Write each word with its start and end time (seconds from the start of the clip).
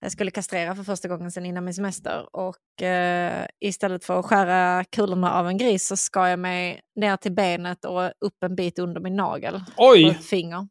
Jag 0.00 0.12
skulle 0.12 0.30
kastrera 0.30 0.74
för 0.76 0.82
första 0.82 1.08
gången 1.08 1.32
sedan 1.32 1.46
innan 1.46 1.64
min 1.64 1.74
semester. 1.74 2.28
Och 2.36 2.82
eh, 2.82 3.46
istället 3.60 4.04
för 4.04 4.18
att 4.18 4.24
skära 4.24 4.84
kulorna 4.84 5.32
av 5.32 5.48
en 5.48 5.58
gris 5.58 5.86
så 5.86 5.96
skar 5.96 6.26
jag 6.26 6.38
mig 6.38 6.80
ner 6.96 7.16
till 7.16 7.32
benet 7.32 7.84
och 7.84 8.04
upp 8.04 8.42
en 8.44 8.56
bit 8.56 8.78
under 8.78 9.00
min 9.00 9.16
nagel. 9.16 9.64
Oj! 9.76 10.04
På 10.04 10.10
ett 10.10 10.24
finger. 10.24 10.68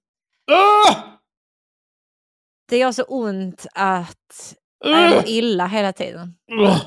Ah! 0.52 0.96
Det 2.70 2.78
gör 2.78 2.92
så 2.92 3.04
ont 3.04 3.66
att 3.74 4.56
jag 4.80 5.10
Uh! 5.12 5.16
mår 5.16 5.28
illa 5.28 5.68
hela 5.68 5.94
tiden. 5.94 6.36
Uh! 6.52 6.78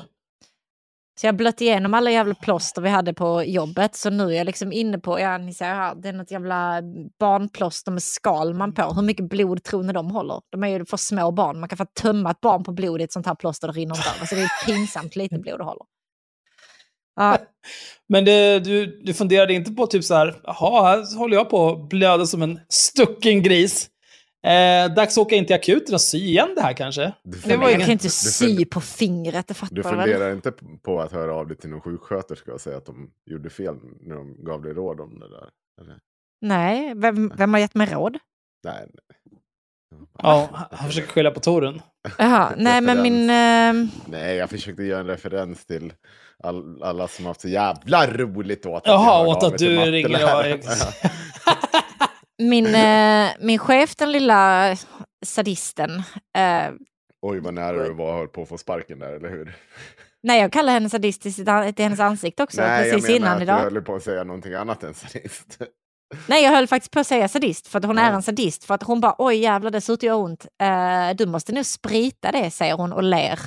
Så 1.19 1.27
jag 1.27 1.35
blött 1.35 1.61
igenom 1.61 1.93
alla 1.93 2.11
jävla 2.11 2.35
plåster 2.35 2.81
vi 2.81 2.89
hade 2.89 3.13
på 3.13 3.43
jobbet. 3.43 3.95
Så 3.95 4.09
nu 4.09 4.23
är 4.23 4.37
jag 4.37 4.45
liksom 4.45 4.71
inne 4.71 4.99
på, 4.99 5.19
ja 5.19 5.37
ni 5.37 5.53
ser 5.53 5.65
här, 5.65 5.95
det 5.95 6.09
är 6.09 6.13
något 6.13 6.31
jävla 6.31 6.81
barnplåster 7.19 7.91
med 7.91 8.03
skal 8.03 8.53
man 8.53 8.73
på. 8.73 8.93
Hur 8.93 9.01
mycket 9.01 9.29
blod 9.29 9.63
tror 9.63 9.83
ni 9.83 9.93
de 9.93 10.11
håller? 10.11 10.41
De 10.49 10.63
är 10.63 10.67
ju 10.67 10.85
för 10.85 10.97
små 10.97 11.31
barn. 11.31 11.59
Man 11.59 11.69
kan 11.69 11.77
få 11.77 11.85
tömma 11.85 12.31
ett 12.31 12.41
barn 12.41 12.63
på 12.63 12.71
blod 12.71 13.01
i 13.01 13.03
ett 13.03 13.11
sånt 13.11 13.25
här 13.25 13.35
plåster, 13.35 13.67
det 13.67 13.73
rinner 13.73 13.95
inte 13.95 14.09
över. 14.15 14.25
Så 14.25 14.35
det 14.35 14.41
är 14.41 14.65
pinsamt 14.65 15.15
lite 15.15 15.39
blod 15.39 15.59
det 15.59 15.63
håller. 15.63 15.85
Ja, 17.15 17.37
Men 18.09 18.25
det, 18.25 18.59
du, 18.59 19.01
du 19.03 19.13
funderade 19.13 19.53
inte 19.53 19.71
på 19.71 19.87
typ 19.87 20.03
så 20.03 20.15
här, 20.15 20.41
jaha, 20.43 20.81
här 20.81 21.17
håller 21.17 21.35
jag 21.35 21.49
på 21.49 21.69
att 21.69 21.89
blöda 21.89 22.25
som 22.25 22.41
en 22.41 22.59
stucken 22.69 23.43
gris. 23.43 23.89
Eh, 24.43 24.93
dags 24.93 25.17
att 25.17 25.21
åka 25.21 25.35
in 25.35 25.45
till 25.45 25.55
akuten 25.55 25.93
och 25.95 26.01
sy 26.01 26.17
igen 26.17 26.53
det 26.55 26.61
här 26.61 26.73
kanske. 26.73 27.01
Du, 27.01 27.11
Det 27.23 27.35
var 27.37 27.41
funderar- 27.41 27.69
jag 27.71 27.79
kan 27.81 27.89
inte 27.91 28.05
du 28.05 28.09
sy 28.09 28.65
på 28.65 28.81
fingret, 28.81 29.47
det 29.47 29.53
fattar 29.53 29.75
Du 29.75 29.81
du 29.81 29.89
väl? 29.89 29.97
funderar 29.99 30.31
inte 30.33 30.51
på 30.83 31.01
att 31.01 31.11
höra 31.11 31.35
av 31.35 31.47
dig 31.47 31.57
till 31.57 31.69
någon 31.69 31.81
sjuksköterska 31.81 32.53
och 32.53 32.61
säga 32.61 32.77
att 32.77 32.85
de 32.85 33.11
gjorde 33.25 33.49
fel 33.49 33.75
när 34.01 34.15
de 34.15 34.43
gav 34.43 34.61
dig 34.61 34.73
råd 34.73 34.99
om 34.99 35.19
det 35.19 35.29
där? 35.29 35.49
Eller? 35.81 35.97
Nej, 36.41 36.93
vem, 36.95 37.31
vem 37.35 37.53
har 37.53 37.59
gett 37.59 37.75
mig 37.75 37.87
råd? 37.93 38.17
Nej, 38.63 38.85
nej. 38.87 39.31
Ja, 40.23 40.49
han 40.71 40.87
försöker 40.89 41.07
skylla 41.07 41.31
på 41.31 41.39
Torun. 41.39 41.81
Jaha, 42.17 42.53
nej 42.57 42.81
men 42.81 43.01
min... 43.01 43.29
Eh, 43.29 43.89
Nej, 44.05 44.35
jag 44.35 44.49
försökte 44.49 44.83
göra 44.83 44.99
en 44.99 45.07
referens 45.07 45.65
till 45.65 45.93
all, 46.43 46.83
alla 46.83 47.07
som 47.07 47.25
haft 47.25 47.41
så 47.41 47.47
jävla 47.47 48.07
roligt 48.07 48.65
åt 48.65 48.75
att 48.77 48.85
Jaha, 48.87 49.27
åt 49.27 49.43
att 49.43 49.57
du 49.57 49.77
ringer, 49.77 50.09
där. 50.09 50.59
min, 52.39 52.65
eh, 52.75 53.29
min 53.39 53.59
chef, 53.59 53.95
den 53.95 54.11
lilla 54.11 54.75
sadisten, 55.25 56.03
eh, 56.37 56.71
Oj, 57.21 57.39
vad 57.39 57.53
nära 57.53 57.83
du 57.83 57.93
var 57.93 58.13
höll 58.17 58.27
på 58.27 58.41
att 58.41 58.49
få 58.49 58.57
sparken 58.57 58.99
där, 58.99 59.13
eller 59.13 59.29
hur? 59.29 59.55
nej 60.23 60.41
jag 60.41 60.51
kallar 60.51 60.73
henne 60.73 60.89
sadist 60.89 61.21
till, 61.21 61.33
till 61.33 61.45
hennes 61.85 61.99
ansikte 61.99 62.43
också, 62.43 62.61
Nej, 62.61 62.91
precis 62.91 63.09
jag 63.09 63.21
menar 63.21 63.27
innan 63.27 63.37
att 63.37 63.43
idag. 63.43 63.59
du 63.59 63.63
höll 63.75 63.81
på 63.83 63.95
att 63.95 64.03
säga 64.03 64.23
någonting 64.23 64.53
annat 64.53 64.83
än 64.83 64.93
sadist. 64.93 65.57
Nej, 66.27 66.43
jag 66.43 66.51
höll 66.51 66.67
faktiskt 66.67 66.91
på 66.91 66.99
att 66.99 67.07
säga 67.07 67.27
sadist 67.27 67.67
för 67.67 67.79
att 67.79 67.85
hon 67.85 67.97
är 67.97 68.09
Ja. 68.09 68.15
en 68.15 68.23
sadist. 68.23 68.63
För 68.63 68.73
att 68.73 68.83
hon 68.83 69.01
bara, 69.01 69.15
oj 69.17 69.35
jävlar 69.35 69.71
det 69.71 69.81
ser 69.81 69.93
ut 69.93 70.03
ont. 70.03 70.45
Eh, 70.61 71.15
du 71.15 71.25
måste 71.25 71.51
nu 71.51 71.63
sprita 71.63 72.31
det, 72.31 72.51
säger 72.51 72.73
hon 72.73 72.93
och 72.93 73.03
ler. 73.03 73.39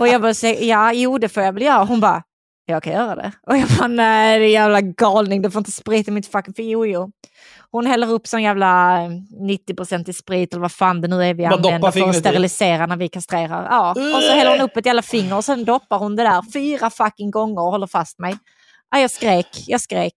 Och 0.00 0.08
jag 0.08 0.20
bara, 0.22 0.32
ja 0.60 0.92
jo 0.92 1.18
det 1.18 1.28
får 1.28 1.42
jag 1.42 1.52
väl 1.52 1.62
göra. 1.62 1.84
Hon 1.84 2.00
bara, 2.00 2.22
jag 2.68 2.82
kan 2.82 2.92
göra 2.92 3.14
det. 3.14 3.32
Och 3.46 3.56
jag 3.56 3.68
bara, 3.78 3.88
nej 3.88 4.38
det 4.38 4.44
är 4.44 4.50
jävla 4.50 4.80
galning, 4.80 5.42
du 5.42 5.50
får 5.50 5.60
inte 5.60 5.72
sprita 5.72 6.10
mitt 6.10 6.32
fucking 6.32 6.54
finger. 6.54 6.70
Jo, 6.72 6.86
jo. 6.86 7.10
Hon 7.70 7.86
häller 7.86 8.12
upp 8.12 8.26
sån 8.26 8.42
jävla 8.42 9.02
eh, 9.04 9.08
90% 9.70 10.10
i 10.10 10.12
sprit 10.12 10.52
eller 10.52 10.60
vad 10.60 10.72
fan 10.72 11.00
det 11.00 11.08
nu 11.08 11.24
är 11.24 11.34
vi 11.34 11.42
doppar 11.44 11.56
använder 11.56 11.90
för 11.90 12.08
att 12.08 12.16
i. 12.16 12.18
sterilisera 12.20 12.86
när 12.86 12.96
vi 12.96 13.08
kastrerar. 13.08 13.64
Ja, 13.70 13.90
och 13.90 14.22
så 14.22 14.32
häller 14.32 14.50
hon 14.50 14.60
upp 14.60 14.76
ett 14.76 14.86
jävla 14.86 15.02
finger 15.02 15.36
och 15.36 15.44
sen 15.44 15.64
doppar 15.64 15.98
hon 15.98 16.16
det 16.16 16.22
där 16.22 16.52
fyra 16.52 16.90
fucking 16.90 17.30
gånger 17.30 17.60
och 17.62 17.70
håller 17.70 17.86
fast 17.86 18.18
mig. 18.18 18.38
Ja, 18.90 18.98
jag 19.00 19.10
skrek, 19.10 19.48
jag 19.66 19.80
skrek. 19.80 20.14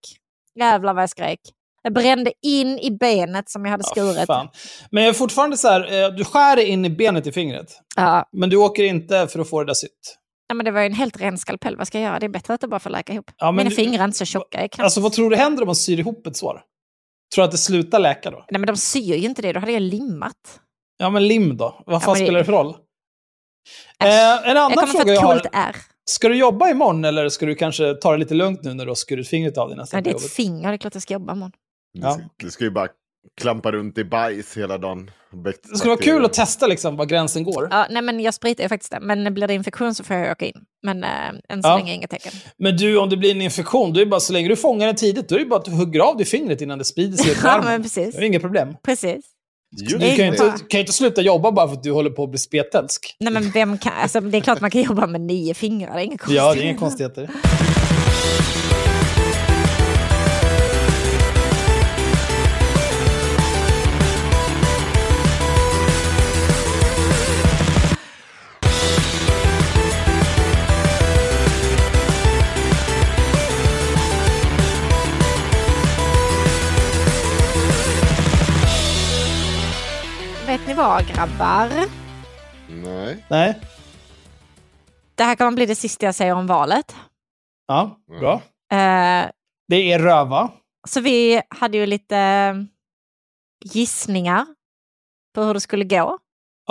Jävlar 0.59 0.93
vad 0.93 1.03
jag 1.03 1.09
skrek. 1.09 1.39
Jag 1.83 1.93
brände 1.93 2.31
in 2.41 2.79
i 2.79 2.91
benet 2.91 3.49
som 3.49 3.65
jag 3.65 3.71
hade 3.71 3.83
Ja, 3.95 4.01
skurit. 4.03 4.25
fan. 4.27 4.47
Men 4.91 5.03
jag 5.03 5.09
är 5.09 5.13
fortfarande 5.13 5.57
så 5.57 5.67
här, 5.67 6.03
eh, 6.03 6.09
du 6.09 6.23
skär 6.23 6.57
in 6.59 6.85
i 6.85 6.89
benet 6.89 7.27
i 7.27 7.31
fingret. 7.31 7.67
Ja, 7.95 8.25
Men 8.31 8.49
du 8.49 8.57
åker 8.57 8.83
inte 8.83 9.27
för 9.27 9.39
att 9.39 9.49
få 9.49 9.59
det 9.59 9.65
där 9.65 9.73
sytt. 9.73 10.17
Ja, 10.51 10.55
men 10.55 10.65
det 10.65 10.71
var 10.71 10.79
ju 10.81 10.85
en 10.85 10.93
helt 10.93 11.21
ren 11.21 11.37
skalpell. 11.37 11.77
Vad 11.77 11.87
ska 11.87 11.99
jag 11.99 12.05
göra? 12.09 12.19
Det 12.19 12.25
är 12.25 12.29
bättre 12.29 12.53
att 12.53 12.61
det 12.61 12.67
bara 12.67 12.79
får 12.79 12.89
läka 12.89 13.13
ihop. 13.13 13.31
Ja, 13.37 13.45
men 13.45 13.55
Mina 13.55 13.69
du- 13.69 13.75
fingrar 13.75 13.99
är 14.01 14.05
inte 14.05 14.17
så 14.17 14.25
tjocka. 14.25 14.61
Jag 14.61 14.71
kan... 14.71 14.85
Alltså 14.85 15.01
vad 15.01 15.13
tror 15.13 15.29
du 15.29 15.35
händer 15.35 15.63
om 15.63 15.65
man 15.67 15.75
syr 15.75 15.99
ihop 15.99 16.27
ett 16.27 16.37
sår? 16.37 16.61
Tror 17.35 17.41
du 17.41 17.45
att 17.45 17.51
det 17.51 17.57
slutar 17.57 17.99
läka 17.99 18.31
då? 18.31 18.45
Nej, 18.51 18.59
men 18.59 18.67
de 18.67 18.77
syr 18.77 19.15
ju 19.15 19.27
inte 19.27 19.41
det. 19.41 19.53
Då 19.53 19.59
hade 19.59 19.71
jag 19.71 19.81
limmat. 19.81 20.59
Ja, 20.97 21.09
men 21.09 21.27
lim 21.27 21.57
då? 21.57 21.83
Vad 21.85 22.03
fan 22.03 22.11
men 22.13 22.19
det- 22.19 22.25
spelar 22.25 22.39
det 22.39 22.45
för 22.45 22.51
roll? 22.51 22.75
Eh, 24.03 24.05
en 24.49 24.55
jag 24.55 24.57
annan 24.57 24.87
få 24.87 24.97
fråga 24.97 25.13
jag 25.13 25.21
har. 25.21 25.41
ärr. 25.53 25.75
Ska 26.05 26.27
du 26.29 26.35
jobba 26.35 26.69
imorgon 26.69 27.05
eller 27.05 27.29
ska 27.29 27.45
du 27.45 27.55
kanske 27.55 27.93
ta 27.93 28.11
det 28.11 28.17
lite 28.17 28.33
lugnt 28.33 28.63
nu 28.63 28.73
när 28.73 28.85
du 28.85 28.89
har 28.91 28.95
skurit 28.95 29.27
fingret 29.27 29.57
av 29.57 29.67
dig 29.67 29.77
nästan? 29.77 29.97
Men 29.97 30.03
det 30.03 30.09
är 30.09 30.15
ett 30.15 30.21
jobbet? 30.21 30.31
finger, 30.33 30.67
det 30.69 30.75
är 30.75 30.77
klart 30.77 30.93
jag 30.95 31.03
ska 31.03 31.13
jobba 31.13 31.33
imorgon. 31.33 31.51
Ja. 31.91 32.19
du 32.37 32.51
ska 32.51 32.63
ju 32.63 32.71
bara 32.71 32.87
klampa 33.41 33.71
runt 33.71 33.97
i 33.97 34.03
bajs 34.03 34.57
hela 34.57 34.77
dagen. 34.77 35.11
Det 35.71 35.77
skulle 35.77 35.89
vara 35.89 36.01
kul 36.01 36.25
att 36.25 36.33
testa 36.33 36.67
liksom 36.67 36.95
var 36.97 37.05
gränsen 37.05 37.43
går. 37.43 37.67
Ja, 37.71 37.87
nej, 37.89 38.01
men 38.01 38.19
jag 38.19 38.33
spritar 38.33 38.67
faktiskt 38.67 38.91
det. 38.91 38.99
Men 39.01 39.33
blir 39.33 39.47
det 39.47 39.53
infektion 39.53 39.95
så 39.95 40.03
får 40.03 40.15
jag 40.15 40.31
åka 40.31 40.45
in. 40.45 40.53
Men 40.83 41.03
äh, 41.03 41.09
än 41.49 41.63
så 41.63 41.69
Ja. 41.69 41.77
länge 41.77 41.93
inga 41.93 42.07
tecken. 42.07 42.31
Men 42.57 42.77
du, 42.77 42.97
om 42.97 43.09
det 43.09 43.17
blir 43.17 43.31
en 43.31 43.41
infektion, 43.41 43.93
då 43.93 43.99
är 43.99 44.05
det 44.05 44.09
bara 44.09 44.19
så 44.19 44.33
länge 44.33 44.47
du 44.49 44.55
fångar 44.55 44.85
den 44.87 44.95
tidigt, 44.95 45.29
då 45.29 45.35
är 45.35 45.39
det 45.39 45.45
bara 45.45 45.59
att 45.59 45.65
du 45.65 45.71
hugger 45.71 45.99
av 45.99 46.17
dig 46.17 46.25
fingret 46.25 46.61
innan 46.61 46.77
det 46.77 46.85
sprider 46.85 47.17
sig 47.17 47.31
i 47.31 47.35
Ja, 47.43 47.61
men 47.63 47.83
precis. 47.83 48.15
Det 48.15 48.21
är 48.21 48.25
inget 48.25 48.41
problem. 48.41 48.75
Precis. 48.83 49.25
Just 49.81 49.99
Du 49.99 50.15
kan 50.15 50.25
ju 50.25 50.31
inte, 50.31 50.53
kan 50.69 50.79
inte 50.79 50.93
sluta 50.93 51.21
jobba 51.21 51.51
bara 51.51 51.67
för 51.67 51.73
att 51.75 51.83
du 51.83 51.91
håller 51.91 52.09
på 52.09 52.23
att 52.23 52.29
bli 52.29 52.39
spetälsk. 52.39 53.15
Nej, 53.19 53.33
men 53.33 53.51
vem 53.51 53.77
kan... 53.77 53.93
Alltså, 54.01 54.19
det 54.21 54.37
är 54.37 54.41
klart 54.41 54.61
man 54.61 54.71
kan 54.71 54.81
jobba 54.81 55.07
med 55.07 55.21
nio 55.21 55.53
fingrar. 55.53 55.93
Det 55.95 56.01
är 56.01 56.03
inga 56.05 56.17
konstigt. 56.17 56.35
Ja, 56.37 56.53
det 56.53 56.59
är 56.59 56.63
inga 56.63 56.77
konstigheter. 56.77 57.29
Vad 80.81 81.07
grabbar? 81.07 81.69
Nej. 82.69 83.25
Nej. 83.29 83.59
Det 85.15 85.23
här 85.23 85.35
kommer 85.35 85.51
bli 85.51 85.65
det 85.65 85.75
sista 85.75 86.05
jag 86.05 86.15
säger 86.15 86.35
om 86.35 86.47
valet. 86.47 86.95
Ja, 87.67 87.99
bra. 88.19 88.33
Eh, 88.71 89.29
Det 89.67 89.91
är 89.91 89.99
röva. 89.99 90.51
så 90.87 91.01
vi 91.01 91.41
hade 91.49 91.77
ju 91.77 91.85
lite 91.85 92.17
eh, 92.17 92.53
gissningar 93.65 94.45
på 95.35 95.41
hur 95.43 95.53
det 95.53 95.59
skulle 95.59 95.85
gå. 95.85 96.17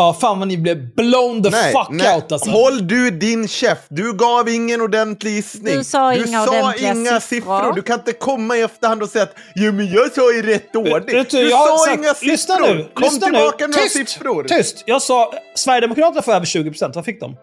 Ja, 0.00 0.16
fan 0.20 0.38
vad 0.38 0.48
ni 0.48 0.56
blev 0.58 0.94
blown 0.94 1.42
the 1.42 1.50
nej, 1.50 1.72
fuck 1.72 1.86
nej. 1.90 2.14
out 2.14 2.32
alltså. 2.32 2.50
Håll 2.50 2.86
du 2.88 3.10
din 3.10 3.48
käft. 3.48 3.86
Du 3.88 4.12
gav 4.12 4.48
ingen 4.48 4.80
ordentlig 4.80 5.30
gissning. 5.30 5.76
Du 5.78 5.84
sa 5.84 6.14
inga 6.14 6.42
ordentliga 6.42 6.92
inga 6.94 7.20
siffror. 7.20 7.72
Du 7.74 7.82
kan 7.82 7.98
inte 7.98 8.12
komma 8.12 8.56
i 8.56 8.60
efterhand 8.62 9.02
och 9.02 9.08
säga 9.08 9.22
att 9.22 9.34
jo, 9.54 9.72
men 9.72 9.92
jag 9.92 10.12
sa 10.12 10.32
i 10.32 10.42
rätt 10.42 10.76
ordning. 10.76 11.24
Du, 11.30 11.38
jag 11.40 11.68
sa 11.68 11.78
sagt- 11.86 11.98
inga 11.98 12.14
siffror. 12.14 12.26
Lyssna 12.32 12.58
nu. 12.58 12.90
Kom 12.94 13.04
lyssna 13.04 13.26
tillbaka 13.26 13.56
nu. 13.58 13.68
med 13.68 13.70
några 13.70 13.82
Tyst, 13.88 14.08
siffror. 14.10 14.44
Tyst! 14.44 14.82
Jag 14.86 15.02
sa 15.02 15.32
Sverigedemokraterna 15.54 16.22
får 16.22 16.32
över 16.32 16.46
20%. 16.46 16.92
Vad 16.94 17.04
fick 17.04 17.20
de? 17.20 17.36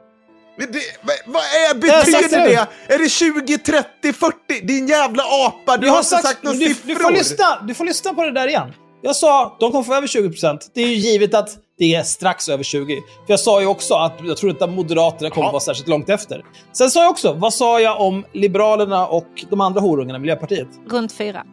Men 0.58 0.72
det, 0.72 0.80
vad, 1.02 1.16
vad 1.26 1.42
är, 1.44 1.68
sagt 2.12 2.22
betyder 2.22 2.40
nu. 2.46 2.50
det? 2.88 2.94
Är 2.94 3.00
det 3.00 3.10
20, 3.10 3.58
30, 3.58 4.14
40? 4.14 4.36
Din 4.64 4.88
jävla 4.88 5.24
apa, 5.24 5.78
du 5.78 5.88
Jag 5.88 5.94
har, 5.94 6.00
inte 6.00 6.10
sagt, 6.10 6.44
några 6.44 6.58
du, 6.58 6.66
siffror. 6.66 6.88
du, 6.90 6.96
får 6.96 7.12
lyssna, 7.12 7.64
du 7.68 7.74
får 7.74 7.86
lyssna 7.86 8.14
på 8.14 8.24
det 8.24 8.32
där 8.32 8.48
igen. 8.48 8.74
Jag 9.02 9.16
sa 9.16 9.58
de 9.60 9.72
kommer 9.72 9.84
få 9.84 9.94
över 9.96 10.08
20%. 10.08 10.60
Det 10.74 10.82
är 10.82 10.88
ju 10.88 10.94
givet 10.96 11.34
att 11.34 11.50
det 11.78 11.96
är 11.96 12.04
strax 12.04 12.50
över 12.50 12.64
20. 12.64 12.96
För 12.96 13.34
jag 13.34 13.40
sa 13.40 13.62
ju 13.62 13.68
också 13.68 13.94
att 13.94 14.14
jag 14.24 14.38
tror 14.38 14.52
inte 14.52 14.64
att 14.64 14.70
Moderaterna 14.70 15.30
kommer 15.30 15.48
Ja. 15.48 15.52
vara 15.52 15.60
särskilt 15.60 15.88
långt 15.88 16.10
efter. 16.10 16.46
Sen 16.74 16.90
sa 16.90 17.02
jag 17.04 17.12
också, 17.12 17.34
vad 17.34 17.54
sa 17.54 17.80
jag 17.80 18.02
om 18.02 18.26
Liberalerna 18.34 19.08
och 19.08 19.28
de 19.50 19.62
andra 19.62 19.82
horungarna, 19.82 20.20
Miljöpartiet? 20.20 20.68
Runt 20.90 21.12
fyra. 21.12 21.44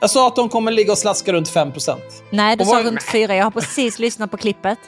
Jag 0.00 0.10
sa 0.10 0.26
att 0.26 0.36
de 0.36 0.48
kommer 0.48 0.72
ligga 0.72 0.92
och 0.92 0.98
slaska 0.98 1.32
runt 1.32 1.48
5%. 1.54 1.96
Nej, 2.30 2.56
du 2.56 2.64
sa 2.64 2.82
runt 2.82 3.02
fyra. 3.02 3.36
Jag 3.36 3.44
har 3.44 3.50
precis 3.50 3.98
lyssnat 3.98 4.30
på 4.30 4.36
klippet. 4.36 4.78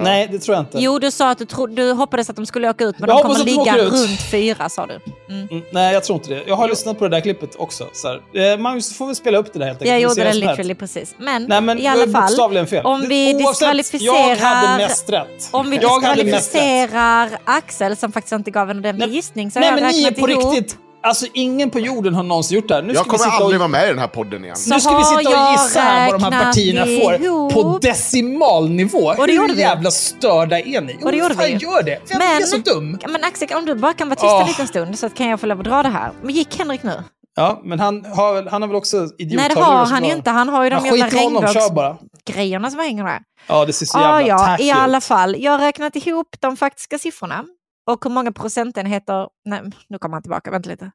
Ja. 0.00 0.04
Nej, 0.04 0.28
det 0.32 0.38
tror 0.38 0.54
jag 0.56 0.62
inte. 0.62 0.78
Jo, 0.80 0.98
du 0.98 1.10
sa 1.10 1.30
att 1.30 1.38
du, 1.38 1.44
tro, 1.44 1.66
du 1.66 1.92
hoppades 1.92 2.30
att 2.30 2.36
de 2.36 2.46
skulle 2.46 2.70
åka 2.70 2.84
ut, 2.84 2.98
men 2.98 3.08
Jag 3.10 3.18
de 3.18 3.22
kommer 3.22 3.44
ligga 3.44 3.78
runt 3.78 4.20
fyra, 4.30 4.68
sa 4.68 4.86
du. 4.86 5.00
Mm. 5.34 5.48
Mm, 5.50 5.62
nej, 5.72 5.94
jag 5.94 6.04
tror 6.04 6.16
inte 6.18 6.34
det. 6.34 6.42
Jag 6.46 6.56
har 6.56 6.68
lyssnat 6.68 6.98
på 6.98 7.04
det 7.08 7.16
där 7.16 7.20
klippet 7.20 7.54
också. 7.58 7.86
Så 7.92 8.08
här. 8.08 8.52
Eh, 8.52 8.58
Magnus, 8.58 8.88
du 8.88 8.94
får 8.94 9.06
väl 9.06 9.14
spela 9.16 9.38
upp 9.38 9.52
det 9.52 9.58
där 9.58 9.66
helt 9.66 9.76
enkelt. 9.82 9.90
Jag 9.90 10.00
gjorde 10.00 10.24
det 10.24 10.32
literally 10.32 10.74
precis. 10.74 11.14
Men, 11.18 11.44
Nej, 11.44 11.60
men 11.60 11.78
i 11.78 11.86
alla 11.86 12.06
fall, 12.12 12.40
om 12.84 13.08
vi 13.08 13.34
Oavsett, 13.34 13.40
Jag 13.40 13.48
diskvalificerar- 13.52 14.36
hade 14.36 14.82
mest 14.82 15.10
rätt. 15.10 15.48
om 15.50 15.70
vi 15.70 15.78
diskvalificerar 15.78 17.30
Axel, 17.44 17.96
som 17.96 18.12
faktiskt 18.12 18.32
inte 18.32 18.50
gav 18.50 18.70
en 18.70 18.78
ordentlig 18.78 19.12
gissning, 19.12 19.50
så 19.50 19.58
har 19.58 19.60
Nej, 19.60 19.70
jag 19.70 19.80
men 19.82 19.92
ni 19.92 20.02
är 20.02 20.10
räknat 20.10 20.24
på 20.24 20.30
ihop. 20.30 20.54
riktigt... 20.54 20.76
Alltså, 21.02 21.26
ingen 21.34 21.70
på 21.70 21.80
jorden 21.80 22.14
har 22.14 22.22
någonsin 22.22 22.54
gjort 22.56 22.68
det 22.68 22.74
här. 22.74 22.82
Nu 22.82 22.88
Jag 22.88 22.96
ska 22.96 23.04
vi 23.12 23.18
kommer 23.18 23.30
sitta 23.30 23.44
aldrig 23.44 23.56
och... 23.56 23.60
vara 23.60 23.68
med 23.68 23.84
i 23.84 23.88
den 23.88 23.98
här 23.98 24.06
podden 24.06 24.44
igen. 24.44 24.56
Så 24.56 24.74
Nu 24.74 24.80
ska 24.80 24.98
vi 24.98 25.04
sitta 25.04 25.18
och 25.46 25.52
gissa 25.52 25.80
här 25.80 26.10
vad 26.10 26.20
de 26.20 26.32
här 26.32 26.44
partierna 26.44 26.86
får 26.86 27.14
ihop. 27.26 27.52
på 27.52 27.78
decimalnivå. 27.82 28.98
Och 29.18 29.26
det 29.26 29.32
Hur 29.32 29.54
vi. 29.54 29.60
jävla 29.60 29.90
störda 29.90 30.58
är 30.60 30.80
ni? 30.80 30.98
Och 31.02 31.12
det 31.12 31.18
gjorde 31.18 31.34
fan 31.34 31.44
vi 31.46 31.52
gör 31.52 31.82
det? 31.82 31.98
Vem 32.08 32.18
Men- 32.18 32.42
är 32.42 32.46
så 32.46 32.56
dum? 32.56 32.98
Men 33.08 33.24
Axel, 33.24 33.48
om 33.56 33.64
du 33.64 33.74
bara 33.74 33.92
kan 33.92 34.08
vara 34.08 34.16
tyst 34.20 34.32
en 34.40 34.46
liten 34.46 34.66
stund 34.66 34.98
så 34.98 35.10
kan 35.10 35.28
jag 35.28 35.40
få 35.40 35.46
lov 35.46 35.58
att 35.58 35.64
dra 35.64 35.82
det 35.82 35.88
här. 35.88 36.12
Men 36.22 36.34
gick 36.34 36.58
Henrik 36.58 36.82
nu? 36.82 37.02
Ja, 37.36 37.60
men 37.64 37.80
han 37.80 38.04
har, 38.16 38.34
väl- 38.34 38.48
han 38.48 38.62
har 38.62 38.68
väl 38.68 38.76
också 38.76 38.96
idiot 39.18 39.36
Nej, 39.40 39.48
det 39.54 39.60
har 39.60 39.86
han 39.86 40.04
ju 40.04 40.12
inte. 40.12 40.30
Han 40.30 40.48
har 40.48 40.64
ju 40.64 40.70
de 40.70 40.76
Ja, 40.86 40.96
jävla 40.96 41.04
skit 41.10 41.20
i 41.20 41.24
honom, 41.24 41.46
kör 41.54 41.70
bara. 41.74 41.88
regnbågsgrejerna 41.88 42.70
som 42.70 42.80
hänger 42.80 43.04
där. 43.04 43.18
Ja, 43.46 43.64
det 43.64 43.72
ser 43.72 43.86
så 43.86 43.98
jävla 43.98 44.22
ja, 44.22 44.38
tacky 44.38 44.64
i 44.64 44.70
alla 44.70 45.00
fall. 45.00 45.36
Jag 45.38 45.52
har 45.52 45.58
räknat 45.58 45.96
ihop 45.96 46.26
de 46.40 46.56
faktiska 46.56 46.98
siffrorna 46.98 47.44
och 47.92 48.04
hur 48.04 48.10
många 48.10 48.32
procentenheter... 48.32 49.28
Nej, 49.44 49.62
nu 49.88 49.98
kommer 49.98 50.14
han 50.14 50.22
tillbaka. 50.22 50.50
Vänta 50.50 50.70
lite. 50.70 50.90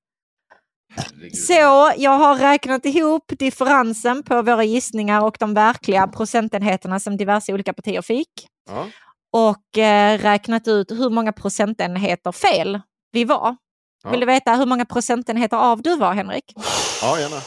Så 1.33 1.91
jag 1.97 2.11
har 2.11 2.35
räknat 2.35 2.85
ihop 2.85 3.23
differensen 3.39 4.23
på 4.23 4.41
våra 4.41 4.63
gissningar 4.63 5.21
och 5.21 5.37
de 5.39 5.53
verkliga 5.53 6.07
procentenheterna 6.07 6.99
som 6.99 7.17
diverse 7.17 7.53
olika 7.53 7.73
partier 7.73 8.01
fick. 8.01 8.47
Ja. 8.69 8.87
Och 9.33 9.77
eh, 9.77 10.19
räknat 10.19 10.67
ut 10.67 10.91
hur 10.91 11.09
många 11.09 11.31
procentenheter 11.31 12.31
fel 12.31 12.81
vi 13.11 13.23
var. 13.25 13.55
Ja. 14.03 14.09
Vill 14.09 14.19
du 14.19 14.25
veta 14.25 14.55
hur 14.55 14.65
många 14.65 14.85
procentenheter 14.85 15.57
av 15.57 15.81
du 15.81 15.97
var, 15.97 16.13
Henrik? 16.13 16.53
ja, 17.01 17.19
gärna. 17.19 17.41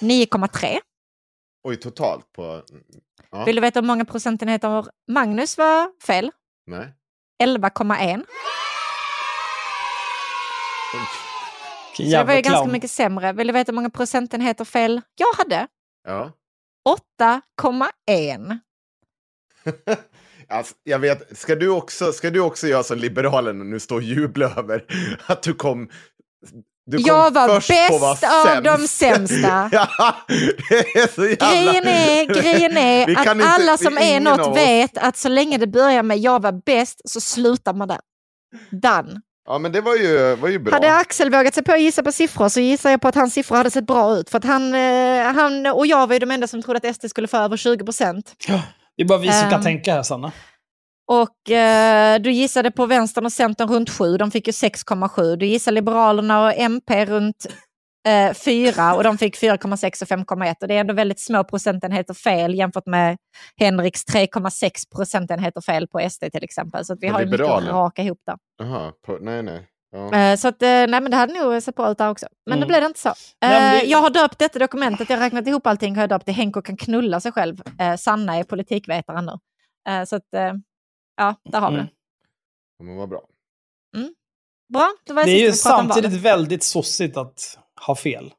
9,3. 0.00 0.78
Oj, 1.64 1.76
totalt 1.76 2.32
på... 2.32 2.62
Ja. 3.30 3.44
Vill 3.44 3.56
du 3.56 3.60
veta 3.60 3.80
hur 3.80 3.86
många 3.86 4.04
procentenheter 4.04 4.86
Magnus 5.08 5.58
var 5.58 6.02
fel? 6.06 6.30
Nej. 6.66 6.92
11,1. 7.42 8.24
Så 11.96 12.02
det 12.02 12.24
var 12.24 12.34
ju 12.34 12.40
ganska 12.40 12.72
mycket 12.72 12.90
sämre. 12.90 13.32
Vill 13.32 13.46
du 13.46 13.52
veta 13.52 13.72
hur 13.72 13.74
många 13.74 13.90
procentenheter 13.90 14.64
fel 14.64 15.00
jag 15.14 15.32
hade? 15.36 15.66
Ja. 16.04 16.32
8,1. 17.20 18.58
Alltså, 20.52 20.74
jag 20.84 20.98
vet, 20.98 21.38
ska 21.38 21.54
du, 21.54 21.68
också, 21.68 22.12
ska 22.12 22.30
du 22.30 22.40
också 22.40 22.66
göra 22.66 22.82
som 22.82 22.98
Liberalerna 22.98 23.64
nu 23.64 23.80
stå 23.80 23.94
och 23.94 24.02
jubla 24.02 24.46
över 24.56 24.84
att 25.26 25.42
du 25.42 25.54
kom... 25.54 25.88
Du 26.86 26.96
kom 26.96 27.06
Jag 27.06 27.30
var 27.30 27.48
bäst 27.48 28.24
av 28.24 28.62
de 28.62 28.88
sämst. 28.88 28.94
sämsta. 28.98 29.68
ja, 29.72 30.16
är. 30.28 31.36
Grejen 31.36 31.86
är, 31.86 32.26
grejen 32.26 32.76
är 32.76 33.02
att 33.02 33.08
inte- 33.26 33.46
alla 33.46 33.76
som 33.76 33.98
är 33.98 34.20
något 34.20 34.56
vet 34.56 34.98
att 34.98 35.16
så 35.16 35.28
länge 35.28 35.58
det 35.58 35.66
börjar 35.66 36.02
med 36.02 36.18
jag 36.18 36.42
var 36.42 36.52
bäst 36.52 37.00
så 37.04 37.20
slutar 37.20 37.74
man 37.74 37.88
där. 37.88 38.00
Done. 38.70 39.20
Ja, 39.46 39.58
men 39.58 39.72
det 39.72 39.80
var 39.80 39.94
ju, 39.96 40.36
var 40.36 40.48
ju 40.48 40.58
bra. 40.58 40.74
Hade 40.74 40.96
Axel 40.96 41.30
vågat 41.30 41.54
sig 41.54 41.64
på 41.64 41.72
att 41.72 41.80
gissa 41.80 42.02
på 42.02 42.12
siffror 42.12 42.48
så 42.48 42.60
gissar 42.60 42.90
jag 42.90 43.00
på 43.00 43.08
att 43.08 43.14
hans 43.14 43.34
siffror 43.34 43.56
hade 43.56 43.70
sett 43.70 43.86
bra 43.86 44.16
ut. 44.16 44.30
För 44.30 44.38
att 44.38 44.44
han, 44.44 44.74
eh, 44.74 45.22
han 45.34 45.66
och 45.66 45.86
jag 45.86 46.06
var 46.06 46.14
ju 46.14 46.18
de 46.18 46.30
enda 46.30 46.46
som 46.46 46.62
trodde 46.62 46.76
att 46.88 46.96
SD 46.96 47.06
skulle 47.10 47.28
få 47.28 47.36
över 47.36 47.56
20 47.56 47.84
procent. 47.84 48.34
Det 48.96 49.02
är 49.02 49.06
bara 49.06 49.18
vi 49.18 49.32
som 49.32 49.50
kan 49.50 49.52
Ehm. 49.58 49.62
tänka 49.64 49.94
här, 49.94 50.02
Sanna. 50.02 50.32
Och 51.08 51.50
eh, 51.50 52.20
du 52.20 52.30
gissade 52.32 52.70
på 52.70 52.86
vänstern 52.86 53.24
och 53.26 53.32
centern 53.32 53.68
runt 53.68 53.90
7, 53.90 54.16
de 54.16 54.30
fick 54.30 54.46
ju 54.46 54.50
6,7. 54.52 55.36
Du 55.36 55.46
gissade 55.46 55.74
Liberalerna 55.74 56.44
och 56.44 56.52
MP 56.56 57.06
runt 57.06 57.46
eh, 58.08 58.34
4 58.34 58.94
och 58.94 59.04
de 59.04 59.18
fick 59.18 59.36
4,6 59.36 60.02
och 60.02 60.08
5,1. 60.08 60.54
Och 60.60 60.68
det 60.68 60.74
är 60.74 60.80
ändå 60.80 60.94
väldigt 60.94 61.20
små 61.20 61.44
procentenheter 61.44 62.14
fel 62.14 62.54
jämfört 62.54 62.86
med 62.86 63.16
Henriks 63.56 64.04
3,6 64.06 64.70
procentenheter 64.94 65.60
fel 65.60 65.88
på 65.88 66.08
SD 66.10 66.24
till 66.32 66.44
exempel. 66.44 66.84
Så 66.84 66.96
vi 67.00 67.08
har 67.08 67.20
ju 67.20 67.26
mycket 67.26 67.46
att 67.46 67.64
raka 67.72 68.02
ihop 68.02 68.18
där. 68.26 68.36
Jaha, 68.58 68.92
på, 69.06 69.18
nej, 69.20 69.42
nej. 69.42 69.66
Ja. 69.92 70.14
Eh, 70.14 70.36
Så 70.36 70.48
att, 70.48 70.62
eh, 70.62 70.68
nej 70.68 70.88
men 70.88 71.10
det 71.10 71.16
hade 71.16 71.34
nog 71.34 71.62
sett 71.62 71.74
bra 71.74 71.90
ut 71.90 71.98
där 71.98 72.10
också. 72.10 72.26
Men 72.46 72.52
Mm. 72.52 72.60
det 72.60 72.66
blev 72.66 72.80
det 72.80 72.86
inte 72.86 73.00
så. 73.00 73.12
Nej, 73.42 73.76
Eh, 73.76 73.80
det- 73.80 73.86
Jag 73.90 73.98
har 73.98 74.10
döpt 74.10 74.38
detta 74.38 74.58
dokumentet, 74.58 75.10
jag 75.10 75.16
har 75.16 75.24
räknat 75.24 75.46
ihop 75.46 75.66
allting, 75.66 75.94
har 75.94 76.02
jag 76.02 76.08
döpt 76.10 76.24
till 76.24 76.34
Henko 76.34 76.62
kan 76.62 76.76
knulla 76.76 77.20
sig 77.20 77.32
själv. 77.32 77.56
Sanna 77.98 78.36
är 78.36 78.44
politikvetaren 78.44 79.26
nu. 79.26 79.38
Så 80.06 80.16
att, 80.16 80.22
ja, 81.16 81.34
där 81.44 81.60
har 81.60 81.70
vi 81.70 81.74
Mm. 81.74 81.86
det. 81.86 81.92
Ja, 82.78 82.84
Men 82.84 82.96
vad 82.96 83.08
bra. 83.08 83.20
Bra, 84.72 84.94
det 85.06 85.12
var 85.12 85.24
det, 85.24 85.30
Det 85.30 85.36
är 85.36 85.46
ju 85.46 85.52
samtidigt 85.52 86.12
väldigt 86.12 86.62
sossigt 86.62 87.16
att 87.16 87.58
ha 87.86 87.96
fel. 87.96 88.34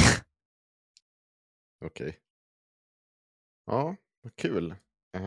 Okej. 1.84 2.16
Ja, 3.66 3.96
vad 4.22 4.36
kul. 4.36 4.70
Uh, 5.16 5.24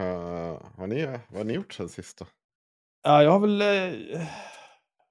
har 0.77 0.87
ni, 0.87 1.05
vad 1.05 1.37
har 1.37 1.43
ni 1.43 1.53
gjort 1.53 1.73
sen 1.73 1.89
sist 1.89 2.17
då? 2.17 2.25
Ja, 3.03 3.23
jag 3.23 3.31
har 3.31 3.39
väl... 3.39 3.61
Eh, 3.61 4.27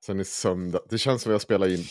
Sen 0.07 0.21
i 0.21 0.25
söndag. 0.25 0.80
Det 0.90 0.99
känns 0.99 1.23
som 1.23 1.33
jag 1.33 1.40
spelar 1.40 1.68
in. 1.68 1.85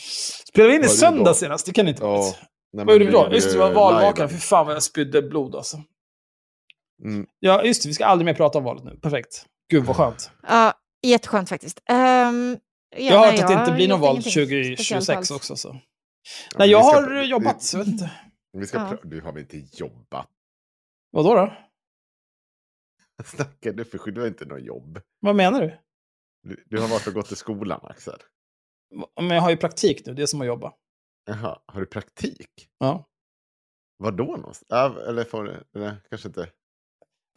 spelade 0.48 0.70
vi 0.70 0.76
in 0.76 0.84
i 0.84 0.88
söndag 0.88 1.30
då? 1.30 1.34
senast? 1.34 1.66
Det 1.66 1.72
kan 1.72 1.88
inte 1.88 2.04
ha 2.04 2.16
Ja. 2.16 2.34
Nej, 2.72 2.84
Vad 2.84 2.94
gjorde 2.94 3.04
vi 3.04 3.10
då? 3.10 3.28
Just 3.32 3.52
det, 3.52 3.58
var 3.58 3.72
valvakan. 3.72 4.28
Fy 4.28 4.36
fan 4.36 4.66
vad 4.66 4.74
jag 4.74 4.82
spydde 4.82 5.22
blod 5.22 5.54
alltså. 5.54 5.82
Mm. 7.04 7.26
Ja, 7.38 7.64
just 7.64 7.82
det. 7.82 7.88
Vi 7.88 7.94
ska 7.94 8.06
aldrig 8.06 8.24
mer 8.24 8.34
prata 8.34 8.58
om 8.58 8.64
valet 8.64 8.84
nu. 8.84 8.98
Perfekt. 9.02 9.46
Gud 9.70 9.84
vad 9.84 9.96
skönt. 9.96 10.30
Ja, 10.42 10.72
jätteskönt 11.06 11.48
faktiskt. 11.48 11.80
Um, 11.90 12.58
jag 12.96 13.18
har 13.18 13.26
hört 13.26 13.40
att 13.40 13.48
det 13.48 13.54
inte 13.54 13.72
blir 13.72 13.88
någon 13.88 14.00
val 14.00 14.16
2026 14.22 15.30
också. 15.30 15.56
Så. 15.56 15.68
Ja, 15.68 15.74
Nej, 15.74 16.58
men 16.58 16.70
jag 16.70 16.86
ska- 16.86 17.00
har 17.00 17.22
jobbat, 17.22 17.62
så 17.62 17.78
vet 17.78 17.86
inte. 17.86 18.10
Vi 18.52 18.66
ska 18.66 18.78
Ja. 18.78 18.96
Du 19.04 19.20
har 19.20 19.32
väl 19.32 19.42
inte 19.42 19.56
jobbat? 19.78 20.30
Vadå 21.10 21.34
då? 21.34 21.52
Snackar 23.24 23.72
du 23.72 23.84
för 23.84 24.10
Du 24.10 24.20
har 24.20 24.28
inte 24.28 24.44
något 24.44 24.62
jobb. 24.62 25.00
Vad 25.20 25.36
menar 25.36 25.60
du? 25.60 25.78
Du, 26.42 26.64
du 26.66 26.80
har 26.80 26.88
varit 26.88 27.06
och 27.06 27.14
gått 27.14 27.32
i 27.32 27.36
skolan, 27.36 27.80
Axel. 27.82 28.18
Men 29.20 29.30
jag 29.30 29.42
har 29.42 29.50
ju 29.50 29.56
praktik 29.56 30.06
nu, 30.06 30.14
det 30.14 30.22
är 30.22 30.26
som 30.26 30.40
att 30.40 30.46
jobba. 30.46 30.72
Jaha, 31.26 31.60
har 31.66 31.80
du 31.80 31.86
praktik? 31.86 32.68
Ja. 32.78 33.08
Var 33.96 34.12
då 34.12 34.24
någonstans? 34.24 34.64
Ja, 34.68 35.02
eller 35.08 35.24
får 35.24 35.44
du... 35.44 35.64
Nej, 35.72 35.94
kanske 36.10 36.28
inte. 36.28 36.50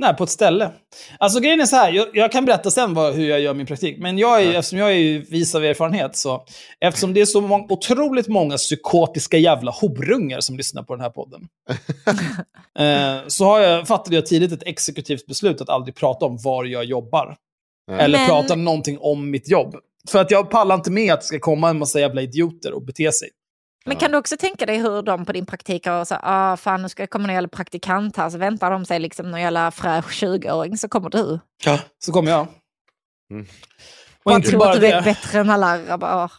Nej, 0.01 0.13
på 0.15 0.24
ett 0.24 0.29
ställe. 0.29 0.72
Alltså 1.17 1.39
grejen 1.39 1.62
är 1.62 1.65
så 1.65 1.75
här, 1.75 1.91
jag, 1.91 2.08
jag 2.13 2.31
kan 2.31 2.46
berätta 2.46 2.72
sen 2.72 2.93
vad, 2.93 3.13
hur 3.13 3.29
jag 3.29 3.39
gör 3.39 3.53
min 3.53 3.65
praktik. 3.65 3.98
Men 4.00 4.17
jag 4.17 4.41
är, 4.41 4.46
Ja. 4.51 4.60
eftersom 4.60 4.79
jag 4.79 4.91
är 4.91 5.20
vis 5.31 5.55
av 5.55 5.65
erfarenhet, 5.65 6.15
så 6.17 6.46
eftersom 6.79 7.13
det 7.13 7.22
är 7.22 7.25
så 7.25 7.41
mång, 7.41 7.65
otroligt 7.70 8.27
många 8.27 8.58
psykotiska 8.58 9.38
jävla 9.38 9.72
horungar 9.72 10.39
som 10.39 10.58
lyssnar 10.58 10.84
på 10.84 10.96
den 10.96 11.01
här 11.01 11.10
podden. 11.10 11.41
eh, 12.79 13.27
så 13.27 13.46
har 13.46 13.60
jag, 13.60 13.88
fattade 13.88 14.15
jag 14.15 14.25
tidigt 14.25 14.51
ett 14.51 14.63
exekutivt 14.67 15.25
beslut 15.25 15.62
att 15.62 15.70
aldrig 15.70 15.96
prata 15.96 16.25
om 16.25 16.38
var 16.43 16.65
jag 16.65 16.86
jobbar. 16.86 17.36
Nej. 17.91 18.00
Eller 18.00 18.17
Men- 18.20 18.27
prata 18.27 18.55
någonting 18.55 18.98
om 19.01 19.31
mitt 19.31 19.50
jobb. 19.50 19.75
För 20.10 20.20
att 20.20 20.31
jag 20.31 20.50
pallar 20.50 20.75
inte 20.75 20.91
med 20.91 21.13
att 21.13 21.20
det 21.22 21.25
ska 21.27 21.39
komma 21.39 21.70
en 21.70 21.79
massa 21.79 22.00
jävla 22.00 22.22
idioter 22.22 22.74
och 22.74 22.86
bete 22.86 23.12
sig. 23.12 23.29
Men 23.86 23.98
kan 23.98 24.12
du 24.12 24.18
också 24.18 24.38
tänka 24.38 24.66
dig 24.66 24.78
hur 24.78 25.02
de 25.02 25.26
på 25.26 25.32
din 25.32 25.46
praktik 25.46 25.86
har 25.88 26.06
så 26.06 26.16
ah 26.22 26.58
fan 26.58 26.82
nu 26.82 26.90
ska 26.90 27.04
jag 27.04 27.10
komma 27.10 27.28
någon 27.28 27.34
jävla 27.34 27.48
praktikant 27.48 28.18
här, 28.18 28.30
så 28.30 28.38
väntar 28.38 28.72
de 28.72 28.86
sig 28.86 29.00
liksom 29.00 29.32
någon 29.32 29.42
jävla 29.42 29.72
fräsch 29.72 30.24
20-åring 30.24 30.78
så 30.78 30.88
kommer 30.90 31.10
du. 31.10 31.40
Ja. 31.66 31.80
Så 32.00 32.12
kommer 32.12 32.32
jag. 32.32 32.48
Mm. 33.32 33.44
Och 33.44 33.50
Bara 34.26 34.36
inte 34.36 34.50
tror 34.50 34.60
bara 34.60 34.70
att 34.70 34.76
du 34.76 34.82
vet 34.82 35.04
det. 35.04 35.10
bättre 35.12 35.40
än 35.40 35.50
alla 35.50 35.68
andra. 35.68 35.98
Bara, 35.98 36.24
åh, 36.24 36.32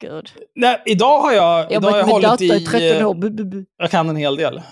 gud. 0.00 0.32
Nej, 0.54 0.82
idag 0.86 1.20
har 1.20 1.32
jag, 1.32 1.72
idag 1.72 1.90
har 1.90 1.98
jag 1.98 2.04
hållit 2.06 2.40
i... 2.40 2.46
i 2.46 2.66
13 2.66 3.06
år. 3.06 3.14
eh, 3.14 3.20
Bu, 3.20 3.30
bu, 3.30 3.44
bu. 3.44 3.64
Jag 3.76 3.90
kan 3.90 4.08
en 4.08 4.16
hel 4.16 4.36
del. 4.36 4.56
Mm. 4.56 4.64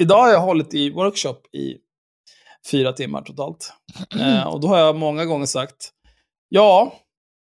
Idag 0.00 0.18
har 0.18 0.28
jag 0.28 0.40
hållit 0.40 0.74
i 0.74 0.90
workshop 0.90 1.36
i 1.52 1.76
fyra 2.70 2.92
timmar 2.92 3.22
totalt. 3.22 3.72
Eh, 4.20 4.46
och 4.46 4.60
då 4.60 4.68
har 4.68 4.78
jag 4.78 4.96
många 4.96 5.24
gånger 5.24 5.46
sagt, 5.46 5.90
ja, 6.48 6.92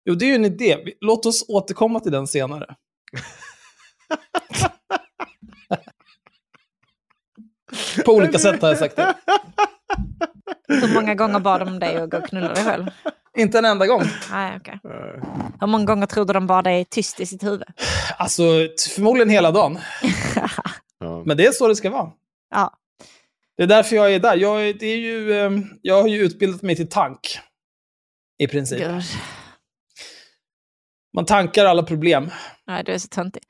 jo, 0.05 0.15
det 0.15 0.25
är 0.25 0.29
ju 0.29 0.35
en 0.35 0.45
idé. 0.45 0.77
Låt 1.01 1.25
oss 1.25 1.45
återkomma 1.49 1.99
till 1.99 2.11
den 2.11 2.27
senare. 2.27 2.75
På 8.05 8.11
olika 8.11 8.39
sätt 8.39 8.61
har 8.61 8.69
jag 8.69 8.77
sagt 8.77 8.95
det. 8.95 9.15
Hur 10.67 10.93
många 10.93 11.15
gånger 11.15 11.39
bad 11.39 11.61
de 11.61 11.67
om 11.67 11.79
dig 11.79 11.95
att 11.95 12.09
gå 12.09 12.17
och 12.17 12.27
knulla 12.27 12.53
dig 12.53 12.63
själv? 12.63 12.85
Inte 13.37 13.57
en 13.59 13.65
enda 13.65 13.87
gång. 13.87 14.03
Nej, 14.31 14.57
okej. 14.57 14.79
Eh, 14.83 15.23
Hur 15.59 15.67
många 15.67 15.85
gånger 15.85 16.05
trodde 16.05 16.33
de 16.33 16.47
bad 16.47 16.63
dig 16.63 16.85
tyst 16.85 17.19
i 17.19 17.25
sitt 17.25 17.43
huvud? 17.43 17.63
Alltså, 18.17 18.43
förmodligen 18.95 19.29
hela 19.29 19.51
dagen. 19.51 19.79
Men 21.25 21.37
det 21.37 21.45
är 21.45 21.51
så 21.51 21.67
det 21.67 21.75
ska 21.75 21.89
vara. 21.89 22.11
Ja. 22.49 22.73
Det 23.57 23.63
är 23.63 23.67
därför 23.67 23.95
jag 23.95 24.13
är 24.13 24.19
där. 24.19 24.37
Jag, 24.37 24.69
är, 24.69 24.73
det 24.73 24.85
är 24.85 24.97
ju, 24.97 25.33
eh, 25.33 25.51
jag 25.81 26.01
har 26.01 26.07
ju 26.09 26.17
utbildat 26.25 26.61
mig 26.61 26.75
till 26.75 26.89
tank. 26.89 27.39
I 28.37 28.47
princip. 28.47 28.79
Gud. 28.79 29.03
Man 31.15 31.25
tankar 31.25 31.65
alla 31.65 31.83
problem. 31.83 32.31
Nej, 32.67 32.83
du 32.83 32.91
är 32.91 32.97
så 32.97 33.07
töntig. 33.07 33.43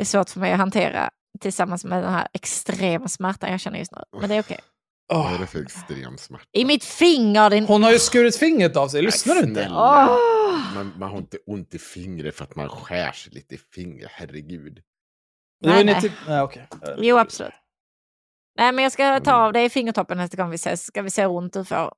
Det 0.00 0.02
är 0.02 0.06
svårt 0.06 0.30
för 0.30 0.40
mig 0.40 0.52
att 0.52 0.58
hantera 0.58 1.10
tillsammans 1.40 1.84
med 1.84 2.02
den 2.02 2.12
här 2.12 2.28
extrema 2.32 3.08
smärtan 3.08 3.50
jag 3.50 3.60
känner 3.60 3.78
just 3.78 3.92
nu. 3.92 3.98
Men 4.20 4.28
det 4.28 4.34
är 4.34 4.40
okej. 4.40 4.60
Vad 5.06 5.18
Åh. 5.18 5.34
är 5.34 5.38
det 5.38 5.46
för 5.46 5.62
extrem 5.62 6.18
smärta? 6.18 6.44
I 6.52 6.64
mitt 6.64 6.84
finger, 6.84 7.50
din... 7.50 7.66
Hon 7.66 7.82
har 7.82 7.92
ju 7.92 7.98
skurit 7.98 8.36
fingret 8.36 8.76
av 8.76 8.88
sig. 8.88 9.02
Lyssnar 9.02 9.34
du 9.34 9.40
inte? 9.40 9.68
Åh! 9.70 10.74
Man, 10.74 10.92
man 10.98 11.10
har 11.10 11.18
inte 11.18 11.38
ont 11.46 11.74
i 11.74 11.78
fingret 11.78 12.34
för 12.34 12.44
att 12.44 12.56
man 12.56 12.68
skär 12.68 13.12
sig 13.12 13.32
lite 13.32 13.54
i 13.54 13.58
fingret, 13.74 14.10
herregud. 14.12 14.80
Nej, 15.64 15.84
nej. 15.84 16.00
typ- 16.00 16.12
nej, 16.28 16.40
okej. 16.42 16.68
Jo, 16.98 17.18
absolut. 17.18 17.52
Nej, 18.58 18.72
men 18.72 18.82
jag 18.82 18.92
ska 18.92 19.20
ta 19.20 19.32
av 19.32 19.52
dig 19.52 19.70
fingertoppen 19.70 20.18
nästa 20.18 20.36
gång 20.36 20.50
vi 20.50 20.54
ses. 20.54 20.86
Ska 20.86 21.02
vi 21.02 21.10
se 21.10 21.22
hur 21.22 21.30
ont 21.30 21.52
du 21.52 21.64
får. 21.64 21.92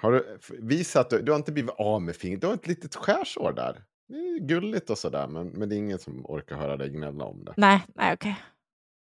Har 0.00 0.12
du 0.12 0.38
visat 0.58 1.10
du 1.10 1.30
har 1.32 1.36
inte 1.36 1.52
blivit 1.52 1.74
av 1.78 2.02
med 2.02 2.16
fingret? 2.16 2.40
Du 2.40 2.46
har 2.46 2.54
ett 2.54 2.66
litet 2.66 2.94
skärsår 2.94 3.52
där. 3.52 3.84
Det 4.08 4.14
är 4.14 4.38
gulligt 4.40 4.90
och 4.90 4.98
sådär, 4.98 5.26
men, 5.26 5.48
men 5.48 5.68
det 5.68 5.74
är 5.74 5.78
ingen 5.78 5.98
som 5.98 6.26
orkar 6.26 6.56
höra 6.56 6.76
dig 6.76 6.88
gnälla 6.88 7.24
om 7.24 7.44
det. 7.44 7.54
Nej, 7.56 7.80
nej 7.94 8.12
okej. 8.14 8.36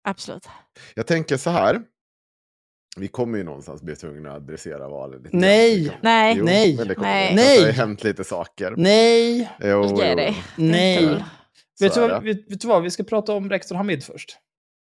Absolut. 0.08 0.46
Jag 0.94 1.06
tänker 1.06 1.36
så 1.36 1.50
här. 1.50 1.82
Vi 2.96 3.08
kommer 3.08 3.38
ju 3.38 3.44
någonstans 3.44 3.82
bli 3.82 3.96
tvungna 3.96 4.30
att 4.30 4.36
adressera 4.36 4.88
valet. 4.88 5.22
lite 5.22 5.36
Nej. 5.36 5.84
grann. 5.84 5.96
Nej. 6.02 6.34
Jo, 6.38 6.44
Nej. 6.44 6.76
Det 6.76 6.98
Nej. 6.98 7.28
vi. 7.30 7.36
Nej. 7.36 7.58
Det 7.60 7.64
har 7.66 7.72
hänt 7.72 8.04
lite 8.04 8.24
saker. 8.24 8.74
Nej. 8.76 9.50
Jo, 9.60 9.66
jo, 9.68 9.84
jo. 9.90 10.34
Nej. 10.56 11.24
Vet 11.80 11.94
du, 11.94 12.00
vad, 12.00 12.10
det. 12.10 12.20
vet, 12.20 12.50
vet 12.50 12.60
du 12.60 12.68
vad? 12.68 12.82
Vi 12.82 12.90
ska 12.90 13.02
prata 13.04 13.32
om 13.32 13.50
rektor 13.50 13.76
Hamid 13.76 14.04
först. 14.04 14.36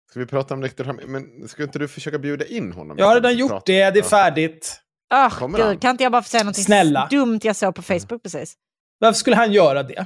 Ska 0.10 0.20
vi 0.20 0.26
prata 0.26 0.54
om 0.54 0.62
rektor 0.62 0.84
Hamid? 0.84 1.08
Men 1.08 1.48
ska 1.48 1.64
inte 1.64 1.80
du 1.80 1.88
försöka 1.88 2.20
bjuda 2.20 2.46
in 2.46 2.72
honom? 2.72 2.98
Jag 2.98 3.06
har 3.06 3.16
redan 3.16 3.38
gjort 3.38 3.50
prata- 3.52 3.64
det. 3.66 3.92
Det 3.92 4.00
är 4.00 4.04
färdigt. 4.04 4.82
Han? 5.10 5.54
gud, 5.54 5.82
kan 5.82 5.92
inte 5.92 6.04
jag 6.04 6.12
bara 6.12 6.22
få 6.22 6.30
säga 6.30 6.44
något 6.44 6.56
Snälla. 6.56 7.08
dumt 7.12 7.40
jag 7.44 7.56
såg 7.56 7.76
på 7.76 7.82
Facebook 7.82 8.24
precis? 8.24 8.56
Varför 9.00 9.18
skulle 9.18 9.36
han 9.36 9.52
göra 9.52 9.84
det? 9.84 10.06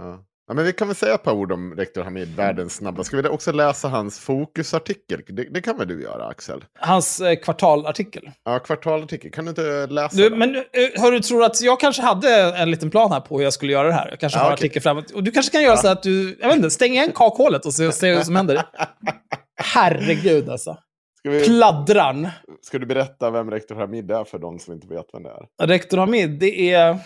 Ja. 0.00 0.24
Ja, 0.46 0.54
men 0.54 0.64
vi 0.64 0.72
kan 0.72 0.88
väl 0.88 0.94
säga 0.96 1.14
ett 1.14 1.22
par 1.22 1.32
ord 1.32 1.52
om 1.52 1.74
rektor 1.76 2.02
Hamid, 2.02 2.36
världens 2.36 2.74
snabba. 2.74 3.04
Ska 3.04 3.16
vi 3.22 3.28
också 3.28 3.52
läsa 3.52 3.88
hans 3.88 4.18
fokusartikel? 4.18 5.20
Det, 5.28 5.44
det 5.44 5.60
kan 5.60 5.78
väl 5.78 5.88
du 5.88 6.02
göra, 6.02 6.26
Axel? 6.26 6.64
Hans 6.78 7.20
eh, 7.20 7.36
kvartalartikel. 7.36 8.30
Ja, 8.44 8.58
kvartalartikel. 8.58 9.30
Kan 9.30 9.44
du 9.44 9.48
inte 9.48 9.86
läsa 9.86 10.16
Du, 10.16 10.28
den? 10.30 10.38
men 10.38 10.56
eh, 10.56 10.62
hör 10.96 11.12
du, 11.12 11.20
tror 11.20 11.44
att 11.44 11.60
jag 11.60 11.80
kanske 11.80 12.02
hade 12.02 12.56
en 12.56 12.70
liten 12.70 12.90
plan 12.90 13.12
här 13.12 13.20
på 13.20 13.36
hur 13.36 13.44
jag 13.44 13.52
skulle 13.52 13.72
göra 13.72 13.86
det 13.88 13.94
här? 13.94 14.08
Jag 14.10 14.20
kanske 14.20 14.38
Ja, 14.38 14.42
har 14.44 14.52
okej. 14.52 14.54
artikel 14.66 14.82
framåt. 14.82 15.10
Och 15.10 15.22
du 15.22 15.30
kanske 15.30 15.52
kan 15.52 15.62
göra 15.62 15.76
så 15.76 15.88
att 15.88 16.02
du, 16.02 16.36
jag 16.40 16.48
vet 16.48 16.56
inte, 16.56 16.70
stäng 16.70 16.92
igen 16.92 17.12
kakhålet 17.14 17.66
och 17.66 17.74
se, 17.74 17.92
se 17.92 18.14
vad 18.14 18.26
som 18.26 18.36
händer. 18.36 18.62
Herregud 19.56 20.48
alltså. 20.48 20.76
Ska, 21.18 21.30
vi, 21.30 21.44
Pladdran. 21.44 22.28
ska 22.62 22.78
du 22.78 22.86
berätta 22.86 23.30
vem 23.30 23.50
rektor 23.50 23.74
Hamid 23.74 24.10
är 24.10 24.24
för 24.24 24.38
de 24.38 24.58
som 24.58 24.74
inte 24.74 24.86
vet 24.86 25.06
vem 25.12 25.22
det 25.22 25.30
är? 25.62 25.66
Rektor 25.66 25.98
Hamid, 25.98 26.30
det 26.30 26.72
är 26.72 26.98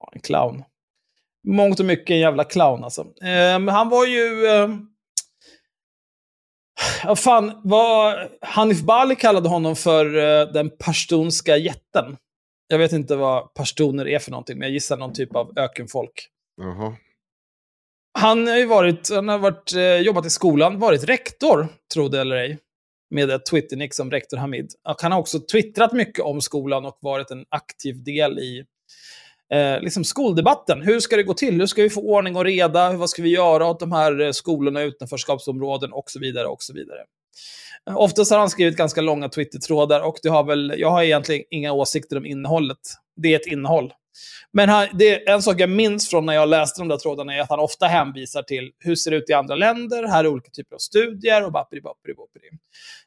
ja, 0.00 0.10
en 0.12 0.20
clown. 0.20 0.64
Mångt 1.48 1.80
och 1.80 1.86
mycket 1.86 2.10
en 2.10 2.18
jävla 2.18 2.44
clown 2.44 2.84
alltså. 2.84 3.00
Eh, 3.22 3.68
han 3.68 3.88
var 3.88 4.06
ju... 4.06 4.46
Eh, 4.46 4.68
ja, 7.04 7.16
fan, 7.16 7.60
vad... 7.64 8.28
Hanif 8.40 8.82
Bali 8.82 9.16
kallade 9.16 9.48
honom 9.48 9.76
för 9.76 10.16
eh, 10.16 10.52
den 10.52 10.70
pashtunska 10.78 11.56
jätten. 11.56 12.16
Jag 12.68 12.78
vet 12.78 12.92
inte 12.92 13.16
vad 13.16 13.54
pashtuner 13.54 14.08
är 14.08 14.18
för 14.18 14.30
någonting, 14.30 14.58
men 14.58 14.68
jag 14.68 14.72
gissar 14.72 14.96
någon 14.96 15.12
typ 15.12 15.36
av 15.36 15.58
ökenfolk. 15.58 16.28
Jaha. 16.56 16.96
Han 18.18 18.46
har 18.46 18.56
ju 18.56 18.66
varit, 18.66 19.10
han 19.10 19.28
har 19.28 19.38
varit, 19.38 19.72
eh, 19.74 19.96
jobbat 19.96 20.26
i 20.26 20.30
skolan, 20.30 20.78
varit 20.78 21.04
rektor, 21.04 21.68
tro 21.94 22.08
det 22.08 22.20
eller 22.20 22.36
ej, 22.36 22.58
med 23.10 23.30
ett 23.30 23.46
Twitter-nick 23.46 23.94
som 23.94 24.10
rektor 24.10 24.36
Hamid. 24.36 24.72
Och 24.88 25.02
han 25.02 25.12
har 25.12 25.18
också 25.18 25.40
twittrat 25.40 25.92
mycket 25.92 26.24
om 26.24 26.40
skolan 26.40 26.84
och 26.84 26.98
varit 27.00 27.30
en 27.30 27.44
aktiv 27.48 28.04
del 28.04 28.38
i 28.38 28.64
eh, 29.52 29.80
liksom 29.80 30.04
skoldebatten. 30.04 30.82
Hur 30.82 31.00
ska 31.00 31.16
det 31.16 31.22
gå 31.22 31.34
till? 31.34 31.54
Hur 31.54 31.66
ska 31.66 31.82
vi 31.82 31.90
få 31.90 32.00
ordning 32.00 32.36
och 32.36 32.44
reda? 32.44 32.92
Vad 32.92 33.10
ska 33.10 33.22
vi 33.22 33.28
göra 33.28 33.66
åt 33.66 33.80
de 33.80 33.92
här 33.92 34.20
eh, 34.20 34.32
skolorna, 34.32 34.82
utanförskapsområden 34.82 35.92
och 35.92 36.10
så 36.10 36.20
vidare. 36.20 36.46
och 36.46 36.62
så 36.62 36.72
vidare. 36.72 36.98
Eh, 37.88 37.96
oftast 37.96 38.30
har 38.30 38.38
han 38.38 38.50
skrivit 38.50 38.76
ganska 38.76 39.00
långa 39.00 39.28
Twitter-trådar 39.28 40.00
och 40.00 40.18
det 40.22 40.28
har 40.28 40.44
väl, 40.44 40.74
jag 40.78 40.90
har 40.90 41.02
egentligen 41.02 41.44
inga 41.50 41.72
åsikter 41.72 42.16
om 42.16 42.26
innehållet. 42.26 42.78
Det 43.16 43.32
är 43.34 43.36
ett 43.36 43.46
innehåll. 43.46 43.92
Men 44.52 44.68
han, 44.68 44.86
det 44.92 45.28
är 45.28 45.34
en 45.34 45.42
sak 45.42 45.60
jag 45.60 45.70
minns 45.70 46.10
från 46.10 46.26
när 46.26 46.32
jag 46.32 46.48
läste 46.48 46.80
de 46.80 46.88
där 46.88 46.96
trådarna 46.96 47.34
är 47.34 47.40
att 47.40 47.50
han 47.50 47.60
ofta 47.60 47.86
hänvisar 47.86 48.42
till 48.42 48.72
hur 48.78 48.94
ser 48.94 49.10
det 49.10 49.16
ut 49.16 49.30
i 49.30 49.32
andra 49.32 49.54
länder, 49.54 50.08
här 50.08 50.24
är 50.24 50.28
olika 50.28 50.50
typer 50.50 50.74
av 50.74 50.78
studier 50.78 51.44
och 51.44 51.52
bapperi, 51.52 51.80
bapperi, 51.80 52.14
bapperi. 52.14 52.48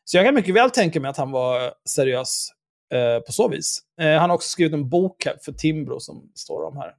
Så 0.04 0.18
jag 0.18 0.26
kan 0.26 0.36
mycket 0.36 0.56
väl 0.56 0.72
tänka 0.72 1.00
mig 1.00 1.10
att 1.10 1.18
han 1.18 1.32
var 1.32 1.74
seriös 1.90 2.50
eh, 2.94 3.20
på 3.20 3.32
så 3.32 3.48
vis. 3.48 3.80
Eh, 4.02 4.20
han 4.20 4.30
har 4.30 4.36
också 4.36 4.50
skrivit 4.50 4.74
en 4.74 4.90
bok 4.90 5.26
här 5.26 5.38
för 5.42 5.52
Timbro 5.52 6.00
som 6.00 6.32
står 6.36 6.64
om 6.64 6.78
här. 6.78 6.94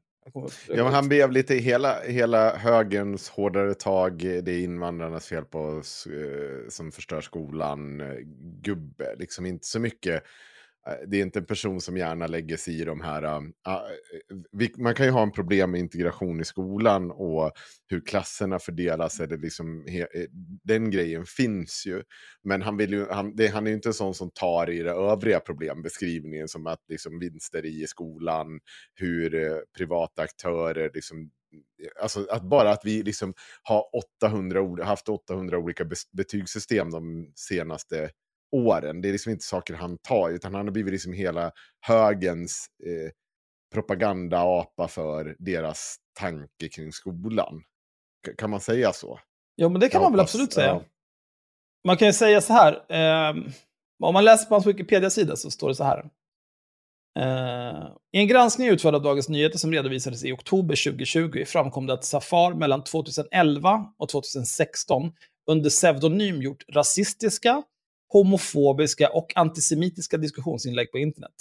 Ja, 0.68 0.84
men 0.84 0.92
han 0.92 1.08
blev 1.08 1.32
lite 1.32 1.54
hela, 1.54 2.00
hela 2.00 2.56
högerns 2.56 3.28
hårdare 3.28 3.74
tag, 3.74 4.18
det 4.18 4.52
är 4.52 4.64
invandrarnas 4.64 5.26
fel 5.26 5.44
på 5.44 5.60
oss, 5.60 6.06
eh, 6.06 6.68
som 6.68 6.92
förstör 6.92 7.20
skolan, 7.20 8.00
eh, 8.00 8.16
gubbe. 8.62 9.14
Liksom 9.18 9.46
inte 9.46 9.66
så 9.66 9.80
mycket. 9.80 10.22
Äh, 10.86 11.08
det 11.08 11.16
är 11.16 11.22
inte 11.22 11.38
en 11.38 11.46
person 11.46 11.80
som 11.80 11.96
gärna 11.96 12.26
lägger 12.26 12.56
sig 12.56 12.80
i 12.80 12.84
de 12.84 13.00
här... 13.00 13.22
Uh, 13.22 13.42
vi, 14.52 14.72
man 14.78 14.94
kan 14.94 15.06
ju 15.06 15.12
ha 15.12 15.22
en 15.22 15.32
problem 15.32 15.70
med 15.70 15.80
integration 15.80 16.40
i 16.40 16.44
skolan 16.44 17.10
och 17.10 17.52
hur 17.86 18.00
klasserna 18.00 18.58
fördelas. 18.58 19.20
Eller 19.20 19.38
liksom, 19.38 19.86
he, 19.88 20.00
eh, 20.00 20.26
den 20.64 20.90
grejen 20.90 21.26
finns 21.26 21.86
ju. 21.86 22.02
Men 22.44 22.62
han, 22.62 22.76
vill 22.76 22.92
ju, 22.92 23.06
han, 23.10 23.36
det, 23.36 23.46
han 23.46 23.66
är 23.66 23.70
ju 23.70 23.76
inte 23.76 23.88
en 23.88 23.94
sån 23.94 24.14
som 24.14 24.30
tar 24.30 24.70
i 24.70 24.82
det 24.82 24.92
övriga 24.92 25.40
problembeskrivningen 25.40 26.48
som 26.48 26.66
att 26.66 26.84
liksom, 26.88 27.18
vinster 27.18 27.66
i 27.66 27.86
skolan, 27.86 28.60
hur 28.94 29.34
uh, 29.34 29.56
privata 29.76 30.22
aktörer 30.22 30.90
liksom, 30.94 31.20
eh, 31.20 32.02
Alltså 32.02 32.26
att 32.30 32.42
bara 32.42 32.70
att 32.70 32.84
vi 32.84 33.02
liksom 33.02 33.34
har 33.62 33.84
800, 34.22 34.84
haft 34.84 35.08
800 35.08 35.58
olika 35.58 35.84
betygssystem 36.12 36.90
de 36.90 37.32
senaste 37.34 38.10
åren. 38.52 39.00
Det 39.00 39.08
är 39.08 39.12
liksom 39.12 39.32
inte 39.32 39.44
saker 39.44 39.74
han 39.74 39.98
tar, 39.98 40.30
utan 40.30 40.54
han 40.54 40.66
har 40.66 40.72
blivit 40.72 40.92
liksom 40.92 41.12
hela 41.12 41.52
högens 41.86 42.66
eh, 42.86 43.10
propagandaapa 43.74 44.88
för 44.88 45.36
deras 45.38 45.96
tanke 46.18 46.68
kring 46.68 46.92
skolan. 46.92 47.62
K- 48.26 48.32
kan 48.38 48.50
man 48.50 48.60
säga 48.60 48.92
så? 48.92 49.20
Jo, 49.56 49.68
men 49.68 49.80
det 49.80 49.88
kan 49.88 49.98
Jag 50.02 50.06
man 50.06 50.12
väl 50.12 50.20
hoppas- 50.20 50.30
absolut 50.34 50.52
säga. 50.52 50.66
ja. 50.66 50.84
Man 51.86 51.96
kan 51.96 52.08
ju 52.08 52.12
säga 52.12 52.40
så 52.40 52.52
här. 52.52 52.84
ehm, 52.88 53.44
om 54.02 54.12
man 54.14 54.24
läser 54.24 54.46
på 54.48 54.54
hans 54.54 54.66
Wikipedia-sida 54.66 55.36
så 55.36 55.50
står 55.50 55.68
det 55.68 55.74
så 55.74 55.84
här. 55.84 56.10
Eh, 57.18 57.88
I 58.12 58.18
en 58.18 58.28
granskning 58.28 58.68
utförd 58.68 58.94
av 58.94 59.02
Dagens 59.02 59.28
Nyheter 59.28 59.58
som 59.58 59.72
redovisades 59.72 60.24
i 60.24 60.32
oktober 60.32 60.76
2020 60.90 61.44
framkom 61.46 61.86
det 61.86 61.92
att 61.92 62.04
Safar 62.04 62.54
mellan 62.54 62.84
2011 62.84 63.92
och 63.98 64.08
2016 64.08 65.12
under 65.50 65.70
pseudonym 65.70 66.42
gjort 66.42 66.64
rasistiska, 66.68 67.62
homofobiska 68.12 69.08
och 69.08 69.32
antisemitiska 69.34 70.16
diskussionsinlägg 70.16 70.92
på 70.92 70.98
internet. 70.98 71.34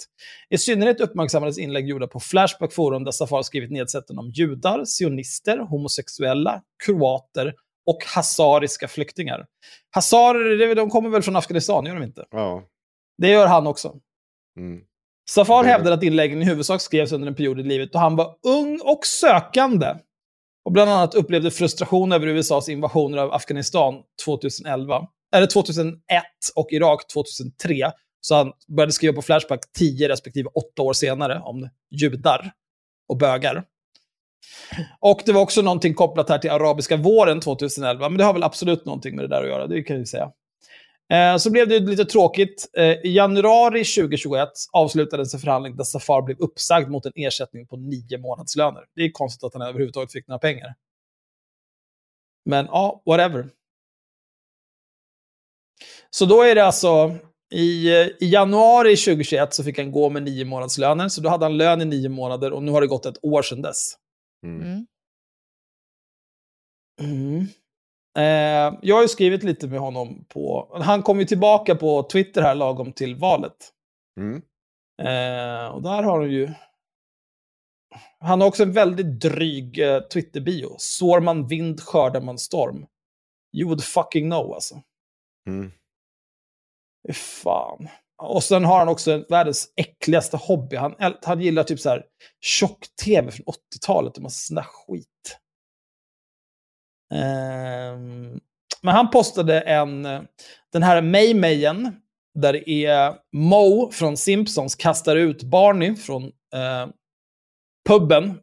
I 0.50 0.58
synnerhet 0.58 1.00
uppmärksammades 1.00 1.58
inlägg 1.58 1.88
gjorda 1.88 2.06
på 2.06 2.20
Flashback 2.20 2.72
Forum 2.72 3.04
där 3.04 3.12
Safar 3.12 3.42
skrivit 3.42 3.70
nedsättande 3.70 4.20
om 4.20 4.30
judar, 4.30 4.84
sionister, 4.84 5.58
homosexuella, 5.58 6.62
kroater 6.84 7.54
och 7.86 7.98
hazariska 8.14 8.88
flyktingar. 8.88 9.46
Hazarer, 9.90 10.74
de 10.74 10.90
kommer 10.90 11.10
väl 11.10 11.22
från 11.22 11.36
Afghanistan, 11.36 11.86
gör 11.86 11.94
de 11.94 12.02
inte? 12.02 12.24
Ja. 12.30 12.64
Det 13.18 13.28
gör 13.28 13.46
han 13.46 13.66
också. 13.66 13.96
Mm. 14.58 14.80
Safar 15.30 15.64
hävdade 15.64 15.94
att 15.94 16.02
inläggen 16.02 16.42
i 16.42 16.44
huvudsak 16.44 16.80
skrevs 16.80 17.12
under 17.12 17.28
en 17.28 17.34
period 17.34 17.60
i 17.60 17.62
livet 17.62 17.92
då 17.92 17.98
han 17.98 18.16
var 18.16 18.36
ung 18.46 18.80
och 18.84 19.06
sökande. 19.06 19.94
Och 20.64 20.72
bland 20.72 20.90
annat 20.90 21.14
upplevde 21.14 21.50
frustration 21.50 22.12
över 22.12 22.26
USAs 22.26 22.68
invasioner 22.68 23.18
av 23.18 23.32
Afghanistan 23.32 23.94
2011, 24.24 25.06
eller 25.32 25.46
2001 25.46 26.00
och 26.54 26.68
Irak 26.70 27.06
2003. 27.12 27.92
Så 28.20 28.34
han 28.34 28.52
började 28.68 28.92
skriva 28.92 29.14
på 29.14 29.22
Flashback 29.22 29.72
10 29.78 30.08
respektive 30.08 30.48
8 30.54 30.82
år 30.82 30.92
senare 30.92 31.40
om 31.40 31.68
judar 31.90 32.52
och 33.08 33.16
bögar. 33.16 33.64
Och 35.00 35.22
det 35.26 35.32
var 35.32 35.40
också 35.40 35.62
någonting 35.62 35.94
kopplat 35.94 36.28
här 36.28 36.38
till 36.38 36.50
arabiska 36.50 36.96
våren 36.96 37.40
2011, 37.40 38.08
men 38.08 38.18
det 38.18 38.24
har 38.24 38.32
väl 38.32 38.42
absolut 38.42 38.84
någonting 38.84 39.16
med 39.16 39.24
det 39.24 39.28
där 39.28 39.42
att 39.42 39.48
göra, 39.48 39.66
det 39.66 39.82
kan 39.82 39.96
jag 39.96 40.08
säga. 40.08 40.32
Eh, 41.12 41.36
så 41.36 41.50
blev 41.50 41.68
det 41.68 41.78
lite 41.78 42.04
tråkigt. 42.04 42.70
Eh, 42.76 42.84
I 42.84 43.12
januari 43.14 43.84
2021 43.84 44.48
avslutades 44.72 45.34
en 45.34 45.40
förhandling 45.40 45.76
där 45.76 45.84
Safar 45.84 46.22
blev 46.22 46.38
uppsagd 46.38 46.90
mot 46.90 47.06
en 47.06 47.12
ersättning 47.14 47.66
på 47.66 47.76
nio 47.76 48.18
månadslöner. 48.18 48.84
Det 48.94 49.02
är 49.02 49.10
konstigt 49.10 49.44
att 49.44 49.54
han 49.54 49.62
överhuvudtaget 49.62 50.12
fick 50.12 50.28
några 50.28 50.38
pengar. 50.38 50.74
Men 52.44 52.66
ja, 52.66 53.02
whatever. 53.06 53.48
Så 56.10 56.26
då 56.26 56.42
är 56.42 56.54
det 56.54 56.64
alltså, 56.64 57.16
i, 57.54 57.90
i 57.90 58.16
januari 58.20 58.96
2021 58.96 59.54
så 59.54 59.64
fick 59.64 59.78
han 59.78 59.92
gå 59.92 60.10
med 60.10 60.22
nio 60.22 60.44
månadslöner, 60.44 61.08
så 61.08 61.20
då 61.20 61.28
hade 61.28 61.44
han 61.44 61.56
lön 61.56 61.80
i 61.80 61.84
nio 61.84 62.08
månader 62.08 62.52
och 62.52 62.62
nu 62.62 62.72
har 62.72 62.80
det 62.80 62.86
gått 62.86 63.06
ett 63.06 63.24
år 63.24 63.42
sedan 63.42 63.62
dess. 63.62 63.94
Mm. 64.46 64.62
Mm. 64.62 64.86
Mm. 67.00 67.46
Eh, 68.18 68.78
jag 68.82 68.96
har 68.96 69.02
ju 69.02 69.08
skrivit 69.08 69.42
lite 69.42 69.66
med 69.66 69.80
honom 69.80 70.24
på... 70.28 70.68
Han 70.82 71.02
kom 71.02 71.20
ju 71.20 71.26
tillbaka 71.26 71.74
på 71.74 72.02
Twitter 72.02 72.42
här 72.42 72.54
lagom 72.54 72.92
till 72.92 73.16
valet. 73.16 73.72
Mm. 74.20 74.42
Eh, 75.02 75.66
och 75.66 75.82
där 75.82 76.02
har 76.02 76.20
han 76.20 76.30
ju... 76.30 76.50
Han 78.18 78.40
har 78.40 78.48
också 78.48 78.62
en 78.62 78.72
väldigt 78.72 79.20
dryg 79.20 79.78
eh, 79.78 80.00
Twitter-bio. 80.00 80.74
Sår 80.78 81.20
man 81.20 81.46
vind 81.46 81.80
skördar 81.80 82.20
man 82.20 82.38
storm. 82.38 82.86
You 83.56 83.68
would 83.68 83.84
fucking 83.84 84.30
know 84.30 84.54
alltså. 84.54 84.82
Mm. 85.48 85.72
Fy 87.08 87.12
Fan. 87.12 87.88
Och 88.22 88.42
sen 88.42 88.64
har 88.64 88.78
han 88.78 88.88
också 88.88 89.24
världens 89.28 89.72
äckligaste 89.76 90.36
hobby. 90.36 90.76
Han, 90.76 90.94
han 91.22 91.40
gillar 91.40 91.62
typ 91.62 91.80
så 91.80 91.88
här 91.88 92.04
tjock-tv 92.40 93.30
från 93.30 93.46
80-talet 93.46 94.16
och 94.16 94.22
massa 94.22 94.46
sån 94.46 94.54
där 94.54 94.62
skit. 94.62 95.38
Um, 97.14 98.40
men 98.82 98.94
han 98.94 99.10
postade 99.10 99.60
en, 99.60 100.02
den 100.72 100.82
här 100.82 101.02
Maymayen, 101.02 101.96
där 102.34 102.52
det 102.52 102.70
är 102.70 103.14
Mo 103.32 103.90
från 103.92 104.16
Simpsons 104.16 104.74
kastar 104.74 105.16
ut 105.16 105.42
Barney 105.42 105.96
från 105.96 106.24
eh, 106.24 106.88
puben. 107.88 108.38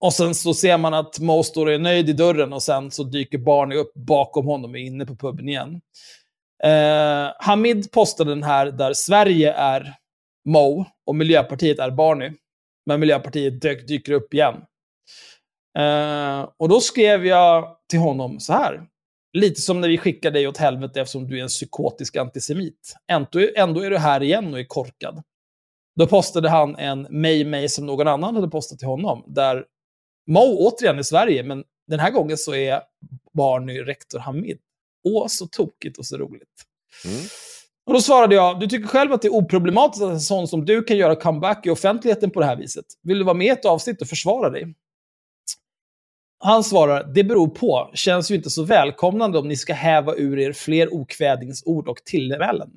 Och 0.00 0.12
sen 0.12 0.34
så 0.34 0.54
ser 0.54 0.78
man 0.78 0.94
att 0.94 1.18
Mo 1.18 1.42
står 1.42 1.66
och 1.66 1.72
är 1.72 1.78
nöjd 1.78 2.08
i 2.08 2.12
dörren 2.12 2.52
och 2.52 2.62
sen 2.62 2.90
så 2.90 3.02
dyker 3.02 3.38
Barney 3.38 3.78
upp 3.78 3.94
bakom 3.94 4.46
honom 4.46 4.70
och 4.70 4.78
är 4.78 4.82
inne 4.82 5.06
på 5.06 5.16
puben 5.16 5.48
igen. 5.48 5.80
Eh, 6.64 7.32
Hamid 7.38 7.92
postade 7.92 8.30
den 8.30 8.42
här 8.42 8.66
där 8.66 8.92
Sverige 8.92 9.52
är 9.52 9.94
Mo 10.48 10.86
och 11.06 11.16
Miljöpartiet 11.16 11.78
är 11.78 11.90
Barney. 11.90 12.32
Men 12.86 13.00
Miljöpartiet 13.00 13.60
dök, 13.62 13.86
dyker 13.88 14.12
upp 14.12 14.34
igen. 14.34 14.54
Eh, 15.78 16.48
och 16.58 16.68
då 16.68 16.80
skrev 16.80 17.26
jag 17.26 17.76
till 17.90 17.98
honom 17.98 18.40
så 18.40 18.52
här. 18.52 18.86
Lite 19.32 19.60
som 19.60 19.80
när 19.80 19.88
vi 19.88 19.98
skickar 19.98 20.30
dig 20.30 20.48
åt 20.48 20.56
helvete 20.56 21.00
eftersom 21.00 21.28
du 21.28 21.38
är 21.38 21.42
en 21.42 21.48
psykotisk 21.48 22.16
antisemit. 22.16 22.96
Ändå, 23.10 23.48
ändå 23.56 23.80
är 23.80 23.90
du 23.90 23.98
här 23.98 24.22
igen 24.22 24.52
och 24.52 24.60
är 24.60 24.64
korkad. 24.64 25.22
Då 25.96 26.06
postade 26.06 26.48
han 26.48 26.76
en 26.76 27.02
mig 27.02 27.44
mig 27.44 27.68
som 27.68 27.86
någon 27.86 28.08
annan 28.08 28.34
hade 28.34 28.48
postat 28.48 28.78
till 28.78 28.88
honom. 28.88 29.24
Där 29.26 29.64
Mo 30.26 30.56
återigen 30.58 30.98
är 30.98 31.02
Sverige, 31.02 31.42
men 31.42 31.64
den 31.86 32.00
här 32.00 32.10
gången 32.10 32.36
så 32.36 32.54
är 32.54 32.82
Barney 33.32 33.82
rektor 33.82 34.18
Hamid. 34.18 34.58
Åh, 35.04 35.26
så 35.26 35.46
tokigt 35.46 35.98
och 35.98 36.06
så 36.06 36.16
roligt. 36.16 36.48
Mm. 37.04 37.20
Och 37.86 37.92
då 37.92 38.00
svarade 38.00 38.34
jag, 38.34 38.60
du 38.60 38.66
tycker 38.66 38.88
själv 38.88 39.12
att 39.12 39.22
det 39.22 39.28
är 39.28 39.34
oproblematiskt 39.34 40.02
att 40.02 40.10
en 40.10 40.20
sån 40.20 40.48
som 40.48 40.64
du 40.64 40.82
kan 40.82 40.96
göra 40.96 41.16
comeback 41.16 41.66
i 41.66 41.70
offentligheten 41.70 42.30
på 42.30 42.40
det 42.40 42.46
här 42.46 42.56
viset. 42.56 42.84
Vill 43.02 43.18
du 43.18 43.24
vara 43.24 43.34
med 43.34 43.46
i 43.46 43.50
ett 43.50 43.64
avsnitt 43.64 44.02
och 44.02 44.08
försvara 44.08 44.50
dig? 44.50 44.74
Han 46.44 46.64
svarar, 46.64 47.04
det 47.04 47.24
beror 47.24 47.48
på. 47.48 47.90
Känns 47.94 48.30
ju 48.30 48.34
inte 48.34 48.50
så 48.50 48.64
välkomnande 48.64 49.38
om 49.38 49.48
ni 49.48 49.56
ska 49.56 49.74
häva 49.74 50.14
ur 50.14 50.38
er 50.38 50.52
fler 50.52 50.94
okvädingsord 50.94 51.88
och 51.88 52.04
tillmälen. 52.04 52.70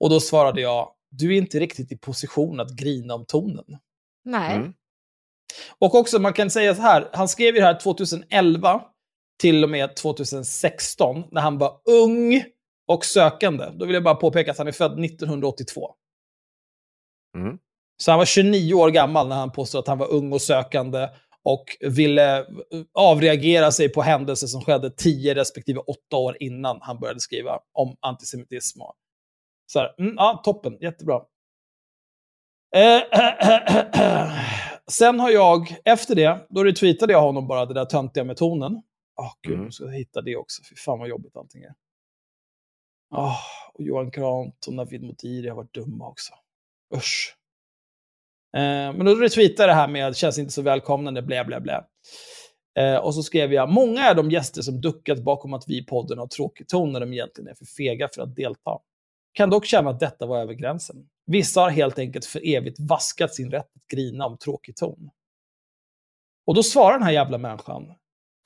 Och 0.00 0.10
då 0.10 0.20
svarade 0.20 0.60
jag, 0.60 0.92
du 1.10 1.34
är 1.34 1.38
inte 1.38 1.58
riktigt 1.58 1.92
i 1.92 1.96
position 1.96 2.60
att 2.60 2.76
grina 2.76 3.14
om 3.14 3.24
tonen. 3.24 3.64
Nej. 4.24 4.56
Mm. 4.56 4.74
Och 5.78 5.94
också, 5.94 6.18
man 6.18 6.32
kan 6.32 6.50
säga 6.50 6.74
så 6.74 6.82
här, 6.82 7.08
han 7.12 7.28
skrev 7.28 7.54
ju 7.54 7.60
det 7.60 7.66
här 7.66 7.80
2011 7.80 8.82
till 9.40 9.64
och 9.64 9.70
med 9.70 9.96
2016, 9.96 11.24
när 11.30 11.40
han 11.40 11.58
var 11.58 11.80
ung 11.84 12.44
och 12.88 13.04
sökande. 13.04 13.70
Då 13.74 13.86
vill 13.86 13.94
jag 13.94 14.04
bara 14.04 14.14
påpeka 14.14 14.50
att 14.50 14.58
han 14.58 14.68
är 14.68 14.72
född 14.72 15.04
1982. 15.04 15.94
Mm. 17.36 17.58
Så 17.96 18.10
han 18.10 18.18
var 18.18 18.24
29 18.24 18.74
år 18.74 18.90
gammal 18.90 19.28
när 19.28 19.36
han 19.36 19.52
påstod 19.52 19.78
att 19.78 19.88
han 19.88 19.98
var 19.98 20.12
ung 20.12 20.32
och 20.32 20.42
sökande 20.42 21.08
och 21.42 21.64
ville 21.80 22.38
eh, 22.38 22.44
avreagera 22.94 23.72
sig 23.72 23.88
på 23.88 24.02
händelser 24.02 24.46
som 24.46 24.60
skedde 24.60 24.90
10 24.90 25.34
respektive 25.34 25.80
8 25.80 26.16
år 26.16 26.36
innan 26.40 26.78
han 26.80 26.98
började 26.98 27.20
skriva 27.20 27.58
om 27.72 27.96
antisemitism. 28.00 28.80
Så 29.66 29.78
här, 29.78 29.94
mm, 29.98 30.14
ja, 30.16 30.40
toppen, 30.44 30.78
jättebra. 30.80 31.20
Eh, 32.76 33.02
Sen 34.90 35.20
har 35.20 35.30
jag, 35.30 35.76
efter 35.84 36.14
det, 36.14 36.46
då 36.50 36.64
retweetade 36.64 37.12
jag 37.12 37.20
honom 37.20 37.48
bara 37.48 37.66
det 37.66 37.74
där 37.74 37.84
töntiga 37.84 38.24
med 38.24 38.36
tonen. 38.36 38.82
Åh 39.18 39.32
gud, 39.42 39.58
Mm. 39.58 39.72
ska 39.72 39.88
hitta 39.88 40.22
det 40.22 40.36
också. 40.36 40.62
Fy 40.70 40.76
fan 40.76 40.98
vad 40.98 41.08
jobbigt 41.08 41.36
allting 41.36 41.62
är. 41.62 41.74
Åh, 43.14 43.36
och 43.74 43.82
Johan 43.82 44.10
Krant 44.10 44.66
och 44.66 44.74
Navid 44.74 45.02
Modiri 45.02 45.48
har 45.48 45.56
varit 45.56 45.74
dumma 45.74 46.08
också. 46.08 46.34
Usch. 46.96 47.36
Eh, 48.56 48.60
men 48.96 49.04
då 49.06 49.14
retweetade 49.14 49.68
det 49.68 49.74
här 49.74 49.88
med 49.88 50.16
känns 50.16 50.38
inte 50.38 50.52
så 50.52 50.62
välkomnande, 50.62 51.22
blä 51.22 51.44
blä 51.44 51.60
blä. 51.60 51.84
Eh, 52.78 52.96
och 52.96 53.14
så 53.14 53.22
skrev 53.22 53.52
jag, 53.52 53.68
många 53.72 54.00
är 54.00 54.14
de 54.14 54.30
gäster 54.30 54.62
som 54.62 54.80
duckat 54.80 55.18
bakom 55.22 55.54
att 55.54 55.64
vi 55.68 55.78
i 55.78 55.84
podden 55.84 56.18
har 56.18 56.26
tråkig 56.26 56.68
ton 56.68 56.92
när 56.92 57.00
de 57.00 57.12
egentligen 57.12 57.48
är 57.50 57.54
för 57.54 57.64
fega 57.64 58.08
för 58.14 58.22
att 58.22 58.36
delta. 58.36 58.78
Kan 59.32 59.50
dock 59.50 59.66
känna 59.66 59.90
att 59.90 60.00
detta 60.00 60.26
var 60.26 60.38
över 60.38 60.54
gränsen. 60.54 61.08
Vissa 61.26 61.60
har 61.60 61.70
helt 61.70 61.98
enkelt 61.98 62.24
för 62.24 62.46
evigt 62.48 62.80
vaskat 62.80 63.34
sin 63.34 63.50
rätt 63.50 63.70
att 63.76 63.88
grina 63.88 64.26
om 64.26 64.38
tråkig 64.38 64.76
ton. 64.76 65.10
Och 66.46 66.54
då 66.54 66.62
svarar 66.62 66.92
den 66.92 67.02
här 67.02 67.12
jävla 67.12 67.38
människan, 67.38 67.94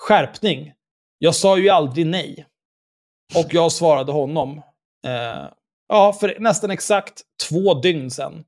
skärpning. 0.02 0.72
Jag 1.18 1.34
sa 1.34 1.58
ju 1.58 1.68
aldrig 1.68 2.06
nej. 2.06 2.46
Och 3.34 3.54
jag 3.54 3.72
svarade 3.72 4.12
honom, 4.12 4.58
eh, 5.06 5.48
ja, 5.88 6.12
för 6.12 6.36
nästan 6.40 6.70
exakt 6.70 7.22
två 7.48 7.74
dygn 7.74 8.10
sedan. 8.10 8.44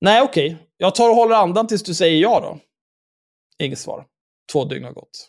Nej, 0.00 0.22
okej. 0.22 0.58
Jag 0.76 0.94
tar 0.94 1.08
och 1.08 1.16
håller 1.16 1.36
andan 1.36 1.66
tills 1.66 1.82
du 1.82 1.94
säger 1.94 2.22
ja 2.22 2.40
då. 2.40 2.58
Inget 3.64 3.78
svar. 3.78 4.06
Två 4.52 4.64
dygn 4.64 4.84
har 4.84 4.92
gått. 4.92 5.28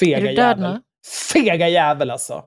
Fega 0.00 0.32
jävel. 0.32 0.72
nu? 0.72 0.82
Fega 1.32 1.68
jävel 1.68 2.10
alltså. 2.10 2.44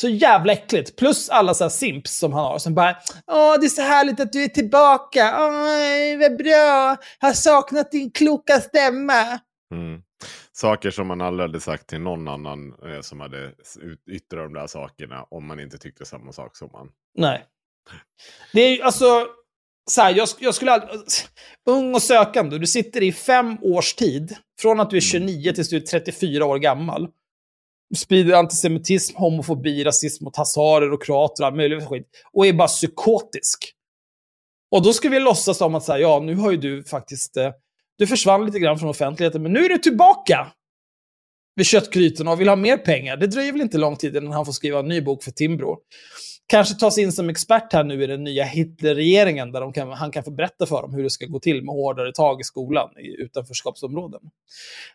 Så 0.00 0.08
jävla 0.08 0.52
äckligt. 0.52 0.96
Plus 0.96 1.28
alla 1.28 1.54
så 1.54 1.64
här 1.64 1.68
simps 1.68 2.18
som 2.18 2.32
han 2.32 2.44
har 2.44 2.58
som 2.58 2.74
bara 2.74 2.96
Åh, 3.26 3.56
det 3.60 3.66
är 3.66 3.68
så 3.68 3.82
härligt 3.82 4.20
att 4.20 4.32
du 4.32 4.44
är 4.44 4.48
tillbaka. 4.48 5.34
Åh, 5.38 6.18
vad 6.20 6.36
bra. 6.36 6.96
Har 7.18 7.32
saknat 7.32 7.90
din 7.90 8.10
kloka 8.10 8.60
stämma. 8.60 9.40
Mm. 9.74 10.02
Saker 10.56 10.90
som 10.90 11.06
man 11.06 11.20
aldrig 11.20 11.48
hade 11.48 11.60
sagt 11.60 11.86
till 11.86 12.00
någon 12.00 12.28
annan 12.28 12.74
eh, 12.82 13.00
som 13.00 13.20
hade 13.20 13.52
yttrat 14.10 14.44
de 14.44 14.52
där 14.52 14.66
sakerna 14.66 15.26
om 15.30 15.46
man 15.46 15.60
inte 15.60 15.78
tyckte 15.78 16.04
samma 16.04 16.32
sak 16.32 16.56
som 16.56 16.70
man. 16.72 16.88
Nej. 17.14 17.44
Det 18.52 18.60
är 18.60 18.76
ju 18.76 18.82
alltså, 18.82 19.26
så 19.90 20.02
här, 20.02 20.14
jag, 20.14 20.28
jag 20.38 20.54
skulle 20.54 20.72
aldrig, 20.72 21.00
ung 21.66 21.94
och 21.94 22.02
sökande, 22.02 22.58
du 22.58 22.66
sitter 22.66 23.02
i 23.02 23.12
fem 23.12 23.58
års 23.62 23.94
tid, 23.94 24.36
från 24.60 24.80
att 24.80 24.90
du 24.90 24.96
är 24.96 25.00
29 25.00 25.52
tills 25.52 25.68
du 25.68 25.76
är 25.76 25.80
34 25.80 26.46
år 26.46 26.58
gammal. 26.58 27.08
Sprider 27.96 28.34
antisemitism, 28.34 29.16
homofobi, 29.16 29.84
rasism 29.84 30.24
mot 30.24 30.36
hazarer 30.36 30.92
och 30.92 31.02
kroater 31.02 31.42
och 31.42 31.46
all 31.46 31.54
möjlig 31.54 31.88
skit. 31.88 32.08
Och 32.32 32.46
är 32.46 32.52
bara 32.52 32.68
psykotisk. 32.68 33.74
Och 34.70 34.82
då 34.82 34.92
ska 34.92 35.08
vi 35.08 35.20
låtsas 35.20 35.58
som 35.58 35.74
att 35.74 35.84
så 35.84 35.92
här, 35.92 35.98
ja, 35.98 36.20
nu 36.20 36.34
har 36.34 36.50
ju 36.50 36.56
du 36.56 36.84
faktiskt, 36.84 37.36
eh, 37.36 37.52
du 37.98 38.06
försvann 38.06 38.46
lite 38.46 38.58
grann 38.58 38.78
från 38.78 38.88
offentligheten, 38.88 39.42
men 39.42 39.52
nu 39.52 39.64
är 39.64 39.68
du 39.68 39.78
tillbaka! 39.78 40.46
Vid 41.56 41.66
köttgrytorna 41.66 42.30
och 42.30 42.40
vill 42.40 42.48
ha 42.48 42.56
mer 42.56 42.76
pengar. 42.76 43.16
Det 43.16 43.26
dröjer 43.26 43.52
väl 43.52 43.60
inte 43.60 43.78
lång 43.78 43.96
tid 43.96 44.16
innan 44.16 44.32
han 44.32 44.46
får 44.46 44.52
skriva 44.52 44.78
en 44.78 44.88
ny 44.88 45.00
bok 45.00 45.24
för 45.24 45.30
Timbro 45.30 45.78
kanske 46.46 46.74
tas 46.74 46.98
in 46.98 47.12
som 47.12 47.28
expert 47.28 47.72
här 47.72 47.84
nu 47.84 48.02
i 48.02 48.06
den 48.06 48.24
nya 48.24 48.44
Hitler-regeringen, 48.44 49.52
där 49.52 49.72
kan, 49.72 49.90
han 49.90 50.10
kan 50.10 50.24
få 50.24 50.30
berätta 50.30 50.66
för 50.66 50.82
dem 50.82 50.94
hur 50.94 51.02
det 51.02 51.10
ska 51.10 51.26
gå 51.26 51.40
till 51.40 51.64
med 51.64 51.74
hårdare 51.74 52.12
tag 52.12 52.40
i 52.40 52.44
skolan 52.44 52.90
i 52.98 53.22
utanförskapsområden. 53.22 54.20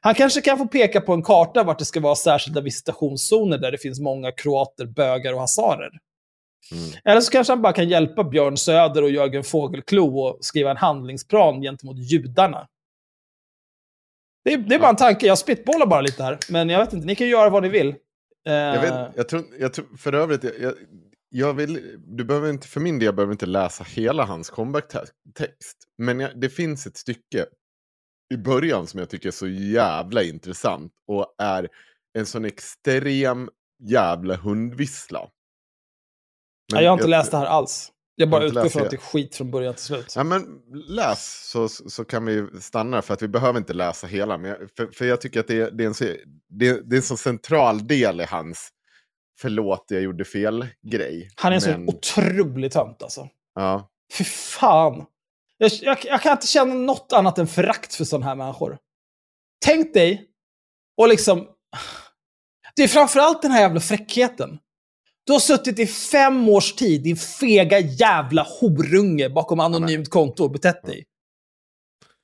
Han 0.01 0.15
kanske 0.15 0.41
kan 0.41 0.57
få 0.57 0.67
peka 0.67 1.01
på 1.01 1.13
en 1.13 1.23
karta 1.23 1.63
vart 1.63 1.79
det 1.79 1.85
ska 1.85 1.99
vara 1.99 2.15
särskilda 2.15 2.61
visitationszoner 2.61 3.57
där 3.57 3.71
det 3.71 3.77
finns 3.77 3.99
många 3.99 4.31
kroater, 4.31 4.85
bögar 4.85 5.33
och 5.33 5.39
hazarer. 5.39 5.91
Mm. 6.71 6.89
Eller 7.05 7.21
så 7.21 7.31
kanske 7.31 7.53
han 7.53 7.61
bara 7.61 7.73
kan 7.73 7.89
hjälpa 7.89 8.23
Björn 8.23 8.57
Söder 8.57 9.01
och 9.01 9.11
Jörgen 9.11 9.43
Fågelklo 9.43 10.19
och 10.19 10.37
skriva 10.41 10.71
en 10.71 10.77
handlingsplan 10.77 11.61
gentemot 11.61 11.97
judarna. 11.97 12.67
Det 14.49 14.53
är, 14.53 14.57
det 14.57 14.75
är 14.75 14.79
bara 14.79 14.89
en 14.89 14.95
tanke, 14.95 15.27
jag 15.27 15.37
spitbollar 15.37 15.85
bara 15.85 16.01
lite 16.01 16.23
här. 16.23 16.37
Men 16.49 16.69
jag 16.69 16.79
vet 16.79 16.93
inte, 16.93 17.07
ni 17.07 17.15
kan 17.15 17.27
göra 17.27 17.49
vad 17.49 17.63
ni 17.63 17.69
vill. 17.69 17.87
Eh, 18.47 18.53
Jag 18.53 18.81
vet, 18.81 19.15
jag 19.15 19.29
tror, 19.29 19.43
jag 19.59 19.73
tror, 19.73 19.97
för 19.97 20.13
övrigt, 20.13 20.43
jag, 20.43 20.53
jag, 20.59 20.73
jag 21.29 21.53
vill, 21.53 21.99
du 22.07 22.23
behöver 22.23 22.49
inte, 22.49 22.67
för 22.67 22.79
min 22.79 22.99
del 22.99 23.13
behöver 23.13 23.31
inte 23.31 23.45
läsa 23.45 23.83
hela 23.83 24.25
hans 24.25 24.49
comeback-text. 24.49 25.77
Men 25.97 26.19
jag, 26.19 26.39
det 26.39 26.49
finns 26.49 26.87
ett 26.87 26.97
stycke 26.97 27.45
i 28.33 28.37
början 28.37 28.87
som 28.87 28.99
jag 28.99 29.09
tycker 29.09 29.27
är 29.27 29.31
så 29.31 29.47
jävla 29.47 30.23
intressant 30.23 30.91
och 31.07 31.35
är 31.37 31.69
en 32.17 32.25
sån 32.25 32.45
extrem 32.45 33.49
jävla 33.83 34.35
hundvissla. 34.35 35.29
Men 36.73 36.83
jag 36.83 36.91
har 36.91 36.97
inte 36.97 37.07
läst 37.07 37.31
det 37.31 37.37
här 37.37 37.45
alls. 37.45 37.91
Jag 38.19 38.29
bara 38.29 38.43
utgår 38.43 38.69
från 38.69 38.83
att 38.83 38.89
det 38.89 38.95
är 38.95 38.97
skit 38.97 39.35
från 39.35 39.51
början 39.51 39.73
till 39.73 39.83
slut. 39.83 40.13
Ja, 40.15 40.23
men 40.23 40.61
läs 40.87 41.49
så, 41.49 41.69
så 41.69 42.05
kan 42.05 42.25
vi 42.25 42.47
stanna 42.61 43.01
för 43.01 43.13
att 43.13 43.21
vi 43.21 43.27
behöver 43.27 43.59
inte 43.59 43.73
läsa 43.73 44.07
hela. 44.07 44.37
Men 44.37 44.49
jag, 44.51 44.57
för, 44.77 44.87
för 44.87 45.05
jag 45.05 45.21
tycker 45.21 45.39
att 45.39 45.47
det 45.47 45.61
är, 45.61 45.71
det, 45.71 45.83
är 45.83 45.87
en 45.87 45.93
så, 45.93 46.03
det, 46.49 46.89
det 46.89 46.95
är 46.95 46.97
en 46.97 47.03
så 47.03 47.17
central 47.17 47.87
del 47.87 48.21
i 48.21 48.23
hans 48.23 48.69
förlåt 49.41 49.85
jag 49.89 50.01
gjorde 50.01 50.25
fel-grej. 50.25 51.29
Han 51.35 51.53
är 51.53 51.67
en 51.69 51.85
Men- 51.85 51.91
så 51.91 51.97
otrolig 51.97 52.71
tönt 52.71 53.03
alltså. 53.03 53.29
Ja, 53.55 53.89
Fy 54.17 54.23
fan. 54.23 55.05
Jag, 55.57 55.71
jag, 55.81 55.97
jag 56.03 56.21
kan 56.21 56.31
inte 56.31 56.47
känna 56.47 56.73
något 56.73 57.13
annat 57.13 57.37
än 57.37 57.47
förakt 57.47 57.93
för 57.95 58.03
sådana 58.03 58.25
här 58.25 58.35
människor. 58.35 58.77
Tänk 59.65 59.93
dig, 59.93 60.25
och 60.97 61.07
liksom... 61.07 61.47
Det 62.75 62.83
är 62.83 62.87
framförallt 62.87 63.41
den 63.41 63.51
här 63.51 63.61
jävla 63.61 63.79
fräckheten. 63.79 64.59
Du 65.29 65.33
har 65.33 65.39
suttit 65.39 65.79
i 65.79 65.87
fem 65.87 66.49
års 66.49 66.73
tid, 66.73 67.03
din 67.03 67.17
fega 67.17 67.79
jävla 67.79 68.43
horunge 68.43 69.29
bakom 69.29 69.59
anonymt 69.59 70.09
konto 70.09 70.43
och 70.43 70.51
betett 70.51 70.83
dig. 70.83 71.05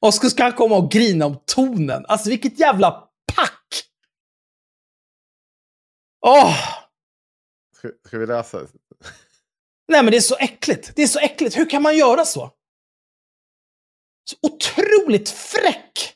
Och 0.01 0.13
så 0.13 0.29
ska 0.29 0.43
han 0.43 0.53
komma 0.53 0.77
och 0.77 0.91
grina 0.91 1.25
om 1.25 1.39
tonen. 1.45 2.05
Alltså 2.05 2.29
vilket 2.29 2.59
jävla 2.59 2.91
pack! 3.35 3.83
Åh! 6.25 6.57
ska, 7.77 7.91
ska 8.07 8.17
vi 8.17 8.25
läsa? 8.25 8.57
Nej 9.87 10.03
men 10.03 10.11
det 10.11 10.17
är 10.17 10.21
så 10.21 10.35
äckligt. 10.35 10.91
Det 10.95 11.03
är 11.03 11.07
så 11.07 11.19
äckligt. 11.19 11.57
Hur 11.57 11.69
kan 11.69 11.81
man 11.81 11.97
göra 11.97 12.25
så? 12.25 12.51
Så 14.29 14.35
otroligt 14.41 15.29
fräck! 15.29 16.14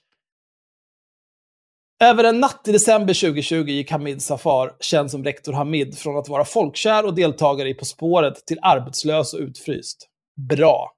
Över 2.04 2.24
en 2.24 2.40
natt 2.40 2.68
i 2.68 2.72
december 2.72 3.14
2020 3.14 3.56
gick 3.56 3.92
Hamid 3.92 4.22
Safar, 4.22 4.76
känd 4.80 5.12
som 5.12 5.24
rektor 5.24 5.54
Hamid, 5.54 5.98
från 5.98 6.18
att 6.18 6.30
vara 6.30 6.46
folkkär 6.46 7.06
och 7.06 7.16
deltagare 7.16 7.70
i 7.70 7.74
På 7.74 7.86
spåret 7.86 8.46
till 8.46 8.60
arbetslös 8.62 9.34
och 9.34 9.40
utfryst. 9.40 10.10
Bra. 10.50 10.92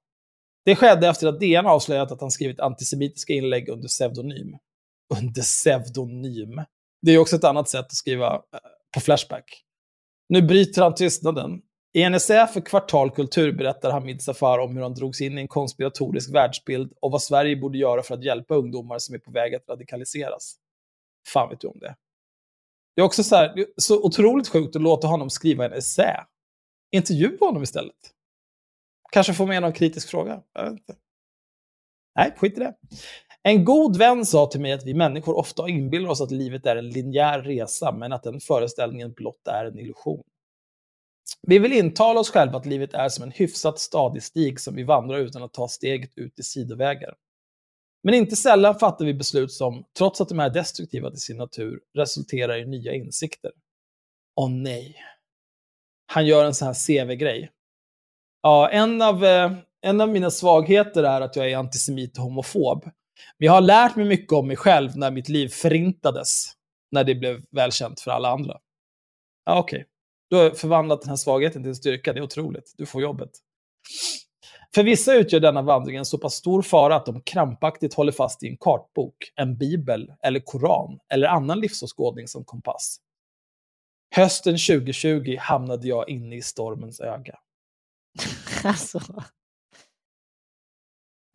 Det 0.64 0.76
skedde 0.76 1.08
efter 1.08 1.26
att 1.26 1.40
DN 1.40 1.66
avslöjat 1.66 2.12
att 2.12 2.20
han 2.20 2.30
skrivit 2.30 2.60
antisemitiska 2.60 3.32
inlägg 3.32 3.68
under 3.68 3.88
pseudonym. 3.88 4.56
Under 5.20 5.42
pseudonym. 5.42 6.62
Det 7.02 7.12
är 7.12 7.18
också 7.18 7.36
ett 7.36 7.44
annat 7.44 7.68
sätt 7.68 7.86
att 7.86 7.94
skriva 7.94 8.34
eh, 8.34 8.40
på 8.94 9.00
Flashback. 9.00 9.62
Nu 10.28 10.42
bryter 10.42 10.82
han 10.82 10.94
tystnaden. 10.94 11.50
I 11.94 12.02
en 12.02 12.14
essä 12.14 12.46
för 12.46 12.60
Kvartal 12.60 13.10
Kultur 13.10 13.52
berättar 13.52 13.90
Hamid 13.90 14.22
Safar 14.22 14.58
om 14.58 14.76
hur 14.76 14.82
han 14.82 14.94
drogs 14.94 15.20
in 15.20 15.38
i 15.38 15.40
en 15.40 15.48
konspiratorisk 15.48 16.34
världsbild 16.34 16.92
och 17.00 17.10
vad 17.10 17.22
Sverige 17.22 17.56
borde 17.56 17.78
göra 17.78 18.02
för 18.02 18.14
att 18.14 18.24
hjälpa 18.24 18.54
ungdomar 18.54 18.98
som 18.98 19.14
är 19.14 19.18
på 19.18 19.30
väg 19.30 19.54
att 19.54 19.68
radikaliseras. 19.68 20.58
Fan 21.28 21.48
vet 21.48 21.60
du 21.60 21.66
om 21.66 21.78
det. 21.78 21.96
Det 22.96 23.02
är 23.02 23.04
också 23.04 23.24
så, 23.24 23.36
här, 23.36 23.54
det 23.54 23.60
är 23.60 23.66
så 23.76 24.02
otroligt 24.02 24.48
sjukt 24.48 24.76
att 24.76 24.82
låta 24.82 25.06
honom 25.06 25.30
skriva 25.30 25.64
en 25.64 25.72
essä. 25.72 26.26
Intervjua 26.90 27.46
honom 27.46 27.62
istället. 27.62 27.96
Kanske 29.12 29.34
få 29.34 29.46
med 29.46 29.62
någon 29.62 29.72
kritisk 29.72 30.08
fråga. 30.08 30.42
Jag 30.52 30.62
vet 30.64 30.72
inte. 30.72 30.96
Nej, 32.16 32.34
skit 32.36 32.56
i 32.56 32.60
det. 32.60 32.74
En 33.42 33.64
god 33.64 33.96
vän 33.96 34.26
sa 34.26 34.46
till 34.46 34.60
mig 34.60 34.72
att 34.72 34.86
vi 34.86 34.94
människor 34.94 35.36
ofta 35.36 35.68
inbillar 35.68 36.10
oss 36.10 36.20
att 36.20 36.30
livet 36.30 36.66
är 36.66 36.76
en 36.76 36.88
linjär 36.88 37.42
resa, 37.42 37.92
men 37.92 38.12
att 38.12 38.22
den 38.22 38.40
föreställningen 38.40 39.12
blott 39.12 39.48
är 39.48 39.64
en 39.64 39.78
illusion. 39.78 40.22
Vi 41.42 41.58
vill 41.58 41.72
intala 41.72 42.20
oss 42.20 42.30
själva 42.30 42.58
att 42.58 42.66
livet 42.66 42.94
är 42.94 43.08
som 43.08 43.24
en 43.24 43.30
hyfsat 43.30 43.78
stadig 43.78 44.22
stig 44.22 44.60
som 44.60 44.74
vi 44.74 44.82
vandrar 44.82 45.18
utan 45.18 45.42
att 45.42 45.52
ta 45.52 45.68
steget 45.68 46.18
ut 46.18 46.38
i 46.38 46.42
sidovägar. 46.42 47.14
Men 48.02 48.14
inte 48.14 48.36
sällan 48.36 48.78
fattar 48.78 49.04
vi 49.04 49.14
beslut 49.14 49.52
som, 49.52 49.84
trots 49.98 50.20
att 50.20 50.28
de 50.28 50.40
är 50.40 50.50
destruktiva 50.50 51.10
till 51.10 51.20
sin 51.20 51.36
natur, 51.36 51.80
resulterar 51.94 52.58
i 52.58 52.66
nya 52.66 52.94
insikter. 52.94 53.52
Åh 54.36 54.50
nej. 54.50 54.96
Han 56.06 56.26
gör 56.26 56.44
en 56.44 56.54
sån 56.54 56.66
här 56.66 56.74
CV-grej. 56.86 57.50
Ja, 58.42 58.70
en 58.70 59.02
av, 59.02 59.24
eh, 59.24 59.52
en 59.80 60.00
av 60.00 60.08
mina 60.08 60.30
svagheter 60.30 61.02
är 61.02 61.20
att 61.20 61.36
jag 61.36 61.50
är 61.50 61.56
antisemit 61.56 62.18
och 62.18 62.24
homofob. 62.24 62.84
Men 63.38 63.46
jag 63.46 63.52
har 63.52 63.60
lärt 63.60 63.96
mig 63.96 64.04
mycket 64.04 64.32
om 64.32 64.46
mig 64.46 64.56
själv 64.56 64.96
när 64.96 65.10
mitt 65.10 65.28
liv 65.28 65.48
förintades, 65.48 66.52
när 66.90 67.04
det 67.04 67.14
blev 67.14 67.42
välkänt 67.50 68.00
för 68.00 68.10
alla 68.10 68.28
andra. 68.28 68.58
Ja, 69.44 69.58
okej. 69.58 69.86
Du 70.30 70.36
har 70.36 70.50
förvandlat 70.50 71.00
den 71.00 71.08
här 71.08 71.16
svagheten 71.16 71.62
till 71.62 71.68
en 71.68 71.76
styrka, 71.76 72.12
det 72.12 72.20
är 72.20 72.24
otroligt. 72.24 72.74
Du 72.76 72.86
får 72.86 73.02
jobbet. 73.02 73.30
För 74.74 74.82
vissa 74.82 75.14
utgör 75.14 75.40
denna 75.40 75.62
vandring 75.62 75.96
en 75.96 76.04
så 76.04 76.18
pass 76.18 76.34
stor 76.34 76.62
fara 76.62 76.96
att 76.96 77.06
de 77.06 77.20
krampaktigt 77.20 77.94
håller 77.94 78.12
fast 78.12 78.42
i 78.42 78.48
en 78.48 78.56
kartbok, 78.56 79.32
en 79.34 79.56
bibel 79.56 80.12
eller 80.22 80.40
koran 80.40 80.98
eller 81.12 81.28
annan 81.28 81.60
livsåskådning 81.60 82.28
som 82.28 82.44
kompass. 82.44 83.00
Hösten 84.14 84.52
2020 84.52 85.36
hamnade 85.38 85.88
jag 85.88 86.08
inne 86.08 86.36
i 86.36 86.42
stormens 86.42 87.00
öga. 87.00 87.38
Alltså. 88.64 89.00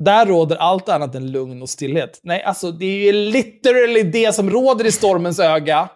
Där 0.03 0.25
råder 0.25 0.55
allt 0.55 0.89
annat 0.89 1.15
än 1.15 1.31
lugn 1.31 1.61
och 1.61 1.69
stillhet. 1.69 2.19
Nej, 2.23 2.43
alltså 2.43 2.71
det 2.71 2.85
är 2.85 3.05
ju 3.05 3.11
literally 3.11 4.03
det 4.03 4.35
som 4.35 4.49
råder 4.49 4.85
i 4.85 4.91
stormens 4.91 5.39
öga. 5.39 5.89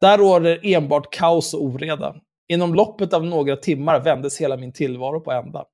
Där 0.00 0.18
råder 0.18 0.60
enbart 0.62 1.14
kaos 1.14 1.54
och 1.54 1.62
oreda. 1.62 2.20
Inom 2.48 2.74
loppet 2.74 3.12
av 3.12 3.24
några 3.24 3.56
timmar 3.56 4.00
vändes 4.00 4.40
hela 4.40 4.56
min 4.56 4.72
tillvaro 4.72 5.20
på 5.20 5.32
ända. 5.32 5.66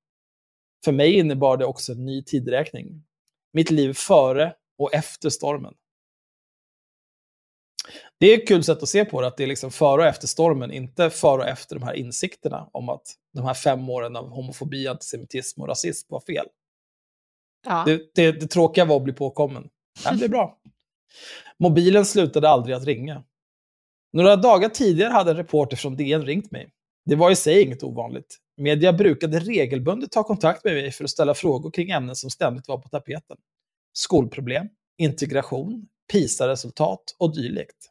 För 0.85 0.93
mig 0.93 1.19
innebar 1.19 1.57
det 1.57 1.65
också 1.65 1.93
en 1.93 2.05
ny 2.05 2.25
tidräkning. 2.25 3.05
Mitt 3.53 3.71
liv 3.71 3.93
före 3.93 4.55
och 4.79 4.95
efter 4.95 5.31
stormen. 5.31 5.75
Det 8.19 8.27
är 8.27 8.39
ett 8.39 8.49
kul 8.49 8.65
sätt 8.65 8.83
att 8.83 8.89
se 8.89 9.05
på 9.05 9.21
det, 9.21 9.27
att 9.27 9.37
det 9.37 9.43
är 9.43 9.47
liksom 9.47 9.71
före 9.71 10.03
och 10.03 10.09
efter 10.09 10.27
stormen, 10.27 10.73
inte 10.73 11.11
före 11.11 11.43
och 11.43 11.49
efter 11.49 11.77
de 11.77 11.85
här 11.85 11.95
insikterna 11.95 12.69
om 12.73 12.89
att 12.89 13.03
de 13.33 13.45
här 13.45 13.55
fem 13.55 13.91
åren 13.91 14.17
av 14.17 14.29
homofobi, 14.31 14.89
antisemitism 14.89 15.61
och 15.61 15.69
rasism 15.69 16.07
var 16.11 16.21
fel. 16.21 16.47
Ja. 17.67 17.83
Det, 17.87 18.15
det, 18.15 18.33
det 18.33 18.47
tråkiga 18.47 18.85
var 18.85 18.97
att 18.97 19.03
bli 19.03 19.13
påkommen. 19.13 19.69
Det 20.11 20.17
blir 20.17 20.29
bra. 20.29 20.59
Mobilen 21.59 22.07
slutade 22.07 22.49
aldrig 22.49 22.77
att 22.77 22.85
ringa. 22.85 23.25
Några 24.13 24.37
dagar 24.37 24.69
tidigare 24.69 25.13
hade 25.13 25.31
en 25.31 25.37
reporter 25.37 25.77
från 25.77 25.97
DN 25.97 26.23
ringt 26.23 26.51
mig. 26.51 26.71
Det 27.05 27.17
var 27.17 27.31
i 27.31 27.37
sig 27.37 27.63
inget 27.63 27.83
ovanligt. 27.83 28.39
Media 28.57 28.93
brukade 28.93 29.39
regelbundet 29.39 30.11
ta 30.11 30.23
kontakt 30.23 30.65
med 30.65 30.75
mig 30.75 30.91
för 30.91 31.05
att 31.05 31.11
ställa 31.11 31.35
frågor 31.35 31.71
kring 31.71 31.91
ämnen 31.91 32.17
som 32.17 32.31
ständigt 32.31 32.69
var 32.69 32.79
på 32.79 32.89
tapeten. 32.89 33.37
Skolproblem, 33.93 34.67
integration, 34.99 35.87
PISA-resultat 36.13 37.03
och 37.19 37.35
dylikt. 37.35 37.91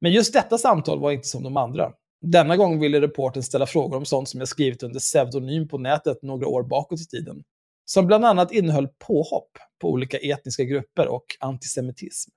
Men 0.00 0.12
just 0.12 0.32
detta 0.32 0.58
samtal 0.58 1.00
var 1.00 1.12
inte 1.12 1.28
som 1.28 1.42
de 1.42 1.56
andra. 1.56 1.92
Denna 2.20 2.56
gång 2.56 2.80
ville 2.80 3.00
reportern 3.00 3.42
ställa 3.42 3.66
frågor 3.66 3.96
om 3.96 4.04
sånt 4.04 4.28
som 4.28 4.40
jag 4.40 4.48
skrivit 4.48 4.82
under 4.82 5.00
pseudonym 5.00 5.68
på 5.68 5.78
nätet 5.78 6.22
några 6.22 6.48
år 6.48 6.62
bakåt 6.62 7.00
i 7.00 7.06
tiden. 7.06 7.42
Som 7.84 8.06
bland 8.06 8.24
annat 8.24 8.52
innehöll 8.52 8.88
påhopp 8.88 9.58
på 9.80 9.90
olika 9.90 10.18
etniska 10.18 10.64
grupper 10.64 11.08
och 11.08 11.24
antisemitism. 11.40 12.30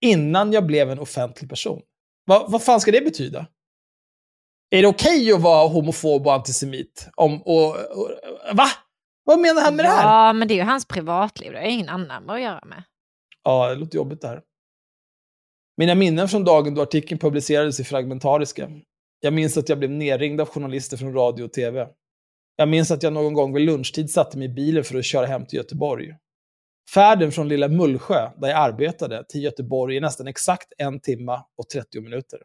Innan 0.00 0.52
jag 0.52 0.66
blev 0.66 0.90
en 0.90 0.98
offentlig 0.98 1.50
person. 1.50 1.82
Va, 2.28 2.46
vad 2.48 2.62
fan 2.62 2.80
ska 2.80 2.90
det 2.90 3.00
betyda? 3.00 3.46
Är 4.70 4.82
det 4.82 4.88
okej 4.88 5.32
att 5.32 5.40
vara 5.40 5.68
homofob 5.68 6.26
och 6.26 6.34
antisemit? 6.34 7.08
Om, 7.16 7.42
och, 7.42 7.68
och, 7.70 8.10
va? 8.54 8.66
Vad 9.24 9.38
menar 9.38 9.62
han 9.62 9.76
med 9.76 9.84
det 9.84 9.88
här? 9.88 10.02
Ja, 10.02 10.32
men 10.32 10.48
det 10.48 10.54
är 10.54 10.56
ju 10.56 10.62
hans 10.62 10.84
privatliv. 10.84 11.52
Det 11.52 11.58
har 11.58 11.64
ingen 11.64 11.88
annan 11.88 12.24
med 12.24 12.34
att 12.34 12.40
göra 12.40 12.64
med. 12.66 12.82
Ja, 13.44 13.68
det 13.68 13.74
låter 13.74 13.96
jobbigt 13.96 14.20
det 14.20 14.28
här. 14.28 14.42
Mina 15.76 15.94
minnen 15.94 16.28
från 16.28 16.44
dagen 16.44 16.74
då 16.74 16.82
artikeln 16.82 17.18
publicerades 17.18 17.80
är 17.80 17.84
fragmentariska. 17.84 18.70
Jag 19.20 19.32
minns 19.32 19.56
att 19.56 19.68
jag 19.68 19.78
blev 19.78 19.90
nerringd 19.90 20.40
av 20.40 20.48
journalister 20.48 20.96
från 20.96 21.14
radio 21.14 21.44
och 21.44 21.52
tv. 21.52 21.88
Jag 22.56 22.68
minns 22.68 22.90
att 22.90 23.02
jag 23.02 23.12
någon 23.12 23.34
gång 23.34 23.54
vid 23.54 23.66
lunchtid 23.66 24.10
satte 24.10 24.38
mig 24.38 24.46
i 24.48 24.54
bilen 24.54 24.84
för 24.84 24.98
att 24.98 25.04
köra 25.04 25.26
hem 25.26 25.46
till 25.46 25.56
Göteborg. 25.56 26.14
Färden 26.94 27.32
från 27.32 27.48
lilla 27.48 27.68
Mullsjö, 27.68 28.30
där 28.36 28.48
jag 28.48 28.58
arbetade, 28.58 29.24
till 29.28 29.42
Göteborg 29.42 29.96
är 29.96 30.00
nästan 30.00 30.26
exakt 30.26 30.72
en 30.78 31.00
timma 31.00 31.44
och 31.56 31.68
30 31.68 32.00
minuter. 32.00 32.42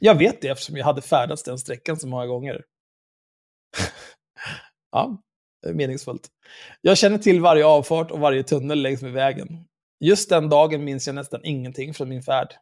Jag 0.00 0.18
vet 0.18 0.40
det 0.40 0.48
eftersom 0.48 0.76
jag 0.76 0.84
hade 0.84 1.02
färdats 1.02 1.42
den 1.42 1.58
sträckan 1.58 1.96
så 1.96 2.08
många 2.08 2.26
gånger. 2.26 2.64
ja, 4.92 5.22
meningsfullt. 5.72 6.28
Jag 6.80 6.98
känner 6.98 7.18
till 7.18 7.40
varje 7.40 7.66
avfart 7.66 8.10
och 8.10 8.20
varje 8.20 8.42
tunnel 8.42 8.82
längs 8.82 9.02
med 9.02 9.12
vägen. 9.12 9.64
Just 10.00 10.28
den 10.28 10.48
dagen 10.48 10.84
minns 10.84 11.06
jag 11.06 11.14
nästan 11.14 11.40
ingenting 11.44 11.94
från 11.94 12.08
min 12.08 12.22
färd. 12.22 12.54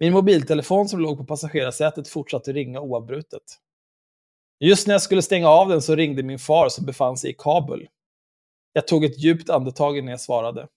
Min 0.00 0.12
mobiltelefon 0.12 0.88
som 0.88 1.00
låg 1.00 1.18
på 1.18 1.24
passagerarsätet 1.24 2.08
fortsatte 2.08 2.52
ringa 2.52 2.80
oavbrutet. 2.80 3.42
Just 4.60 4.86
när 4.86 4.94
jag 4.94 5.02
skulle 5.02 5.22
stänga 5.22 5.48
av 5.48 5.68
den 5.68 5.82
så 5.82 5.94
ringde 5.96 6.22
min 6.22 6.38
far 6.38 6.68
som 6.68 6.86
befann 6.86 7.16
sig 7.16 7.30
i 7.30 7.34
Kabul. 7.38 7.88
Jag 8.72 8.86
tog 8.86 9.04
ett 9.04 9.18
djupt 9.18 9.50
andetag 9.50 9.98
innan 9.98 10.10
jag 10.10 10.20
svarade. 10.20 10.68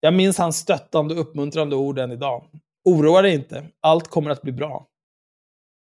Jag 0.00 0.14
minns 0.14 0.38
hans 0.38 0.56
stöttande 0.56 1.14
och 1.14 1.20
uppmuntrande 1.20 1.76
ord 1.76 1.98
än 1.98 2.12
idag. 2.12 2.44
Oroa 2.84 3.22
dig 3.22 3.34
inte, 3.34 3.68
allt 3.80 4.08
kommer 4.08 4.30
att 4.30 4.42
bli 4.42 4.52
bra. 4.52 4.86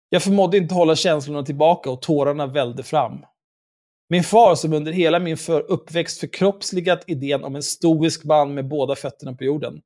Jag 0.10 0.24
förmådde 0.24 0.58
inte 0.58 0.74
hålla 0.74 0.96
känslorna 0.96 1.44
tillbaka 1.44 1.92
och 1.92 2.02
tårarna 2.02 2.48
vällde 2.48 2.84
fram. 2.84 3.26
Min 4.10 4.24
far, 4.24 4.56
som 4.56 4.74
under 4.74 4.92
hela 4.92 5.20
min 5.20 5.38
för 5.38 5.62
uppväxt 5.62 6.20
förkroppsligat 6.20 7.04
idén 7.08 7.44
om 7.44 7.56
en 7.56 7.64
stoisk 7.64 8.24
man 8.24 8.54
med 8.54 8.68
båda 8.68 8.96
fötterna 8.96 9.34
på 9.34 9.44
jorden. 9.44 9.82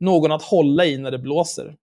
Någon 0.00 0.32
att 0.32 0.42
hålla 0.42 0.84
i 0.84 0.98
när 0.98 1.10
det 1.10 1.18
blåser. 1.18 1.76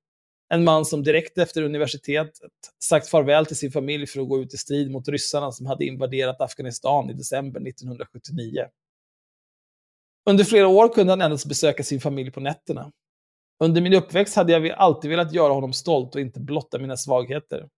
En 0.54 0.64
man 0.64 0.86
som 0.86 1.04
direkt 1.04 1.38
efter 1.38 1.62
universitetet 1.62 2.52
sagt 2.84 3.08
farväl 3.08 3.46
till 3.46 3.56
sin 3.56 3.72
familj 3.72 4.08
för 4.08 4.22
att 4.22 4.30
gå 4.30 4.42
ut 4.42 4.54
i 4.54 4.58
strid 4.58 4.92
mot 4.92 5.08
ryssarna 5.08 5.52
som 5.52 5.66
hade 5.66 5.86
invaderat 5.86 6.42
Afghanistan 6.42 7.10
i 7.10 7.14
december 7.14 7.68
1979. 7.68 8.66
Under 10.30 10.44
flera 10.44 10.68
år 10.68 10.94
kunde 10.94 11.12
han 11.12 11.22
endast 11.22 11.46
besöka 11.46 11.84
sin 11.84 12.02
familj 12.02 12.32
på 12.32 12.40
nätterna. 12.40 12.92
Under 13.64 13.82
min 13.82 13.94
uppväxt 13.94 14.36
hade 14.36 14.52
jag 14.52 14.70
alltid 14.72 15.12
velat 15.12 15.34
göra 15.34 15.54
honom 15.54 15.74
stolt 15.74 16.16
och 16.16 16.22
inte 16.22 16.40
blotta 16.40 16.80
mina 16.80 16.98
svagheter. 16.98 17.70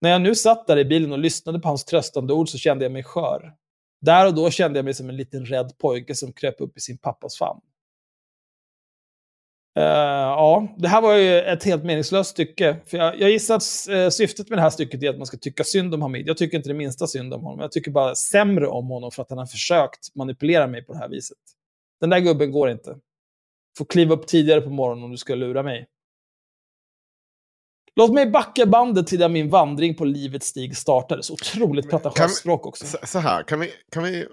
När 0.00 0.10
jag 0.10 0.20
nu 0.20 0.34
satt 0.34 0.66
där 0.66 0.78
i 0.78 0.84
bilen 0.84 1.12
och 1.12 1.18
lyssnade 1.18 1.60
på 1.60 1.68
hans 1.68 1.84
tröstande 1.84 2.32
ord 2.32 2.48
så 2.48 2.58
kände 2.58 2.84
jag 2.84 2.92
mig 2.92 3.04
skör. 3.04 3.54
Där 4.00 4.26
och 4.26 4.34
då 4.34 4.50
kände 4.50 4.78
jag 4.78 4.84
mig 4.84 4.94
som 4.94 5.08
en 5.08 5.16
liten 5.16 5.46
rädd 5.46 5.78
pojke 5.78 6.14
som 6.14 6.32
kröp 6.32 6.60
upp 6.60 6.76
i 6.76 6.80
sin 6.80 6.98
pappas 6.98 7.38
famn. 7.38 7.60
Uh, 9.78 9.84
ja, 9.84 10.68
det 10.76 10.88
här 10.88 11.00
var 11.00 11.14
ju 11.16 11.40
ett 11.40 11.64
helt 11.64 11.84
meningslöst 11.84 12.30
stycke. 12.30 12.76
För 12.86 12.98
jag, 12.98 13.20
jag 13.20 13.30
gissar 13.30 13.56
att 13.56 13.62
uh, 13.90 14.08
syftet 14.08 14.48
med 14.48 14.58
det 14.58 14.62
här 14.62 14.70
stycket 14.70 15.02
är 15.02 15.10
att 15.10 15.16
man 15.16 15.26
ska 15.26 15.36
tycka 15.36 15.64
synd 15.64 15.94
om 15.94 16.02
Hamid. 16.02 16.28
Jag 16.28 16.36
tycker 16.36 16.56
inte 16.56 16.68
det 16.68 16.74
minsta 16.74 17.06
synd 17.06 17.34
om 17.34 17.42
honom. 17.42 17.60
Jag 17.60 17.72
tycker 17.72 17.90
bara 17.90 18.14
sämre 18.14 18.66
om 18.66 18.86
honom 18.86 19.10
för 19.10 19.22
att 19.22 19.30
han 19.30 19.38
har 19.38 19.46
försökt 19.46 20.14
manipulera 20.14 20.66
mig 20.66 20.84
på 20.84 20.92
det 20.92 20.98
här 20.98 21.08
viset. 21.08 21.38
Den 22.00 22.10
där 22.10 22.18
gubben 22.18 22.52
går 22.52 22.70
inte. 22.70 22.96
Får 23.78 23.84
kliva 23.84 24.14
upp 24.14 24.26
tidigare 24.26 24.60
på 24.60 24.70
morgonen 24.70 25.04
om 25.04 25.10
du 25.10 25.16
ska 25.16 25.34
lura 25.34 25.62
mig. 25.62 25.86
Låt 27.96 28.12
mig 28.12 28.30
backa 28.30 28.66
bandet 28.66 29.06
till 29.06 29.18
där 29.18 29.28
min 29.28 29.50
vandring 29.50 29.94
på 29.94 30.04
livets 30.04 30.46
stig 30.46 30.76
startade. 30.76 31.22
Så 31.22 31.32
otroligt 31.32 31.90
pretentiöst 31.90 32.36
språk 32.36 32.66
också. 32.66 32.86
Så, 32.86 32.98
så, 33.02 33.18
här, 33.18 33.42
kan 33.42 33.60
vi, 33.60 33.70
kan, 33.92 34.02
vi, 34.02 34.26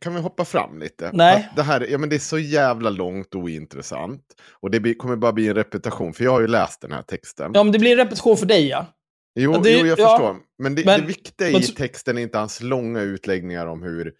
kan 0.00 0.14
vi 0.14 0.20
hoppa 0.20 0.44
fram 0.44 0.78
lite? 0.78 1.10
Nej. 1.12 1.48
Det 1.56 1.62
här 1.62 1.86
ja, 1.90 1.98
men 1.98 2.08
det 2.08 2.16
är 2.16 2.20
så 2.20 2.38
jävla 2.38 2.90
långt 2.90 3.34
och 3.34 3.40
ointressant. 3.40 4.22
Och 4.60 4.70
det 4.70 4.94
kommer 4.94 5.16
bara 5.16 5.32
bli 5.32 5.48
en 5.48 5.54
repetition, 5.54 6.12
för 6.12 6.24
jag 6.24 6.30
har 6.30 6.40
ju 6.40 6.46
läst 6.46 6.80
den 6.80 6.92
här 6.92 7.02
texten. 7.02 7.50
Ja, 7.54 7.62
men 7.62 7.72
det 7.72 7.78
blir 7.78 7.92
en 7.92 7.98
repetition 7.98 8.36
för 8.36 8.46
dig, 8.46 8.68
ja. 8.68 8.86
Jo, 9.34 9.52
ja, 9.52 9.58
det, 9.58 9.70
jo 9.70 9.86
jag 9.86 9.98
ja, 9.98 10.08
förstår. 10.08 10.36
Men 10.58 10.74
det, 10.74 10.84
men, 10.84 11.00
det 11.00 11.06
viktiga 11.06 11.48
i 11.48 11.52
men, 11.52 11.62
texten 11.62 12.18
är 12.18 12.22
inte 12.22 12.38
hans 12.38 12.62
långa 12.62 13.00
utläggningar 13.00 13.66
om 13.66 13.82
hur 13.82 14.12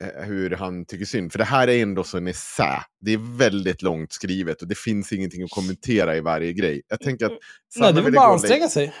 hur 0.00 0.50
han 0.50 0.84
tycker 0.84 1.04
synd. 1.04 1.32
För 1.32 1.38
det 1.38 1.44
här 1.44 1.68
är 1.68 1.82
ändå 1.82 2.04
så 2.04 2.16
en 2.16 2.26
essä. 2.26 2.84
Det 3.00 3.12
är 3.12 3.36
väldigt 3.38 3.82
långt 3.82 4.12
skrivet 4.12 4.62
och 4.62 4.68
det 4.68 4.78
finns 4.78 5.12
ingenting 5.12 5.42
att 5.42 5.50
kommentera 5.50 6.16
i 6.16 6.20
varje 6.20 6.52
grej. 6.52 6.82
Jag 6.88 7.00
tänker 7.00 7.26
att... 7.26 7.38
Sanna 7.74 7.86
Nej, 7.86 7.94
det 7.94 8.02
vill 8.02 8.14
bara 8.14 8.32
anstränga 8.32 8.68
sig. 8.68 8.94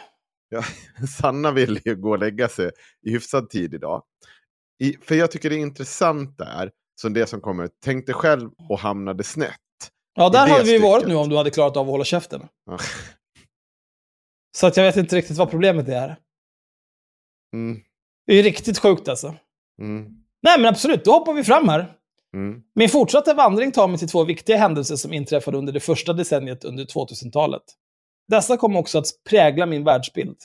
Ja, 0.48 0.62
Sanna 1.20 1.50
vill 1.50 1.80
ju 1.84 1.96
gå 1.96 2.10
och 2.10 2.18
lägga 2.18 2.48
sig 2.48 2.70
i 3.02 3.10
hyfsad 3.10 3.50
tid 3.50 3.74
idag. 3.74 4.02
I, 4.78 4.96
för 5.02 5.14
jag 5.14 5.30
tycker 5.30 5.50
det 5.50 5.56
är 5.56 5.60
intressant 5.60 6.38
där, 6.38 6.70
som 7.00 7.12
det 7.12 7.26
som 7.26 7.40
kommer, 7.40 7.70
tänk 7.84 8.06
dig 8.06 8.14
själv 8.14 8.50
och 8.68 8.78
hamnade 8.78 9.24
snett. 9.24 9.56
Ja, 10.14 10.28
där 10.28 10.48
hade 10.48 10.64
vi 10.64 10.78
varit 10.78 11.06
nu 11.08 11.14
om 11.14 11.28
du 11.28 11.36
hade 11.36 11.50
klarat 11.50 11.76
av 11.76 11.86
att 11.86 11.90
hålla 11.90 12.04
käften. 12.04 12.48
Ja. 12.66 12.78
Så 14.58 14.66
att 14.66 14.76
jag 14.76 14.84
vet 14.84 14.96
inte 14.96 15.16
riktigt 15.16 15.36
vad 15.36 15.50
problemet 15.50 15.88
är. 15.88 16.16
Mm. 17.54 17.80
Det 18.26 18.34
är 18.34 18.42
riktigt 18.42 18.78
sjukt 18.78 19.08
alltså. 19.08 19.36
Mm. 19.82 20.19
Nej, 20.42 20.58
men 20.58 20.66
absolut. 20.66 21.04
Då 21.04 21.10
hoppar 21.12 21.32
vi 21.32 21.44
fram 21.44 21.68
här. 21.68 21.92
Mm. 22.34 22.62
Min 22.74 22.88
fortsatta 22.88 23.34
vandring 23.34 23.72
tar 23.72 23.88
mig 23.88 23.98
till 23.98 24.08
två 24.08 24.24
viktiga 24.24 24.56
händelser 24.56 24.96
som 24.96 25.12
inträffade 25.12 25.58
under 25.58 25.72
det 25.72 25.80
första 25.80 26.12
decenniet 26.12 26.64
under 26.64 26.84
2000-talet. 26.84 27.62
Dessa 28.28 28.56
kom 28.56 28.76
också 28.76 28.98
att 28.98 29.06
prägla 29.30 29.66
min 29.66 29.84
världsbild. 29.84 30.36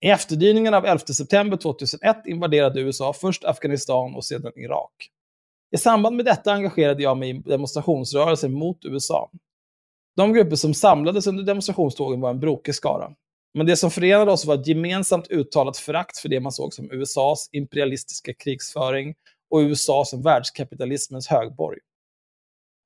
I 0.00 0.08
efterdyningarna 0.08 0.76
av 0.76 0.86
11 0.86 0.98
september 0.98 1.56
2001 1.56 2.16
invaderade 2.26 2.80
USA 2.80 3.12
först 3.12 3.44
Afghanistan 3.44 4.14
och 4.14 4.24
sedan 4.24 4.52
Irak. 4.56 4.92
I 5.72 5.78
samband 5.78 6.16
med 6.16 6.24
detta 6.24 6.52
engagerade 6.52 7.02
jag 7.02 7.16
mig 7.18 7.30
i 7.30 7.32
demonstrationsrörelser 7.32 8.48
mot 8.48 8.84
USA. 8.84 9.30
De 10.16 10.32
grupper 10.32 10.56
som 10.56 10.74
samlades 10.74 11.26
under 11.26 11.44
demonstrationstågen 11.44 12.20
var 12.20 12.30
en 12.30 12.40
brokig 12.40 12.74
skara. 12.74 13.10
Men 13.54 13.66
det 13.66 13.76
som 13.76 13.90
förenade 13.90 14.32
oss 14.32 14.44
var 14.44 14.54
ett 14.54 14.66
gemensamt 14.66 15.30
uttalat 15.30 15.76
förakt 15.76 16.18
för 16.18 16.28
det 16.28 16.40
man 16.40 16.52
såg 16.52 16.74
som 16.74 16.90
USAs 16.90 17.48
imperialistiska 17.52 18.34
krigsföring 18.34 19.14
och 19.50 19.58
USA 19.58 20.04
som 20.04 20.22
världskapitalismens 20.22 21.28
högborg. 21.28 21.78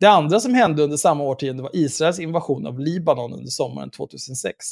Det 0.01 0.07
andra 0.07 0.41
som 0.41 0.55
hände 0.55 0.83
under 0.83 0.97
samma 0.97 1.25
årtionde 1.25 1.63
var 1.63 1.71
Israels 1.77 2.19
invasion 2.19 2.67
av 2.67 2.81
Libanon 2.81 3.33
under 3.33 3.51
sommaren 3.51 3.91
2006. 3.91 4.67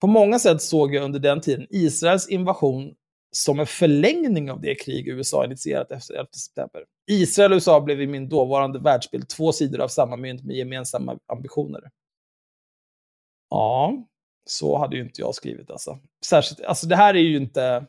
På 0.00 0.06
många 0.06 0.38
sätt 0.38 0.62
såg 0.62 0.94
jag 0.94 1.04
under 1.04 1.18
den 1.18 1.40
tiden 1.40 1.66
Israels 1.70 2.28
invasion 2.28 2.94
som 3.30 3.60
en 3.60 3.66
förlängning 3.66 4.50
av 4.50 4.60
det 4.60 4.74
krig 4.74 5.08
USA 5.08 5.44
initierat 5.44 5.90
efter 5.90 6.14
11 6.14 6.28
september. 6.32 6.84
Israel 7.10 7.52
och 7.52 7.56
USA 7.56 7.80
blev 7.80 8.00
i 8.00 8.06
min 8.06 8.28
dåvarande 8.28 8.78
världsbild 8.78 9.28
två 9.28 9.52
sidor 9.52 9.80
av 9.80 9.88
samma 9.88 10.16
mynt 10.16 10.44
med 10.44 10.56
gemensamma 10.56 11.18
ambitioner. 11.26 11.90
Ja, 13.50 14.06
så 14.44 14.78
hade 14.78 14.96
ju 14.96 15.02
inte 15.02 15.20
jag 15.20 15.34
skrivit 15.34 15.70
alltså. 15.70 15.98
Särskilt, 16.26 16.60
alltså 16.60 16.86
det 16.86 16.96
här 16.96 17.14
är 17.14 17.18
ju 17.18 17.36
inte... 17.36 17.86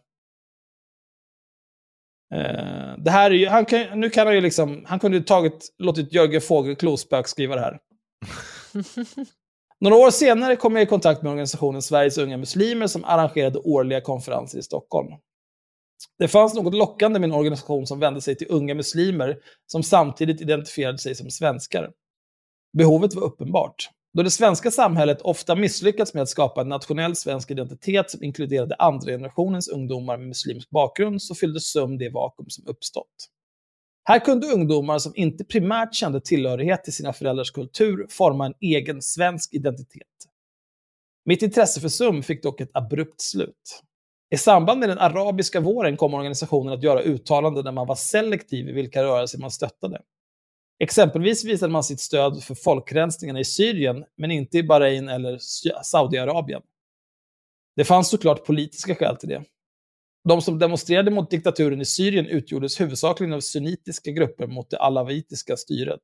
Uh, 2.36 3.04
det 3.04 3.12
här 3.12 3.32
är 3.32 3.36
ju, 3.36 3.48
han 3.48 3.66
kan, 3.66 4.00
nu 4.00 4.10
kan 4.10 4.28
han 4.28 4.36
ju 4.36 4.42
liksom, 4.42 4.86
han 4.88 5.00
kunde 5.00 5.18
ju 5.18 5.24
tagit, 5.24 5.76
låtit 5.78 6.14
Jörgen 6.14 6.42
Fågelklo 6.42 6.98
spökskriva 6.98 7.56
det 7.56 7.62
här. 7.62 7.80
Några 9.80 9.96
år 9.96 10.12
senare 10.12 10.56
kom 10.56 10.76
jag 10.76 10.84
i 10.84 10.86
kontakt 10.86 11.22
med 11.22 11.30
organisationen 11.30 11.82
Sveriges 11.82 12.18
Unga 12.18 12.38
Muslimer 12.38 12.88
som 12.88 13.06
arrangerade 13.06 13.60
årliga 13.60 14.02
konferenser 14.02 14.60
i 14.60 14.64
Stockholm. 14.64 15.12
Det 16.20 16.28
fanns 16.28 16.54
något 16.54 16.74
lockande 16.74 17.20
med 17.20 17.28
en 17.28 17.36
organisation 17.36 17.88
som 17.88 18.00
vände 18.00 18.22
sig 18.22 18.36
till 18.36 18.48
unga 18.50 18.76
muslimer 18.76 19.40
som 19.66 19.84
samtidigt 19.84 20.42
identifierade 20.42 20.98
sig 20.98 21.16
som 21.16 21.30
svenskar. 21.30 21.92
Behovet 22.78 23.14
var 23.14 23.24
uppenbart. 23.24 23.90
Då 24.18 24.24
det 24.24 24.32
svenska 24.32 24.72
samhället 24.72 25.22
ofta 25.22 25.56
misslyckats 25.56 26.14
med 26.14 26.24
att 26.24 26.30
skapa 26.30 26.62
en 26.62 26.70
nationell 26.70 27.16
svensk 27.16 27.52
identitet 27.52 28.12
som 28.12 28.24
inkluderade 28.24 28.76
andra 28.76 29.12
generationens 29.12 29.68
ungdomar 29.68 30.18
med 30.18 30.28
muslimsk 30.28 30.70
bakgrund 30.70 31.22
så 31.22 31.36
fyllde 31.36 31.60
SUM 31.60 31.98
det 31.98 32.10
vakuum 32.10 32.50
som 32.50 32.68
uppstått. 32.68 33.30
Här 34.04 34.20
kunde 34.20 34.48
ungdomar 34.48 35.00
som 35.00 35.14
inte 35.16 35.44
primärt 35.44 35.94
kände 35.94 36.22
tillhörighet 36.22 36.84
till 36.84 36.94
sina 36.94 37.14
föräldrars 37.14 37.52
kultur 37.52 38.08
forma 38.10 38.46
en 38.46 38.54
egen 38.60 39.02
svensk 39.02 39.54
identitet. 39.54 40.08
Mitt 41.26 41.42
intresse 41.42 41.82
för 41.82 41.90
SUM 41.90 42.24
fick 42.24 42.44
dock 42.44 42.62
ett 42.62 42.72
abrupt 42.74 43.22
slut. 43.22 43.82
I 44.30 44.38
samband 44.38 44.80
med 44.80 44.90
den 44.90 45.00
arabiska 45.00 45.60
våren 45.60 45.98
kom 45.98 46.14
organisationen 46.14 46.74
att 46.74 46.84
göra 46.84 47.02
uttalanden 47.02 47.66
där 47.66 47.72
man 47.72 47.88
var 47.88 47.96
selektiv 47.96 48.70
i 48.70 48.72
vilka 48.72 49.04
rörelser 49.04 49.40
man 49.40 49.52
stöttade. 49.52 50.02
Exempelvis 50.80 51.46
visade 51.46 51.72
man 51.72 51.84
sitt 51.84 52.00
stöd 52.00 52.44
för 52.44 52.56
folkrensningarna 52.56 53.40
i 53.40 53.46
Syrien, 53.46 54.06
men 54.16 54.32
inte 54.32 54.58
i 54.58 54.64
Bahrain 54.64 55.10
eller 55.10 55.38
Saudiarabien. 55.84 56.62
Det 57.76 57.86
fanns 57.86 58.10
såklart 58.10 58.46
politiska 58.46 58.96
skäl 58.96 59.18
till 59.18 59.30
det. 59.30 59.44
De 60.24 60.42
som 60.42 60.60
demonstrerade 60.60 61.12
mot 61.12 61.30
diktaturen 61.30 61.82
i 61.82 61.86
Syrien 61.86 62.26
utgjordes 62.26 62.82
huvudsakligen 62.82 63.34
av 63.34 63.40
sunnitiska 63.40 64.12
grupper 64.12 64.48
mot 64.48 64.70
det 64.70 64.78
alawitiska 64.78 65.58
styret. 65.58 66.02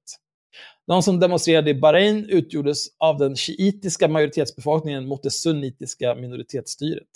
De 0.87 1.03
som 1.03 1.19
demonstrerade 1.19 1.69
i 1.69 1.73
Bahrain 1.73 2.29
utgjordes 2.29 2.87
av 2.97 3.17
den 3.17 3.35
shiitiska 3.35 4.07
majoritetsbefolkningen 4.07 5.07
mot 5.07 5.23
det 5.23 5.31
sunnitiska 5.31 6.15
minoritetsstyret. 6.15 7.09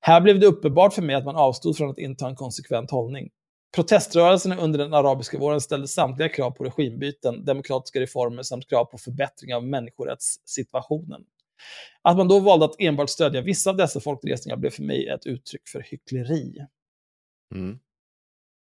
Här 0.00 0.20
blev 0.20 0.40
det 0.40 0.46
uppenbart 0.46 0.94
för 0.94 1.02
mig 1.02 1.14
att 1.14 1.24
man 1.24 1.36
avstod 1.36 1.76
från 1.76 1.90
att 1.90 1.98
inta 1.98 2.28
en 2.28 2.36
konsekvent 2.36 2.90
hållning. 2.90 3.30
Proteströrelserna 3.74 4.56
under 4.56 4.78
den 4.78 4.94
arabiska 4.94 5.38
våren 5.38 5.60
ställde 5.60 5.88
samtliga 5.88 6.28
krav 6.28 6.50
på 6.50 6.64
regimbyten, 6.64 7.44
demokratiska 7.44 8.00
reformer 8.00 8.42
samt 8.42 8.68
krav 8.68 8.84
på 8.84 8.98
förbättring 8.98 9.54
av 9.54 9.66
människorättssituationen. 9.66 11.24
Att 12.02 12.16
man 12.16 12.28
då 12.28 12.40
valde 12.40 12.64
att 12.64 12.74
enbart 12.78 13.10
stödja 13.10 13.40
vissa 13.40 13.70
av 13.70 13.76
dessa 13.76 14.00
folkresningar 14.00 14.56
blev 14.56 14.70
för 14.70 14.82
mig 14.82 15.08
ett 15.08 15.26
uttryck 15.26 15.68
för 15.68 15.80
hyckleri. 15.80 16.66
Mm. 17.54 17.78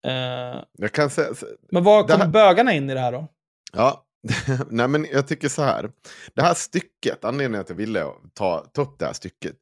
Uh, 0.08 0.64
jag 0.78 0.92
kan 0.92 1.10
säga, 1.10 1.34
men 1.72 1.84
var 1.84 2.04
kommer 2.04 2.26
här... 2.26 2.32
bögarna 2.32 2.74
in 2.74 2.90
i 2.90 2.94
det 2.94 3.00
här 3.00 3.12
då? 3.12 3.28
Ja, 3.74 4.06
nej 4.70 4.88
men 4.88 5.08
jag 5.12 5.28
tycker 5.28 5.50
så 5.50 5.62
här. 5.62 5.92
Det 6.34 6.42
här 6.42 6.54
stycket, 6.54 7.26
anledningen 7.26 7.62
att 7.62 7.70
jag 7.70 7.76
ville 7.76 8.06
ta, 8.34 8.66
ta 8.74 8.82
upp 8.82 9.00
det 9.00 9.06
här 9.06 9.14
stycket, 9.14 9.56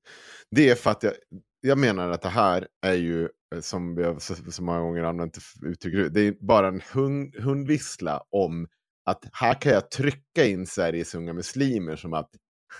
det 0.51 0.69
är 0.69 0.75
för 0.75 0.91
att 0.91 1.03
jag, 1.03 1.13
jag 1.61 1.77
menar 1.77 2.09
att 2.09 2.21
det 2.21 2.29
här 2.29 2.67
är 2.81 2.93
ju, 2.93 3.23
eh, 3.23 3.29
som 3.62 3.95
vi 3.95 4.03
har 4.03 4.19
så, 4.19 4.35
så 4.51 4.63
många 4.63 4.79
gånger 4.79 5.03
använt 5.03 5.38
uttryck, 5.65 6.13
det 6.13 6.21
är 6.21 6.35
bara 6.39 6.67
en 6.67 6.81
hund, 6.93 7.35
hundvissla 7.35 8.21
om 8.29 8.67
att 9.05 9.23
här 9.33 9.62
kan 9.62 9.71
jag 9.71 9.91
trycka 9.91 10.45
in 10.45 10.67
Sveriges 10.67 11.15
unga 11.15 11.33
muslimer 11.33 11.95
som 11.95 12.13
att 12.13 12.29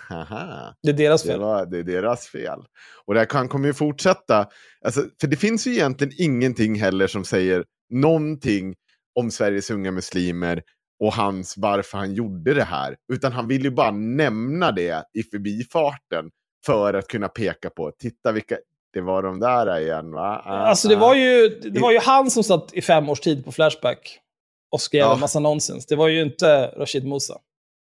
Haha, 0.08 0.74
det 0.82 0.88
är 0.88 0.92
deras 0.92 1.22
fel. 1.22 1.38
Det, 1.38 1.44
var, 1.44 1.66
det 1.66 1.78
är 1.78 1.82
deras 1.82 2.26
fel. 2.26 2.60
Och 3.06 3.14
det 3.14 3.20
här 3.20 3.26
kan, 3.26 3.48
kommer 3.48 3.66
ju 3.66 3.74
fortsätta. 3.74 4.48
Alltså, 4.84 5.06
för 5.20 5.28
det 5.28 5.36
finns 5.36 5.66
ju 5.66 5.72
egentligen 5.72 6.12
ingenting 6.18 6.74
heller 6.74 7.06
som 7.06 7.24
säger 7.24 7.64
någonting 7.90 8.74
om 9.14 9.30
Sveriges 9.30 9.70
unga 9.70 9.90
muslimer 9.90 10.62
och 11.00 11.12
hans, 11.12 11.54
varför 11.56 11.98
han 11.98 12.14
gjorde 12.14 12.54
det 12.54 12.64
här. 12.64 12.96
Utan 13.12 13.32
han 13.32 13.48
vill 13.48 13.64
ju 13.64 13.70
bara 13.70 13.90
nämna 13.90 14.72
det 14.72 15.04
i 15.12 15.22
förbifarten 15.22 16.30
för 16.66 16.94
att 16.94 17.08
kunna 17.08 17.28
peka 17.28 17.70
på, 17.70 17.92
titta 17.98 18.32
vilka, 18.32 18.56
det 18.92 19.00
var 19.00 19.22
de 19.22 19.40
där 19.40 19.78
igen 19.80 20.12
va? 20.12 20.42
Ah, 20.44 20.58
Alltså 20.58 20.88
det 20.88 20.96
var, 20.96 21.14
ju, 21.14 21.48
det 21.48 21.80
var 21.80 21.92
ju 21.92 21.98
han 21.98 22.30
som 22.30 22.44
satt 22.44 22.72
i 22.74 22.82
fem 22.82 23.08
års 23.08 23.20
tid 23.20 23.44
på 23.44 23.52
Flashback 23.52 24.18
och 24.72 24.80
skrev 24.80 25.00
Ja. 25.00 25.14
en 25.14 25.20
massa 25.20 25.38
nonsens. 25.40 25.86
Det 25.86 25.96
var 25.96 26.08
ju 26.08 26.22
inte 26.22 26.66
Rashid 26.66 27.06
Musa. 27.06 27.34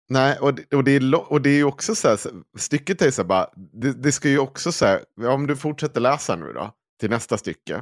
Nej, 0.10 0.38
och 0.40 0.54
det, 0.54 0.74
och, 0.76 0.84
det 0.84 0.92
är, 0.92 1.32
och 1.32 1.42
det 1.42 1.50
är 1.50 1.54
ju 1.56 1.64
också 1.64 1.96
så 1.96 2.08
här, 2.08 2.18
stycket 2.58 3.02
är 3.02 3.12
så 3.12 3.22
här 3.22 3.28
bara, 3.28 3.50
det, 3.56 3.92
det 3.92 4.12
ska 4.12 4.30
ju 4.30 4.40
också 4.40 4.72
så 4.72 4.86
här, 4.86 5.02
om 5.28 5.48
du 5.48 5.56
fortsätter 5.56 6.02
läsa 6.02 6.36
nu 6.36 6.54
då, 6.54 6.72
till 7.00 7.10
nästa 7.10 7.38
stycke. 7.38 7.74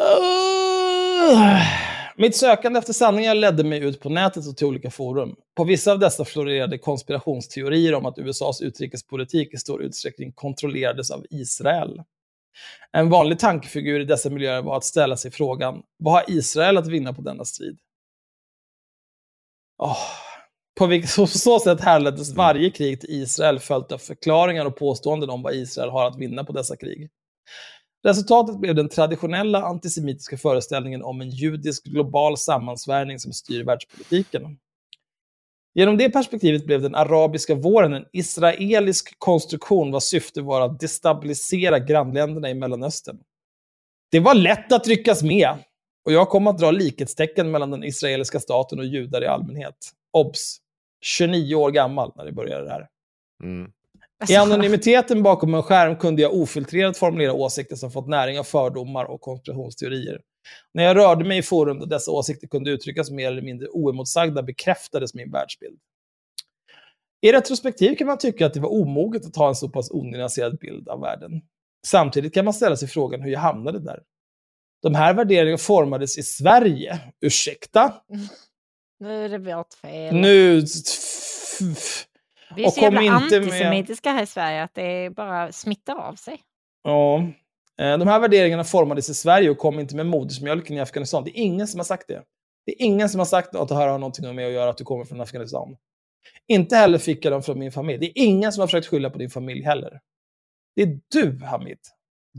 Uh, 0.00 1.62
mitt 2.18 2.36
sökande 2.36 2.78
efter 2.78 2.92
sanningar 2.92 3.34
ledde 3.34 3.64
mig 3.64 3.78
ut 3.78 4.00
på 4.00 4.08
nätet 4.08 4.46
och 4.46 4.56
till 4.56 4.66
olika 4.66 4.90
forum. 4.90 5.36
På 5.56 5.64
vissa 5.64 5.92
av 5.92 5.98
dessa 5.98 6.24
florerade 6.24 6.78
konspirationsteorier 6.78 7.94
om 7.94 8.06
att 8.06 8.18
USAs 8.18 8.60
utrikespolitik 8.60 9.54
i 9.54 9.56
stor 9.56 9.82
utsträckning 9.82 10.32
kontrollerades 10.32 11.10
av 11.10 11.26
Israel. 11.30 12.02
En 12.92 13.10
vanlig 13.10 13.38
tankefigur 13.38 14.00
i 14.00 14.04
dessa 14.04 14.30
miljöer 14.30 14.62
var 14.62 14.76
att 14.76 14.84
ställa 14.84 15.16
sig 15.16 15.30
frågan, 15.30 15.82
vad 15.96 16.14
har 16.14 16.24
Israel 16.28 16.76
att 16.76 16.86
vinna 16.86 17.14
på 17.14 17.22
denna 17.22 17.44
strid? 17.44 17.78
Oh. 19.78 19.96
på 20.78 20.86
vilket 20.86 21.16
på 21.16 21.26
så 21.26 21.60
sätt 21.60 21.80
härleddes 21.80 22.34
varje 22.34 22.70
krig 22.70 23.00
till 23.00 23.10
Israel 23.10 23.58
följt 23.58 23.92
av 23.92 23.98
förklaringar 23.98 24.66
och 24.66 24.76
påståenden 24.76 25.30
om 25.30 25.42
vad 25.42 25.54
Israel 25.54 25.90
har 25.90 26.06
att 26.06 26.18
vinna 26.18 26.44
på 26.44 26.52
dessa 26.52 26.76
krig. 26.76 27.10
Resultatet 28.02 28.60
blev 28.60 28.74
den 28.74 28.88
traditionella 28.88 29.62
antisemitiska 29.62 30.36
föreställningen 30.36 31.02
om 31.02 31.20
en 31.20 31.30
judisk 31.30 31.84
global 31.84 32.36
sammansvärjning 32.36 33.18
som 33.18 33.32
styr 33.32 33.64
världspolitiken. 33.64 34.58
Genom 35.74 35.96
det 35.96 36.10
perspektivet 36.10 36.66
blev 36.66 36.82
den 36.82 36.94
arabiska 36.94 37.54
våren 37.54 37.92
en 37.92 38.04
israelisk 38.12 39.18
konstruktion 39.18 39.92
vars 39.92 40.02
syfte 40.02 40.42
var 40.42 40.60
att 40.60 40.80
destabilisera 40.80 41.78
grannländerna 41.78 42.50
i 42.50 42.54
Mellanöstern. 42.54 43.18
Det 44.10 44.20
var 44.20 44.34
lätt 44.34 44.72
att 44.72 44.88
ryckas 44.88 45.22
med, 45.22 45.54
och 46.04 46.12
jag 46.12 46.28
kom 46.28 46.46
att 46.46 46.58
dra 46.58 46.70
likhetstecken 46.70 47.50
mellan 47.50 47.70
den 47.70 47.84
israeliska 47.84 48.40
staten 48.40 48.78
och 48.78 48.86
judar 48.86 49.22
i 49.22 49.26
allmänhet. 49.26 49.92
Obs! 50.12 50.58
29 51.00 51.54
år 51.54 51.70
gammal 51.70 52.12
när 52.16 52.24
det 52.24 52.32
började 52.32 52.64
det 52.64 52.70
här. 52.70 52.88
Mm. 53.42 53.70
I 54.28 54.36
anonymiteten 54.36 55.22
bakom 55.22 55.54
en 55.54 55.62
skärm 55.62 55.96
kunde 55.96 56.22
jag 56.22 56.34
ofiltrerat 56.34 56.98
formulera 56.98 57.32
åsikter 57.32 57.76
som 57.76 57.90
fått 57.90 58.08
näring 58.08 58.38
av 58.38 58.44
fördomar 58.44 59.04
och 59.04 59.20
konspirationsteorier. 59.20 60.20
När 60.74 60.84
jag 60.84 60.96
rörde 60.96 61.24
mig 61.24 61.38
i 61.38 61.42
forum 61.42 61.78
där 61.78 61.86
dessa 61.86 62.10
åsikter 62.10 62.48
kunde 62.48 62.70
uttryckas 62.70 63.10
mer 63.10 63.26
eller 63.26 63.42
mindre 63.42 63.68
oemotsagda 63.68 64.42
bekräftades 64.42 65.14
min 65.14 65.30
världsbild. 65.30 65.78
I 67.20 67.32
retrospektiv 67.32 67.96
kan 67.96 68.06
man 68.06 68.18
tycka 68.18 68.46
att 68.46 68.54
det 68.54 68.60
var 68.60 68.72
omoget 68.72 69.26
att 69.26 69.36
ha 69.36 69.48
en 69.48 69.54
så 69.54 69.68
pass 69.68 69.90
onyanserad 69.90 70.58
bild 70.58 70.88
av 70.88 71.00
världen. 71.00 71.32
Samtidigt 71.86 72.34
kan 72.34 72.44
man 72.44 72.54
ställa 72.54 72.76
sig 72.76 72.88
frågan 72.88 73.22
hur 73.22 73.30
jag 73.30 73.40
hamnade 73.40 73.78
där. 73.78 74.02
De 74.82 74.94
här 74.94 75.14
värderingarna 75.14 75.58
formades 75.58 76.18
i 76.18 76.22
Sverige. 76.22 77.00
Ursäkta? 77.20 77.94
Nu 79.00 79.24
är 79.24 79.28
det 79.28 79.38
vårt 79.38 79.74
fel. 79.74 80.14
Nu... 80.14 80.64
Vi 82.56 82.64
är 82.64 82.70
så 82.70 82.80
jävla 82.80 83.00
inte 83.02 83.14
med- 83.14 83.22
antisemitiska 83.22 84.10
här 84.12 84.22
i 84.22 84.26
Sverige 84.26 84.62
att 84.62 84.74
det 84.74 85.10
bara 85.10 85.52
smittar 85.52 85.96
av 85.96 86.14
sig. 86.14 86.40
Ja. 86.82 87.18
Eh, 87.80 87.98
De 87.98 88.08
här 88.08 88.20
värderingarna 88.20 88.64
formades 88.64 89.10
i 89.10 89.14
Sverige 89.14 89.50
och 89.50 89.58
kom 89.58 89.80
inte 89.80 89.96
med 89.96 90.06
modersmjölken 90.06 90.76
i 90.76 90.80
Afghanistan. 90.80 91.24
Det 91.24 91.30
är 91.30 91.42
ingen 91.42 91.68
som 91.68 91.78
har 91.80 91.84
sagt 91.84 92.08
det. 92.08 92.22
Det 92.66 92.72
är 92.72 92.84
ingen 92.86 93.08
som 93.08 93.18
har 93.18 93.26
sagt 93.26 93.54
att 93.54 93.68
det 93.68 93.74
här 93.74 93.88
har 93.88 93.98
någonting 93.98 94.34
med 94.34 94.46
att 94.46 94.52
göra 94.52 94.70
att 94.70 94.76
du 94.78 94.84
kommer 94.84 95.04
från 95.04 95.20
Afghanistan. 95.20 95.76
Inte 96.46 96.76
heller 96.76 96.98
fick 96.98 97.24
jag 97.24 97.32
dem 97.32 97.42
från 97.42 97.58
min 97.58 97.72
familj. 97.72 97.98
Det 97.98 98.06
är 98.06 98.24
ingen 98.24 98.52
som 98.52 98.60
har 98.60 98.66
försökt 98.66 98.86
skylla 98.86 99.10
på 99.10 99.18
din 99.18 99.30
familj 99.30 99.62
heller. 99.62 100.00
Det 100.76 100.82
är 100.82 101.00
du, 101.12 101.44
Hamid. 101.44 101.78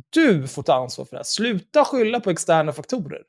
Du 0.10 0.48
får 0.48 0.64
ta 0.64 0.74
ansvar 0.74 1.06
för 1.06 1.12
det 1.12 1.18
här. 1.18 1.24
Sluta 1.24 1.86
skylla 1.86 2.20
på 2.20 2.30
externa 2.30 2.74
faktorer. 2.74 3.22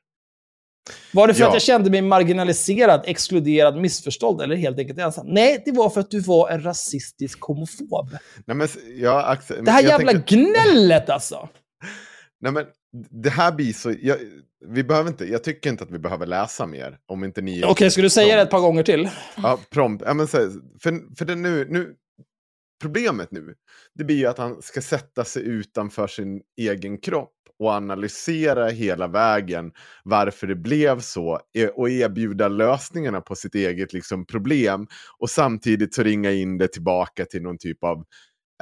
Var 1.13 1.27
det 1.27 1.33
för 1.33 1.41
Ja. 1.41 1.47
att 1.47 1.53
jag 1.53 1.61
kände 1.61 1.89
mig 1.89 2.01
marginaliserad, 2.01 3.01
exkluderad, 3.05 3.77
missförstådd 3.77 4.41
eller 4.41 4.55
helt 4.55 4.79
enkelt 4.79 4.99
ensam? 4.99 5.27
Nej, 5.29 5.61
det 5.65 5.71
var 5.71 5.89
för 5.89 5.99
att 6.01 6.11
du 6.11 6.19
var 6.19 6.49
en 6.49 6.63
rasistisk 6.63 7.41
homofob. 7.41 8.09
Nej, 8.45 8.57
men, 8.57 8.67
ja, 8.95 9.23
Axel, 9.25 9.65
Det 9.65 9.71
här 9.71 9.83
jävla 9.83 10.11
tänker- 10.11 10.35
gnället 10.35 11.09
alltså! 11.09 11.49
Nej, 12.41 12.51
men 12.51 12.65
det 13.23 13.29
här 13.29 13.51
blir 13.51 13.73
så... 13.73 13.93
Jag, 14.01 14.17
vi 14.67 14.83
behöver 14.83 15.09
inte, 15.09 15.25
jag 15.25 15.43
tycker 15.43 15.69
inte 15.69 15.83
att 15.83 15.91
vi 15.91 15.99
behöver 15.99 16.25
läsa 16.25 16.65
mer. 16.65 16.97
Om 17.05 17.23
inte 17.23 17.41
ni... 17.41 17.63
Okej, 17.65 17.91
ska 17.91 18.01
du 18.01 18.09
säga 18.09 18.35
det 18.35 18.41
ett 18.41 18.49
par 18.49 18.59
gånger 18.59 18.83
till? 18.83 19.09
Ja, 19.35 19.59
prompt. 19.69 20.03
Ja, 20.07 20.13
men, 20.13 20.27
för 20.27 20.51
för 21.17 21.25
det 21.25 21.35
nu, 21.35 21.67
nu, 21.69 21.93
problemet 22.81 23.31
nu, 23.31 23.55
det 23.95 24.03
blir 24.03 24.15
ju 24.15 24.25
att 24.25 24.37
han 24.37 24.61
ska 24.61 24.81
sätta 24.81 25.23
sig 25.23 25.43
utanför 25.43 26.07
sin 26.07 26.41
egen 26.57 26.97
kropp 26.97 27.33
och 27.59 27.71
analysera 27.71 28.67
hela 28.67 29.07
vägen 29.07 29.71
varför 30.03 30.47
det 30.47 30.55
blev 30.55 30.99
så 30.99 31.39
e, 31.57 31.67
och 31.67 31.89
erbjuda 31.89 32.47
lösningarna 32.47 33.21
på 33.21 33.35
sitt 33.35 33.55
eget 33.55 33.93
liksom, 33.93 34.25
problem 34.25 34.87
och 35.19 35.29
samtidigt 35.29 35.93
så 35.93 36.03
ringa 36.03 36.31
in 36.31 36.57
det 36.57 36.67
tillbaka 36.67 37.25
till 37.25 37.41
någon 37.41 37.57
typ 37.57 37.83
av 37.83 37.97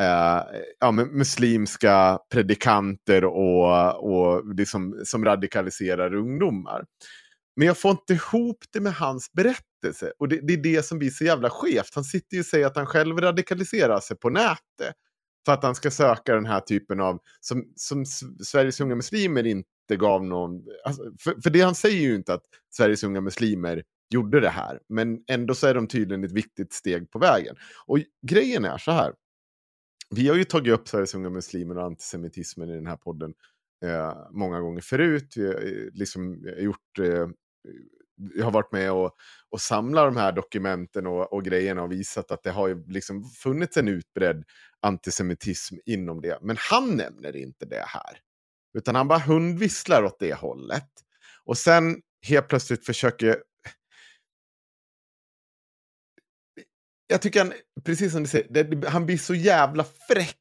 eh, 0.01 0.43
ja, 0.79 0.91
men 0.91 1.07
muslimska 1.07 2.19
predikanter 2.33 3.25
och, 3.25 4.03
och 4.03 4.55
liksom, 4.55 5.01
som 5.03 5.25
radikaliserar 5.25 6.13
ungdomar. 6.15 6.85
Men 7.55 7.67
jag 7.67 7.77
får 7.77 7.91
inte 7.91 8.13
ihop 8.13 8.65
det 8.71 8.79
med 8.79 8.93
hans 8.93 9.31
berättelse. 9.31 10.11
Och 10.19 10.27
det, 10.27 10.39
det 10.47 10.53
är 10.53 10.57
det 10.57 10.85
som 10.85 10.99
blir 10.99 11.09
så 11.09 11.23
jävla 11.23 11.49
skevt. 11.49 11.95
Han 11.95 12.03
sitter 12.03 12.35
ju 12.35 12.39
och 12.39 12.45
säger 12.45 12.65
att 12.65 12.75
han 12.75 12.85
själv 12.85 13.17
radikaliserar 13.17 13.99
sig 13.99 14.17
på 14.17 14.29
nätet. 14.29 14.95
För 15.45 15.53
att 15.53 15.63
han 15.63 15.75
ska 15.75 15.91
söka 15.91 16.35
den 16.35 16.45
här 16.45 16.59
typen 16.59 16.99
av, 16.99 17.19
som, 17.39 17.73
som 17.75 18.05
Sveriges 18.43 18.81
unga 18.81 18.95
muslimer 18.95 19.45
inte 19.45 19.95
gav 19.97 20.25
någon... 20.25 20.61
Alltså, 20.85 21.03
för, 21.19 21.41
för 21.41 21.49
det 21.49 21.61
han 21.61 21.75
säger 21.75 22.01
ju 22.01 22.15
inte 22.15 22.33
att 22.33 22.43
Sveriges 22.69 23.03
unga 23.03 23.21
muslimer 23.21 23.83
gjorde 24.09 24.39
det 24.39 24.49
här. 24.49 24.79
Men 24.89 25.23
ändå 25.27 25.55
så 25.55 25.67
är 25.67 25.73
de 25.73 25.87
tydligen 25.87 26.23
ett 26.23 26.31
viktigt 26.31 26.73
steg 26.73 27.11
på 27.11 27.19
vägen. 27.19 27.55
Och 27.85 27.99
grejen 28.27 28.65
är 28.65 28.77
så 28.77 28.91
här. 28.91 29.13
Vi 30.09 30.27
har 30.27 30.35
ju 30.35 30.43
tagit 30.43 30.73
upp 30.73 30.87
Sveriges 30.87 31.15
unga 31.15 31.29
muslimer 31.29 31.77
och 31.77 31.83
antisemitismen 31.83 32.69
i 32.69 32.75
den 32.75 32.87
här 32.87 32.97
podden 32.97 33.33
eh, 33.85 34.27
många 34.31 34.59
gånger 34.59 34.81
förut. 34.81 35.33
Jag, 35.35 35.67
eh, 35.67 35.87
liksom, 35.93 36.41
jag 36.43 36.61
gjort... 36.61 36.99
Eh, 36.99 37.27
jag 38.35 38.45
har 38.45 38.51
varit 38.51 38.71
med 38.71 38.91
och, 38.91 39.11
och 39.49 39.61
samlat 39.61 40.05
de 40.05 40.17
här 40.17 40.31
dokumenten 40.31 41.07
och, 41.07 41.33
och 41.33 41.45
grejerna 41.45 41.83
och 41.83 41.91
visat 41.91 42.31
att 42.31 42.43
det 42.43 42.51
har 42.51 42.67
ju 42.67 42.85
liksom 42.87 43.23
funnits 43.23 43.77
en 43.77 43.87
utbredd 43.87 44.43
antisemitism 44.79 45.75
inom 45.85 46.21
det. 46.21 46.39
Men 46.41 46.57
han 46.59 46.95
nämner 46.95 47.35
inte 47.35 47.65
det 47.65 47.83
här. 47.87 48.19
Utan 48.77 48.95
han 48.95 49.07
bara 49.07 49.19
hundvisslar 49.19 50.03
åt 50.03 50.19
det 50.19 50.33
hållet. 50.33 50.89
Och 51.45 51.57
sen 51.57 52.01
helt 52.27 52.47
plötsligt 52.47 52.85
försöker... 52.85 53.43
Jag 57.07 57.21
tycker 57.21 57.39
han, 57.39 57.53
precis 57.85 58.11
som 58.11 58.23
du 58.23 58.29
säger, 58.29 58.47
det, 58.49 58.87
han 58.87 59.05
blir 59.05 59.17
så 59.17 59.35
jävla 59.35 59.83
fräck. 59.83 60.38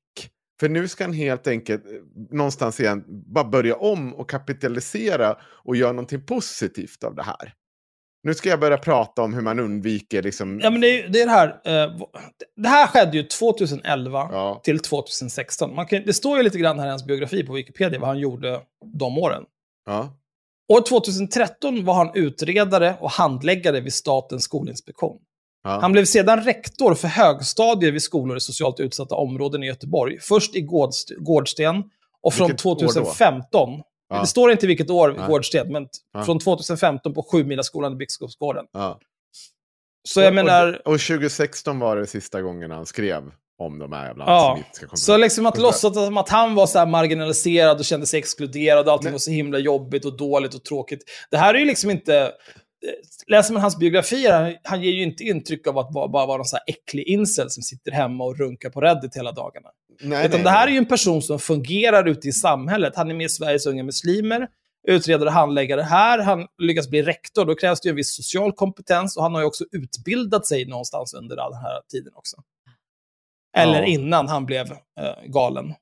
För 0.61 0.69
nu 0.69 0.89
ska 0.89 1.05
han 1.05 1.13
helt 1.13 1.47
enkelt 1.47 1.87
eh, 1.87 1.93
någonstans 2.31 2.81
igen 2.81 3.05
bara 3.09 3.45
börja 3.45 3.77
om 3.77 4.15
och 4.15 4.31
kapitalisera 4.31 5.37
och 5.65 5.77
göra 5.77 5.93
någonting 5.93 6.27
positivt 6.27 7.05
av 7.05 7.15
det 7.15 7.23
här. 7.23 7.55
Nu 8.23 8.35
ska 8.35 8.49
jag 8.49 8.61
börja 8.61 8.79
prata 8.79 9.23
om 9.23 9.35
hur 9.35 9.41
man 9.43 9.59
undviker 9.59 10.23
liksom... 10.23 10.61
Ja, 10.63 10.71
men 10.71 10.81
det 10.81 11.03
är, 11.03 11.09
det 11.09 11.21
är 11.21 11.27
det 11.27 11.33
här. 11.33 11.49
Eh, 11.49 11.93
det 12.57 12.69
här 12.69 12.87
skedde 12.87 13.17
ju 13.17 13.23
2011 13.23 14.29
Ja. 14.33 14.61
till 14.65 14.79
2016. 14.79 15.75
Man 15.75 15.87
kan, 15.87 16.03
det 16.07 16.13
står 16.13 16.37
ju 16.37 16.43
lite 16.43 16.59
grann 16.59 16.79
här 16.79 16.87
i 16.87 16.91
hans 16.91 17.07
biografi 17.07 17.47
på 17.47 17.53
Wikipedia 17.53 17.99
vad 18.01 18.09
han 18.09 18.19
gjorde 18.19 18.61
de 18.85 19.19
åren. 19.19 19.45
Ja. 19.87 20.15
År 20.73 20.81
2013 20.89 21.85
var 21.85 21.95
han 21.95 22.11
utredare 22.15 22.97
och 23.01 23.11
handläggare 23.11 23.81
vid 23.81 23.93
Statens 23.93 24.43
skolinspektion. 24.45 25.19
Ja. 25.65 25.79
Han 25.81 25.93
blev 25.93 26.05
sedan 26.05 26.45
rektor 26.45 26.95
för 26.95 27.09
högstadier 27.09 27.93
vid 27.93 28.03
skolor 28.03 28.37
i 28.37 28.41
socialt 28.41 28.81
utsatta 28.81 29.15
områden 29.15 29.63
i 29.63 29.67
Göteborg. 29.67 30.19
Först 30.21 30.55
i 30.57 30.61
Gårdst- 30.63 31.15
Gårdsten 31.19 31.83
och 32.23 32.35
från 32.35 32.47
Vilket 32.49 32.67
år 32.67 32.75
då? 32.75 32.81
2015. 32.81 33.69
Ja. 34.09 34.21
Det 34.21 34.27
står 34.27 34.51
inte 34.53 34.67
vilket 34.67 34.91
år 34.91 35.15
Nej. 35.19 35.27
Gårdsten, 35.29 35.73
men 35.73 35.87
Ja. 36.13 36.23
från 36.25 36.39
2015 36.39 37.15
på 37.15 37.23
Sjumilaskolan 37.33 37.93
i 37.93 37.97
Biskopsgården. 37.97 38.65
Ja. 38.73 38.99
Så 40.09 40.21
jag 40.21 40.35
menar... 40.35 40.81
Och, 40.85 40.93
och 40.95 41.01
2016 41.01 41.79
var 41.79 41.97
det 41.97 42.07
sista 42.07 42.43
gången 42.43 42.71
han 42.71 42.87
skrev 42.87 43.23
om 43.63 43.79
de 43.79 43.93
här 43.93 44.07
jävla 44.07 44.25
Ja, 44.27 44.51
antisemitiska 44.51 44.87
så 44.87 44.89
konflikterna. 44.89 45.17
liksom 45.19 45.47
att 45.47 45.59
låtsas 45.59 45.95
som 45.95 46.17
att 46.17 46.29
han 46.29 46.55
var 46.55 46.67
så 46.67 46.79
här 46.79 46.87
marginaliserad 46.87 47.79
och 47.79 47.85
kände 47.85 48.07
sig 48.07 48.19
exkluderad 48.19 48.87
och 48.87 48.93
allting 48.93 49.05
Men- 49.05 49.13
var 49.13 49.19
så 49.19 49.31
himla 49.31 49.59
jobbigt 49.59 50.05
och 50.05 50.17
dåligt 50.17 50.55
och 50.55 50.65
tråkigt. 50.65 51.01
Det 51.31 51.37
här 51.37 51.55
är 51.55 51.59
ju 51.59 51.65
liksom 51.65 51.91
inte... 51.91 52.33
Läser 53.27 53.53
man 53.53 53.63
hans 53.63 53.79
biografier, 53.79 54.33
han, 54.33 54.55
han 54.63 54.83
ger 54.83 54.93
ju 54.93 55.03
inte 55.03 55.25
intryck 55.25 55.67
av 55.67 55.79
att 55.79 55.91
bara, 55.93 56.09
bara 56.09 56.27
vara 56.27 56.37
någon 56.37 56.45
så 56.45 56.57
här 56.57 56.65
äcklig 56.67 57.03
incel 57.09 57.51
som 57.51 57.63
sitter 57.63 57.93
hemma 57.93 58.25
och 58.25 58.39
runkar 58.39 58.71
på 58.71 58.81
Reddit 58.81 59.17
hela 59.17 59.33
dagarna. 59.33 59.69
Nej, 60.01 60.27
Utan 60.27 60.31
nej, 60.39 60.45
det 60.45 60.51
här 60.51 60.63
är 60.63 60.67
nej. 60.67 60.75
ju 60.75 60.79
en 60.79 60.87
person 60.87 61.23
som 61.23 61.39
fungerar 61.39 62.09
ute 62.09 62.29
i 62.29 62.33
samhället. 62.33 62.93
Han 62.97 63.11
är 63.11 63.15
med 63.15 63.25
i 63.25 63.29
Sveriges 63.29 63.67
unga 63.67 63.83
muslimer. 63.83 64.49
utredare, 64.89 65.31
handläggare. 65.31 65.83
Här 65.83 66.19
han 66.19 66.47
lyckas 66.59 66.89
bli 66.89 67.03
rektor, 67.03 67.45
då 67.45 67.55
krävs 67.55 67.81
det 67.81 67.87
ju 67.89 67.91
en 67.91 67.97
viss 67.97 68.17
social 68.17 68.53
kompetens 68.53 69.17
och 69.17 69.23
han 69.23 69.35
har 69.35 69.41
ju 69.41 69.47
också 69.47 69.65
utbildat 69.73 70.47
sig 70.47 70.65
någonstans 70.67 71.15
under 71.15 71.37
all 71.37 71.53
den 71.53 71.61
här 71.61 71.81
tiden 71.93 72.13
också. 72.17 72.37
Eller 73.57 73.79
Ja. 73.81 73.85
innan 73.87 74.29
han 74.29 74.47
blev 74.47 74.67
eh, 75.01 75.25
galen. 75.27 75.75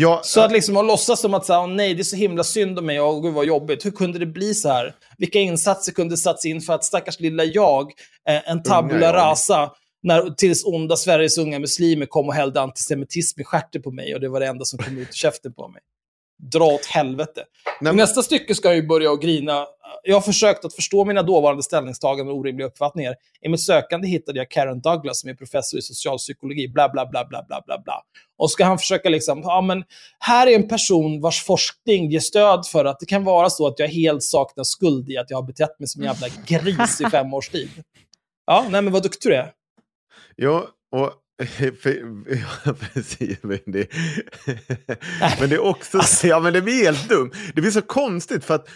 Ja, 0.00 0.20
Så 0.24 0.40
att 0.40 0.52
liksom 0.52 0.76
att 0.76 0.86
låtsas 0.86 1.20
som 1.20 1.34
att 1.34 1.46
så 1.46 1.52
här, 1.52 1.60
"Åh, 1.60 1.68
nej, 1.68 1.94
det 1.94 2.02
är 2.02 2.04
så 2.04 2.16
himla 2.16 2.44
synd 2.44 2.78
om 2.78 2.86
mig, 2.86 3.00
och 3.00 3.22
gud 3.22 3.34
vad 3.34 3.46
jobbigt. 3.46 3.84
Hur 3.84 3.90
kunde 3.90 4.18
det 4.18 4.26
bli 4.26 4.54
så 4.54 4.68
här? 4.68 4.94
Vilka 5.18 5.38
insatser 5.38 5.92
kunde 5.92 6.16
satts 6.16 6.44
in 6.44 6.60
för 6.60 6.72
att 6.72 6.84
stackars 6.84 7.20
lilla 7.20 7.44
jag, 7.44 7.92
eh, 8.28 8.50
en 8.50 8.62
tabula 8.62 9.12
rasa, 9.12 9.70
när, 10.02 10.30
tills 10.30 10.64
onda 10.64 10.96
Sveriges 10.96 11.38
unga 11.38 11.58
muslimer 11.58 12.06
kom 12.06 12.26
och 12.28 12.34
hällde 12.34 12.60
antisemitism 12.60 13.40
i 13.40 13.44
stjärten 13.44 13.82
på 13.82 13.90
mig 13.90 14.14
och 14.14 14.20
det 14.20 14.28
var 14.28 14.40
det 14.40 14.46
enda 14.46 14.64
som 14.64 14.78
kom 14.78 14.98
ut 14.98 15.08
ur 15.08 15.12
käften 15.12 15.52
på 15.54 15.68
mig. 15.68 15.82
Dra 16.38 16.64
åt 16.64 16.86
helvete. 16.86 17.44
Nej, 17.80 17.94
nästa 17.94 18.22
stycke 18.22 18.54
ska 18.54 18.68
jag 18.68 18.76
ju 18.76 18.86
börja 18.86 19.10
och 19.10 19.22
grina. 19.22 19.66
Jag 20.02 20.16
har 20.16 20.20
försökt 20.20 20.64
att 20.64 20.74
förstå 20.74 21.04
mina 21.04 21.22
dåvarande 21.22 21.62
ställningstaganden 21.62 22.34
och 22.34 22.40
orimliga 22.40 22.66
uppfattningar. 22.66 23.14
I 23.40 23.48
mitt 23.48 23.60
sökande 23.60 24.08
hittade 24.08 24.38
jag 24.38 24.50
Karen 24.50 24.80
Douglas 24.80 25.20
som 25.20 25.30
är 25.30 25.34
professor 25.34 25.78
i 25.78 25.82
socialpsykologi, 25.82 26.68
bla 26.68 26.88
bla 26.88 27.06
bla 27.06 27.24
bla 27.24 27.44
bla 27.48 27.62
bla 27.66 27.78
bla. 27.78 28.02
Och 28.38 28.50
ska 28.50 28.64
han 28.64 28.78
försöka 28.78 29.08
liksom, 29.08 29.40
ja 29.40 29.60
men 29.60 29.84
här 30.18 30.46
är 30.46 30.54
en 30.54 30.68
person 30.68 31.20
vars 31.20 31.44
forskning 31.44 32.10
ger 32.10 32.20
stöd 32.20 32.66
för 32.66 32.84
att 32.84 33.00
det 33.00 33.06
kan 33.06 33.24
vara 33.24 33.50
så 33.50 33.66
att 33.66 33.78
jag 33.78 33.88
helt 33.88 34.22
saknar 34.22 34.64
skuld 34.64 35.10
i 35.10 35.16
att 35.16 35.30
jag 35.30 35.36
har 35.36 35.46
betett 35.46 35.78
mig 35.78 35.88
som 35.88 36.02
en 36.02 36.08
jävla 36.08 36.28
gris 36.46 37.00
i 37.00 37.04
fem 37.10 37.34
års 37.34 37.48
tid. 37.48 37.70
Ja, 38.50 38.66
nej 38.70 38.82
men 38.82 38.92
vad 38.92 39.02
duktig 39.02 39.30
du 39.30 39.36
är. 39.36 39.52
Ja, 40.36 40.66
och... 40.92 41.12
För, 41.82 42.24
ja, 42.66 42.74
precis. 42.80 43.42
Men 43.42 43.58
det, 43.66 43.88
men 45.40 45.48
det 45.48 45.54
är 45.54 45.64
också... 45.64 46.00
Ja, 46.22 46.40
men 46.40 46.52
det 46.52 46.62
blir 46.62 46.84
helt 46.84 47.08
dumt. 47.08 47.30
Det 47.54 47.60
blir 47.60 47.70
så 47.70 47.82
konstigt 47.82 48.44
för 48.44 48.54
att... 48.54 48.68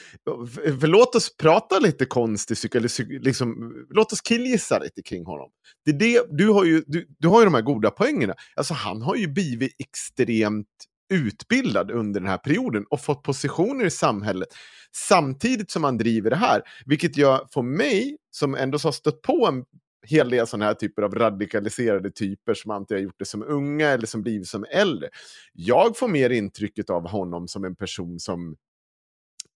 För, 0.81 0.87
låt 0.87 1.15
oss 1.15 1.37
prata 1.37 1.79
lite 1.79 2.05
konstig 2.05 2.57
psyk, 2.57 2.75
eller 2.75 3.21
liksom, 3.21 3.73
Låt 3.91 4.13
oss 4.13 4.21
killgissa 4.21 4.79
lite 4.79 5.03
kring 5.03 5.25
honom. 5.25 5.51
Det 5.85 5.91
är 5.91 5.99
det, 5.99 6.27
du, 6.31 6.49
har 6.49 6.65
ju, 6.65 6.83
du, 6.87 7.07
du 7.19 7.29
har 7.29 7.41
ju 7.41 7.45
de 7.45 7.55
här 7.55 7.63
goda 7.63 7.91
poängerna. 7.91 8.35
Alltså 8.57 8.75
han 8.75 9.03
har 9.03 9.17
ju 9.17 9.29
blivit 9.29 9.73
extremt 9.79 10.67
utbildad 11.13 11.91
under 11.91 12.21
den 12.21 12.29
här 12.29 12.39
perioden 12.39 12.85
och 12.91 13.01
fått 13.01 13.23
positioner 13.23 13.85
i 13.85 13.91
samhället 13.91 14.49
samtidigt 14.97 15.71
som 15.71 15.85
han 15.85 15.99
driver 15.99 16.31
det 16.31 16.37
här. 16.37 16.63
Vilket 16.87 17.17
gör, 17.17 17.47
för 17.55 17.63
mig, 17.63 18.17
som 18.31 18.55
ändå 18.55 18.79
har 18.79 18.93
stött 18.93 19.23
på 19.23 19.47
en 19.47 19.65
hel 20.07 20.31
del 20.31 20.47
sådana 20.47 20.65
här 20.65 20.75
typer 20.75 21.03
av 21.03 21.15
radikaliserade 21.15 22.11
typer 22.11 22.55
som 22.55 22.71
antingen 22.71 23.01
har 23.01 23.05
gjort 23.05 23.19
det 23.19 23.25
som 23.25 23.43
unga 23.43 23.89
eller 23.89 24.07
som 24.07 24.23
blivit 24.23 24.49
som 24.49 24.65
äldre. 24.71 25.09
Jag 25.53 25.97
får 25.97 26.09
mer 26.09 26.31
intrycket 26.31 26.91
av 26.91 27.09
honom 27.09 27.49
som 27.49 27.65
en 27.65 27.77
person 27.77 28.21
som 28.21 28.57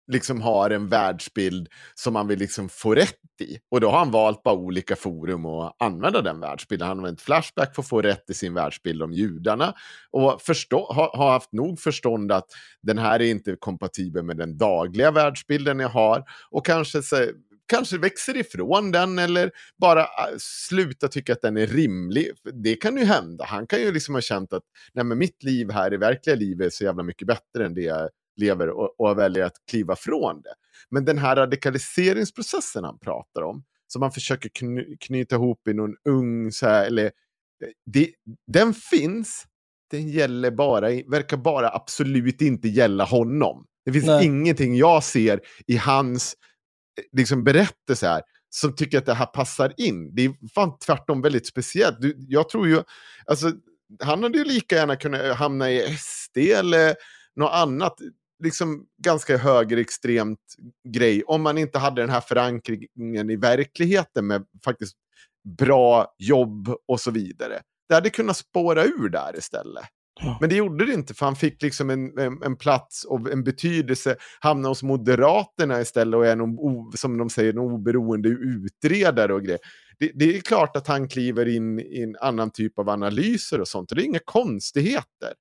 liksom 0.08 0.42
har 0.42 0.70
en 0.70 0.88
världsbild 0.88 1.68
som 1.96 2.14
man 2.14 2.28
vill 2.28 2.40
liksom 2.40 2.70
få 2.70 2.96
rätt 2.96 3.42
i. 3.42 3.60
Och 3.72 3.82
då 3.82 3.90
har 3.90 4.00
han 4.00 4.12
valt 4.12 4.44
bara 4.44 4.56
olika 4.56 4.96
forum 4.96 5.46
att 5.46 5.76
använda 5.80 6.22
den 6.22 6.40
världsbilden. 6.40 6.88
Han 6.88 6.98
har 6.98 7.02
använt 7.04 7.22
Flashback 7.22 7.76
för 7.76 7.82
att 7.82 7.88
få 7.88 8.02
rätt 8.02 8.30
i 8.30 8.34
sin 8.34 8.54
världsbild 8.54 9.04
om 9.04 9.14
judarna. 9.14 9.74
Och 10.12 10.42
förstå, 10.42 10.92
har, 10.94 11.18
har 11.18 11.32
haft 11.32 11.52
nog 11.52 11.80
förstånd 11.80 12.32
att 12.32 12.48
den 12.82 12.98
här 12.98 13.22
är 13.22 13.26
inte 13.26 13.56
kompatibel 13.60 14.24
med 14.24 14.38
den 14.38 14.58
dagliga 14.58 15.12
världsbilden 15.12 15.80
jag 15.80 15.90
har. 15.90 16.24
Och 16.50 16.66
kanske, 16.66 17.02
så, 17.02 17.28
kanske 17.68 17.98
växer 17.98 18.38
ifrån 18.38 18.92
den 18.92 19.20
eller 19.20 19.52
bara 19.78 20.02
äh, 20.02 20.08
sluta 20.40 21.08
tycka 21.08 21.34
att 21.34 21.42
den 21.42 21.58
är 21.58 21.68
rimlig. 21.68 22.32
Det 22.64 22.76
kan 22.76 22.98
ju 22.98 23.04
hända. 23.04 23.46
Han 23.46 23.68
kan 23.68 23.80
ju 23.80 23.92
liksom 23.92 24.16
ha 24.16 24.22
känt 24.22 24.54
att 24.54 24.64
Nej, 24.94 25.06
men 25.06 25.18
mitt 25.18 25.44
liv 25.44 25.72
här 25.72 25.94
i 25.94 25.98
verkliga 25.98 26.36
livet 26.36 26.66
är 26.66 26.70
så 26.70 26.84
jävla 26.84 27.04
mycket 27.04 27.28
bättre 27.28 27.66
än 27.66 27.74
det 27.74 27.82
jag 27.82 28.10
lever 28.38 28.70
och, 28.70 29.00
och 29.00 29.18
väljer 29.18 29.46
att 29.46 29.56
kliva 29.70 29.96
från 29.96 30.42
det. 30.42 30.54
Men 30.90 31.06
den 31.06 31.18
här 31.18 31.36
radikaliseringsprocessen 31.36 32.84
han 32.84 33.00
pratar 33.00 33.42
om, 33.42 33.64
som 33.88 34.00
man 34.00 34.12
försöker 34.12 34.50
kny, 34.50 34.98
knyta 34.98 35.36
ihop 35.36 35.68
i 35.68 35.74
någon 35.74 35.96
ung, 36.10 36.52
så 36.52 36.68
här, 36.68 36.86
eller, 36.86 37.12
det, 37.86 38.10
den 38.48 38.74
finns, 38.74 39.46
den 39.92 40.08
gäller 40.10 40.52
bara, 40.52 40.88
verkar 40.90 41.38
bara 41.38 41.70
absolut 41.70 42.42
inte 42.42 42.68
gälla 42.68 43.04
honom. 43.04 43.66
Det 43.86 43.92
finns 43.92 44.06
Nej. 44.06 44.26
ingenting 44.26 44.76
jag 44.76 45.04
ser 45.04 45.40
i 45.68 45.78
hans 45.78 46.36
liksom, 47.12 47.44
berättelse 47.44 48.08
här 48.08 48.22
som 48.50 48.76
tycker 48.76 48.98
att 48.98 49.06
det 49.06 49.14
här 49.14 49.26
passar 49.26 49.74
in. 49.78 50.16
Det 50.16 50.26
är 50.26 50.34
fan 50.54 50.80
tvärtom 50.80 51.22
väldigt 51.22 51.48
speciellt. 51.48 52.02
Du, 52.02 52.16
jag 52.28 52.50
tror 52.50 52.68
ju, 52.68 52.84
alltså, 53.26 53.52
han 54.04 54.24
hade 54.24 54.38
ju 54.38 54.44
lika 54.44 54.76
gärna 54.76 54.96
kunnat 54.96 55.22
eh, 55.22 55.36
hamna 55.36 55.72
i 55.72 55.98
SD 55.98 56.38
eller 56.38 56.96
något 57.36 57.54
annat 57.54 57.96
liksom 58.44 58.86
ganska 59.04 59.38
högerextremt 59.38 60.40
grej 60.94 61.24
om 61.24 61.42
man 61.42 61.58
inte 61.58 61.80
hade 61.80 62.02
den 62.02 62.10
här 62.10 62.22
förankringen 62.22 63.30
i 63.30 63.36
verkligheten 63.36 64.28
med 64.28 64.46
faktiskt 64.66 64.96
bra 65.58 66.16
jobb 66.18 66.76
och 66.88 67.00
så 67.00 67.12
vidare. 67.12 67.62
Det 67.88 67.94
hade 67.94 68.10
kunnat 68.10 68.38
spåra 68.38 68.86
ur 68.86 69.10
där 69.10 69.38
istället. 69.38 69.86
Ja. 70.22 70.38
Men 70.42 70.50
det 70.50 70.56
gjorde 70.56 70.86
det 70.86 70.94
inte, 70.94 71.14
för 71.14 71.26
han 71.26 71.36
fick 71.36 71.62
liksom 71.62 71.90
en, 71.90 72.18
en, 72.20 72.44
en 72.44 72.56
plats 72.56 73.04
och 73.06 73.32
en 73.32 73.44
betydelse, 73.44 74.16
hamna 74.40 74.68
hos 74.70 74.84
Moderaterna 74.84 75.82
istället 75.82 76.18
och 76.18 76.26
är 76.26 76.36
någon, 76.36 76.92
som 76.98 77.18
de 77.18 77.30
säger, 77.30 77.54
en 77.54 77.60
oberoende 77.60 78.30
utredare 78.30 79.34
och 79.34 79.44
grejer. 79.44 79.60
Det, 80.00 80.12
det 80.16 80.38
är 80.38 80.42
klart 80.42 80.76
att 80.78 80.88
han 80.88 81.08
kliver 81.08 81.48
in 81.48 81.80
i 81.80 82.02
en 82.04 82.16
annan 82.22 82.52
typ 82.52 82.80
av 82.80 82.90
analyser 82.90 83.62
och 83.62 83.68
sånt, 83.68 83.92
och 83.92 83.96
det 83.98 84.04
är 84.04 84.06
inga 84.06 84.20
konstigheter. 84.26 85.34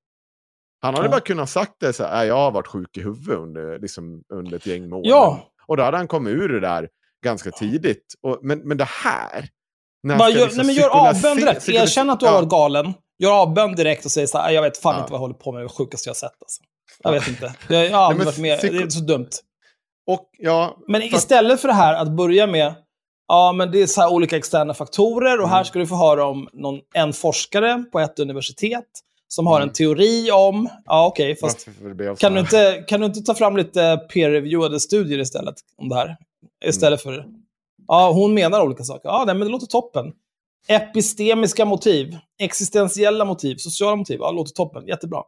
Han 0.81 0.93
hade 0.95 1.07
Ja. 1.07 1.11
bara 1.11 1.21
kunnat 1.21 1.49
sagt 1.49 1.73
det 1.79 1.93
så 1.93 2.03
här, 2.03 2.15
"Nej, 2.17 2.27
jag 2.27 2.35
har 2.35 2.51
varit 2.51 2.67
sjuk 2.67 2.97
i 2.97 3.01
huvudet 3.01 3.37
under, 3.37 3.79
liksom, 3.79 4.23
under 4.33 4.57
ett 4.57 4.65
gäng 4.65 4.89
månader. 4.89 5.09
Ja. 5.09 5.51
Och 5.67 5.77
då 5.77 5.83
hade 5.83 5.97
han 5.97 6.07
kommit 6.07 6.33
ur 6.33 6.49
det 6.49 6.59
där 6.59 6.89
ganska 7.23 7.51
tidigt. 7.51 8.13
Och, 8.21 8.39
men, 8.41 8.59
men 8.59 8.77
det 8.77 8.87
här... 9.03 9.49
när 10.05 10.17
Bara 10.17 10.29
gör, 10.29 10.37
liksom 10.45 10.57
nej, 10.57 10.65
men 10.65 10.75
gör 10.75 10.89
avbön 10.89 11.37
direkt. 11.37 11.69
Erkänn 11.69 12.09
att 12.09 12.19
du 12.19 12.25
har 12.25 12.33
varit 12.33 12.49
galen. 12.49 12.93
Gör 13.19 13.31
avbön 13.31 13.75
direkt 13.75 14.05
och 14.05 14.11
säg 14.11 14.27
så 14.27 14.37
här, 14.37 14.51
jag 14.51 14.61
vet 14.61 14.77
fan 14.77 14.95
Ja. 14.95 14.99
inte 14.99 15.11
vad 15.11 15.17
jag 15.17 15.21
håller 15.21 15.33
på 15.35 15.51
med, 15.51 15.61
det 15.63 15.69
sjukaste 15.69 16.09
jag 16.09 16.13
har 16.13 16.15
sett. 16.15 16.41
Alltså. 16.41 16.61
Jag 17.03 17.15
Ja. 17.15 17.19
vet 17.19 17.27
inte. 17.27 17.53
Jag, 17.69 17.85
jag 17.85 17.91
har 17.97 18.03
aldrig 18.05 18.25
varit 18.25 18.37
med, 18.37 18.59
det 18.61 18.67
är 18.67 18.89
så 18.89 18.99
dumt. 18.99 19.29
Och, 20.07 20.29
ja, 20.37 20.77
Men 20.87 21.01
istället 21.03 21.61
för 21.61 21.67
det 21.67 21.73
här 21.73 21.93
att 21.93 22.09
börja 22.11 22.47
med, 22.47 22.73
ja 23.27 23.51
men 23.51 23.71
det 23.71 23.81
är 23.81 23.87
så 23.87 24.01
här 24.01 24.11
olika 24.13 24.37
externa 24.37 24.73
faktorer 24.73 25.41
och 25.41 25.49
här 25.49 25.55
Mm. 25.57 25.65
ska 25.65 25.79
du 25.79 25.87
få 25.87 25.95
höra 25.95 26.25
om 26.25 26.49
någon, 26.53 26.79
en 26.93 27.13
forskare 27.13 27.83
på 27.91 27.99
ett 27.99 28.19
universitet 28.19 28.85
som 29.27 29.47
har 29.47 29.55
Mm. 29.57 29.69
en 29.69 29.73
teori 29.73 30.31
om, 30.31 30.69
ja 30.85 31.05
okej, 31.07 31.35
fast 31.35 31.67
jag 31.97 32.17
så 32.17 32.21
kan 32.21 32.33
du, 32.33 32.39
här? 32.41 32.45
inte, 32.73 32.83
kan 32.87 32.99
du 32.99 33.05
inte 33.05 33.21
ta 33.21 33.33
fram 33.35 33.57
lite 33.57 33.97
peer-reviewade 34.13 34.79
studier 34.79 35.19
istället 35.19 35.55
om 35.77 35.89
det 35.89 35.95
här? 35.95 36.17
Istället 36.65 37.01
för, 37.01 37.25
ja 37.87 38.11
hon 38.11 38.33
menar 38.33 38.61
olika 38.61 38.83
saker. 38.83 39.09
Ja, 39.09 39.23
nej, 39.25 39.35
men 39.35 39.47
det 39.47 39.51
låter 39.51 39.67
toppen. 39.67 40.13
Epistemiska 40.67 41.65
motiv, 41.65 42.17
existentiella 42.39 43.25
motiv, 43.25 43.55
sociala 43.57 43.95
motiv, 43.95 44.17
ja 44.19 44.31
det 44.31 44.35
låter 44.35 44.53
toppen, 44.53 44.87
jättebra. 44.87 45.21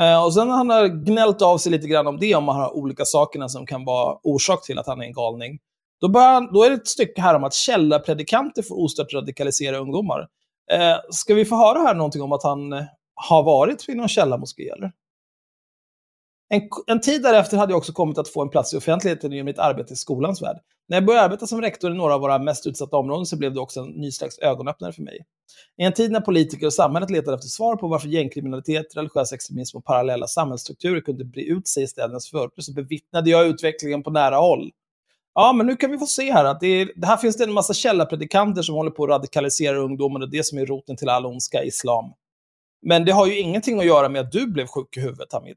Eh, 0.00 0.24
och 0.24 0.34
sen 0.34 0.50
har 0.50 0.56
han 0.56 0.70
har 0.70 0.86
gnällt 0.88 1.42
av 1.42 1.58
sig 1.58 1.72
lite 1.72 1.88
grann 1.88 2.06
om 2.06 2.18
det, 2.18 2.34
om 2.34 2.44
man 2.44 2.56
har 2.56 2.76
olika 2.76 3.04
sakerna 3.04 3.48
som 3.48 3.66
kan 3.66 3.84
vara 3.84 4.18
orsak 4.22 4.64
till 4.66 4.78
att 4.78 4.86
han 4.86 5.00
är 5.00 5.04
en 5.04 5.12
galning. 5.12 5.58
Då, 6.00 6.08
börjar 6.08 6.52
då 6.52 6.62
är 6.64 6.70
det 6.70 6.76
ett 6.76 6.88
stycke 6.88 7.20
här 7.20 7.34
om 7.34 7.44
att 7.44 7.54
källarpredikanter 7.54 8.62
får 8.62 8.84
ostört 8.84 9.14
radikalisera 9.14 9.78
ungdomar. 9.78 10.28
Eh, 10.72 10.96
ska 11.10 11.34
vi 11.34 11.44
få 11.44 11.56
höra 11.56 11.78
här 11.78 11.94
någonting 11.94 12.22
om 12.22 12.32
att 12.32 12.42
han 12.42 12.72
har 13.14 13.42
varit 13.42 13.88
vid 13.88 13.96
någon 13.96 14.08
källarmoské, 14.08 14.68
eller? 14.68 14.92
En, 16.54 16.68
en 16.86 17.00
tid 17.00 17.22
därefter 17.22 17.56
hade 17.56 17.72
jag 17.72 17.78
också 17.78 17.92
kommit 17.92 18.18
att 18.18 18.28
få 18.28 18.42
en 18.42 18.48
plats 18.48 18.74
i 18.74 18.76
offentligheten 18.76 19.32
genom 19.32 19.44
mitt 19.44 19.58
arbete 19.58 19.92
i 19.92 19.96
skolans 19.96 20.42
värld. 20.42 20.56
När 20.88 20.96
jag 20.96 21.04
började 21.04 21.24
arbeta 21.24 21.46
som 21.46 21.60
rektor 21.60 21.90
i 21.90 21.94
några 21.94 22.14
av 22.14 22.20
våra 22.20 22.38
mest 22.38 22.66
utsatta 22.66 22.96
områden 22.96 23.26
så 23.26 23.36
blev 23.36 23.54
det 23.54 23.60
också 23.60 23.80
en 23.80 23.88
ny 23.88 24.10
slags 24.10 24.38
ögonöppnare 24.38 24.92
för 24.92 25.02
mig. 25.02 25.18
I 25.76 25.84
en 25.84 25.92
tid 25.92 26.10
när 26.10 26.20
politiker 26.20 26.66
och 26.66 26.72
samhället 26.72 27.10
letade 27.10 27.34
efter 27.34 27.48
svar 27.48 27.76
på 27.76 27.88
varför 27.88 28.08
gängkriminalitet, 28.08 28.96
religiös 28.96 29.32
extremism 29.32 29.76
och 29.76 29.84
parallella 29.84 30.26
samhällsstrukturer 30.26 31.00
kunde 31.00 31.24
bre 31.24 31.42
ut 31.42 31.68
sig 31.68 31.82
i 31.82 31.86
städernas 31.86 32.30
förorter 32.30 32.62
så 32.62 32.72
bevittnade 32.72 33.30
jag 33.30 33.46
utvecklingen 33.46 34.02
på 34.02 34.10
nära 34.10 34.36
håll. 34.36 34.70
Ja, 35.34 35.52
men 35.52 35.66
nu 35.66 35.76
kan 35.76 35.90
vi 35.90 35.98
få 35.98 36.06
se 36.06 36.32
här 36.32 36.44
att 36.44 36.60
det, 36.60 36.66
är, 36.66 36.92
det 36.96 37.06
här 37.06 37.16
finns 37.16 37.36
det 37.36 37.44
en 37.44 37.52
massa 37.52 37.74
källarpredikanter 37.74 38.62
som 38.62 38.74
håller 38.74 38.90
på 38.90 39.04
att 39.04 39.10
radikalisera 39.10 39.76
ungdomen 39.76 40.22
och 40.22 40.30
det 40.30 40.46
som 40.46 40.58
är 40.58 40.66
roten 40.66 40.96
till 40.96 41.08
all 41.08 41.26
ondska 41.26 41.62
islam. 41.64 42.12
Men 42.82 43.04
det 43.04 43.12
har 43.12 43.26
ju 43.26 43.38
ingenting 43.38 43.78
att 43.78 43.86
göra 43.86 44.08
med 44.08 44.20
att 44.20 44.32
du 44.32 44.46
blev 44.46 44.66
sjuk 44.66 44.96
i 44.96 45.00
huvudet, 45.00 45.32
Hamid. 45.32 45.56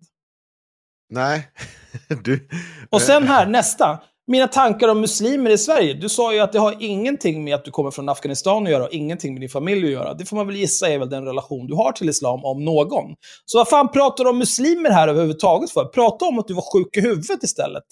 Nej. 1.10 1.50
du... 2.24 2.50
Och 2.90 3.02
sen 3.02 3.28
här, 3.28 3.46
nästa. 3.46 4.00
Mina 4.28 4.48
tankar 4.48 4.88
om 4.88 5.02
muslimer 5.02 5.50
i 5.50 5.58
Sverige. 5.58 5.94
Du 5.94 6.10
sa 6.10 6.34
ju 6.34 6.40
att 6.40 6.52
det 6.52 6.60
har 6.60 6.76
ingenting 6.80 7.44
med 7.44 7.56
att 7.56 7.66
du 7.66 7.72
kommer 7.72 7.92
från 7.92 8.10
Afghanistan 8.10 8.64
att 8.64 8.72
göra 8.72 8.84
och 8.84 8.94
ingenting 8.94 9.34
med 9.34 9.42
din 9.42 9.50
familj 9.50 9.86
att 9.86 9.92
göra. 9.92 10.14
Det 10.14 10.26
får 10.26 10.38
man 10.38 10.48
väl 10.48 10.56
gissa 10.56 10.90
är 10.90 11.00
väl 11.00 11.10
den 11.10 11.26
relation 11.26 11.68
du 11.68 11.76
har 11.76 11.92
till 11.92 12.10
islam, 12.10 12.46
om 12.46 12.66
någon. 12.66 13.16
Så 13.46 13.58
vad 13.58 13.70
fan 13.70 13.92
pratar 13.92 14.24
du 14.24 14.30
om 14.30 14.38
muslimer 14.38 14.90
här 14.90 15.08
överhuvudtaget 15.08 15.72
för? 15.72 15.86
Prata 15.86 16.26
om 16.26 16.40
att 16.40 16.48
du 16.48 16.54
var 16.54 16.74
sjuk 16.74 16.98
i 16.98 17.02
huvudet 17.02 17.44
istället. 17.44 17.84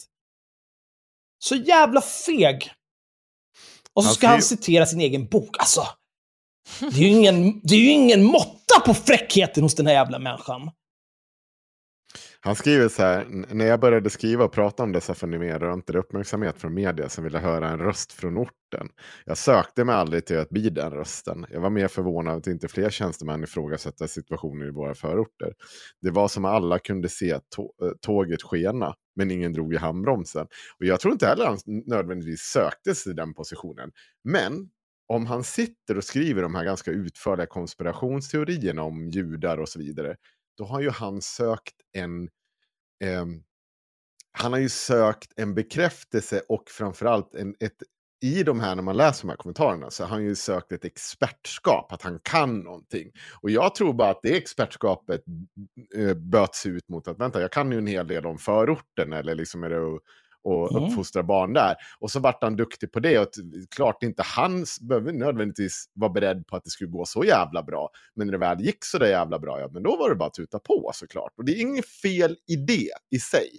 Så 1.40 1.56
jävla 1.56 2.02
feg. 2.02 2.72
Och 3.94 4.04
så 4.04 4.14
ska 4.14 4.28
han 4.28 4.42
citera 4.42 4.86
sin 4.86 5.02
egen 5.02 5.28
bok. 5.28 5.56
Alltså, 5.60 5.88
det 6.80 6.86
är 6.88 7.02
ju 7.02 7.08
ingen, 7.08 7.62
det 7.64 7.76
är 7.76 7.80
ju 7.80 7.90
ingen 7.90 8.24
måtta 8.24 8.80
på 8.86 8.94
fräckheten 8.94 9.64
hos 9.64 9.76
den 9.76 9.88
här 9.88 9.94
jävla 9.94 10.20
människan. 10.20 10.72
Han 12.46 12.56
skriver 12.56 12.88
så 12.88 13.02
här, 13.02 13.26
när 13.54 13.66
jag 13.66 13.80
började 13.80 14.10
skriva 14.10 14.46
och 14.46 14.52
prata 14.52 14.84
om 14.84 14.92
dessa 14.92 15.14
fenomen 15.14 15.60
rönte 15.60 15.94
det 15.94 16.00
uppmärksamhet 16.00 16.58
från 16.58 16.74
media 16.74 17.10
som 17.10 17.24
ville 17.24 17.40
höra 17.40 17.70
en 17.70 17.80
röst 17.80 18.12
från 18.12 18.38
orten. 18.38 18.88
Jag 19.26 19.38
sökte 19.38 19.84
mig 19.84 19.96
aldrig 19.96 20.26
till 20.26 20.38
att 20.38 20.50
bli 20.50 20.70
den 20.70 20.92
rösten. 20.92 21.46
Jag 21.50 21.62
var 21.62 21.70
mer 21.70 21.88
förvånad 21.88 22.38
att 22.38 22.48
inte 22.48 22.68
fler 22.68 22.90
tjänstemän 22.90 23.44
ifrågasätta 23.44 24.08
situationen 24.08 24.68
i 24.68 24.72
våra 24.72 24.96
förorter. 24.96 25.54
Det 26.02 26.12
var 26.12 26.28
som 26.28 26.46
alla 26.46 26.80
kunde 26.80 27.10
se 27.10 27.32
eh, 27.32 27.40
tåget 28.02 28.44
skena, 28.44 28.94
men 29.16 29.32
ingen 29.32 29.54
drog 29.54 29.74
i 29.74 29.78
handbromsen. 29.78 30.48
Och 30.80 30.86
jag 30.86 31.00
tror 31.00 31.12
inte 31.12 31.28
heller 31.28 31.46
han 31.46 31.58
nödvändigtvis 31.66 32.42
sökte 32.42 32.96
sig 32.96 33.14
den 33.14 33.34
positionen. 33.34 33.92
Men 34.24 34.70
om 35.08 35.26
han 35.26 35.44
sitter 35.44 35.98
och 35.98 36.04
skriver 36.04 36.42
de 36.42 36.56
här 36.56 36.66
ganska 36.66 36.92
utförliga 36.92 37.46
konspirationsteorierna 37.46 38.84
om 38.84 39.10
judar 39.10 39.58
och 39.58 39.70
så 39.70 39.80
vidare, 39.80 40.16
då 40.58 40.66
har 40.66 40.82
ju 40.82 40.90
han 40.90 41.22
sökt 41.22 41.76
en... 41.94 42.24
Eh, 43.04 43.26
han 44.38 44.54
har 44.54 44.60
ju 44.60 44.70
sökt 44.70 45.34
en 45.36 45.56
bekräftelse 45.56 46.42
och 46.50 46.70
framförallt 46.70 47.36
en, 47.36 47.56
ett, 47.60 47.84
i 48.22 48.44
de 48.44 48.60
här, 48.60 48.76
när 48.76 48.84
man 48.84 48.98
läser 48.98 49.22
de 49.22 49.30
här 49.30 49.38
kommentarerna, 49.38 49.92
så 49.92 50.04
har 50.04 50.10
han 50.10 50.24
ju 50.24 50.36
sökt 50.36 50.72
ett 50.72 50.86
expertskap, 50.86 51.92
att 51.92 52.02
han 52.02 52.20
kan 52.24 52.60
någonting. 52.60 53.12
Och 53.42 53.50
jag 53.50 53.76
tror 53.76 53.94
bara 53.94 54.10
att 54.10 54.20
det 54.24 54.38
expertskapet 54.38 55.24
eh, 55.96 56.14
böts 56.14 56.66
ut 56.66 56.90
mot 56.90 57.08
att, 57.08 57.20
vänta, 57.20 57.42
jag 57.42 57.52
kan 57.52 57.72
ju 57.72 57.78
en 57.78 57.88
hel 57.88 58.08
del 58.08 58.26
om 58.26 58.38
förorten, 58.38 59.14
eller 59.14 59.36
liksom 59.36 59.64
är 59.64 59.70
det 59.70 60.00
och 60.46 60.72
mm. 60.72 60.84
uppfostra 60.84 61.24
barn 61.24 61.54
där. 61.54 61.76
Och 62.00 62.12
så 62.12 62.20
vart 62.20 62.44
han 62.44 62.56
duktig 62.56 62.92
på 62.92 63.00
det. 63.00 63.20
Och 63.20 63.28
klart 63.76 64.04
inte 64.04 64.24
han 64.24 64.66
behöver 64.82 65.14
nödvändigtvis 65.14 65.86
vara 65.94 66.12
beredd 66.12 66.48
på 66.48 66.56
att 66.56 66.64
det 66.64 66.70
skulle 66.70 66.90
gå 66.90 67.06
så 67.06 67.24
jävla 67.24 67.64
bra. 67.64 67.90
Men 68.16 68.28
när 68.28 68.32
det 68.32 68.38
väl 68.38 68.62
gick 68.62 68.86
så 68.86 68.98
där 68.98 69.08
jävla 69.08 69.40
bra, 69.40 69.60
ja, 69.60 69.70
men 69.74 69.84
då 69.84 69.98
var 69.98 70.10
det 70.10 70.16
bara 70.16 70.28
att 70.28 70.34
tuta 70.34 70.60
på 70.60 70.92
såklart. 70.94 71.34
Och 71.38 71.46
det 71.46 71.52
är 71.52 71.62
inget 71.62 71.90
fel 71.90 72.38
i 72.48 72.56
det 72.56 72.90
i 73.16 73.20
sig. 73.20 73.50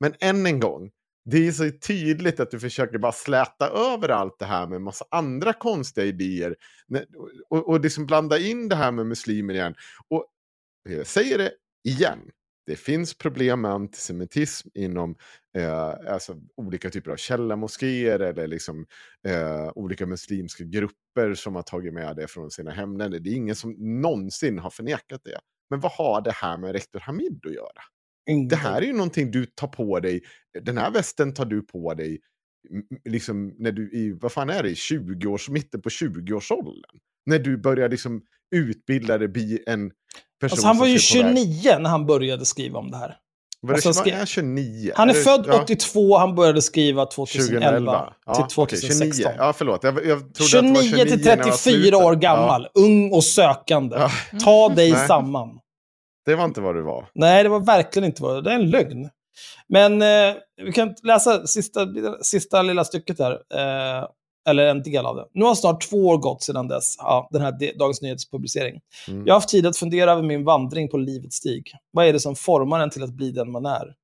Men 0.00 0.14
än 0.20 0.46
en 0.46 0.60
gång, 0.60 0.90
det 1.30 1.48
är 1.48 1.52
så 1.52 1.70
tydligt 1.86 2.40
att 2.40 2.50
du 2.50 2.60
försöker 2.60 2.98
bara 2.98 3.12
släta 3.12 3.68
över 3.68 4.08
allt 4.08 4.38
det 4.38 4.46
här 4.46 4.66
med 4.66 4.76
en 4.76 4.82
massa 4.82 5.04
andra 5.10 5.52
konstiga 5.52 6.06
idéer. 6.06 6.56
Och, 7.50 7.68
och 7.68 7.80
liksom 7.80 8.06
blanda 8.06 8.38
in 8.38 8.68
det 8.68 8.76
här 8.76 8.92
med 8.92 9.06
muslimer 9.06 9.54
igen. 9.54 9.74
Och 10.08 10.26
jag 10.88 11.06
säger 11.06 11.38
det 11.38 11.52
igen, 11.84 12.18
det 12.68 12.76
finns 12.76 13.14
problem 13.14 13.60
med 13.60 13.70
antisemitism 13.70 14.68
inom 14.74 15.16
eh, 15.56 16.12
alltså 16.12 16.36
olika 16.56 16.90
typer 16.90 17.10
av 17.10 17.16
källarmoskéer 17.16 18.20
eller 18.20 18.46
liksom, 18.46 18.86
eh, 19.28 19.72
olika 19.74 20.06
muslimska 20.06 20.64
grupper 20.64 21.34
som 21.34 21.54
har 21.54 21.62
tagit 21.62 21.94
med 21.94 22.16
det 22.16 22.28
från 22.28 22.50
sina 22.50 22.70
hemländer. 22.70 23.18
Det 23.18 23.30
är 23.30 23.34
ingen 23.34 23.56
som 23.56 23.74
någonsin 23.78 24.58
har 24.58 24.70
förnekat 24.70 25.20
det. 25.24 25.38
Men 25.70 25.80
vad 25.80 25.92
har 25.92 26.20
det 26.20 26.32
här 26.32 26.58
med 26.58 26.72
rektor 26.72 27.00
Hamid 27.00 27.40
att 27.46 27.54
göra? 27.54 27.82
Mm. 28.30 28.48
Det 28.48 28.56
här 28.56 28.82
är 28.82 28.86
ju 28.86 28.92
någonting 28.92 29.30
du 29.30 29.46
tar 29.46 29.68
på 29.68 30.00
dig. 30.00 30.22
Den 30.60 30.78
här 30.78 30.90
västen 30.90 31.34
tar 31.34 31.44
du 31.44 31.62
på 31.62 31.94
dig 31.94 32.20
liksom 33.04 33.54
när 33.58 33.72
du 33.72 33.90
i, 33.92 34.12
vad 34.12 34.32
fan 34.32 34.50
är 34.50 34.62
det, 34.62 34.74
20 34.74 35.26
års, 35.26 35.48
mitten 35.48 35.82
på 35.82 35.88
20-årsåldern. 35.88 36.98
När 37.26 37.38
du 37.38 37.56
börjar 37.56 37.88
liksom 37.88 38.22
utbilda 38.56 39.18
dig, 39.18 39.28
bli 39.28 39.62
en 39.66 39.90
person 40.40 40.56
alltså, 40.56 40.66
Han 40.66 40.78
var 40.78 40.86
ju 40.86 40.98
29 40.98 41.78
när 41.78 41.90
han 41.90 42.06
började 42.06 42.44
skriva 42.44 42.78
om 42.78 42.90
det 42.90 42.96
här. 42.96 43.16
Var 43.60 43.74
det 43.74 43.86
alltså, 43.86 44.08
är 44.08 44.26
29? 44.26 44.92
Han 44.94 45.10
är, 45.10 45.14
är 45.14 45.22
född 45.22 45.44
ja. 45.48 45.62
82, 45.62 46.16
han 46.16 46.34
började 46.34 46.62
skriva 46.62 47.06
2011 47.06 48.12
ja, 48.26 48.34
till 48.34 48.44
2016. 48.44 49.06
Okay, 49.06 49.12
29. 49.12 49.34
Ja, 49.38 49.52
förlåt. 49.52 49.84
Jag, 49.84 50.06
jag 50.06 50.22
29, 50.50 50.74
29 50.82 51.04
till 51.04 51.22
34 51.22 51.96
år 51.96 52.14
gammal, 52.14 52.68
ja. 52.74 52.82
ung 52.82 53.12
och 53.12 53.24
sökande. 53.24 54.08
Ta 54.44 54.68
dig 54.68 54.92
samman. 54.92 55.58
Det 56.26 56.34
var 56.34 56.44
inte 56.44 56.60
vad 56.60 56.74
du 56.74 56.82
var. 56.82 57.08
Nej, 57.14 57.42
det 57.42 57.48
var 57.48 57.60
verkligen 57.60 58.06
inte 58.06 58.22
vad 58.22 58.30
du 58.30 58.34
var. 58.34 58.42
Det 58.42 58.50
är 58.50 58.54
en 58.54 58.70
lögn. 58.70 59.08
Men 59.68 60.02
eh, 60.02 60.34
vi 60.64 60.72
kan 60.72 60.94
läsa 61.02 61.46
sista, 61.46 61.86
sista 62.22 62.62
lilla 62.62 62.84
stycket 62.84 63.18
här. 63.18 63.32
Eh, 63.32 64.06
eller 64.48 64.66
en 64.66 64.82
del 64.82 65.06
av 65.06 65.16
det. 65.16 65.26
Nu 65.32 65.44
har 65.44 65.54
snart 65.54 65.88
två 65.90 66.06
år 66.06 66.18
gått 66.18 66.42
sedan 66.42 66.68
dess, 66.68 66.94
ja, 66.98 67.28
den 67.30 67.42
här 67.42 67.78
Dagens 67.78 68.02
Nyheters 68.02 68.30
publicering. 68.30 68.80
Mm. 69.08 69.26
Jag 69.26 69.34
har 69.34 69.36
haft 69.40 69.48
tid 69.48 69.66
att 69.66 69.76
fundera 69.76 70.12
över 70.12 70.22
min 70.22 70.44
vandring 70.44 70.88
på 70.88 70.96
livets 70.96 71.36
stig. 71.36 71.72
Vad 71.90 72.06
är 72.06 72.12
det 72.12 72.20
som 72.20 72.36
formar 72.36 72.80
en 72.80 72.90
till 72.90 73.02
att 73.02 73.12
bli 73.12 73.30
den 73.30 73.50
man 73.50 73.66
är? 73.66 73.94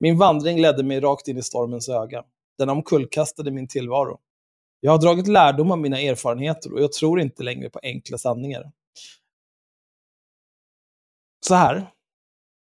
Min 0.00 0.18
vandring 0.18 0.60
ledde 0.60 0.82
mig 0.82 1.00
rakt 1.00 1.28
in 1.28 1.38
i 1.38 1.42
stormens 1.42 1.88
öga. 1.88 2.24
Den 2.58 2.68
omkullkastade 2.68 3.50
min 3.50 3.68
tillvaro. 3.68 4.18
Jag 4.80 4.92
har 4.92 4.98
dragit 4.98 5.26
lärdom 5.26 5.70
av 5.70 5.78
mina 5.78 6.00
erfarenheter 6.00 6.72
och 6.72 6.82
jag 6.82 6.92
tror 6.92 7.20
inte 7.20 7.42
längre 7.42 7.70
på 7.70 7.80
enkla 7.82 8.18
sanningar. 8.18 8.72
Så 11.46 11.54
här. 11.54 11.90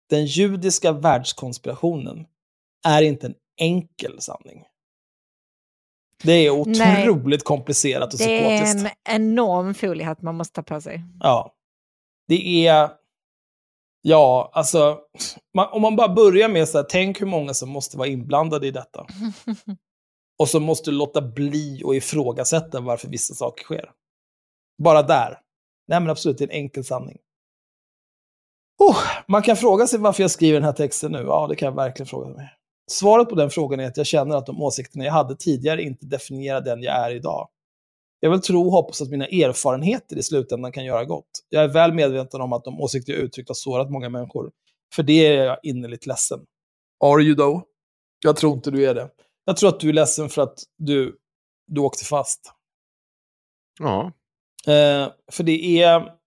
Den 0.10 0.26
judiska 0.26 0.92
världskonspirationen 0.92 2.26
är 2.88 3.02
inte 3.02 3.28
en 3.28 3.36
enkel 3.58 4.22
sanning. 4.22 4.64
Det 6.24 6.32
är 6.32 6.50
otroligt 6.50 7.40
Nej. 7.40 7.46
komplicerat 7.46 8.14
och 8.14 8.20
psykotiskt. 8.20 8.84
Det 8.84 9.12
är 9.12 9.16
en 9.16 9.22
enorm 9.22 9.74
foliehatt 9.74 10.22
man 10.22 10.36
måste 10.36 10.54
ta 10.54 10.64
på 10.64 10.82
sig. 10.82 11.04
Ja. 11.20 11.56
Det 12.28 12.68
är... 12.68 12.90
Ja, 14.02 14.52
alltså... 14.54 15.00
Man, 15.54 15.68
om 15.72 15.82
man 15.82 15.96
bara 15.96 16.14
börjar 16.14 16.50
med 16.50 16.70
så 16.70 16.78
här, 16.78 16.86
tänk 16.90 17.22
hur 17.22 17.28
många 17.28 17.54
som 17.54 17.70
måste 17.70 17.98
vara 17.98 18.08
inblandade 18.08 18.68
i 18.68 18.72
detta. 18.72 19.08
och 20.40 20.50
så 20.50 20.60
måste 20.60 20.92
du 20.92 20.98
låta 20.98 21.22
bli 21.22 21.82
och 21.86 21.96
ifrågasätta 21.96 22.80
varför 22.80 23.08
vissa 23.08 23.34
saker 23.34 23.64
sker. 23.64 23.92
Bara 24.84 25.02
där. 25.02 25.40
Nej 25.88 26.00
men 26.00 26.10
absolut, 26.10 26.38
det 26.38 26.44
är 26.44 26.48
en 26.48 26.64
enkel 26.64 26.84
sanning. 26.84 27.18
Oh, 28.80 28.98
man 29.28 29.42
kan 29.42 29.58
fråga 29.58 29.88
sig 29.88 30.00
varför 30.00 30.24
jag 30.24 30.32
skriver 30.32 30.54
den 30.54 30.64
här 30.64 30.74
texten 30.74 31.12
nu. 31.12 31.18
Ja, 31.18 31.48
det 31.48 31.56
kan 31.56 31.66
jag 31.66 31.76
verkligen 31.76 32.08
fråga 32.08 32.30
mig. 32.30 32.59
Svaret 32.90 33.30
på 33.30 33.36
den 33.36 33.50
frågan 33.50 33.80
är 33.80 33.88
att 33.88 33.98
jag 33.98 34.06
känner 34.06 34.36
att 34.36 34.46
de 34.46 34.62
åsikterna 34.62 35.06
jag 35.06 35.14
hade 35.14 35.36
tidigare 35.36 35.84
inte 35.84 36.06
definierar 36.06 36.62
den 36.62 36.82
jag 36.82 36.96
är 36.96 37.16
idag. 37.16 37.50
Jag 38.20 38.32
vill 38.32 38.42
tro 38.42 38.66
och 38.66 38.72
hoppas 38.72 39.02
att 39.02 39.10
mina 39.10 39.26
erfarenheter 39.26 40.18
i 40.18 40.24
slutändan 40.24 40.72
kan 40.72 40.86
göra 40.86 41.06
gott. 41.06 41.30
Jag 41.50 41.64
är 41.64 41.68
väl 41.68 41.94
medveten 41.94 42.42
om 42.42 42.54
att 42.54 42.64
de 42.64 42.82
åsikter 42.82 43.14
jag 43.14 43.22
uttryckt 43.22 43.50
har 43.50 43.56
sårat 43.56 43.92
många 43.92 44.10
människor. 44.10 44.52
För 44.96 45.04
det 45.04 45.28
är 45.28 45.44
jag 45.44 45.58
innerligt 45.64 46.06
ledsen. 46.06 46.40
Are 47.04 47.22
you 47.22 47.36
though? 47.36 47.62
Jag 48.24 48.38
tror 48.38 48.54
inte 48.54 48.72
du 48.72 48.86
är 48.86 48.96
det. 48.96 49.10
Jag 49.46 49.58
tror 49.58 49.70
att 49.70 49.80
du 49.80 49.90
är 49.90 49.94
ledsen 49.94 50.30
för 50.30 50.42
att 50.42 50.64
du, 50.78 51.18
du 51.68 51.82
åkte 51.82 52.06
fast. 52.06 52.54
Ja. 53.80 54.12
Eh, 54.68 55.12
för 55.32 55.44
det 55.44 55.82
är... 55.82 56.19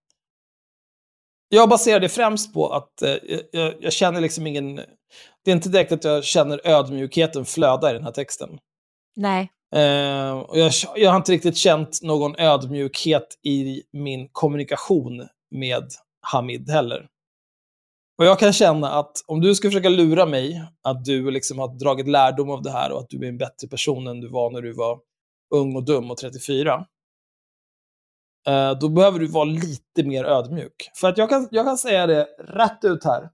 Jag 1.55 1.69
baserar 1.69 2.01
det 2.01 2.09
främst 2.09 2.55
på 2.55 2.69
att 2.69 3.03
eh, 3.03 3.17
jag, 3.53 3.75
jag, 3.81 3.93
känner 3.93 4.21
liksom 4.21 4.47
ingen 4.47 4.77
det 5.45 5.51
är 5.51 5.53
inte 5.53 5.69
direkt 5.69 5.93
att 5.93 6.05
jag 6.05 6.25
känner 6.25 6.61
ödmjukheten 6.65 7.45
flöda 7.45 7.91
i 7.91 7.93
den 7.93 8.05
här 8.05 8.13
texten. 8.13 8.59
Nej. 9.17 9.51
Uh, 9.77 10.33
och 10.33 10.59
jag, 10.59 10.73
jag 10.97 11.11
har 11.11 11.17
inte 11.17 11.33
riktigt 11.33 11.57
känt 11.57 12.03
någon 12.03 12.37
ödmjukhet 12.37 13.27
i 13.43 13.83
min 13.93 14.29
kommunikation 14.33 15.29
med 15.51 15.85
Hamid 16.21 16.71
heller. 16.71 17.07
Och 18.19 18.25
jag 18.25 18.39
kan 18.39 18.53
känna 18.53 18.91
att 18.91 19.13
om 19.27 19.41
du 19.41 19.55
ska 19.55 19.69
försöka 19.69 19.89
lura 19.89 20.27
mig 20.27 20.63
att 20.83 21.05
du 21.05 21.31
liksom 21.31 21.59
har 21.59 21.79
dragit 21.79 22.09
lärdom 22.09 22.51
av 22.51 22.63
det 22.63 22.71
här 22.71 22.93
och 22.93 23.01
att 23.01 23.11
du 23.11 23.25
är 23.25 23.29
en 23.29 23.39
bättre 23.39 23.69
person 23.69 24.07
än 24.07 24.21
du 24.21 24.29
var 24.29 24.51
när 24.51 24.63
du 24.63 24.73
var 24.73 24.99
ung 25.55 25.77
och 25.77 25.85
dum 25.85 26.11
och 26.11 26.17
34. 26.17 26.87
Uh, 28.49 28.78
då 28.80 28.88
behöver 28.88 29.18
du 29.18 29.26
vara 29.26 29.45
lite 29.45 30.03
mer 30.03 30.24
ödmjuk. 30.24 30.90
För 31.01 31.09
att 31.09 31.18
jag 31.18 31.28
kan, 31.28 31.49
jag 31.51 31.66
kan 31.66 31.78
säga 31.78 32.07
det 32.07 32.26
rätt 32.38 32.84
ut 32.84 33.05
här. 33.05 33.28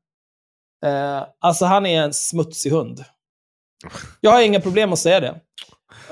Eh, 0.85 1.23
alltså 1.41 1.65
han 1.65 1.87
är 1.87 2.03
en 2.03 2.13
smutsig 2.13 2.71
hund. 2.71 3.05
Jag 4.21 4.31
har 4.31 4.43
inga 4.43 4.61
problem 4.61 4.93
att 4.93 4.99
säga 4.99 5.21
det. 5.21 5.41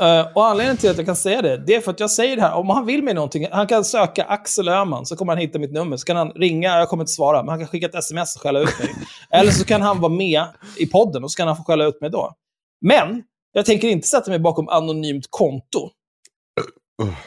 Uh, 0.01 0.33
och 0.35 0.47
anledningen 0.47 0.77
till 0.77 0.91
att 0.91 0.97
jag 0.97 1.07
kan 1.07 1.17
säga 1.17 1.43
det, 1.43 1.57
det 1.57 1.75
är 1.75 1.81
för 1.81 1.91
att 1.91 2.01
jag 2.01 2.11
säger 2.11 2.37
det 2.37 2.43
här. 2.43 2.55
Om 2.55 2.71
han 2.71 2.87
vill 2.87 3.03
mig 3.03 3.15
någonting, 3.15 3.49
han 3.53 3.67
kan 3.67 3.85
söka 3.85 4.25
Axel 4.25 4.69
Öhman, 4.69 5.07
så 5.07 5.17
kommer 5.17 5.33
han 5.33 5.41
hitta 5.41 5.59
mitt 5.59 5.73
nummer. 5.73 5.97
Så 5.97 6.05
kan 6.05 6.17
han 6.17 6.31
ringa, 6.31 6.79
jag 6.79 6.89
kommer 6.89 7.03
inte 7.03 7.13
svara, 7.13 7.43
men 7.43 7.49
han 7.49 7.59
kan 7.59 7.69
skicka 7.69 7.87
ett 7.87 7.95
sms 7.95 8.37
och 8.37 8.43
skälla 8.43 8.61
ut 8.61 8.79
mig. 8.79 8.95
Eller 9.31 9.51
så 9.51 9.65
kan 9.65 9.83
han 9.83 10.01
vara 10.01 10.13
med 10.13 10.45
i 10.77 10.87
podden 10.87 11.25
och 11.25 11.31
så 11.31 11.37
kan 11.37 11.49
han 11.49 11.57
få 11.57 11.63
skälla 11.63 11.85
ut 11.85 12.01
mig 12.01 12.11
då. 12.11 12.35
Men, 12.81 13.23
jag 13.53 13.67
tänker 13.67 13.89
inte 13.89 14.09
sätta 14.09 14.31
mig 14.31 14.39
bakom 14.39 14.69
anonymt 14.69 15.27
konto. 15.31 15.91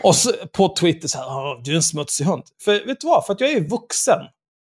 Och 0.03 0.15
så, 0.15 0.31
på 0.53 0.75
Twitter 0.75 1.07
så 1.07 1.17
här, 1.17 1.63
du 1.63 1.71
är 1.71 1.75
en 1.75 1.83
smutsig 1.83 2.25
hund. 2.25 2.43
För 2.63 2.85
vet 2.85 3.01
du 3.01 3.07
vad? 3.07 3.25
För 3.25 3.33
att 3.33 3.41
jag 3.41 3.51
är 3.51 3.69
vuxen, 3.69 4.19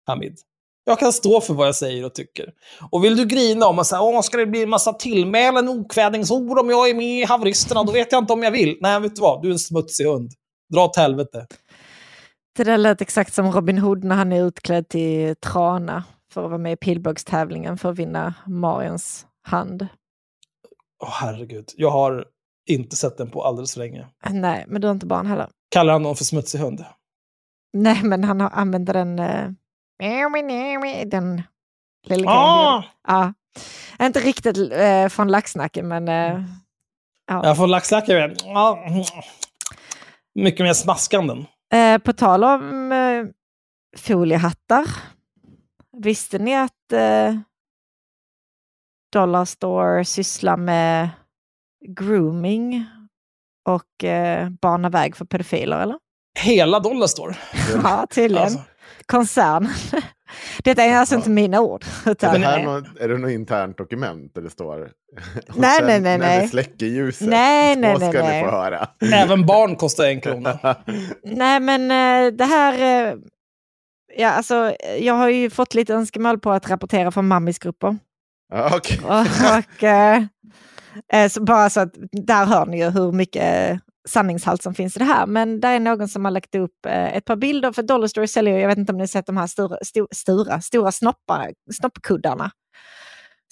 Hamid. 0.08 0.38
Jag 0.86 1.00
kan 1.00 1.14
stå 1.14 1.42
för 1.42 1.54
vad 1.54 1.68
jag 1.68 1.76
säger 1.76 2.06
och 2.06 2.14
tycker. 2.14 2.54
Och 2.92 3.04
vill 3.04 3.16
du 3.16 3.26
grina 3.26 3.66
om 3.66 3.80
att 3.80 3.88
säga, 3.88 4.02
Åh, 4.02 4.22
ska 4.22 4.38
det 4.38 4.46
bli 4.46 4.64
en 4.64 4.70
massa 4.70 4.94
tillmälen, 4.94 5.70
okvädningsord 5.70 6.60
om 6.60 6.70
jag 6.70 6.90
är 6.90 6.94
med 6.94 7.20
i 7.20 7.24
haveristerna, 7.24 7.84
då 7.84 7.92
vet 7.92 8.12
jag 8.12 8.24
inte 8.24 8.34
om 8.34 8.44
jag 8.44 8.52
vill. 8.52 8.78
Nej, 8.82 9.00
vet 9.00 9.16
du 9.16 9.22
vad? 9.22 9.42
Du 9.42 9.48
är 9.48 9.52
en 9.52 9.60
smutsig 9.60 10.06
hund. 10.06 10.32
Dra 10.74 10.86
åt 10.86 10.96
helvete. 10.96 11.48
Det 12.56 12.64
där 12.64 12.78
lät 12.78 13.02
exakt 13.02 13.34
som 13.34 13.52
Robin 13.52 13.78
Hood 13.78 14.04
när 14.04 14.16
han 14.16 14.32
är 14.32 14.44
utklädd 14.44 14.90
till 14.90 15.36
trana 15.36 16.04
för 16.32 16.44
att 16.44 16.50
vara 16.50 16.58
med 16.58 16.74
i 16.74 16.76
pilbågstävlingen 16.76 17.78
för 17.78 17.92
att 17.92 18.00
vinna 18.00 18.34
Mariens 18.48 19.26
hand. 19.42 19.88
Åh, 21.04 21.10
oh, 21.10 21.14
herregud. 21.14 21.72
Jag 21.76 21.90
har 21.90 22.26
inte 22.70 22.96
sett 22.96 23.18
den 23.18 23.32
på 23.32 23.44
alldeles 23.44 23.74
för 23.74 23.80
länge. 23.80 24.08
Nej, 24.30 24.66
men 24.68 24.82
du 24.82 24.88
har 24.88 24.94
inte 24.94 25.06
barn 25.06 25.26
heller. 25.26 25.50
Kallar 25.72 25.94
han 25.94 26.04
någon 26.04 26.16
för 26.16 26.24
smutsig 26.24 26.60
hund? 26.60 26.86
Nej, 27.74 28.04
men 28.04 28.24
han 28.24 28.42
använder 28.42 28.94
den 28.94 29.20
eh 29.20 29.50
den 31.06 31.42
Lille 32.08 32.28
Ah! 32.28 32.84
Ja. 33.08 33.34
Inte 34.02 34.20
riktigt 34.20 34.58
eh, 34.72 35.08
från 35.08 35.28
laxnacken, 35.28 35.88
men... 35.88 36.08
Eh, 36.08 36.44
ja. 37.28 37.46
Jag 37.46 37.58
får 37.58 37.68
laxlackare. 37.68 38.36
Ja. 38.44 38.86
Mycket 40.36 40.66
mer 40.66 40.74
smaskanden. 40.74 41.46
Eh, 41.74 41.98
på 41.98 42.14
tal 42.14 42.44
om 42.44 42.92
eh, 42.92 43.26
foliehattar. 43.98 44.86
Visste 45.98 46.40
ni 46.40 46.56
att 46.56 46.92
eh, 46.92 47.36
Dollar 49.14 49.46
Store 49.46 50.06
sysslar 50.06 50.58
med 50.58 51.10
grooming 51.88 52.86
och 53.70 54.04
eh, 54.04 54.50
bana 54.62 54.90
väg 54.90 55.16
för 55.16 55.26
pedofiler, 55.26 55.80
eller? 55.80 55.96
Hela 56.40 56.80
Dollar 56.80 57.08
Store. 57.08 57.36
Ja, 57.84 58.08
tydligen. 58.10 58.44
Alltså. 58.44 58.60
Koncern. 59.06 59.70
Detta 60.64 60.84
är 60.84 60.96
alltså 60.96 61.16
inte 61.16 61.30
mina 61.30 61.62
ord. 61.62 61.86
Är 62.06 62.12
Utan, 62.12 62.42
det, 62.42 62.48
här 62.48 62.64
något, 62.64 62.98
är 63.00 63.08
det 63.08 63.18
något 63.18 63.32
internt 63.32 63.78
dokument 63.78 64.32
där 64.36 64.42
det 64.42 64.50
står? 64.50 64.92
Nej, 65.56 65.78
sen 65.78 65.88
nej, 65.88 66.02
nej, 66.02 66.18
När 66.18 66.30
vi 66.32 66.38
nej. 66.38 66.48
släcker 66.48 66.86
ljuset, 66.86 67.28
Nej, 67.30 67.76
då 67.76 67.82
nej, 67.82 67.96
ska 67.96 68.06
nej, 68.06 68.22
ni 68.22 68.22
nej. 68.28 68.44
få 68.44 68.52
höra. 68.52 68.88
Även 69.14 69.46
barn 69.46 69.76
kostar 69.76 70.06
en 70.06 70.22
krona. 70.22 70.60
Nej, 71.24 71.60
men 71.60 71.82
eh, 71.92 72.34
det 72.34 72.46
här... 72.46 73.08
eh, 73.12 73.16
Ja, 74.18 74.30
alltså, 74.30 74.76
jag 75.00 75.14
har 75.14 75.30
ju 75.30 75.50
fått 75.50 75.74
lite 75.74 75.94
önskemål 75.94 76.40
på 76.40 76.52
att 76.52 76.70
rapportera 76.70 77.12
från 77.12 77.28
mammisgrupper. 77.28 77.98
Ja, 78.54 78.72
okej. 78.78 79.00
Och, 79.04 79.20
och, 79.20 79.84
eh, 81.14 81.30
så 81.30 81.44
bara 81.44 81.70
så 81.70 81.80
att 81.80 81.94
där 82.12 82.46
hör 82.46 82.66
ni 82.66 82.78
ju 82.84 82.90
hur 82.90 83.12
mycket 83.12 83.80
sanningshalt 84.10 84.64
som 84.64 84.74
finns 84.74 84.96
i 84.96 85.00
det 85.00 85.06
här. 85.06 85.26
Men 85.26 85.60
där 85.60 85.76
är 85.76 85.80
någon 85.80 86.08
som 86.08 86.26
har 86.26 86.32
lagt 86.32 86.56
upp 86.56 86.86
eh, 86.86 87.16
ett 87.16 87.26
par 87.26 87.36
bilder, 87.36 87.72
för 87.72 87.84
Dollar 87.84 88.08
Store 88.08 88.28
säljer 88.28 88.58
jag 88.58 88.68
vet 88.68 88.78
inte 88.78 88.92
om 88.92 88.98
ni 88.98 89.02
har 89.02 89.08
sett 89.08 89.26
de 89.26 89.38
här 89.38 89.48
stora, 89.48 89.78
sto, 89.82 90.08
stora, 90.12 90.62
stora 90.62 90.92
snoppar, 90.92 91.52
snoppkuddarna. 91.74 92.52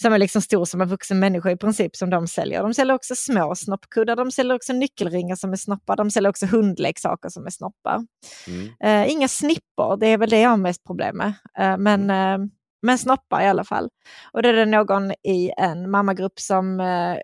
Som 0.01 0.13
är 0.13 0.17
liksom 0.17 0.41
stor 0.41 0.65
som 0.65 0.81
en 0.81 0.87
vuxen 0.87 1.19
människa 1.19 1.51
i 1.51 1.57
princip 1.57 1.95
som 1.95 2.09
de 2.09 2.27
säljer. 2.27 2.63
De 2.63 2.73
säljer 2.73 2.95
också 2.95 3.15
små 3.15 3.55
snoppkuddar, 3.55 4.15
de 4.15 4.31
säljer 4.31 4.55
också 4.55 4.73
nyckelringar 4.73 5.35
som 5.35 5.51
är 5.51 5.55
snoppar, 5.55 5.95
de 5.95 6.11
säljer 6.11 6.29
också 6.29 6.45
hundleksaker 6.45 7.29
som 7.29 7.45
är 7.45 7.49
snoppar. 7.49 8.05
Mm. 8.47 8.69
Eh, 8.83 9.11
inga 9.11 9.27
snippor, 9.27 9.97
det 9.97 10.07
är 10.07 10.17
väl 10.17 10.29
det 10.29 10.39
jag 10.39 10.49
har 10.49 10.57
mest 10.57 10.83
problem 10.83 11.17
med. 11.17 11.33
Eh, 11.59 11.77
men, 11.77 12.09
eh, 12.09 12.47
men 12.81 12.97
snoppar 12.97 13.41
i 13.41 13.47
alla 13.47 13.63
fall. 13.63 13.89
Och 14.31 14.43
då 14.43 14.49
är 14.49 14.53
det 14.53 14.65
någon 14.65 15.11
i 15.11 15.51
en 15.57 15.91
mammagrupp 15.91 16.39
som 16.39 16.79
eh, 16.79 17.17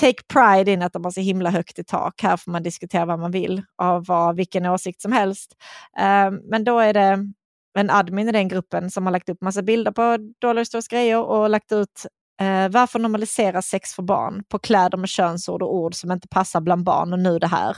take 0.00 0.22
pride 0.32 0.72
in 0.72 0.82
att 0.82 0.92
de 0.92 1.04
har 1.04 1.10
så 1.10 1.20
himla 1.20 1.50
högt 1.50 1.78
i 1.78 1.84
tak. 1.84 2.22
Här 2.22 2.36
får 2.36 2.52
man 2.52 2.62
diskutera 2.62 3.04
vad 3.04 3.18
man 3.18 3.30
vill 3.30 3.62
och 3.82 4.06
vad, 4.06 4.36
vilken 4.36 4.66
åsikt 4.66 5.00
som 5.02 5.12
helst. 5.12 5.56
Eh, 5.98 6.30
men 6.50 6.64
då 6.64 6.78
är 6.78 6.94
det 6.94 7.32
en 7.78 7.90
admin 7.90 8.28
i 8.28 8.32
den 8.32 8.48
gruppen 8.48 8.90
som 8.90 9.06
har 9.06 9.12
lagt 9.12 9.28
upp 9.28 9.40
massa 9.40 9.62
bilder 9.62 9.92
på 9.92 10.18
Dollar 10.40 10.64
Stores 10.64 10.88
grejer 10.88 11.22
och 11.22 11.50
lagt 11.50 11.72
ut 11.72 12.06
eh, 12.40 12.68
varför 12.68 12.98
normalisera 12.98 13.62
sex 13.62 13.94
för 13.94 14.02
barn 14.02 14.44
på 14.48 14.58
kläder 14.58 14.98
med 14.98 15.08
könsord 15.08 15.62
och 15.62 15.74
ord 15.74 15.94
som 15.94 16.12
inte 16.12 16.28
passar 16.28 16.60
bland 16.60 16.84
barn 16.84 17.12
och 17.12 17.18
nu 17.18 17.38
det 17.38 17.46
här. 17.46 17.76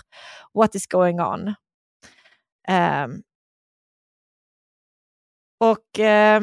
What 0.54 0.74
is 0.74 0.86
going 0.86 1.20
on? 1.20 1.54
Ehm. 2.68 3.22
Och 5.60 6.00
eh, 6.00 6.42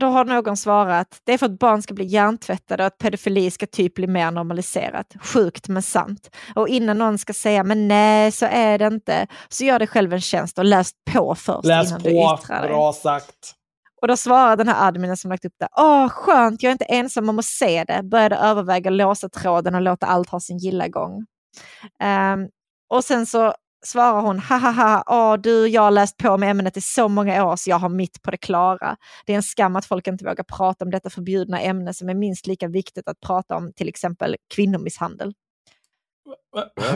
då 0.00 0.06
har 0.06 0.24
någon 0.24 0.56
svarat, 0.56 1.20
det 1.24 1.32
är 1.32 1.38
för 1.38 1.46
att 1.46 1.58
barn 1.58 1.82
ska 1.82 1.94
bli 1.94 2.04
hjärntvättade 2.04 2.82
och 2.82 2.86
att 2.86 2.98
pedofili 2.98 3.50
ska 3.50 3.66
typ 3.66 3.94
bli 3.94 4.06
mer 4.06 4.30
normaliserat. 4.30 5.06
Sjukt 5.20 5.68
men 5.68 5.82
sant. 5.82 6.30
Och 6.54 6.68
innan 6.68 6.98
någon 6.98 7.18
ska 7.18 7.32
säga, 7.32 7.64
men 7.64 7.88
nej 7.88 8.32
så 8.32 8.46
är 8.46 8.78
det 8.78 8.86
inte, 8.86 9.26
så 9.48 9.64
gör 9.64 9.78
dig 9.78 9.88
själv 9.88 10.12
en 10.12 10.20
tjänst 10.20 10.58
och 10.58 10.64
läs 10.64 10.92
på 11.10 11.34
först 11.34 11.64
Läs 11.64 11.88
innan 11.88 12.02
på, 12.02 12.08
du 12.08 12.14
yttrar 12.14 12.60
dig. 12.60 12.68
bra 12.68 12.92
sagt. 12.92 13.54
Och 14.02 14.08
då 14.08 14.16
svarar 14.16 14.56
den 14.56 14.68
här 14.68 14.88
adminen 14.88 15.16
som 15.16 15.30
lagt 15.30 15.44
upp 15.44 15.54
det, 15.58 15.68
åh 15.76 16.08
skönt, 16.08 16.62
jag 16.62 16.70
är 16.70 16.72
inte 16.72 16.84
ensam 16.84 17.28
om 17.28 17.38
att 17.38 17.44
se 17.44 17.84
det, 17.84 18.02
började 18.02 18.36
överväga 18.36 18.90
låsa 18.90 19.28
tråden 19.28 19.74
och 19.74 19.82
låta 19.82 20.06
allt 20.06 20.28
ha 20.28 20.40
sin 20.40 20.58
gilla 20.58 20.88
gång. 20.88 21.26
Ehm, 22.02 22.48
och 22.94 23.04
sen 23.04 23.26
så 23.26 23.54
svarar 23.84 24.20
hon, 24.20 24.38
hahaha, 24.38 25.04
åh 25.06 25.34
du, 25.34 25.68
jag 25.68 25.82
har 25.82 25.90
läst 25.90 26.16
på 26.16 26.38
med 26.38 26.50
ämnet 26.50 26.76
i 26.76 26.80
så 26.80 27.08
många 27.08 27.44
år 27.44 27.56
så 27.56 27.70
jag 27.70 27.78
har 27.78 27.88
mitt 27.88 28.22
på 28.22 28.30
det 28.30 28.36
klara. 28.36 28.96
Det 29.26 29.32
är 29.32 29.36
en 29.36 29.42
skam 29.42 29.76
att 29.76 29.86
folk 29.86 30.06
inte 30.06 30.24
vågar 30.24 30.44
prata 30.44 30.84
om 30.84 30.90
detta 30.90 31.10
förbjudna 31.10 31.60
ämne 31.60 31.94
som 31.94 32.08
är 32.08 32.14
minst 32.14 32.46
lika 32.46 32.68
viktigt 32.68 33.08
att 33.08 33.20
prata 33.20 33.56
om, 33.56 33.72
till 33.72 33.88
exempel 33.88 34.36
kvinnomisshandel. 34.54 35.32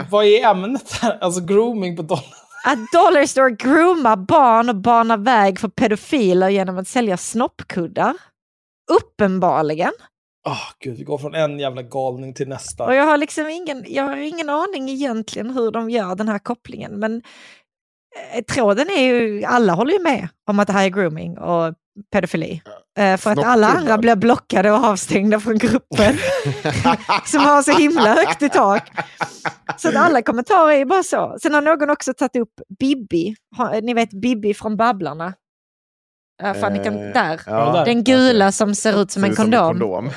Vad 0.09 0.25
är 0.25 0.45
ämnet 0.45 0.91
här? 1.01 1.17
Alltså 1.21 1.41
grooming 1.41 1.95
på 1.95 2.01
Dollar. 2.01 2.23
Att 2.65 2.91
Dollar 2.91 3.25
Store 3.25 3.51
groomar 3.51 4.15
barn 4.15 4.69
och 4.69 4.75
banar 4.75 5.17
väg 5.17 5.59
för 5.59 5.67
pedofiler 5.67 6.49
genom 6.49 6.77
att 6.77 6.87
sälja 6.87 7.17
snoppkuddar. 7.17 8.13
Uppenbarligen. 8.91 9.91
Åh 10.47 10.61
gud, 10.79 10.97
vi 10.97 11.03
går 11.03 11.17
från 11.17 11.35
en 11.35 11.59
jävla 11.59 11.81
galning 11.81 12.33
till 12.33 12.47
nästa. 12.47 12.83
Och 12.83 12.95
jag 12.95 13.03
har 13.03 13.17
liksom 13.17 13.47
ingen, 13.49 13.83
jag 13.87 14.03
har 14.03 14.17
ingen 14.17 14.49
aning 14.49 14.89
egentligen 14.89 15.49
hur 15.49 15.71
de 15.71 15.89
gör 15.89 16.15
den 16.15 16.29
här 16.29 16.39
kopplingen. 16.39 16.99
Men 16.99 17.21
eh, 18.33 18.43
tråden 18.43 18.89
är 18.89 19.01
ju, 19.01 19.43
alla 19.43 19.73
håller 19.73 19.93
ju 19.93 19.99
med 20.03 20.27
om 20.49 20.59
att 20.59 20.67
det 20.67 20.73
här 20.73 20.85
är 20.85 20.89
grooming 20.89 21.37
och 21.37 21.73
pedofili. 22.13 22.61
Eh, 22.99 23.17
för 23.17 23.31
att 23.31 23.43
alla 23.45 23.67
andra 23.67 23.97
blir 23.97 24.15
blockade 24.15 24.71
och 24.71 24.83
avstängda 24.83 25.39
från 25.39 25.57
gruppen. 25.57 26.17
som 27.25 27.39
har 27.39 27.61
så 27.61 27.71
himla 27.71 28.13
högt 28.13 28.41
i 28.41 28.49
tak. 28.49 28.91
Så 29.77 29.89
att 29.89 29.95
alla 29.95 30.21
kommentarer 30.21 30.71
är 30.71 30.85
bara 30.85 31.03
så. 31.03 31.37
Sen 31.41 31.53
har 31.53 31.61
någon 31.61 31.89
också 31.89 32.13
tagit 32.13 32.35
upp 32.35 32.53
Bibi. 32.79 33.35
Ni 33.83 33.93
vet 33.93 34.09
Bibi 34.11 34.53
från 34.53 34.77
Babblarna. 34.77 35.33
Uh, 36.43 36.53
fan, 36.53 36.73
ni 36.73 36.83
kan, 36.83 36.97
Eh, 36.97 37.13
där. 37.13 37.41
Ja, 37.45 37.83
Den 37.85 38.03
gula 38.03 38.51
som 38.51 38.75
ser 38.75 39.01
ut 39.01 39.11
som 39.11 39.21
Ser 39.21 39.27
en 39.27 39.31
ut 39.31 39.37
kondom. 39.37 39.79
kondom. 39.79 40.09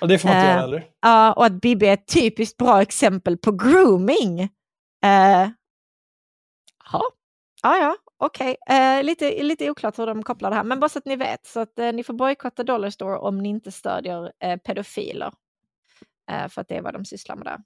Och 0.00 0.08
det 0.08 0.18
får 0.18 0.28
man 0.28 0.36
inte 0.36 0.48
Eh, 0.48 0.54
göra 0.54 0.64
eller? 0.64 0.86
Ja, 1.00 1.32
och 1.32 1.46
att 1.46 1.60
Bibi 1.60 1.86
är 1.86 1.94
ett 1.94 2.06
typiskt 2.14 2.56
bra 2.56 2.82
exempel 2.82 3.36
på 3.36 3.52
grooming. 3.52 4.40
Uh, 5.04 5.48
ja, 7.62 7.76
ja, 7.76 7.96
okej. 8.16 8.56
Eh, 8.70 9.02
lite, 9.02 9.42
lite 9.42 9.70
oklart 9.70 9.98
hur 9.98 10.06
de 10.06 10.22
kopplar 10.22 10.50
det 10.50 10.56
här, 10.56 10.64
men 10.64 10.80
bara 10.80 10.88
så 10.88 10.98
att 10.98 11.04
ni 11.04 11.16
vet. 11.16 11.46
Så 11.46 11.60
att 11.60 11.78
eh, 11.78 11.92
ni 11.92 12.04
får 12.04 12.14
bojkotta 12.14 12.64
Dollar 12.64 12.90
Store 12.90 13.18
om 13.18 13.38
ni 13.38 13.48
inte 13.48 13.72
stödjer 13.72 14.32
eh, 14.44 14.56
pedofiler. 14.56 15.32
Eh, 16.30 16.48
för 16.48 16.60
att 16.60 16.68
det 16.68 16.76
är 16.76 16.82
vad 16.82 16.94
de 16.94 17.04
sysslar 17.04 17.36
med 17.36 17.46
där. 17.46 17.58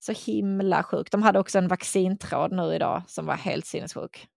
Så 0.00 0.12
himla 0.12 0.82
sjukt. 0.82 1.12
De 1.12 1.22
hade 1.22 1.38
också 1.38 1.58
en 1.58 1.68
vaccintråd 1.68 2.52
nu 2.52 2.74
idag 2.74 3.02
som 3.06 3.26
var 3.26 3.34
helt 3.34 3.66
sinnessjuk. 3.66 4.28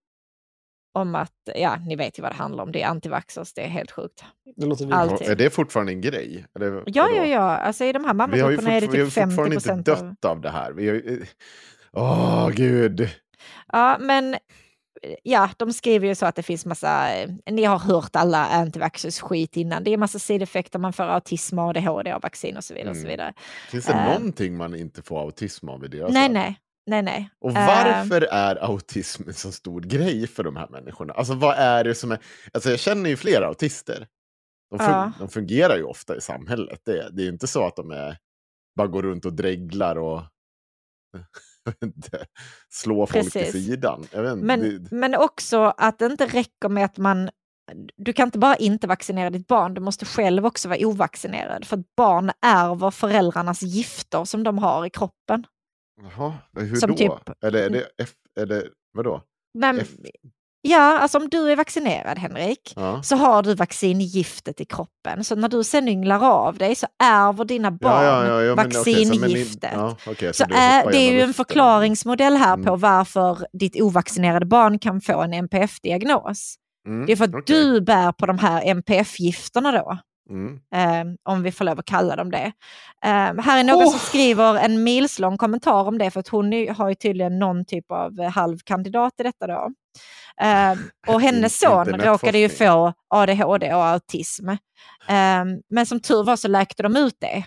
Om 0.96 1.16
att, 1.16 1.32
ja, 1.56 1.76
ni 1.76 1.96
vet 1.96 2.20
ju 2.20 2.22
vad 2.24 2.32
det 2.32 2.36
handlar 2.36 2.64
om. 2.64 2.72
Det 2.72 2.82
är 2.82 2.88
antivaxxers, 2.88 3.54
det 3.54 3.62
är 3.62 3.68
helt 3.68 3.92
sjukt. 3.92 4.24
Det 4.56 4.66
låter 4.66 4.92
Allt. 4.94 5.12
vidrigt. 5.12 5.22
Och 5.28 5.32
Är 5.32 5.36
det 5.36 5.50
fortfarande 5.50 5.92
en 5.92 6.02
grej? 6.02 6.46
Eller, 6.56 6.68
Ja, 6.86 7.04
vadå? 7.04 7.16
ja, 7.16 7.26
ja. 7.26 7.58
Alltså 7.58 7.84
i 7.86 7.92
de 7.94 8.06
här 8.06 8.14
mammagrupperna 8.14 8.72
är 8.72 8.82
det 8.82 8.88
fortfar- 8.88 8.92
vi 8.92 8.98
har 8.98 9.06
ju 9.06 9.06
typ 9.06 9.14
50 9.14 9.36
fortfarande 9.36 9.56
inte 9.56 9.68
procent 9.70 9.88
av... 9.90 10.06
dött 10.10 10.26
av 10.26 10.42
det 10.42 10.50
här. 10.50 10.80
Ju... 10.80 11.26
Åh, 11.94 12.50
gud. 12.50 13.10
Ja, 13.72 13.98
men 14.00 14.36
ja, 15.24 15.50
de 15.58 15.74
skriver 15.74 16.08
ju 16.08 16.16
så 16.16 16.26
att 16.26 16.36
det 16.36 16.44
finns 16.44 16.66
massa, 16.66 17.16
eh, 17.16 17.30
ni 17.52 17.64
har 17.64 17.80
hört 17.80 18.16
alla 18.16 18.46
antivaxxers 18.46 19.20
skit 19.20 19.58
innan. 19.58 19.84
Det 19.84 19.94
är 19.94 19.98
massa 19.98 20.20
sideffekter, 20.20 20.80
man 20.80 20.94
får 20.94 21.04
autism, 21.04 21.60
ADHD 21.60 22.12
av 22.12 22.22
vaccin 22.22 22.58
och 22.58 22.64
så 22.64 22.74
vidare. 22.74 22.90
Och 22.90 22.96
så 22.96 23.02
Mm. 23.02 23.12
vidare. 23.12 23.34
Finns 23.72 23.86
det 23.86 23.94
Eh. 23.94 24.06
någonting 24.14 24.58
man 24.58 24.76
inte 24.76 25.02
får 25.02 25.20
autism 25.22 25.70
av 25.70 25.86
i 25.86 25.88
det? 25.88 26.08
Nej, 26.10 26.30
nej, 26.30 26.60
nej, 26.86 27.02
nej. 27.02 27.30
Och 27.42 27.52
Eh, 27.52 27.68
varför 27.68 28.22
är 28.22 28.56
autism 28.64 29.24
en 29.28 29.34
så 29.34 29.52
stor 29.52 29.82
grej 29.82 30.28
för 30.28 30.44
de 30.44 30.56
här 30.56 30.68
människorna? 30.68 31.14
Alltså 31.14 31.34
vad 31.34 31.56
är 31.58 31.84
det 31.84 31.96
som 31.96 32.12
är... 32.12 32.20
Alltså 32.54 32.70
jag 32.70 32.80
känner 32.80 33.10
ju 33.10 33.18
flera 33.18 33.48
autister. 33.48 34.08
De, 34.72 34.80
fun- 34.80 34.90
Ja. 34.90 35.12
de 35.20 35.30
fungerar 35.30 35.78
ju 35.78 35.84
ofta 35.84 36.16
i 36.16 36.22
samhället. 36.22 36.80
Det, 36.86 37.10
det 37.12 37.24
är 37.24 37.30
inte 37.30 37.48
så 37.48 37.66
att 37.68 37.76
de 37.76 37.92
är, 37.92 38.18
bara 38.76 38.88
går 38.88 39.04
runt 39.04 39.26
och 39.26 39.34
dreglar 39.34 39.96
och 39.96 40.22
slår 42.70 43.06
folk 43.06 43.32
till 43.32 43.42
Precis. 43.44 43.66
sidan. 43.66 44.06
Jag 44.12 44.24
vet 44.24 44.38
men, 44.38 44.60
det, 44.60 44.92
men 44.92 45.16
också 45.16 45.74
att 45.78 46.00
det 46.00 46.06
inte 46.06 46.26
räcker 46.28 46.70
med 46.70 46.86
att 46.86 46.98
man 46.98 47.30
du 47.96 48.14
kan 48.14 48.28
inte 48.28 48.40
bara 48.40 48.56
inte 48.56 48.88
vaccinera 48.88 49.30
ditt 49.30 49.48
barn, 49.48 49.74
du 49.74 49.82
måste 49.82 50.06
själv 50.06 50.46
också 50.46 50.70
vara 50.70 50.80
ovaccinerad. 50.88 51.66
För 51.66 51.78
att 51.78 51.96
barn 51.98 52.32
ärver 52.46 52.92
föräldrarnas 52.92 53.62
gifter 53.62 54.26
som 54.26 54.44
de 54.44 54.58
har 54.58 54.86
i 54.86 54.90
kroppen. 54.90 55.46
Jaha, 56.02 56.34
hur 56.56 56.76
Som 56.76 56.90
då? 56.92 56.96
typ- 56.98 57.12
Är 57.46 57.52
det, 57.52 57.66
är 57.66 57.70
det, 57.70 57.88
F, 58.02 58.10
är 58.40 58.46
det 58.46 58.64
vadå? 58.94 59.22
Men, 59.54 59.80
F, 59.80 59.88
ja, 60.62 61.00
alltså 61.00 61.18
om 61.18 61.30
du 61.30 61.52
är 61.52 61.56
vaccinerad 61.56 62.18
Henrik, 62.20 62.74
ja. 62.76 63.04
så 63.04 63.16
har 63.16 63.44
du 63.44 63.56
vaccingiftet 63.56 64.62
i 64.62 64.66
kroppen. 64.66 65.24
Så 65.24 65.36
när 65.36 65.50
du 65.50 65.64
sen 65.64 65.88
ynglar 65.88 66.24
av 66.24 66.58
dig 66.58 66.76
så 66.76 66.88
ärver 67.04 67.46
dina 67.46 67.72
barn 67.72 68.04
Ja, 68.06 68.28
ja, 68.28 68.42
ja, 68.44 68.56
men 68.56 68.68
okej, 68.68 68.84
så- 69.06 69.10
men 69.12 69.20
vaccingiftet. 69.22 69.72
ja, 69.74 69.98
okej, 70.08 70.34
Så 70.34 70.46
det 70.46 70.56
är, 70.56 70.92
det 70.92 71.06
ju 71.08 71.22
en 71.22 71.34
förklaringsmodell 71.34 72.36
här 72.36 72.56
på 72.56 72.70
Mm. 72.70 72.80
varför 72.80 73.38
ditt 73.54 73.82
ovaccinerade 73.82 74.46
barn 74.46 74.80
kan 74.80 75.02
få 75.02 75.22
en 75.22 75.34
NPF-diagnos. 75.34 76.56
Mm, 76.88 77.06
Det 77.06 77.12
är 77.12 77.16
för 77.16 77.24
att 77.26 77.36
okej. 77.36 77.56
du 77.64 77.82
bär 77.82 78.12
på 78.12 78.26
de 78.26 78.40
här 78.40 78.62
NPF-gifterna 78.66 79.72
då. 79.72 79.98
Mm. 80.30 80.60
eh, 80.76 81.14
om 81.24 81.44
vi 81.44 81.52
får 81.52 81.66
lov 81.66 81.80
att 81.80 81.86
kalla 81.86 82.16
dem 82.16 82.32
det. 82.32 82.52
Eh, 83.06 83.42
här 83.42 83.60
är 83.60 83.64
någon 83.64 83.84
Oh! 83.84 83.90
som 83.90 84.00
skriver 84.00 84.56
en 84.58 84.84
milslång 84.84 85.38
kommentar 85.38 85.88
om 85.88 85.98
det, 85.98 86.12
för 86.12 86.20
att 86.20 86.28
hon 86.28 86.68
har 86.76 86.90
ju 86.90 86.96
tydligen 86.96 87.40
någon 87.40 87.66
typ 87.66 87.92
av 87.92 88.20
eh, 88.20 88.30
halvkandidat 88.30 89.14
i 89.20 89.24
detta 89.24 89.48
då. 89.48 89.72
Eh, 90.42 90.74
och 91.08 91.22
hennes 91.22 91.60
son 91.60 91.86
råkade 91.86 92.38
ju 92.38 92.50
få 92.50 92.94
ADHD 93.10 93.74
och 93.74 93.86
autism. 93.86 94.50
Eh, 94.50 95.46
men 95.70 95.86
som 95.86 96.00
tur 96.00 96.24
var 96.24 96.36
så 96.36 96.48
läkte 96.48 96.84
de 96.84 96.96
ut 96.96 97.18
det 97.20 97.44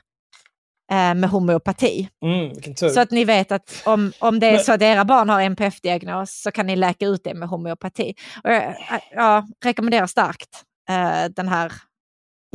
eh, 0.93 1.15
med 1.15 1.31
homeopati. 1.31 2.09
Mm. 2.25 2.75
Så 2.77 3.01
att 3.01 3.11
ni 3.11 3.25
vet 3.25 3.53
att 3.53 3.83
om, 3.87 4.13
om 4.19 4.41
det 4.41 4.47
är 4.47 4.59
så 4.59 4.73
att 4.73 4.83
era 4.83 5.05
barn 5.05 5.29
har 5.29 5.41
NPF-diagnos 5.41 6.43
så 6.43 6.51
kan 6.51 6.67
ni 6.67 6.77
läka 6.77 7.07
ut 7.07 7.25
det 7.25 7.35
med 7.35 7.49
homeopati. 7.49 8.15
Och 8.45 8.51
jag 8.51 8.77
ja, 9.13 9.47
rekommenderar 9.65 10.07
starkt 10.07 10.63
eh, 10.89 11.25
den 11.37 11.49
här. 11.49 11.73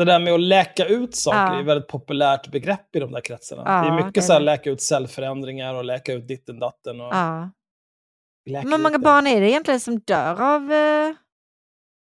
Det 0.05 0.11
där 0.11 0.19
med 0.19 0.33
att 0.33 0.39
läka 0.39 0.85
ut 0.85 1.15
saker 1.15 1.37
Ja. 1.39 1.55
är 1.55 1.59
ett 1.59 1.65
väldigt 1.65 1.87
populärt 1.87 2.47
begrepp 2.51 2.95
i 2.95 2.99
de 2.99 3.11
där 3.11 3.21
kretsarna. 3.21 3.63
Ja, 3.65 3.81
det 3.81 3.87
är 3.87 3.95
mycket 3.95 4.13
det 4.13 4.19
är 4.19 4.21
så 4.21 4.33
här 4.33 4.39
läka 4.39 4.69
ut 4.69 4.81
cellförändringar 4.81 5.73
och 5.73 5.85
läka 5.85 6.13
ut 6.13 6.27
ditten 6.27 6.59
datten. 6.59 7.01
Och 7.01 7.07
Ja. 7.15 7.49
Men 8.45 8.71
hur 8.71 8.77
många 8.77 8.99
barn 8.99 9.27
är 9.27 9.41
det 9.41 9.49
egentligen 9.49 9.79
som 9.79 9.99
dör 9.99 10.41
av 10.55 10.71
eh, 10.71 11.13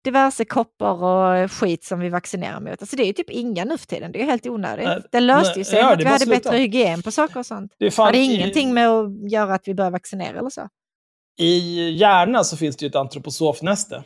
diverse 0.05 0.45
koppor 0.45 1.03
och 1.05 1.53
skit 1.53 1.85
som 1.85 2.01
vi 2.01 2.09
vaccinerar 2.09 2.61
mot? 2.61 2.81
Alltså 2.83 2.97
det 2.97 3.03
är 3.03 3.07
ju 3.07 3.13
typ 3.13 3.31
inga 3.31 3.65
nu 3.65 3.79
för 3.79 3.87
tiden, 3.87 4.13
det 4.13 4.19
är 4.19 4.21
ju 4.21 4.31
helt 4.31 4.47
onödigt. 4.47 4.85
Nej, 4.87 5.03
det 5.13 5.21
löste 5.21 5.59
ju 5.59 5.65
sig 5.65 5.79
ja, 5.79 5.93
att 5.93 6.01
vi 6.01 6.05
hade 6.05 6.27
bara 6.27 6.31
bättre 6.31 6.43
sluta. 6.43 6.57
hygien 6.57 7.03
på 7.03 7.11
saker 7.11 7.39
och 7.39 7.47
sånt. 7.47 7.73
Det 7.79 7.85
är 7.85 7.91
Det 7.91 7.95
fan, 7.95 8.07
hade 8.07 8.19
i- 8.19 8.35
ingenting 8.35 8.75
med 8.75 8.89
att 8.89 9.31
göra 9.33 9.55
att 9.55 9.69
vi 9.69 9.75
börjar 9.75 9.91
vaccinera 9.91 10.39
eller 10.39 10.51
så. 10.51 10.69
I 11.41 11.91
hjärnan 11.91 12.45
så 12.45 12.57
finns 12.57 12.77
det 12.77 12.85
ju 12.85 12.89
ett 12.89 12.97
antroposofnäste. 12.97 14.05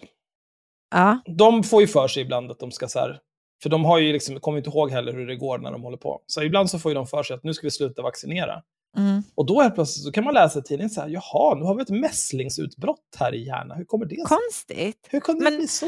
Ja, 0.94 1.18
De 1.26 1.62
får 1.62 1.80
ju 1.80 1.86
för 1.86 2.08
sig 2.08 2.22
ibland 2.22 2.50
att 2.50 2.58
de 2.58 2.70
ska 2.70 2.88
så 2.88 2.98
här, 2.98 3.18
för 3.62 3.68
de 3.70 3.84
har 3.84 3.98
ju 3.98 4.12
liksom, 4.12 4.40
kommer 4.40 4.58
inte 4.58 4.70
ihåg 4.70 4.90
heller 4.90 5.12
hur 5.12 5.26
det 5.26 5.36
går 5.36 5.58
när 5.58 5.72
de 5.72 5.82
håller 5.82 5.96
på. 5.96 6.20
Så 6.26 6.42
ibland 6.42 6.70
så 6.70 6.78
får 6.78 6.90
ju 6.90 6.94
de 6.94 7.06
för 7.06 7.22
sig 7.22 7.34
att 7.36 7.44
nu 7.44 7.54
ska 7.54 7.66
vi 7.66 7.70
sluta 7.70 8.02
vaccinera. 8.02 8.62
mm. 8.98 9.22
Och 9.34 9.46
då 9.46 9.60
helt 9.62 9.74
plötsligt 9.74 10.04
så 10.04 10.12
kan 10.12 10.24
man 10.24 10.34
läsa 10.34 10.58
i 10.58 10.62
tidningen 10.62 10.90
så 10.90 11.00
här, 11.00 11.08
jaha, 11.08 11.54
nu 11.54 11.64
har 11.64 11.74
vi 11.74 11.82
ett 11.82 11.88
mässlingsutbrott 11.90 12.98
här 13.18 13.34
i 13.34 13.46
hjärnan. 13.46 13.76
Hur 13.78 13.84
kommer 13.84 14.04
det 14.06 14.14
sig? 14.14 14.24
konstigt. 14.24 15.06
Hur 15.10 15.20
kunde 15.20 15.44
Men- 15.44 15.52
det 15.52 15.58
bli 15.58 15.68
så? 15.68 15.86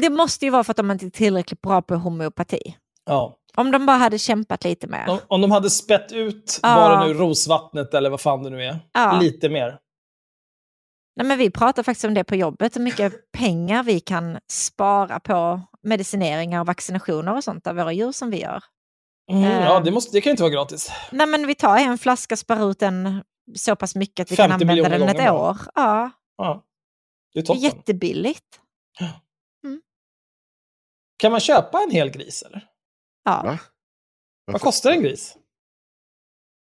Det 0.00 0.10
måste 0.10 0.44
ju 0.44 0.50
vara 0.50 0.64
för 0.64 0.70
att 0.70 0.76
de 0.76 0.90
inte 0.90 1.06
är 1.06 1.10
tillräckligt 1.10 1.60
bra 1.62 1.82
på 1.82 1.94
homeopati. 1.94 2.76
Ja. 3.06 3.36
Om 3.54 3.70
de 3.70 3.86
bara 3.86 3.96
hade 3.96 4.18
kämpat 4.18 4.64
lite 4.64 4.86
mer. 4.86 5.04
Om, 5.08 5.18
om 5.28 5.40
de 5.40 5.50
hade 5.50 5.70
spett 5.70 6.12
ut, 6.12 6.60
Ja. 6.62 6.74
bara 6.76 7.06
nu 7.06 7.14
rosvattnet 7.14 7.94
eller 7.94 8.10
vad 8.10 8.20
fan 8.20 8.42
det 8.42 8.50
nu 8.50 8.64
är, 8.64 8.78
Ja. 8.92 9.18
lite 9.22 9.48
mer. 9.48 9.78
Nej, 11.16 11.26
men 11.26 11.38
vi 11.38 11.50
pratar 11.50 11.82
faktiskt 11.82 12.04
om 12.04 12.14
det 12.14 12.24
på 12.24 12.36
jobbet, 12.36 12.76
hur 12.76 12.80
mycket 12.82 13.32
pengar 13.32 13.82
vi 13.82 14.00
kan 14.00 14.38
spara 14.50 15.20
på 15.20 15.60
medicineringar 15.82 16.60
och 16.60 16.66
vaccinationer 16.66 17.36
och 17.36 17.44
sånt 17.44 17.66
av 17.66 17.76
våra 17.76 17.92
djur 17.92 18.12
som 18.12 18.30
vi 18.30 18.40
gör. 18.40 18.64
Mm, 19.30 19.42
ja, 19.42 19.80
det, 19.80 19.90
måste, 19.90 20.16
det 20.16 20.20
kan 20.20 20.30
ju 20.30 20.32
inte 20.32 20.42
vara 20.42 20.52
gratis. 20.52 20.90
Nej, 21.12 21.26
men 21.26 21.46
vi 21.46 21.54
tar 21.54 21.76
en 21.78 21.98
flaska, 21.98 22.36
sparar 22.36 22.70
ut 22.70 22.78
den 22.78 23.24
så 23.56 23.76
pass 23.76 23.94
mycket 23.94 24.24
att 24.24 24.32
vi 24.32 24.36
kan 24.36 24.50
50 24.50 24.62
använda 24.64 24.88
den 24.98 25.08
ett 25.08 25.16
bara. 25.16 25.32
år. 25.32 25.56
Ja, 25.74 26.10
Ja. 26.36 26.64
Det 27.32 27.38
är 27.38 27.42
toppen. 27.42 27.62
jättebilligt. 27.62 28.60
Kan 31.16 31.30
man 31.32 31.40
köpa 31.40 31.82
en 31.82 31.90
hel 31.90 32.10
gris 32.10 32.42
eller? 32.42 32.68
Ja. 33.24 33.42
Va? 33.44 33.58
Vad 34.44 34.60
kostar 34.60 34.90
en 34.90 35.02
gris? 35.02 35.36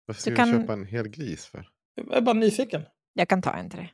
Varför 0.05 0.21
ska 0.21 0.29
Du 0.29 0.35
du 0.35 0.37
kan- 0.37 0.51
köpa 0.61 0.73
en 0.73 0.85
hel 0.85 1.07
gris 1.07 1.45
för? 1.45 1.69
Jag 1.95 2.13
är 2.17 2.21
bara 2.21 2.33
nyfiken. 2.33 2.85
Jag 3.13 3.29
kan 3.29 3.41
ta 3.41 3.51
en 3.51 3.69
till 3.69 3.79
dig. 3.79 3.93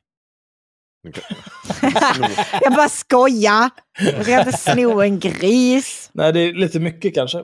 Jag 2.61 2.73
bara 2.75 2.89
skojar! 2.89 3.69
Jag 3.99 4.23
ska 4.23 4.39
inte 4.39 4.57
sno 4.57 5.01
en 5.01 5.19
gris. 5.19 6.09
Nej, 6.13 6.33
det 6.33 6.39
är 6.39 6.53
lite 6.53 6.79
mycket 6.79 7.15
kanske. 7.15 7.43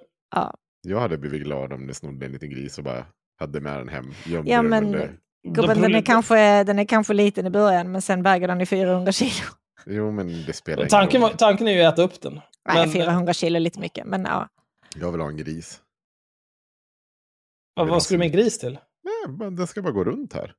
Jag 0.82 1.00
hade 1.00 1.18
blivit 1.18 1.44
glad 1.44 1.74
om 1.74 1.88
det 1.88 1.94
snodde 1.94 2.26
en 2.26 2.32
liten 2.32 2.50
gris 2.50 2.78
och 2.78 2.84
bara 2.84 3.06
hade 3.40 3.62
med 3.62 3.78
den 3.80 3.90
hem. 3.90 4.14
gömde 4.26 4.52
Ja, 4.52 4.58
den 4.62 4.70
men- 4.70 5.18
Gubben, 5.50 5.82
den 5.82 5.96
är, 5.96 6.02
kanske, 6.02 6.64
den 6.64 6.80
är 6.80 6.86
kanske 6.86 7.14
liten 7.14 7.46
i 7.48 7.50
början, 7.50 7.92
men 7.92 8.02
sen 8.02 8.24
väger 8.24 8.48
den 8.48 8.62
i 8.62 8.66
400 8.66 9.12
kilo. 9.12 9.46
Jo, 9.86 10.12
men 10.12 10.28
det 10.46 10.54
spelar 10.54 10.78
ingen 10.78 10.90
Tanken, 10.90 11.22
roll. 11.22 11.32
tanken 11.38 11.68
är 11.68 11.72
ju 11.72 11.82
att 11.84 11.94
äta 11.94 12.02
upp 12.02 12.22
den. 12.22 12.34
Nej, 12.68 12.86
Men- 12.86 12.92
400 12.92 13.34
kilo 13.34 13.56
är 13.56 13.60
lite 13.60 13.80
mycket, 13.80 14.06
men 14.08 14.24
ja. 14.26 14.50
Jag 14.96 15.12
vill 15.12 15.22
ha 15.22 15.28
en 15.28 15.38
gris. 15.38 15.82
Vad, 17.74 17.88
vad 17.88 18.04
ska 18.04 18.14
du 18.14 18.18
med 18.18 18.26
en 18.26 18.32
gris 18.32 18.60
till? 18.60 18.80
Nej, 19.04 19.36
men 19.40 19.56
den 19.56 19.68
ska 19.68 19.82
bara 19.82 19.94
gå 19.94 20.04
runt 20.04 20.34
här. 20.34 20.54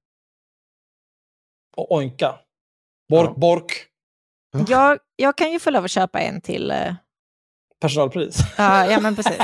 Och 1.76 1.92
oinka. 1.96 2.38
Bork, 3.08 3.30
Ja. 3.30 3.34
bork. 3.36 3.86
Jag, 4.68 4.98
jag 5.16 5.36
kan 5.36 5.52
ju 5.52 5.58
få 5.58 5.70
lov 5.70 5.84
att 5.84 5.90
köpa 5.90 6.20
en 6.20 6.40
till. 6.40 6.70
eh, 6.70 6.94
Personalpris. 7.80 8.38
Ja, 8.58 8.86
ja 8.90 9.00
men 9.00 9.16
precis. 9.16 9.38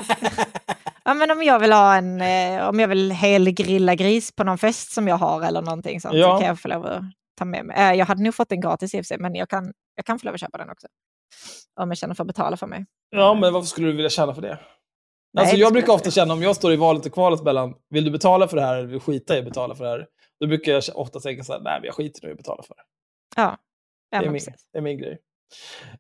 Ja, 1.05 1.15
men 1.15 1.31
om 1.31 1.43
jag 1.43 1.59
vill 1.59 1.73
ha 1.73 1.95
en, 1.97 2.21
eh, 2.21 2.69
om 2.69 2.81
jag 2.81 2.89
vill 2.89 3.13
helgrilla 3.13 3.95
gris 3.95 4.33
på 4.37 4.45
någon 4.45 4.59
fest 4.59 4.93
som 4.93 5.09
jag 5.09 5.17
har 5.17 5.43
eller 5.43 5.63
någonting 5.63 6.01
sånt 6.01 6.15
Ja. 6.15 6.35
så 6.35 6.39
kan 6.41 6.49
jag 6.49 6.61
få 6.61 6.69
lov 6.69 6.87
att 6.87 7.03
ta 7.39 7.45
med 7.45 7.65
mig. 7.67 7.77
Eh, 7.77 7.93
Jag 7.99 8.07
hade 8.07 8.23
nog 8.23 8.35
fått 8.35 8.49
den 8.49 8.61
gratis 8.61 8.95
i 8.95 8.97
och 9.01 9.05
för 9.05 9.07
sig, 9.07 9.19
men 9.19 9.35
jag 9.35 9.49
kan, 9.49 9.73
jag 9.97 10.07
kan 10.07 10.19
få 10.19 10.27
lov 10.27 10.35
att 10.35 10.41
köpa 10.41 10.59
den 10.59 10.71
också. 10.71 10.87
Om 11.81 11.91
jag 11.91 11.99
känner 11.99 12.15
för 12.15 12.23
att 12.23 12.27
betala 12.29 12.57
för 12.57 12.67
mig. 12.67 12.87
Ja, 13.11 13.35
men 13.35 13.53
varför 13.53 13.67
skulle 13.67 13.87
du 13.87 13.93
vilja 13.93 14.11
tjäna 14.11 14.35
för 14.35 14.43
det? 14.43 14.49
Nej, 14.49 14.59
alltså, 15.43 15.57
det 15.57 15.61
jag 15.61 15.67
skulle 15.69 15.73
brukar 15.81 15.89
jag 15.89 15.95
ofta 15.95 16.11
känna, 16.11 16.35
om 16.35 16.43
jag 16.43 16.57
står 16.57 16.73
i 16.73 16.77
valet 16.77 17.07
och 17.07 17.13
kvalet 17.13 17.43
mellan, 17.43 17.75
vill 17.91 18.05
du 18.05 18.11
betala 18.11 18.49
för 18.49 18.57
det 18.57 18.63
här 18.63 18.75
eller 18.77 18.87
vill 18.87 18.95
du 18.95 19.01
skita 19.01 19.37
i 19.37 19.39
att 19.39 19.45
betala 19.45 19.75
för 19.75 19.85
det 19.85 19.91
här? 19.91 20.07
Då 20.41 20.47
brukar 20.47 20.73
jag 20.73 20.83
ofta 20.95 21.21
tänka 21.21 21.45
så 21.45 21.53
här, 21.53 21.61
nej 21.61 21.81
men 21.81 21.85
jag 21.87 21.95
skiter 21.95 22.21
nu 22.23 22.29
i 22.29 22.33
att 22.33 22.39
betala 22.39 22.63
för 22.63 22.75
det. 22.75 22.83
Ja, 23.37 23.59
ja 24.11 24.21
Det 24.21 24.27
är, 24.27 24.31
min, 24.31 24.41
det 24.73 24.79
är 24.79 24.83
min 24.83 24.99
grej. 24.99 25.19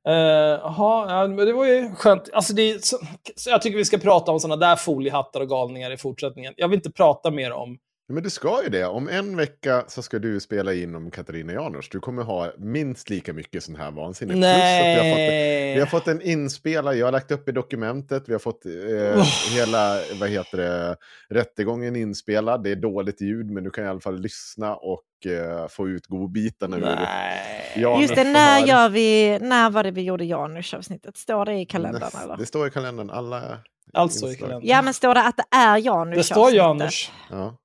Eh, 0.06 0.14
Jaha, 0.14 1.12
ja, 1.12 1.44
det 1.44 1.52
var 1.52 1.64
ju 1.64 1.94
skönt. 1.94 2.30
Alltså 2.32 2.54
det 2.54 2.84
så, 2.84 2.98
så 3.36 3.50
jag 3.50 3.62
tycker 3.62 3.76
vi 3.76 3.84
ska 3.84 3.98
prata 3.98 4.32
om 4.32 4.40
sådana 4.40 4.66
där 4.66 4.76
foliehattar 4.76 5.40
och 5.40 5.48
galningar 5.48 5.90
i 5.90 5.96
fortsättningen. 5.96 6.54
Jag 6.56 6.68
vill 6.68 6.78
inte 6.78 6.92
prata 6.92 7.30
mer 7.30 7.52
om... 7.52 7.78
Men 8.08 8.22
du 8.22 8.30
ska 8.30 8.62
ju 8.62 8.68
det. 8.68 8.84
Om 8.86 9.08
en 9.08 9.36
vecka 9.36 9.84
så 9.88 10.02
ska 10.02 10.18
du 10.18 10.40
spela 10.40 10.74
in 10.74 10.94
om 10.94 11.10
Katarina 11.10 11.52
Janouch. 11.52 11.88
Du 11.92 12.00
kommer 12.00 12.22
ha 12.22 12.52
minst 12.58 13.10
lika 13.10 13.32
mycket 13.32 13.64
sån 13.64 13.76
här 13.76 13.90
vansinne. 13.90 14.32
Plus 14.32 14.44
att 14.44 14.50
vi 14.50 14.94
har 14.94 15.10
fått 15.10 15.16
Nej! 15.18 15.74
Vi 15.74 15.80
har 15.80 15.86
fått 15.86 16.08
en 16.08 16.22
inspelad, 16.22 16.96
jag 16.96 17.06
har 17.06 17.12
lagt 17.12 17.30
upp 17.30 17.48
i 17.48 17.52
dokumentet, 17.52 18.28
vi 18.28 18.32
har 18.32 18.38
fått 18.40 18.66
eh, 18.66 19.24
hela, 19.56 19.98
vad 20.20 20.28
heter 20.28 20.58
det, 20.58 20.96
rättegången 21.30 21.96
inspelad. 21.96 22.62
Det 22.64 22.70
är 22.70 22.76
dåligt 22.76 23.20
ljud, 23.20 23.50
men 23.50 23.64
du 23.64 23.70
kan 23.70 23.84
i 23.84 23.88
alla 23.88 24.00
fall 24.00 24.20
lyssna 24.20 24.76
och 24.76 25.26
eh, 25.26 25.68
få 25.68 25.88
ut 25.88 26.06
godbitarna 26.06 26.76
ur 26.76 26.80
Nej. 26.80 27.72
Ja, 27.76 28.00
Just 28.00 28.14
det, 28.14 28.24
när, 28.24 28.66
gör 28.66 28.88
vi, 28.88 29.38
när 29.40 29.70
var 29.70 29.82
det 29.82 29.90
vi 29.90 30.02
gjorde 30.02 30.24
Janusz-avsnittet? 30.24 31.16
Står 31.16 31.44
det 31.44 31.54
i 31.54 31.66
kalendern 31.66 32.02
Näst- 32.02 32.24
eller? 32.24 32.36
Det 32.36 32.46
står 32.46 32.66
i 32.66 32.70
kalendern, 32.70 33.10
alla 33.10 33.58
Allt 33.92 34.12
står 34.12 34.28
i 34.28 34.32
inslag. 34.32 34.48
kalendern. 34.48 34.68
Ja, 34.70 34.82
men 34.82 34.94
står 34.94 35.14
det 35.14 35.22
att 35.26 35.36
det 35.36 35.56
är 35.56 35.78
Janusz? 35.78 36.16
Det 36.16 36.24
står 36.24 36.50
Janusz. 36.50 37.10
Ja, 37.30 37.56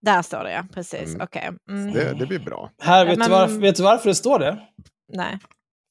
Där 0.00 0.22
står 0.22 0.44
det 0.44 0.52
ja, 0.52 0.64
precis. 0.74 1.08
Mm. 1.08 1.20
Okej. 1.20 1.50
Mm. 1.70 1.92
det, 1.92 2.12
det 2.14 2.26
blir 2.26 2.38
bra. 2.38 2.70
Här, 2.82 2.98
Ja, 2.98 3.04
vet, 3.10 3.18
men- 3.18 3.28
du 3.28 3.34
varför, 3.34 3.54
vet 3.58 3.76
du 3.76 3.82
varför 3.82 4.08
det 4.08 4.14
står 4.14 4.38
det? 4.38 4.58
Nej. 5.12 5.38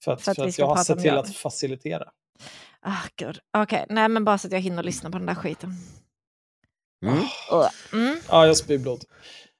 För 0.04 0.12
att, 0.12 0.22
För 0.22 0.34
för 0.34 0.42
att 0.42 0.48
vi 0.48 0.50
att, 0.52 0.58
jag 0.58 0.68
har 0.68 0.84
sett 0.84 1.00
till 1.00 1.18
att 1.18 1.36
facilitera. 1.36 2.10
Ah, 2.82 3.04
gud. 3.16 3.40
Okej, 3.58 3.86
nej 3.90 4.10
men 4.10 4.26
bara 4.26 4.38
så 4.38 4.48
att 4.48 4.54
jag 4.54 4.60
hinner 4.60 4.84
lyssna 4.84 5.12
på 5.12 5.18
den 5.18 5.28
där 5.28 5.36
skiten. 5.36 5.70
Mm. 7.06 7.18
Ugh. 7.52 7.70
Mm. 7.94 8.18
Ja, 8.30 8.46
jag 8.48 8.58
spyr 8.58 8.78
blod. 8.78 9.04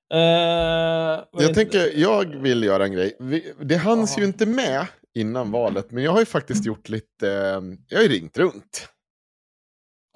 Men 0.10 1.26
Jag 1.32 1.54
tänker, 1.56 2.00
jag 2.00 2.26
vill 2.36 2.64
göra 2.64 2.84
en 2.86 2.92
grej. 2.92 3.16
Vi, 3.20 3.54
det 3.62 3.76
hanns 3.76 4.18
ju 4.18 4.22
Jaha. 4.22 4.28
inte 4.28 4.46
med 4.46 4.88
innan 5.16 5.52
valet, 5.52 5.92
men 5.92 6.04
jag 6.04 6.12
har 6.12 6.20
ju 6.20 6.26
faktiskt 6.26 6.66
gjort 6.66 6.90
lite, 6.90 7.30
eh, 7.32 7.62
jag 7.88 7.98
har 7.98 8.04
ju 8.04 8.10
ringt 8.10 8.38
runt. 8.38 8.90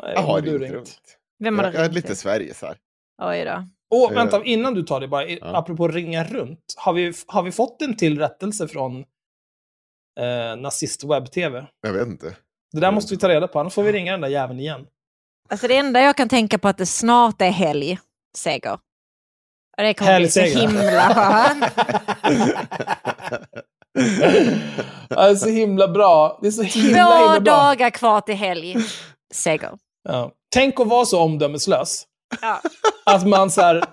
Nej, 0.04 0.14
Jag 0.16 0.22
har 0.22 0.42
du 0.42 0.50
ringt 0.52 0.62
ringt. 0.62 0.74
runt. 0.74 1.18
Vem 1.40 1.58
har 1.60 1.66
Jag, 1.66 1.74
du 1.74 1.78
jag 1.78 1.84
är 1.86 1.90
ringt 1.90 1.96
lite 1.96 2.08
till? 2.08 2.18
Sveriges 2.18 2.62
här. 2.62 2.78
Oj 3.22 3.46
då. 3.46 3.68
Åh, 3.92 4.12
Eh, 4.12 4.16
vänta, 4.16 4.44
innan 4.44 4.74
du 4.74 4.84
tar 4.84 5.00
det 5.00 5.08
bara, 5.08 5.28
ja. 5.30 5.38
apropå 5.42 5.88
ringa 5.88 6.24
runt. 6.24 6.60
Har 6.78 6.94
vi, 6.94 7.14
har 7.28 7.44
vi 7.44 7.52
fått 7.52 7.82
en 7.82 7.98
till 7.98 8.20
rättelse 8.20 8.68
från 8.68 8.98
eh, 10.20 10.56
nazist 10.58 11.04
webb-tv? 11.04 11.66
Jag 11.82 11.94
vet 11.94 12.08
inte. 12.08 12.36
Det 12.72 12.80
där 12.80 12.92
måste 12.92 13.14
vi 13.14 13.20
ta 13.20 13.30
reda 13.30 13.48
på, 13.48 13.60
annars 13.60 13.74
får 13.74 13.84
vi 13.84 13.92
ringa 13.92 14.12
den 14.12 14.22
där 14.22 14.28
jäveln 14.28 14.60
igen. 14.60 14.86
Alltså 15.50 15.68
det 15.68 15.78
enda 15.78 16.02
jag 16.02 16.18
kan 16.18 16.30
tänka 16.30 16.58
på 16.58 16.68
att 16.68 16.78
det 16.78 16.86
snart 16.86 17.42
är 17.42 17.50
helg, 17.52 18.00
seger. 18.38 18.74
Och 19.78 19.84
det 19.84 19.94
kommer 19.94 20.20
bli 20.20 20.30
så 20.30 20.40
Helgseger. 20.40 20.68
himla 20.68 21.14
skönt. 21.16 21.66
ja, 25.10 25.26
det 25.26 25.32
är 25.32 25.36
så 25.36 25.50
himla 25.50 25.88
bra. 25.88 26.40
Det 26.42 26.48
är 26.48 26.52
så 26.52 26.64
himla, 26.64 27.06
Två 27.06 27.18
himla 27.18 27.40
bra. 27.40 27.54
dagar 27.54 27.90
kvar 27.90 28.22
till 28.22 28.36
helg, 28.36 28.76
seger. 29.34 29.72
Ja. 30.10 30.32
Tänk 30.54 30.80
att 30.80 30.88
vara 30.88 31.06
så 31.06 31.22
omdömeslös. 31.22 32.06
Ja. 32.42 32.62
Att 33.06 33.28
man 33.28 33.52
så 33.52 33.62
här... 33.62 33.84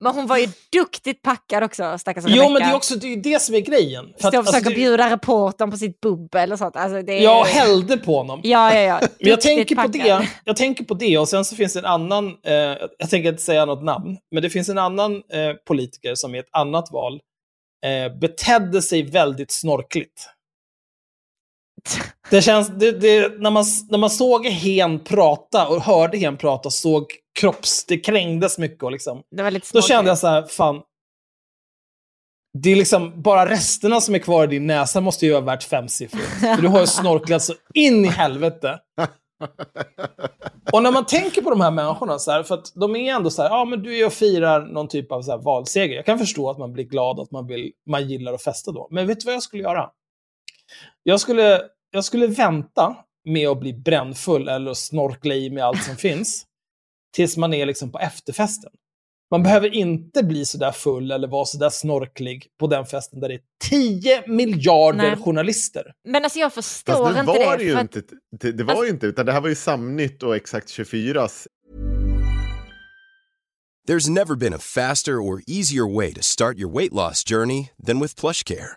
Men 0.00 0.14
hon 0.14 0.26
var 0.26 0.36
ju 0.38 0.48
duktigt 0.72 1.22
packad 1.22 1.62
också, 1.62 1.98
stackars 1.98 2.24
Jo, 2.26 2.32
Rebecca. 2.34 2.52
men 2.52 2.62
det 2.62 2.68
är 2.68 2.74
också 2.74 2.94
det, 2.96 3.12
är 3.12 3.16
det 3.16 3.42
som 3.42 3.54
är 3.54 3.60
grejen. 3.60 4.04
För 4.12 4.18
Stå 4.18 4.28
och 4.28 4.34
alltså, 4.34 4.52
försöka 4.52 4.68
det- 4.68 4.74
bjuda 4.74 5.10
reportern 5.10 5.70
på 5.70 5.76
sitt 5.76 6.00
bubbel 6.00 6.52
och 6.52 6.58
sånt. 6.58 6.76
Alltså 6.76 7.02
det 7.02 7.12
är... 7.12 7.22
Jag 7.22 7.44
hällde 7.44 7.96
på 7.96 8.16
honom. 8.16 8.40
Ja, 8.42 8.74
ja, 8.74 8.80
ja. 8.80 9.00
Men 9.18 9.28
jag 9.28 9.40
tänker, 9.40 9.76
på 9.76 9.86
det, 9.88 10.28
jag 10.44 10.56
tänker 10.56 10.84
på 10.84 10.94
det 10.94 11.18
och 11.18 11.28
sen 11.28 11.44
så 11.44 11.56
finns 11.56 11.72
det 11.72 11.78
en 11.78 11.84
annan, 11.84 12.26
eh, 12.46 12.54
jag 12.98 13.10
tänker 13.10 13.28
inte 13.28 13.42
säga 13.42 13.64
något 13.64 13.84
namn, 13.84 14.16
men 14.30 14.42
det 14.42 14.50
finns 14.50 14.68
en 14.68 14.78
annan 14.78 15.12
eh, 15.14 15.52
politiker 15.66 16.14
som 16.14 16.34
i 16.34 16.38
ett 16.38 16.50
annat 16.52 16.88
val 16.92 17.20
eh, 17.86 18.18
betedde 18.18 18.82
sig 18.82 19.02
väldigt 19.02 19.50
snorkligt. 19.50 20.28
Det 22.30 22.42
känns, 22.42 22.68
det, 22.68 22.92
det, 22.92 23.40
när, 23.40 23.50
man, 23.50 23.64
när 23.88 23.98
man 23.98 24.10
såg 24.10 24.46
Hen 24.46 25.04
prata 25.04 25.68
och 25.68 25.82
hörde 25.82 26.18
Hen 26.18 26.36
prata 26.36 26.70
såg 26.70 27.06
kropps, 27.40 27.84
det 27.86 27.98
krängdes 27.98 28.58
mycket 28.58 28.82
och 28.82 28.92
liksom. 28.92 29.22
Det 29.36 29.42
var 29.42 29.50
lite 29.50 29.66
Då 29.72 29.82
kände 29.82 30.10
jag 30.10 30.18
så 30.18 30.26
här, 30.26 30.42
fan, 30.42 30.82
det 32.58 32.72
är 32.72 32.76
liksom 32.76 33.22
bara 33.22 33.50
resterna 33.50 34.00
som 34.00 34.14
är 34.14 34.18
kvar 34.18 34.44
i 34.44 34.46
din 34.46 34.66
näsa 34.66 35.00
måste 35.00 35.26
ju 35.26 35.32
vara 35.32 35.44
värt 35.44 35.62
femsiffrigt. 35.62 36.28
För 36.56 36.62
du 36.62 36.68
har 36.68 36.80
ju 36.80 36.86
snorklat 36.86 37.42
så 37.42 37.54
in 37.74 38.04
i 38.04 38.08
helvete. 38.08 38.78
Och 40.72 40.82
när 40.82 40.92
man 40.92 41.06
tänker 41.06 41.42
på 41.42 41.50
de 41.50 41.60
här 41.60 41.70
människorna, 41.70 42.18
så 42.18 42.30
här, 42.30 42.42
för 42.42 42.54
att 42.54 42.72
de 42.74 42.96
är 42.96 43.14
ändå 43.14 43.30
så 43.30 43.42
här, 43.42 43.48
ja 43.48 43.64
men 43.64 43.82
du 43.82 43.98
är 43.98 44.06
och 44.06 44.12
firar 44.12 44.60
någon 44.60 44.88
typ 44.88 45.12
av 45.12 45.22
så 45.22 45.30
här, 45.30 45.38
valseger. 45.38 45.96
Jag 45.96 46.06
kan 46.06 46.18
förstå 46.18 46.50
att 46.50 46.58
man 46.58 46.72
blir 46.72 46.84
glad, 46.84 47.20
att 47.20 47.30
man, 47.30 47.46
vill, 47.46 47.72
man 47.90 48.08
gillar 48.08 48.32
att 48.32 48.42
festa 48.42 48.72
då. 48.72 48.88
Men 48.90 49.06
vet 49.06 49.20
du 49.20 49.24
vad 49.24 49.34
jag 49.34 49.42
skulle 49.42 49.62
göra? 49.62 49.90
Jag 51.02 51.20
skulle, 51.20 51.62
jag 51.90 52.04
skulle 52.04 52.26
vänta 52.26 52.96
med 53.24 53.48
att 53.48 53.60
bli 53.60 53.72
brännfull 53.72 54.48
eller 54.48 54.74
snorkla 54.74 55.34
i 55.34 55.50
med 55.50 55.64
allt 55.64 55.82
som 55.84 55.96
finns, 56.06 56.44
tills 57.14 57.36
man 57.36 57.54
är 57.54 57.66
liksom 57.66 57.92
på 57.92 57.98
efterfesten. 57.98 58.70
Man 59.30 59.42
behöver 59.42 59.74
inte 59.74 60.22
bli 60.22 60.44
så 60.44 60.58
där 60.58 60.72
full 60.72 61.10
eller 61.10 61.28
vara 61.28 61.44
så 61.44 61.58
där 61.58 61.70
snorklig 61.70 62.46
på 62.60 62.66
den 62.66 62.86
festen 62.86 63.20
där 63.20 63.28
det 63.28 63.34
är 63.34 63.40
10 63.70 64.26
miljarder 64.26 64.98
Nej. 64.98 65.16
journalister. 65.16 65.92
Men 66.08 66.24
alltså 66.24 66.38
jag 66.38 66.52
förstår 66.52 66.92
Fast 66.92 67.18
inte 67.18 67.32
var 67.46 67.58
det. 67.58 67.64
ju 67.64 67.72
för 67.72 67.78
att- 67.78 67.96
inte, 67.96 68.14
det, 68.40 68.52
det 68.52 68.64
var 68.64 68.70
Alltså- 68.72 68.84
ju 68.84 68.90
inte, 68.90 69.06
utan 69.06 69.26
det 69.26 69.32
här 69.32 69.40
var 69.40 69.48
ju 69.48 69.54
Samnytt 69.54 70.22
och 70.22 70.36
Exakt 70.36 70.68
24s 70.68 71.46
There's 73.88 74.10
never 74.10 74.34
been 74.36 74.54
a 74.54 74.58
faster 74.58 75.12
or 75.18 75.40
easier 75.46 75.96
way 75.96 76.14
to 76.14 76.22
start 76.22 76.56
your 76.58 76.70
weight 76.78 76.92
loss 76.92 77.24
journey 77.24 77.70
than 77.86 78.00
with 78.00 78.20
PlushCare. 78.20 78.76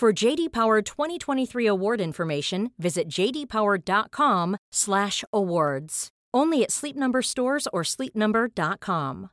For 0.00 0.12
JD 0.26 0.52
Power 0.52 0.82
2023 0.82 1.66
award 1.66 2.00
information, 2.00 2.70
visit 2.76 3.08
jdpower.com/awards. 3.08 6.08
Only 6.36 6.64
at 6.64 6.70
Sleep 6.70 6.96
Number 6.96 7.22
stores 7.22 7.66
or 7.72 7.82
sleepnumber.com. 7.82 9.28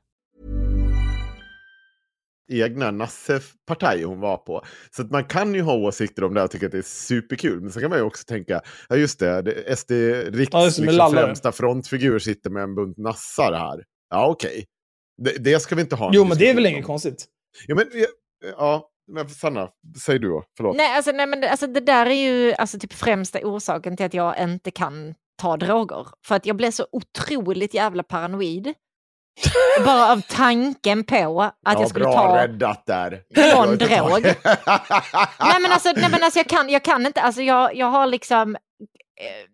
egna 2.51 2.91
Nasse-partaj 2.91 4.03
hon 4.03 4.19
var 4.19 4.37
på. 4.37 4.65
Så 4.95 5.01
att 5.01 5.11
man 5.11 5.23
kan 5.23 5.55
ju 5.55 5.61
ha 5.61 5.73
åsikter 5.73 6.23
om 6.23 6.33
det 6.33 6.43
och 6.43 6.51
tycka 6.51 6.65
att 6.65 6.71
det 6.71 6.77
är 6.77 6.81
superkul. 6.81 7.61
Men 7.61 7.71
så 7.71 7.79
kan 7.79 7.89
man 7.89 7.99
ju 7.99 8.05
också 8.05 8.23
tänka, 8.23 8.61
ja 8.89 8.95
just 8.95 9.19
det, 9.19 9.41
det 9.41 9.77
SD 9.77 9.91
Riks 9.91 10.53
Ja, 10.53 10.65
liksom, 10.65 10.85
lallare. 10.85 11.25
främsta 11.25 11.51
frontfigur 11.51 12.19
sitter 12.19 12.49
med 12.49 12.63
en 12.63 12.75
bunt 12.75 12.97
nassar 12.97 13.53
här. 13.53 13.83
Ja 14.09 14.27
okej. 14.27 14.65
Det, 15.17 15.43
det 15.43 15.59
ska 15.59 15.75
vi 15.75 15.81
inte 15.81 15.95
ha 15.95 16.09
Jo, 16.13 16.25
men 16.25 16.37
det 16.37 16.49
är 16.49 16.55
väl 16.55 16.65
inget 16.65 16.85
konstigt. 16.85 17.25
Ja, 17.67 17.75
men, 17.75 17.85
ja, 17.93 18.05
ja, 18.57 18.89
men 19.07 19.29
Sanna, 19.29 19.69
säg 20.05 20.19
du 20.19 20.29
då. 20.29 20.43
Förlåt. 20.57 20.77
Nej, 20.77 20.95
alltså, 20.95 21.11
nej, 21.11 21.27
men 21.27 21.43
alltså, 21.43 21.67
det 21.67 21.79
där 21.79 22.05
är 22.05 22.31
ju 22.31 22.53
alltså, 22.53 22.79
typ 22.79 22.93
främsta 22.93 23.39
orsaken 23.43 23.97
till 23.97 24.05
att 24.05 24.13
jag 24.13 24.39
inte 24.39 24.71
kan 24.71 25.15
ta 25.41 25.57
droger. 25.57 26.07
För 26.25 26.35
att 26.35 26.45
jag 26.45 26.55
blev 26.55 26.71
så 26.71 26.87
otroligt 26.91 27.73
jävla 27.73 28.03
paranoid. 28.03 28.73
Bara 29.85 30.11
av 30.11 30.21
tanken 30.21 31.03
på 31.03 31.41
att 31.41 31.55
ja, 31.65 31.79
jag 31.79 31.89
skulle 31.89 32.05
bra 32.05 32.13
ta... 32.13 32.37
räddat 32.37 32.85
där. 32.85 33.23
Någon 33.55 33.77
drog. 33.77 34.23
Nej 35.39 35.61
men 35.61 35.71
alltså, 35.71 35.91
nej, 35.95 36.09
men 36.11 36.23
alltså 36.23 36.39
jag, 36.39 36.47
kan, 36.47 36.69
jag 36.69 36.83
kan 36.83 37.05
inte, 37.05 37.21
alltså 37.21 37.41
jag, 37.41 37.75
jag 37.75 37.87
har 37.87 38.07
liksom... 38.07 38.55
eh, 38.55 39.49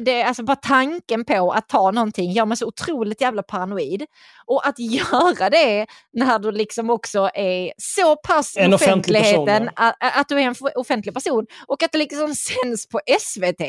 det- 0.00 0.22
alltså 0.22 0.42
bara 0.42 0.56
tanken 0.56 1.24
på 1.24 1.52
att 1.52 1.68
ta 1.68 1.90
någonting 1.90 2.32
gör 2.32 2.46
mig 2.46 2.56
så 2.56 2.66
otroligt 2.66 3.20
jävla 3.20 3.42
paranoid. 3.42 4.04
Och 4.46 4.66
att 4.66 4.78
göra 4.78 5.50
det 5.50 5.86
när 6.12 6.38
du 6.38 6.52
liksom 6.52 6.90
också 6.90 7.30
är 7.34 7.72
så 7.78 8.16
pass 8.16 8.56
En 8.56 8.74
offentlig 8.74 9.22
person, 9.22 9.42
offentligheten, 9.42 9.70
att, 9.76 9.96
att 10.00 10.28
du 10.28 10.40
är 10.40 10.42
en 10.42 10.54
offentlig 10.74 11.14
person 11.14 11.46
och 11.66 11.82
att 11.82 11.92
det 11.92 11.98
liksom 11.98 12.34
sänds 12.34 12.88
på 12.88 13.00
SVT. 13.20 13.60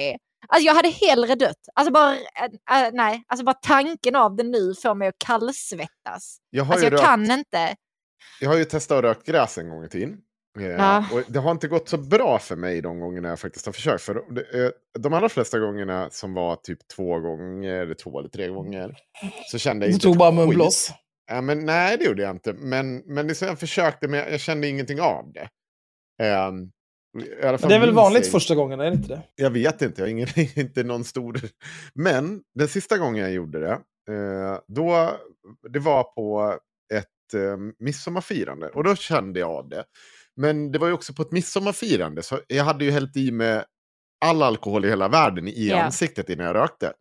Alltså 0.48 0.66
jag 0.66 0.74
hade 0.76 0.90
hellre 0.90 1.36
dött. 1.36 1.58
Alltså 1.76 1.94
bara, 1.94 2.14
äh, 2.14 2.90
nej, 2.94 3.24
alltså 3.28 3.46
bara 3.46 3.54
tanken 3.54 4.16
av 4.16 4.36
det 4.36 4.44
nu 4.44 4.74
får 4.82 4.96
mig 4.96 5.08
att 5.08 5.16
kallsvettas. 5.26 6.38
Jag 6.50 6.64
har, 6.64 6.74
Alltså 6.74 6.86
ju 6.86 6.92
jag 6.92 6.94
rökt, 6.94 7.04
kan 7.06 7.32
inte. 7.32 7.76
jag 8.42 8.50
har 8.50 8.58
ju 8.58 8.66
testat 8.66 8.98
att 8.98 9.04
röka 9.04 9.32
gräs 9.32 9.58
en 9.58 9.70
gång 9.70 9.84
i 9.86 9.90
tiden. 9.90 10.18
Eh, 10.60 10.66
Ja. 10.66 11.06
Och 11.14 11.22
det 11.28 11.40
har 11.40 11.52
inte 11.52 11.68
gått 11.68 11.90
så 11.90 11.98
bra 11.98 12.40
för 12.40 12.56
mig 12.56 12.82
de 12.82 13.00
gångerna 13.00 13.30
jag 13.30 13.40
faktiskt 13.40 13.66
har 13.66 13.74
försökt. 13.74 14.04
För 14.04 14.22
det, 14.32 14.66
eh, 14.66 14.72
de 15.00 15.14
allra 15.14 15.30
flesta 15.30 15.60
gångerna 15.60 16.10
som 16.10 16.34
var 16.34 16.56
typ 16.56 16.88
två 16.88 17.20
gånger, 17.20 17.74
eller 17.82 17.94
två 17.94 18.20
eller 18.20 18.30
tre 18.30 18.48
gånger, 18.48 18.98
så 19.52 19.58
kände 19.58 19.86
jag 19.86 19.92
Du 19.92 19.94
inte 19.94 20.04
tog 20.04 20.14
ett 20.14 20.20
bara 20.20 20.32
munblås. 20.32 20.92
Ja, 21.28 21.42
men, 21.42 21.66
nej, 21.66 21.98
det 21.98 22.06
gjorde 22.06 22.22
jag 22.22 22.32
inte. 22.32 22.54
Men, 22.54 22.98
men 22.98 23.28
det, 23.28 23.36
så 23.36 23.46
jag 23.46 23.60
försökte, 23.60 24.08
men 24.08 24.20
jag, 24.20 24.32
jag 24.32 24.40
kände 24.40 24.68
ingenting 24.68 25.02
av 25.02 25.32
det. 25.34 25.50
Fall 27.42 27.70
Det 27.70 27.76
är 27.76 27.80
väl 27.80 27.94
vanligt 27.94 28.24
jag- 28.24 28.32
första 28.32 28.56
gången, 28.56 28.80
är 28.80 28.86
det 28.86 28.96
inte 28.96 29.08
det? 29.08 29.22
Jag 29.36 29.50
vet 29.50 29.82
inte, 29.82 30.02
jag 30.02 30.06
har 30.06 30.12
ingen, 30.12 30.28
inte 30.56 30.84
någon 30.84 31.04
stor... 31.04 31.40
Men 31.94 32.42
den 32.56 32.68
sista 32.68 32.98
gången 32.98 33.24
jag 33.24 33.32
gjorde 33.34 33.60
det, 33.60 33.72
eh, 34.14 34.60
då, 34.68 35.12
det 35.70 35.80
var 35.80 36.04
på 36.04 36.58
ett 36.94 37.34
eh, 37.34 37.58
midsommarfirande. 37.80 38.70
Och 38.70 38.84
då 38.84 38.96
kände 38.96 39.40
jag 39.40 39.50
av 39.50 39.70
det. 39.70 39.84
Men 40.36 40.72
det 40.72 40.80
var 40.80 40.88
ju 40.88 40.94
också 40.94 41.14
på 41.14 41.22
ett 41.22 41.32
midsommarfirande, 41.32 42.24
så 42.24 42.40
jag 42.48 42.64
hade 42.64 42.86
ju 42.86 42.92
hällt 42.92 43.18
i 43.18 43.32
med 43.32 43.66
all 44.26 44.44
alkohol 44.44 44.86
i 44.86 44.90
hela 44.90 45.08
världen 45.08 45.48
i 45.48 45.68
Ja. 45.70 45.84
ansiktet 45.84 46.30
innan 46.30 46.46
jag 46.46 46.56
rökte. 46.56 46.94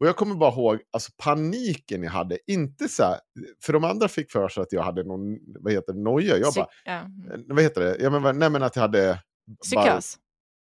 Och 0.00 0.06
jag 0.06 0.16
kommer 0.16 0.34
bara 0.34 0.52
ihåg 0.52 0.78
alltså, 0.92 1.12
paniken 1.18 2.02
jag 2.02 2.10
hade. 2.10 2.38
Inte 2.46 2.88
så 2.88 3.02
här, 3.02 3.18
för 3.64 3.72
de 3.72 3.84
andra 3.84 4.08
fick 4.08 4.32
för 4.32 4.48
sig 4.48 4.62
att 4.62 4.72
jag 4.72 4.82
hade 4.82 5.04
någon, 5.04 5.38
vad 5.60 5.72
heter 5.72 5.92
det, 5.92 6.00
noja. 6.02 6.36
Jag 6.36 6.54
bara, 6.54 6.66
ja. 6.84 6.92
eh, 6.94 7.40
vad 7.46 7.62
heter 7.62 7.80
det? 7.80 7.96
Ja, 8.00 8.10
men, 8.20 8.38
nej 8.38 8.50
men 8.50 8.62
att 8.62 8.76
jag 8.76 8.80
hade... 8.82 9.22
Psykos. 9.62 10.18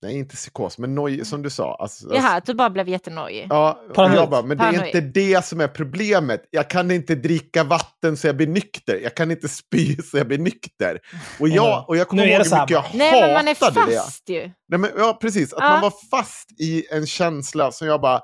Nej, 0.02 0.18
inte 0.18 0.36
psykos, 0.36 0.78
men 0.78 0.96
noj, 0.96 1.26
som 1.26 1.42
du 1.42 1.50
sa. 1.50 1.76
Alltså, 1.80 2.16
Jaha, 2.16 2.36
att 2.38 2.46
du 2.46 2.54
bara 2.54 2.70
blev 2.70 2.90
jättenojig. 2.90 3.48
Ja, 3.50 3.82
Paranoid. 3.96 4.20
jag 4.20 4.30
bara, 4.30 4.42
men 4.42 4.58
det 4.58 4.64
är 4.64 4.72
Paranoid. 4.72 4.96
inte 4.96 5.20
det 5.20 5.46
som 5.46 5.62
är 5.62 5.68
problemet. 5.68 6.42
Jag 6.52 6.70
kan 6.70 6.92
inte 6.92 7.16
dricka 7.16 7.64
vatten 7.64 8.18
så 8.18 8.28
jag 8.28 8.38
blir 8.38 8.48
nykter. 8.48 9.00
Jag 9.04 9.16
kan 9.16 9.32
inte 9.32 9.48
spy 9.48 9.96
så 9.96 10.18
jag 10.18 10.28
blir 10.28 10.38
nykter. 10.38 11.00
Och 11.40 11.50
jag, 11.50 11.86
och 11.90 11.98
jag 11.98 12.08
kommer 12.08 12.24
ihåg 12.28 12.44
det 12.46 12.50
hur 12.50 12.60
mycket 12.62 12.70
jag 12.72 12.84
bara. 12.84 12.92
Nej, 12.94 13.22
men 13.22 13.34
man 13.34 13.48
är 13.48 13.66
hatade 13.66 13.92
det. 13.92 13.98
fast 13.98 14.30
ju. 14.30 14.42
Nej, 14.70 14.80
men, 14.80 14.90
ja, 14.98 15.18
precis. 15.22 15.54
Att 15.54 15.60
Ja. 15.64 15.70
man 15.70 15.82
var 15.82 15.94
fast 16.12 16.52
i 16.62 16.86
en 16.92 17.08
känsla 17.08 17.72
som 17.72 17.88
jag 17.88 18.02
bara... 18.02 18.22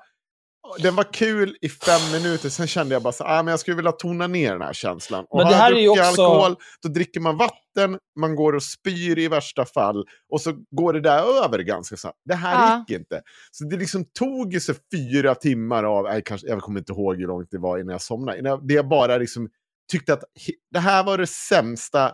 Den 0.79 0.95
var 0.95 1.13
kul 1.13 1.57
i 1.61 1.69
fem 1.69 2.01
minuter, 2.11 2.49
sen 2.49 2.67
kände 2.67 2.95
jag 2.95 3.01
bara 3.01 3.13
så 3.13 3.23
ah, 3.23 3.43
men 3.43 3.51
jag 3.51 3.59
skulle 3.59 3.75
vilja 3.75 3.91
tona 3.91 4.27
ner 4.27 4.51
den 4.51 4.61
här 4.61 4.73
känslan. 4.73 5.25
Och 5.29 5.37
Men 5.37 5.45
har 5.47 5.51
det 5.53 5.57
jag 5.57 5.63
här 5.63 5.71
är 5.71 5.75
ju 5.79 5.85
druckit 5.87 6.01
också- 6.09 6.23
alkohol, 6.25 6.55
då 6.83 6.89
dricker 6.89 7.19
man 7.19 7.37
vatten, 7.37 7.99
man 8.19 8.35
går 8.35 8.53
och 8.55 8.63
spyr 8.63 9.19
i 9.19 9.27
värsta 9.27 9.65
fall, 9.65 10.05
och 10.31 10.41
så 10.41 10.53
går 10.71 10.93
det 10.93 11.01
där 11.01 11.43
över 11.45 11.59
ganska 11.59 11.97
snabbt. 11.97 12.17
Det 12.25 12.35
här 12.35 12.53
Ja. 12.71 12.85
gick 12.87 12.99
inte. 12.99 13.21
Så 13.51 13.63
det 13.65 13.77
liksom 13.77 14.05
tog 14.19 14.53
ju 14.53 14.59
så 14.59 14.73
fyra 14.95 15.35
timmar 15.35 15.83
av, 15.83 16.03
nej, 16.03 16.21
kanske, 16.25 16.47
jag 16.47 16.61
kommer 16.61 16.79
inte 16.79 16.91
ihåg 16.93 17.17
hur 17.17 17.27
långt 17.27 17.47
det 17.51 17.57
var 17.59 17.77
innan 17.77 17.91
jag 17.91 18.01
somnade, 18.01 18.39
innan 18.39 18.49
jag- 18.49 18.67
det 18.67 18.73
jag 18.73 18.87
bara 18.87 19.17
liksom 19.17 19.49
tyckte 19.91 20.13
att 20.13 20.23
det 20.71 20.79
här 20.79 21.03
var 21.03 21.17
det 21.17 21.27
sämsta 21.27 22.11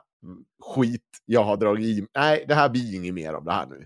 skit 0.76 1.01
jag 1.26 1.43
har 1.43 1.57
dragit 1.57 1.97
i. 1.97 2.07
Nej, 2.15 2.45
det 2.47 2.55
här 2.55 2.70
blir 2.70 2.95
inget 2.95 3.13
mer 3.13 3.34
av 3.34 3.45
det 3.45 3.51
här 3.51 3.65
nu. 3.65 3.86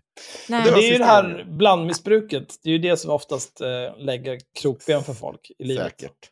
Nej. 0.49 0.63
det 0.65 0.71
Det 0.71 0.87
är 0.87 0.91
ju 0.91 0.97
det 0.97 1.05
här 1.05 1.45
blandmissbruket. 1.47 2.55
Det 2.63 2.69
är 2.69 2.73
ju 2.73 2.79
det 2.79 2.97
som 2.97 3.11
oftast 3.11 3.61
eh, 3.61 3.97
lägger 3.97 4.39
krokben 4.61 5.03
för 5.03 5.13
folk 5.13 5.51
i 5.59 5.63
livet. 5.63 5.99
Säkert. 5.99 6.29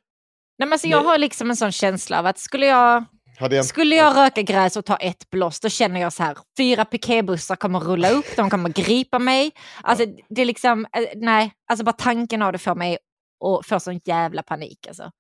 Nej, 0.57 0.67
men 0.67 0.73
alltså, 0.73 0.87
jag 0.87 1.03
har 1.03 1.17
liksom 1.17 1.49
en 1.49 1.55
sån 1.55 1.71
känsla 1.71 2.19
av 2.19 2.25
att 2.25 2.37
skulle 2.37 2.65
jag, 2.65 3.05
Hade 3.39 3.55
jag... 3.55 3.65
skulle 3.65 3.95
jag 3.95 4.17
röka 4.17 4.41
gräs 4.41 4.77
och 4.77 4.85
ta 4.85 4.95
ett 4.95 5.29
blås, 5.29 5.59
då 5.59 5.69
känner 5.69 6.01
jag 6.01 6.13
så 6.13 6.23
här, 6.23 6.37
fyra 6.57 6.85
piketbussar 6.85 7.55
kommer 7.55 7.79
rulla 7.79 8.09
upp, 8.09 8.25
de 8.35 8.49
kommer 8.49 8.69
gripa 8.69 9.19
mig. 9.19 9.51
Alltså 9.83 10.05
det 10.29 10.41
är 10.41 10.45
liksom, 10.45 10.85
eh, 10.97 11.03
nej, 11.15 11.53
alltså 11.71 11.85
bara 11.85 11.93
tanken 11.93 12.41
av 12.41 12.51
det 12.51 12.57
får 12.57 12.75
mig 12.75 12.97
att 13.45 13.65
få 13.65 13.79
sån 13.79 13.99
jävla 14.05 14.43
panik 14.43 14.87
alltså. 14.87 15.11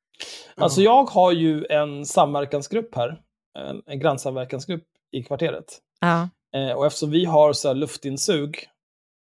Alltså 0.55 0.81
jag 0.81 1.03
har 1.03 1.31
ju 1.31 1.65
en 1.69 2.05
samverkansgrupp 2.05 2.95
här. 2.95 3.19
En, 3.59 3.81
en 3.85 3.99
grannsamverkansgrupp 3.99 4.83
i 5.11 5.23
kvarteret. 5.23 5.79
Ja. 5.99 6.29
Eh, 6.55 6.71
och 6.71 6.85
eftersom 6.85 7.11
vi 7.11 7.25
har 7.25 7.53
så 7.53 7.67
här 7.67 7.75
luftinsug 7.75 8.67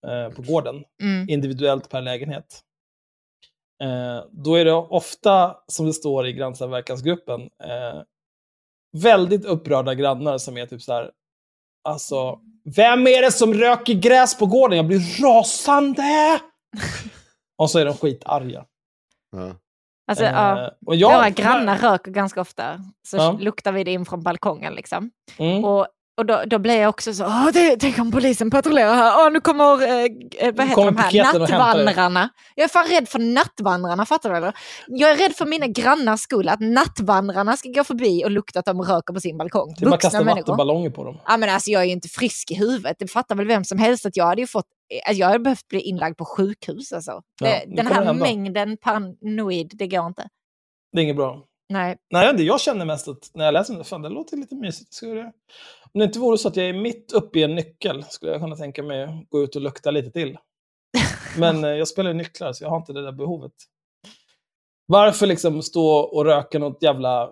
eh, 0.07 0.29
på 0.35 0.41
gården, 0.41 0.83
Mm. 1.01 1.29
individuellt 1.29 1.89
per 1.89 2.01
lägenhet, 2.01 2.61
eh, 3.83 4.23
då 4.31 4.55
är 4.55 4.65
det 4.65 4.73
ofta, 4.73 5.57
som 5.67 5.85
det 5.85 5.93
står 5.93 6.27
i 6.27 6.33
grannsamverkansgruppen, 6.33 7.41
eh, 7.41 8.01
väldigt 8.97 9.45
upprörda 9.45 9.93
grannar 9.93 10.37
som 10.37 10.57
är 10.57 10.65
typ 10.65 10.81
så 10.81 10.93
här, 10.93 11.11
alltså, 11.83 12.39
vem 12.75 13.07
är 13.07 13.21
det 13.21 13.31
som 13.31 13.53
röker 13.53 13.93
gräs 13.93 14.37
på 14.37 14.45
gården? 14.45 14.77
Jag 14.77 14.87
blir 14.87 15.23
rasande! 15.23 16.39
och 17.57 17.71
så 17.71 17.79
är 17.79 17.85
de 17.85 17.93
skitarga. 17.93 18.65
Ja. 19.31 19.55
Alltså, 20.09 20.25
ja. 20.25 20.71
och 20.85 20.95
jag- 20.95 21.13
Våra 21.17 21.29
grannar 21.29 21.77
röker 21.77 22.11
ganska 22.11 22.41
ofta. 22.41 22.63
Så 23.07 23.17
Ja. 23.17 23.37
luktar 23.39 23.71
vi 23.71 23.83
det 23.83 23.91
in 23.91 24.05
från 24.05 24.23
balkongen 24.23 24.73
liksom. 24.73 25.11
Mm. 25.37 25.65
Och, 25.65 25.87
och 26.19 26.25
då, 26.25 26.43
då 26.47 26.59
blir 26.59 26.75
jag 26.81 26.89
också 26.89 27.13
så, 27.13 27.25
Åh, 27.25 27.49
det, 27.53 27.77
tänk 27.79 27.99
om 27.99 28.11
polisen 28.11 28.51
patrullerar 28.51 28.93
här, 28.93 29.25
Åh, 29.25 29.31
nu 29.33 29.41
kommer, 29.41 29.63
eh, 29.63 30.03
eh, 30.37 30.55
vad 30.55 30.67
heter 30.67 30.75
kommer 30.75 30.91
de 30.91 30.97
här, 30.97 31.39
nattvandrarna. 31.39 32.29
Jag 32.55 32.63
är 32.63 32.67
fan 32.67 32.87
rädd 32.87 33.09
för 33.09 33.19
nattvandrarna, 33.19 34.05
fattar 34.05 34.29
du 34.29 34.37
eller? 34.37 34.53
Jag 34.87 35.11
är 35.11 35.15
rädd 35.15 35.35
för 35.35 35.45
mina 35.45 35.67
grannars 35.67 36.19
skull, 36.19 36.49
att 36.49 36.59
nattvandrarna 36.59 37.57
ska 37.57 37.69
gå 37.69 37.83
förbi 37.83 38.25
och 38.25 38.31
lukta 38.31 38.59
att 38.59 38.65
de 38.65 38.81
röker 38.81 39.13
på 39.13 39.19
sin 39.19 39.37
balkong. 39.37 39.73
Det 39.77 39.85
är 39.85 39.89
bara 39.89 39.95
att 39.95 40.03
Vuxna 40.03 40.09
kasta 40.09 40.23
människor. 40.23 40.41
vattenballonger 40.41 40.89
på 40.89 41.03
dem. 41.03 41.17
Ja, 41.25 41.37
men 41.37 41.49
alltså, 41.49 41.71
jag 41.71 41.81
är 41.81 41.85
ju 41.85 41.91
inte 41.91 42.09
frisk 42.09 42.51
i 42.51 42.55
huvudet, 42.55 42.95
det 42.99 43.07
fattar 43.07 43.35
väl 43.35 43.47
vem 43.47 43.63
som 43.63 43.79
helst 43.79 44.05
att 44.05 44.17
jag 44.17 44.25
hade 44.25 44.41
ju 44.41 44.47
fått, 44.47 44.65
alltså, 45.07 45.19
jag 45.19 45.27
hade 45.27 45.39
behövt 45.39 45.67
bli 45.67 45.81
inlagd 45.81 46.17
på 46.17 46.25
sjukhus 46.25 46.93
alltså. 46.93 47.21
Ja, 47.41 47.47
det, 47.47 47.75
den 47.75 47.87
här 47.87 48.13
mängden 48.13 48.77
paranoid, 48.77 49.71
det 49.73 49.87
går 49.87 50.07
inte. 50.07 50.27
Det 50.93 50.99
är 50.99 51.03
inget 51.03 51.15
bra. 51.15 51.43
Nej. 51.69 51.97
Nej, 52.11 52.25
jag 52.25 52.33
inte, 52.33 52.43
jag 52.43 52.61
känner 52.61 52.85
mest 52.85 53.07
att 53.07 53.31
när 53.33 53.45
jag 53.45 53.53
läser 53.53 53.73
det, 53.73 53.83
fan 53.83 54.01
det 54.01 54.09
låter 54.09 54.37
lite 54.37 54.55
mysigt. 54.55 54.93
Ska 54.93 55.05
det? 55.07 55.31
Om 55.93 55.99
det 55.99 56.03
inte 56.03 56.19
vore 56.19 56.37
så 56.37 56.47
att 56.47 56.55
jag 56.55 56.65
är 56.69 56.73
mitt 56.73 57.11
uppe 57.11 57.39
i 57.39 57.43
en 57.43 57.55
nyckel 57.55 58.03
skulle 58.09 58.31
jag 58.31 58.41
kunna 58.41 58.55
tänka 58.55 58.83
mig 58.83 59.03
att 59.03 59.29
gå 59.29 59.43
ut 59.43 59.55
och 59.55 59.61
lukta 59.61 59.91
lite 59.91 60.11
till. 60.11 60.37
Men 61.37 61.63
eh, 61.63 61.69
jag 61.69 61.87
spelar 61.87 62.09
ju 62.11 62.17
nycklar 62.17 62.53
så 62.53 62.63
jag 62.63 62.69
har 62.69 62.77
inte 62.77 62.93
det 62.93 63.01
där 63.03 63.11
behovet. 63.11 63.51
Varför 64.87 65.27
liksom 65.27 65.61
stå 65.61 65.87
och 65.99 66.25
röka 66.25 66.59
något 66.59 66.83
jävla 66.83 67.31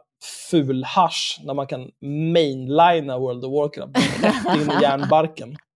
ful 0.49 0.83
hasch 0.83 1.39
när 1.43 1.53
man 1.53 1.67
kan 1.67 1.91
mainlina 2.33 3.17
World 3.19 3.45
of 3.45 3.51
Warcraft 3.51 3.97
rätt 4.23 4.55
in 4.61 4.71
i 4.71 4.81
järnbarken? 4.81 5.57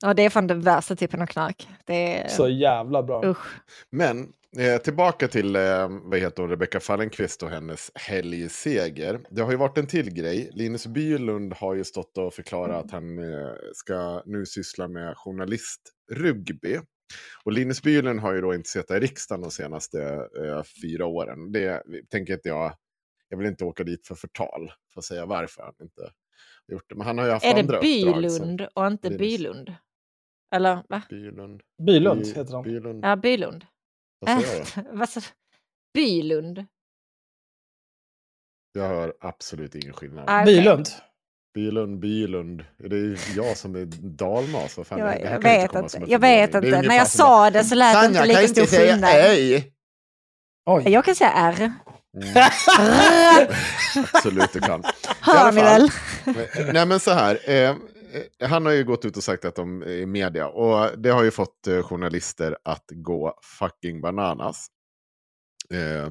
Ja, 0.00 0.14
det 0.14 0.22
är 0.22 0.30
fan 0.30 0.46
den 0.46 0.60
värsta 0.60 0.96
typen 0.96 1.22
av 1.22 1.26
knark. 1.26 1.68
Det 1.84 2.18
är, 2.18 2.28
Så 2.28 2.48
jävla 2.48 3.02
bra. 3.02 3.24
usch. 3.24 3.46
Men 3.90 4.32
eh, 4.58 4.78
tillbaka 4.82 5.28
till 5.28 5.56
eh, 5.56 5.88
vad 6.02 6.18
heter 6.18 6.42
hon, 6.42 6.50
Rebecca 6.50 6.80
Fallenkvist 6.80 7.42
och 7.42 7.50
hennes 7.50 7.90
helgseger. 7.94 9.20
Det 9.30 9.42
har 9.42 9.50
ju 9.50 9.56
varit 9.56 9.78
en 9.78 9.86
till 9.86 10.14
grej. 10.14 10.50
Linus 10.52 10.86
Bylund 10.86 11.52
har 11.52 11.74
ju 11.74 11.84
stått 11.84 12.18
och 12.18 12.34
förklarat 12.34 12.84
att 12.84 12.90
han 12.90 13.18
eh, 13.18 13.52
ska 13.72 14.22
nu 14.26 14.46
syssla 14.46 14.88
med 14.88 15.16
journalistrugby. 15.16 16.78
Och 17.44 17.52
Linus 17.52 17.82
Bylund 17.82 18.20
har 18.20 18.34
ju 18.34 18.40
då 18.40 18.54
inte 18.54 18.70
suttit 18.70 18.90
i 18.90 19.00
riksdagen 19.00 19.42
de 19.42 19.50
senaste 19.50 20.02
eh, 20.44 20.62
fyra 20.82 21.06
åren. 21.06 21.52
Det 21.52 21.82
tänker 22.10 22.34
inte 22.34 22.48
jag. 22.48 22.74
Jag 23.28 23.38
vill 23.38 23.46
inte 23.46 23.64
åka 23.64 23.84
dit 23.84 24.06
för 24.06 24.14
förtal. 24.14 24.72
För 24.94 25.00
att 25.00 25.04
säga 25.04 25.26
varför 25.26 25.62
han 25.62 25.74
inte 25.82 26.02
har 26.02 26.74
gjort 26.74 26.84
det. 26.88 26.94
Men 26.94 27.06
han 27.06 27.18
har 27.18 27.26
ju 27.26 27.32
haft 27.32 27.44
Är 27.46 27.58
andra 27.58 27.80
det 27.80 28.04
uppdrag. 28.04 28.22
Bylund 28.22 28.66
och 28.74 28.86
inte 28.86 29.08
Linus. 29.08 29.20
Bylund? 29.20 29.74
Eller 30.54 30.82
va? 30.88 31.02
Bylund. 31.10 31.62
Bylund 31.86 32.22
By- 32.22 32.34
heter 32.34 32.52
han. 32.52 32.62
Bylund. 32.62 33.04
Ja, 33.04 33.16
Bylund. 33.16 33.64
Vad 34.90 35.08
säger 35.08 35.20
sa- 35.20 35.30
Bylund? 35.94 36.64
Jag 38.72 38.88
hör 38.88 39.14
absolut 39.20 39.74
ingen 39.74 39.92
skillnad. 39.92 40.24
Ah, 40.28 40.42
okej. 40.42 40.54
Bylund. 40.56 40.88
Bylund, 41.54 41.98
Bylund. 41.98 42.64
Det 42.78 42.96
är 42.96 43.18
jag 43.36 43.56
som 43.56 43.74
är 43.74 43.84
dalmas. 44.18 44.76
Vad 44.76 44.86
fan, 44.86 44.98
Jag, 44.98 45.20
jag 45.20 45.42
vet 45.42 45.74
inte. 45.74 46.02
Jag 46.06 46.18
vet 46.18 46.54
inte. 46.54 46.82
När 46.82 46.96
jag 46.96 47.08
sa 47.08 47.50
det 47.50 47.64
så 47.64 47.74
lät 47.74 48.00
det 48.00 48.06
inte 48.06 48.26
lika 48.26 48.48
stor 48.48 48.66
skillnad. 48.66 49.10
Oj. 50.66 50.88
Jag 50.90 51.04
kan 51.04 51.14
säga 51.14 51.30
R. 51.32 51.72
Mm, 52.16 52.34
absolut 54.12 54.52
du 54.52 54.60
kan. 54.60 54.84
Hör 55.20 55.52
ni 55.52 55.60
väl? 55.62 55.88
Nej 56.72 56.86
men 56.86 57.00
så 57.00 57.10
här. 57.10 57.50
Eh, 57.50 57.76
han 58.40 58.66
har 58.66 58.72
ju 58.72 58.84
gått 58.84 59.04
ut 59.04 59.16
och 59.16 59.24
sagt 59.24 59.44
att 59.44 59.54
de 59.54 59.82
är 59.82 59.88
i 59.88 60.06
media. 60.06 60.48
Och 60.48 60.98
det 60.98 61.10
har 61.10 61.22
ju 61.24 61.30
fått 61.30 61.66
eh, 61.66 61.82
journalister 61.82 62.56
att 62.64 62.84
gå 62.90 63.38
fucking 63.58 64.00
bananas. 64.00 64.66
Eh, 65.70 66.10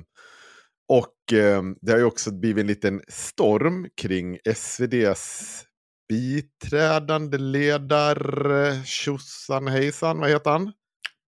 och 0.89 1.33
eh, 1.33 1.63
det 1.81 1.91
har 1.91 1.99
ju 1.99 2.05
också 2.05 2.31
blivit 2.31 2.61
en 2.61 2.67
liten 2.67 3.01
storm 3.07 3.87
kring 4.01 4.39
SVDs 4.45 5.65
biträdande 6.09 7.37
ledare, 7.37 8.83
tjosan 8.85 9.67
hejsan, 9.67 10.19
vad 10.19 10.29
heter 10.29 10.51
han? 10.51 10.71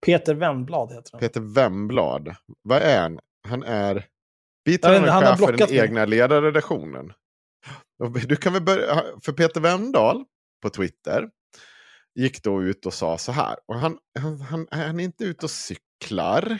Peter 0.06 0.34
Wennblad 0.34 0.92
heter 0.92 1.10
han. 1.12 1.20
Peter 1.20 1.40
Wemblad. 1.40 2.36
Vad 2.62 2.82
är 2.82 3.00
han? 3.00 3.18
Han 3.48 3.62
är 3.62 4.06
biträdande 4.64 5.08
chef 5.08 5.38
för 5.38 5.52
den 5.52 5.68
mig. 5.68 5.78
egna 5.78 6.04
ledarredaktionen. 6.04 7.12
Du 8.26 8.36
kan 8.36 8.52
väl 8.52 8.62
börja, 8.62 9.02
för 9.22 9.32
Peter 9.32 9.60
Wemdahl 9.60 10.24
på 10.62 10.70
Twitter 10.70 11.30
gick 12.14 12.42
då 12.42 12.62
ut 12.62 12.86
och 12.86 12.94
sa 12.94 13.18
så 13.18 13.32
här. 13.32 13.56
Och 13.66 13.74
han, 13.74 13.98
han, 14.18 14.40
han, 14.40 14.66
han 14.70 15.00
är 15.00 15.04
inte 15.04 15.24
ute 15.24 15.46
och 15.46 15.50
cyklar. 15.50 16.58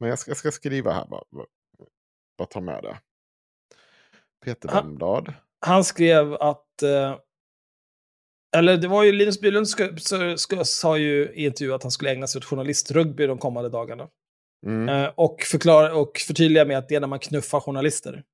Men 0.00 0.08
jag 0.08 0.18
ska, 0.18 0.30
jag 0.30 0.38
ska 0.38 0.50
skriva 0.50 0.92
här 0.92 1.06
bara. 1.06 1.22
bara- 2.38 2.46
ta 2.46 2.60
med 2.60 2.82
det. 2.82 2.98
Peter 4.44 4.68
Wemblad. 4.68 5.34
Han 5.66 5.84
skrev 5.84 6.34
att... 6.34 6.82
Eh, 6.82 7.18
eller 8.56 8.76
det 8.76 8.88
var 8.88 9.02
ju 9.02 9.12
Linus 9.12 9.40
Bylund 9.40 9.68
ska, 9.68 9.96
ska, 9.96 10.36
ska, 10.36 10.64
sa 10.64 10.98
ju 10.98 11.32
i 11.34 11.44
intervju 11.44 11.74
att 11.74 11.82
han 11.82 11.92
skulle 11.92 12.10
ägna 12.10 12.26
sig 12.26 12.38
åt 12.38 12.44
journalistrugby 12.44 13.26
de 13.26 13.38
kommande 13.38 13.70
dagarna. 13.70 14.08
Mm. 14.66 14.88
Eh, 14.88 15.10
och, 15.16 15.40
förklara, 15.40 15.94
och 15.94 16.18
förtydliga 16.26 16.64
med 16.64 16.78
att 16.78 16.88
det 16.88 16.94
är 16.94 17.00
när 17.00 17.08
man 17.08 17.18
knuffar 17.18 17.60
journalister. 17.60 18.24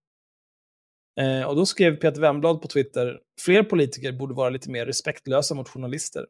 Eh, 1.21 1.43
och 1.49 1.57
då 1.57 1.67
skrev 1.67 1.97
Peter 1.97 2.21
Wemblad 2.21 2.63
på 2.63 2.69
Twitter, 2.69 3.19
fler 3.41 3.63
politiker 3.63 4.13
borde 4.13 4.35
vara 4.35 4.51
lite 4.51 4.71
mer 4.71 4.87
respektlösa 4.87 5.55
mot 5.55 5.69
journalister. 5.69 6.27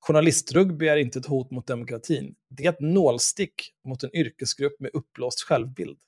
Journalistrugby 0.00 0.88
är 0.88 0.96
inte 0.96 1.18
ett 1.18 1.26
hot 1.26 1.50
mot 1.50 1.66
demokratin. 1.66 2.34
Det 2.50 2.64
är 2.64 2.68
ett 2.70 2.80
nålstick 2.80 3.54
mot 3.88 4.02
en 4.02 4.16
yrkesgrupp 4.16 4.80
med 4.80 4.90
uppblåst 4.94 5.40
självbild. 5.42 5.98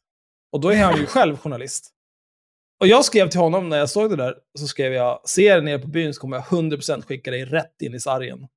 Och 0.52 0.60
då 0.60 0.68
är 0.72 0.84
han 0.84 1.00
ju 1.00 1.06
själv 1.16 1.36
journalist. 1.36 1.90
Och 2.80 2.86
jag 2.86 3.04
skrev 3.04 3.28
till 3.28 3.40
honom 3.40 3.68
när 3.68 3.78
jag 3.78 3.90
såg 3.90 4.10
det 4.10 4.16
där, 4.16 4.34
så 4.58 4.66
skrev 4.66 4.92
jag, 4.92 5.28
ser 5.28 5.56
er 5.56 5.60
nere 5.62 5.78
på 5.78 5.88
byn 5.88 6.14
så 6.14 6.20
kommer 6.20 6.36
jag 6.36 6.44
100% 6.44 7.02
skicka 7.02 7.30
dig 7.30 7.44
rätt 7.44 7.82
in 7.82 7.94
i 7.94 8.00
sargen. 8.00 8.48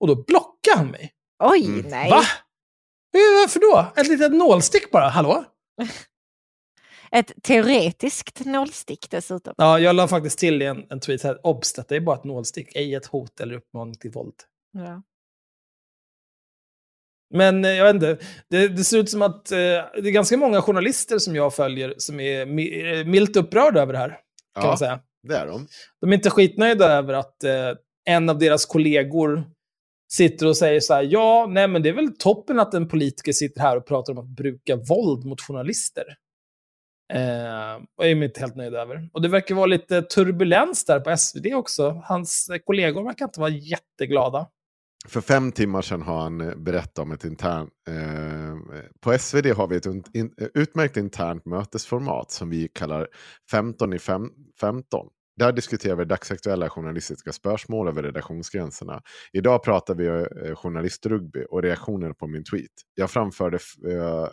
Och 0.00 0.06
då 0.06 0.14
blockade 0.14 0.76
han 0.76 0.86
mig. 0.90 1.12
Oj, 1.44 1.66
Mm. 1.66 1.86
nej. 1.88 2.10
Va? 2.10 2.22
Varför 3.12 3.60
då? 3.60 4.00
Ett 4.00 4.08
litet 4.08 4.32
nålstick 4.32 4.90
bara, 4.90 5.08
hallå? 5.08 5.44
Ett 7.12 7.32
teoretiskt 7.42 8.44
nålstick 8.44 9.10
dessutom. 9.10 9.54
Ja, 9.56 9.78
jag 9.78 9.96
la 9.96 10.08
faktiskt 10.08 10.38
till 10.38 10.62
i 10.62 10.66
en, 10.66 10.86
en 10.90 11.00
tweet 11.00 11.22
här, 11.22 11.46
obs, 11.46 11.72
detta 11.72 11.96
är 11.96 12.00
bara 12.00 12.16
ett 12.16 12.24
nålstick, 12.24 12.76
ej 12.76 12.94
ett 12.94 13.06
hot 13.06 13.40
eller 13.40 13.54
uppmaning 13.54 13.94
till 13.94 14.10
våld. 14.10 14.34
Ja. 14.72 15.02
Men 17.34 17.64
eh, 17.64 17.70
jag 17.70 17.84
vet 17.84 17.94
inte, 17.94 18.18
det, 18.50 18.68
det 18.68 18.84
ser 18.84 18.98
ut 18.98 19.10
som 19.10 19.22
att 19.22 19.52
eh, 19.52 19.56
det 19.58 20.08
är 20.08 20.10
ganska 20.10 20.36
många 20.36 20.62
journalister 20.62 21.18
som 21.18 21.36
jag 21.36 21.54
följer 21.54 21.94
som 21.98 22.20
är 22.20 22.46
mi, 22.46 22.90
eh, 22.98 23.04
milt 23.06 23.36
upprörda 23.36 23.80
över 23.82 23.92
det 23.92 23.98
här, 23.98 24.08
kan 24.08 24.18
Ja, 24.54 24.66
man 24.66 24.78
säga. 24.78 25.00
det 25.28 25.36
är 25.36 25.46
de. 25.46 25.66
De 26.00 26.10
är 26.10 26.14
inte 26.14 26.30
skitnöjda 26.30 26.92
över 26.92 27.14
att 27.14 27.44
eh, 27.44 27.72
en 28.04 28.28
av 28.30 28.38
deras 28.38 28.66
kollegor 28.66 29.44
sitter 30.12 30.46
och 30.46 30.56
säger 30.56 30.80
så 30.80 30.94
här, 30.94 31.02
ja, 31.02 31.46
nej 31.50 31.68
men 31.68 31.82
det 31.82 31.88
är 31.88 31.92
väl 31.92 32.16
toppen 32.18 32.58
att 32.60 32.74
en 32.74 32.88
politiker 32.88 33.32
sitter 33.32 33.60
här 33.60 33.76
och 33.76 33.86
pratar 33.86 34.12
om 34.12 34.18
att 34.18 34.28
bruka 34.36 34.76
våld 34.76 35.24
mot 35.24 35.40
journalister. 35.40 36.04
Eh, 37.12 37.82
och 37.96 38.06
är 38.06 38.22
inte 38.24 38.40
helt 38.40 38.56
nöjd 38.56 38.74
över. 38.74 39.08
Och 39.12 39.22
det 39.22 39.28
verkar 39.28 39.54
vara 39.54 39.66
lite 39.66 40.02
turbulens 40.02 40.84
där 40.84 41.00
på 41.00 41.16
SvD 41.16 41.54
också. 41.54 42.02
Hans 42.04 42.48
eh, 42.48 42.58
kollegor 42.58 43.04
verkar 43.04 43.24
inte 43.24 43.40
vara 43.40 43.50
jätteglada. 43.50 44.46
För 45.08 45.20
fem 45.20 45.52
timmar 45.52 45.82
sedan 45.82 46.02
har 46.02 46.20
han 46.20 46.40
eh, 46.40 46.54
berättat 46.56 46.98
om 46.98 47.12
ett 47.12 47.24
internt... 47.24 47.70
Eh, 47.88 48.56
på 49.00 49.18
SvD 49.18 49.46
har 49.46 49.66
vi 49.66 49.76
ett 49.76 49.86
un- 49.86 50.10
in, 50.14 50.34
utmärkt 50.54 50.96
internt 50.96 51.44
mötesformat 51.46 52.30
som 52.30 52.50
vi 52.50 52.68
kallar 52.68 53.08
15 53.50 53.92
i 53.92 53.98
15. 53.98 55.06
Där 55.36 55.52
diskuterar 55.52 55.96
vi 55.96 56.04
dagsaktuella 56.04 56.70
journalistiska 56.70 57.32
spörsmål 57.32 57.88
över 57.88 58.02
redaktionsgränserna. 58.02 59.02
Idag 59.32 59.62
pratar 59.62 59.94
vi 59.94 60.06
eh, 60.06 60.54
journalistrugby 60.54 61.44
och 61.50 61.62
reaktioner 61.62 62.12
på 62.12 62.26
min 62.26 62.44
tweet. 62.44 62.70
Jag 62.94 63.10
framförde 63.10 63.58
eh, 63.90 64.28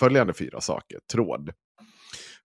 följande 0.00 0.34
fyra 0.34 0.60
saker. 0.60 0.98
Tråd. 1.12 1.50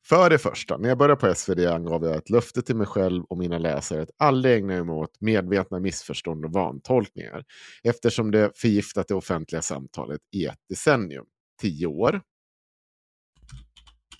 För 0.09 0.29
det 0.29 0.37
första, 0.37 0.77
när 0.77 0.89
jag 0.89 0.97
började 0.97 1.21
på 1.21 1.35
SvD 1.35 1.59
angav 1.59 2.03
jag 2.03 2.15
ett 2.15 2.29
löfte 2.29 2.61
till 2.61 2.75
mig 2.75 2.87
själv 2.87 3.23
och 3.23 3.37
mina 3.37 3.57
läsare 3.57 4.01
att 4.01 4.09
aldrig 4.17 4.55
ägna 4.57 4.83
mig 4.83 4.95
åt 4.95 5.21
medvetna 5.21 5.79
missförstånd 5.79 6.45
och 6.45 6.51
vantolkningar. 6.51 7.43
Eftersom 7.83 8.31
det 8.31 8.51
förgiftat 8.55 9.07
det 9.07 9.15
offentliga 9.15 9.61
samtalet 9.61 10.21
i 10.35 10.45
ett 10.45 10.59
decennium. 10.69 11.25
Tio 11.61 11.87
år. 11.87 12.21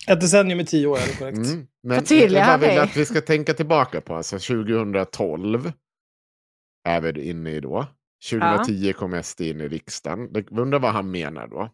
Ett 0.08 0.20
decennium 0.20 0.60
i 0.60 0.66
tio 0.66 0.86
år, 0.86 0.98
är 0.98 1.06
det 1.06 1.18
korrekt? 1.18 1.36
Mm. 1.36 1.66
Men 1.82 2.00
Förtydliga 2.00 2.50
jag 2.50 2.58
vill 2.58 2.78
att 2.78 2.96
vi 2.96 3.04
ska 3.04 3.20
tänka 3.20 3.54
tillbaka 3.54 4.00
på, 4.00 4.14
alltså 4.14 4.38
2012 4.38 5.72
är 6.84 7.00
vi 7.00 7.30
inne 7.30 7.50
i 7.50 7.60
då. 7.60 7.86
2010 8.30 8.92
kom 8.92 9.22
SD 9.22 9.40
in 9.40 9.60
i 9.60 9.68
riksdagen. 9.68 10.30
Jag 10.32 10.58
undrar 10.58 10.78
vad 10.78 10.92
han 10.92 11.10
menar 11.10 11.48
då. 11.48 11.70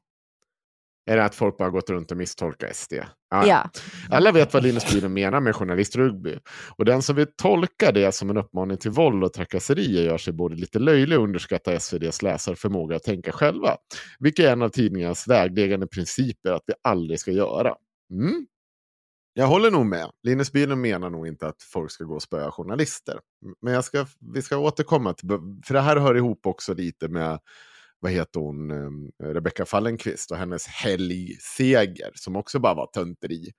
Är 1.06 1.16
det 1.16 1.24
att 1.24 1.34
folk 1.34 1.56
bara 1.56 1.70
gått 1.70 1.90
runt 1.90 2.10
och 2.10 2.16
misstolkat 2.16 2.76
SD? 2.76 2.92
Ah, 3.30 3.46
Ja. 3.46 3.70
Alla 4.10 4.32
vet 4.32 4.54
vad 4.54 4.62
Linus 4.62 4.92
Bylund 4.94 5.14
menar 5.14 5.40
med 5.40 5.56
journalistrugby. 5.56 6.38
Och 6.76 6.84
den 6.84 7.02
som 7.02 7.16
vill 7.16 7.26
tolka 7.36 7.92
det 7.92 8.12
som 8.12 8.30
en 8.30 8.36
uppmaning 8.36 8.76
till 8.76 8.90
våld 8.90 9.24
och 9.24 9.32
trakasserier 9.32 10.02
gör 10.02 10.18
sig 10.18 10.32
både 10.32 10.54
lite 10.56 10.78
löjlig 10.78 11.18
och 11.18 11.24
underskattar 11.24 11.72
SVDs 11.72 12.22
läsarförmåga 12.22 12.96
att 12.96 13.02
tänka 13.02 13.32
själva. 13.32 13.76
Vilket 14.18 14.44
är 14.46 14.52
en 14.52 14.62
av 14.62 14.68
tidningarnas 14.68 15.28
vägledande 15.28 15.86
principer 15.86 16.52
att 16.52 16.62
vi 16.66 16.74
aldrig 16.82 17.20
ska 17.20 17.30
göra. 17.30 17.74
Mm. 18.12 18.46
Jag 19.34 19.46
håller 19.46 19.70
nog 19.70 19.86
med. 19.86 20.10
Linus 20.22 20.52
Bylund 20.52 20.80
menar 20.80 21.10
nog 21.10 21.26
inte 21.28 21.46
att 21.46 21.62
folk 21.62 21.90
ska 21.90 22.04
gå 22.04 22.14
och 22.14 22.22
spöa 22.22 22.50
journalister. 22.50 23.18
Men 23.62 23.74
jag 23.74 23.84
ska, 23.84 24.06
vi 24.34 24.42
ska 24.42 24.56
återkomma 24.56 25.14
till, 25.14 25.28
för 25.64 25.74
det 25.74 25.80
här 25.80 25.96
hör 25.96 26.14
ihop 26.16 26.46
också 26.46 26.74
lite 26.74 27.08
med 27.08 27.38
vad 28.02 28.12
heter 28.12 28.40
hon, 28.40 28.70
Rebecka 28.70 29.52
Rebecca 29.52 29.64
Fallenkvist 29.64 30.30
och 30.30 30.36
hennes 30.36 30.66
helgseger 30.66 32.10
som 32.14 32.36
också 32.36 32.58
bara 32.58 32.74
var 32.74 32.86
tönteri. 32.86 33.50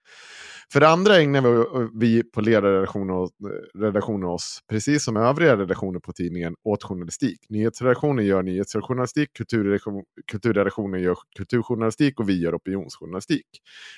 För 0.74 0.80
det 0.80 0.88
andra 0.88 1.18
ägnar 1.18 1.42
vi, 1.42 1.90
vi 1.94 2.24
på 2.24 2.42
ledarredaktionen 2.42 3.28
eh, 4.24 4.30
oss, 4.30 4.60
precis 4.70 5.04
som 5.04 5.18
övriga 5.18 5.58
redaktioner 5.58 6.00
på 6.00 6.14
tidningen, 6.14 6.56
åt 6.64 6.84
journalistik. 6.84 7.40
Nyhetsredaktionen 7.50 8.26
gör 8.26 8.44
nyhetsjournalistik, 8.44 9.30
kulturredaktion- 9.40 10.04
kulturredaktionen 10.32 11.02
gör 11.02 11.16
kulturjournalistik 11.38 12.20
och 12.20 12.30
vi 12.30 12.42
gör 12.42 12.56
opinionsjournalistik. 12.56 13.48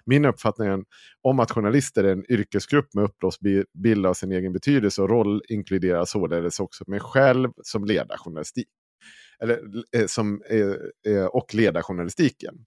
Min 0.05 0.25
uppfattning 0.25 0.83
om 1.21 1.39
att 1.39 1.51
journalister 1.51 2.03
är 2.03 2.11
en 2.11 2.31
yrkesgrupp 2.31 2.93
med 2.93 3.03
uppblåst 3.03 3.39
bild 3.83 4.05
av 4.05 4.13
sin 4.13 4.31
egen 4.31 4.53
betydelse 4.53 5.01
och 5.01 5.09
roll 5.09 5.41
inkluderar 5.49 6.05
således 6.05 6.59
också 6.59 6.83
mig 6.87 6.99
själv 6.99 7.49
som 7.63 7.85
ledarjournalistik 7.85 8.67
eller, 9.39 9.59
eh, 9.97 10.05
som, 10.05 10.41
eh, 10.49 11.13
eh, 11.13 11.25
och 11.25 11.53
ledarjournalistiken. 11.53 12.65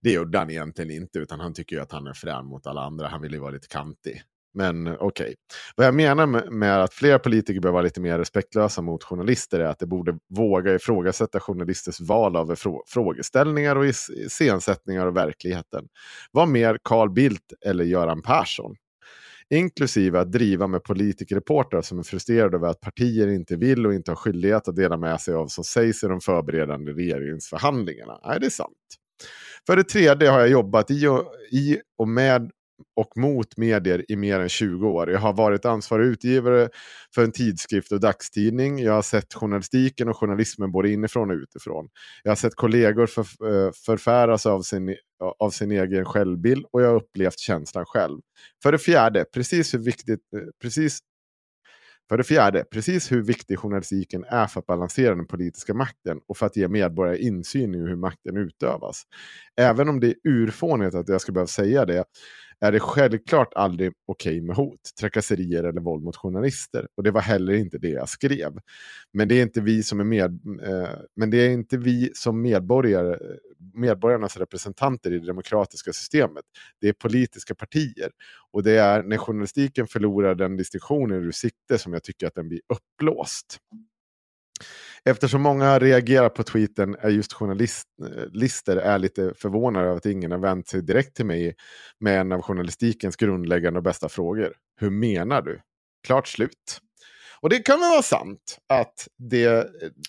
Det 0.00 0.12
gjorde 0.12 0.38
han 0.38 0.50
egentligen 0.50 0.90
inte, 0.90 1.18
utan 1.18 1.40
han 1.40 1.54
tycker 1.54 1.76
ju 1.76 1.82
att 1.82 1.92
han 1.92 2.06
är 2.06 2.12
frän 2.12 2.46
mot 2.46 2.66
alla 2.66 2.82
andra. 2.82 3.08
Han 3.08 3.22
vill 3.22 3.32
ju 3.32 3.38
vara 3.38 3.50
lite 3.50 3.68
kantig. 3.68 4.22
Men 4.54 4.86
okej. 4.86 4.98
okej. 5.00 5.34
Vad 5.76 5.86
jag 5.86 5.94
menar 5.94 6.26
med, 6.26 6.52
med 6.52 6.82
att 6.82 6.94
fler 6.94 7.18
politiker 7.18 7.60
bör 7.60 7.70
vara 7.70 7.82
lite 7.82 8.00
mer 8.00 8.18
respektlösa 8.18 8.82
mot 8.82 9.04
journalister 9.04 9.60
är 9.60 9.64
att 9.64 9.78
de 9.78 9.86
borde 9.86 10.18
våga 10.28 10.74
ifrågasätta 10.74 11.40
journalisters 11.40 12.00
val 12.00 12.36
av 12.36 12.54
frå 12.54 12.84
frågeställningar 12.86 13.76
och 13.76 13.86
iscensättningar 13.86 15.06
av 15.06 15.14
verkligheten. 15.14 15.88
Var 16.30 16.46
mer 16.46 16.78
Carl 16.82 17.10
Bildt 17.10 17.52
eller 17.66 17.84
Göran 17.84 18.22
Persson? 18.22 18.76
Inklusive 19.54 20.20
att 20.20 20.32
driva 20.32 20.66
med 20.66 20.84
politikerreportrar 20.84 21.82
som 21.82 21.98
är 21.98 22.02
frustrerade 22.02 22.56
över 22.56 22.68
att 22.68 22.80
partier 22.80 23.28
inte 23.28 23.56
vill 23.56 23.86
och 23.86 23.94
inte 23.94 24.10
har 24.10 24.16
skyldighet 24.16 24.68
att 24.68 24.76
dela 24.76 24.96
med 24.96 25.20
sig 25.20 25.34
av 25.34 25.46
som 25.46 25.64
sägs 25.64 26.04
i 26.04 26.06
de 26.06 26.20
förberedande 26.20 26.92
regeringsförhandlingarna. 26.92 28.20
Nej, 28.24 28.40
det 28.40 28.46
är 28.46 28.50
sant. 28.50 28.72
För 29.66 29.76
det 29.76 29.84
tredje 29.84 30.30
har 30.30 30.40
jag 30.40 30.48
jobbat 30.48 30.90
i 30.90 31.06
och, 31.06 31.24
i 31.50 31.78
och 31.98 32.08
med 32.08 32.50
och 32.96 33.16
mot 33.16 33.56
medier 33.56 34.04
i 34.08 34.16
mer 34.16 34.40
än 34.40 34.48
20 34.48 34.88
år. 34.88 35.10
Jag 35.10 35.18
har 35.18 35.32
varit 35.32 35.64
ansvarig 35.64 36.06
utgivare 36.06 36.68
för 37.14 37.24
en 37.24 37.32
tidskrift 37.32 37.92
och 37.92 38.00
dagstidning. 38.00 38.78
Jag 38.78 38.92
har 38.92 39.02
sett 39.02 39.34
journalistiken 39.34 40.08
och 40.08 40.16
journalismen 40.16 40.72
både 40.72 40.90
inifrån 40.92 41.30
och 41.30 41.36
utifrån. 41.36 41.88
Jag 42.22 42.30
har 42.30 42.36
sett 42.36 42.54
kollegor 42.54 43.06
för, 43.06 43.20
eh, 43.22 43.70
förfäras 43.86 44.46
av 44.46 44.62
sin, 44.62 44.96
av 45.38 45.50
sin 45.50 45.70
egen 45.70 46.04
självbild 46.04 46.66
och 46.72 46.82
jag 46.82 46.88
har 46.88 46.96
upplevt 46.96 47.38
känslan 47.38 47.84
själv. 47.86 48.20
För 48.62 48.72
det 48.72 48.78
fjärde, 48.78 49.24
precis 49.34 49.74
hur 49.74 49.78
viktigt, 49.78 50.20
eh, 50.36 50.42
precis 50.62 51.00
för 52.08 52.16
det 52.16 52.24
fjärde, 52.24 52.64
precis 52.64 53.12
hur 53.12 53.22
viktig 53.22 53.58
journalistiken 53.58 54.24
är 54.28 54.46
för 54.46 54.60
att 54.60 54.66
balansera 54.66 55.14
den 55.14 55.26
politiska 55.26 55.74
makten 55.74 56.20
och 56.28 56.36
för 56.36 56.46
att 56.46 56.56
ge 56.56 56.68
medborgare 56.68 57.18
insyn 57.18 57.74
i 57.74 57.78
hur 57.78 57.96
makten 57.96 58.36
utövas. 58.36 59.02
Även 59.56 59.88
om 59.88 60.00
det 60.00 60.06
är 60.06 60.14
urfånigt 60.24 60.94
att 60.94 61.08
jag 61.08 61.20
ska 61.20 61.32
behöva 61.32 61.46
säga 61.46 61.84
det, 61.84 62.04
är 62.64 62.72
det 62.72 62.80
självklart 62.80 63.54
aldrig 63.54 63.92
okej 64.06 64.40
med 64.40 64.56
hot, 64.56 64.80
trakasserier 65.00 65.64
eller 65.64 65.80
våld 65.80 66.04
mot 66.04 66.16
journalister. 66.16 66.86
Och 66.96 67.02
det 67.02 67.10
var 67.10 67.20
heller 67.20 67.52
inte 67.52 67.78
det 67.78 67.88
jag 67.88 68.08
skrev. 68.08 68.58
Men 69.12 69.28
det 69.28 69.34
är 69.34 69.42
inte 69.42 69.60
vi 69.60 69.82
som 69.82 70.00
är 70.00 70.04
med, 70.04 70.40
eh, 70.62 70.88
men 71.16 71.30
det 71.30 71.36
är 71.36 71.50
inte 71.50 71.76
vi 71.76 72.10
som 72.14 72.42
medborgare, 72.42 73.18
medborgarnas 73.74 74.36
representanter 74.36 75.12
i 75.12 75.18
det 75.18 75.26
demokratiska 75.26 75.92
systemet. 75.92 76.44
Det 76.80 76.88
är 76.88 76.92
politiska 76.92 77.54
partier. 77.54 78.10
Och 78.52 78.62
det 78.62 78.76
är 78.76 79.02
när 79.02 79.16
journalistiken 79.16 79.86
förlorar 79.86 80.34
den 80.34 80.56
distinktionen 80.56 81.24
ur 81.24 81.30
sikte 81.30 81.78
som 81.78 81.92
jag 81.92 82.02
tycker 82.02 82.26
att 82.26 82.34
den 82.34 82.48
blir 82.48 82.60
uppblåst. 82.68 83.58
Eftersom 85.04 85.42
många 85.42 85.78
reagerar 85.78 86.28
på 86.28 86.42
tweeten 86.42 86.96
är 87.00 87.08
just 87.08 87.32
journalister 87.32 88.76
är 88.76 88.98
lite 88.98 89.34
förvånade 89.36 89.86
över 89.86 89.96
att 89.96 90.06
ingen 90.06 90.30
har 90.30 90.38
vänt 90.38 90.68
sig 90.68 90.82
direkt 90.82 91.16
till 91.16 91.26
mig 91.26 91.56
med 92.00 92.20
en 92.20 92.32
av 92.32 92.42
journalistikens 92.42 93.16
grundläggande 93.16 93.78
och 93.78 93.84
bästa 93.84 94.08
frågor. 94.08 94.52
Hur 94.80 94.90
menar 94.90 95.42
du? 95.42 95.60
Klart 96.06 96.28
slut. 96.28 96.80
Och 97.40 97.48
det 97.48 97.58
kan 97.58 97.80
väl 97.80 97.90
vara 97.90 98.02
sant 98.02 98.58
att 98.68 99.08
det, 99.18 99.66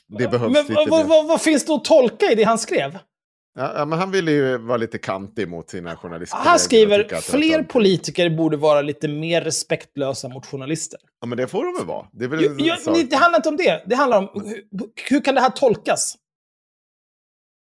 det 0.08 0.28
behövs 0.28 0.54
Men 0.54 0.66
lite... 0.66 0.90
vad, 0.90 1.08
vad, 1.08 1.28
vad 1.28 1.42
finns 1.42 1.66
det 1.66 1.74
att 1.74 1.86
tolka 1.86 2.32
i 2.32 2.36
det 2.36 2.44
han 2.44 2.60
skrev? 2.60 2.98
Ja, 3.58 3.86
men 3.86 4.00
han 4.00 4.12
ville 4.12 4.32
ju 4.32 4.58
vara 4.58 4.78
lite 4.78 4.98
kantig 4.98 5.48
mot 5.48 5.70
sina 5.70 5.96
journalister. 5.96 6.38
Han 6.38 6.60
skriver 6.60 7.22
fler 7.22 7.54
sant. 7.58 7.70
politiker 7.70 8.30
borde 8.30 8.58
vara 8.58 8.82
lite 8.82 9.08
mer 9.08 9.42
respektlösa 9.42 10.30
mot 10.30 10.46
journalister. 10.46 11.00
Ja, 11.22 11.28
men 11.28 11.38
det 11.38 11.48
får 11.48 11.66
de 11.66 11.74
väl 11.78 11.86
vara. 11.86 12.08
Det 12.12 12.28
väl 12.28 12.44
Jo, 12.44 12.56
jo, 12.58 12.74
men 12.92 13.08
det 13.10 13.16
handlar 13.16 13.40
inte 13.40 13.50
om 13.50 13.58
det. 13.58 13.84
Det 13.86 13.96
handlar 13.96 14.18
om 14.18 14.30
hur, 14.34 14.64
hur 15.10 15.22
kan 15.22 15.36
det 15.36 15.42
här 15.42 15.50
tolkas? 15.50 16.16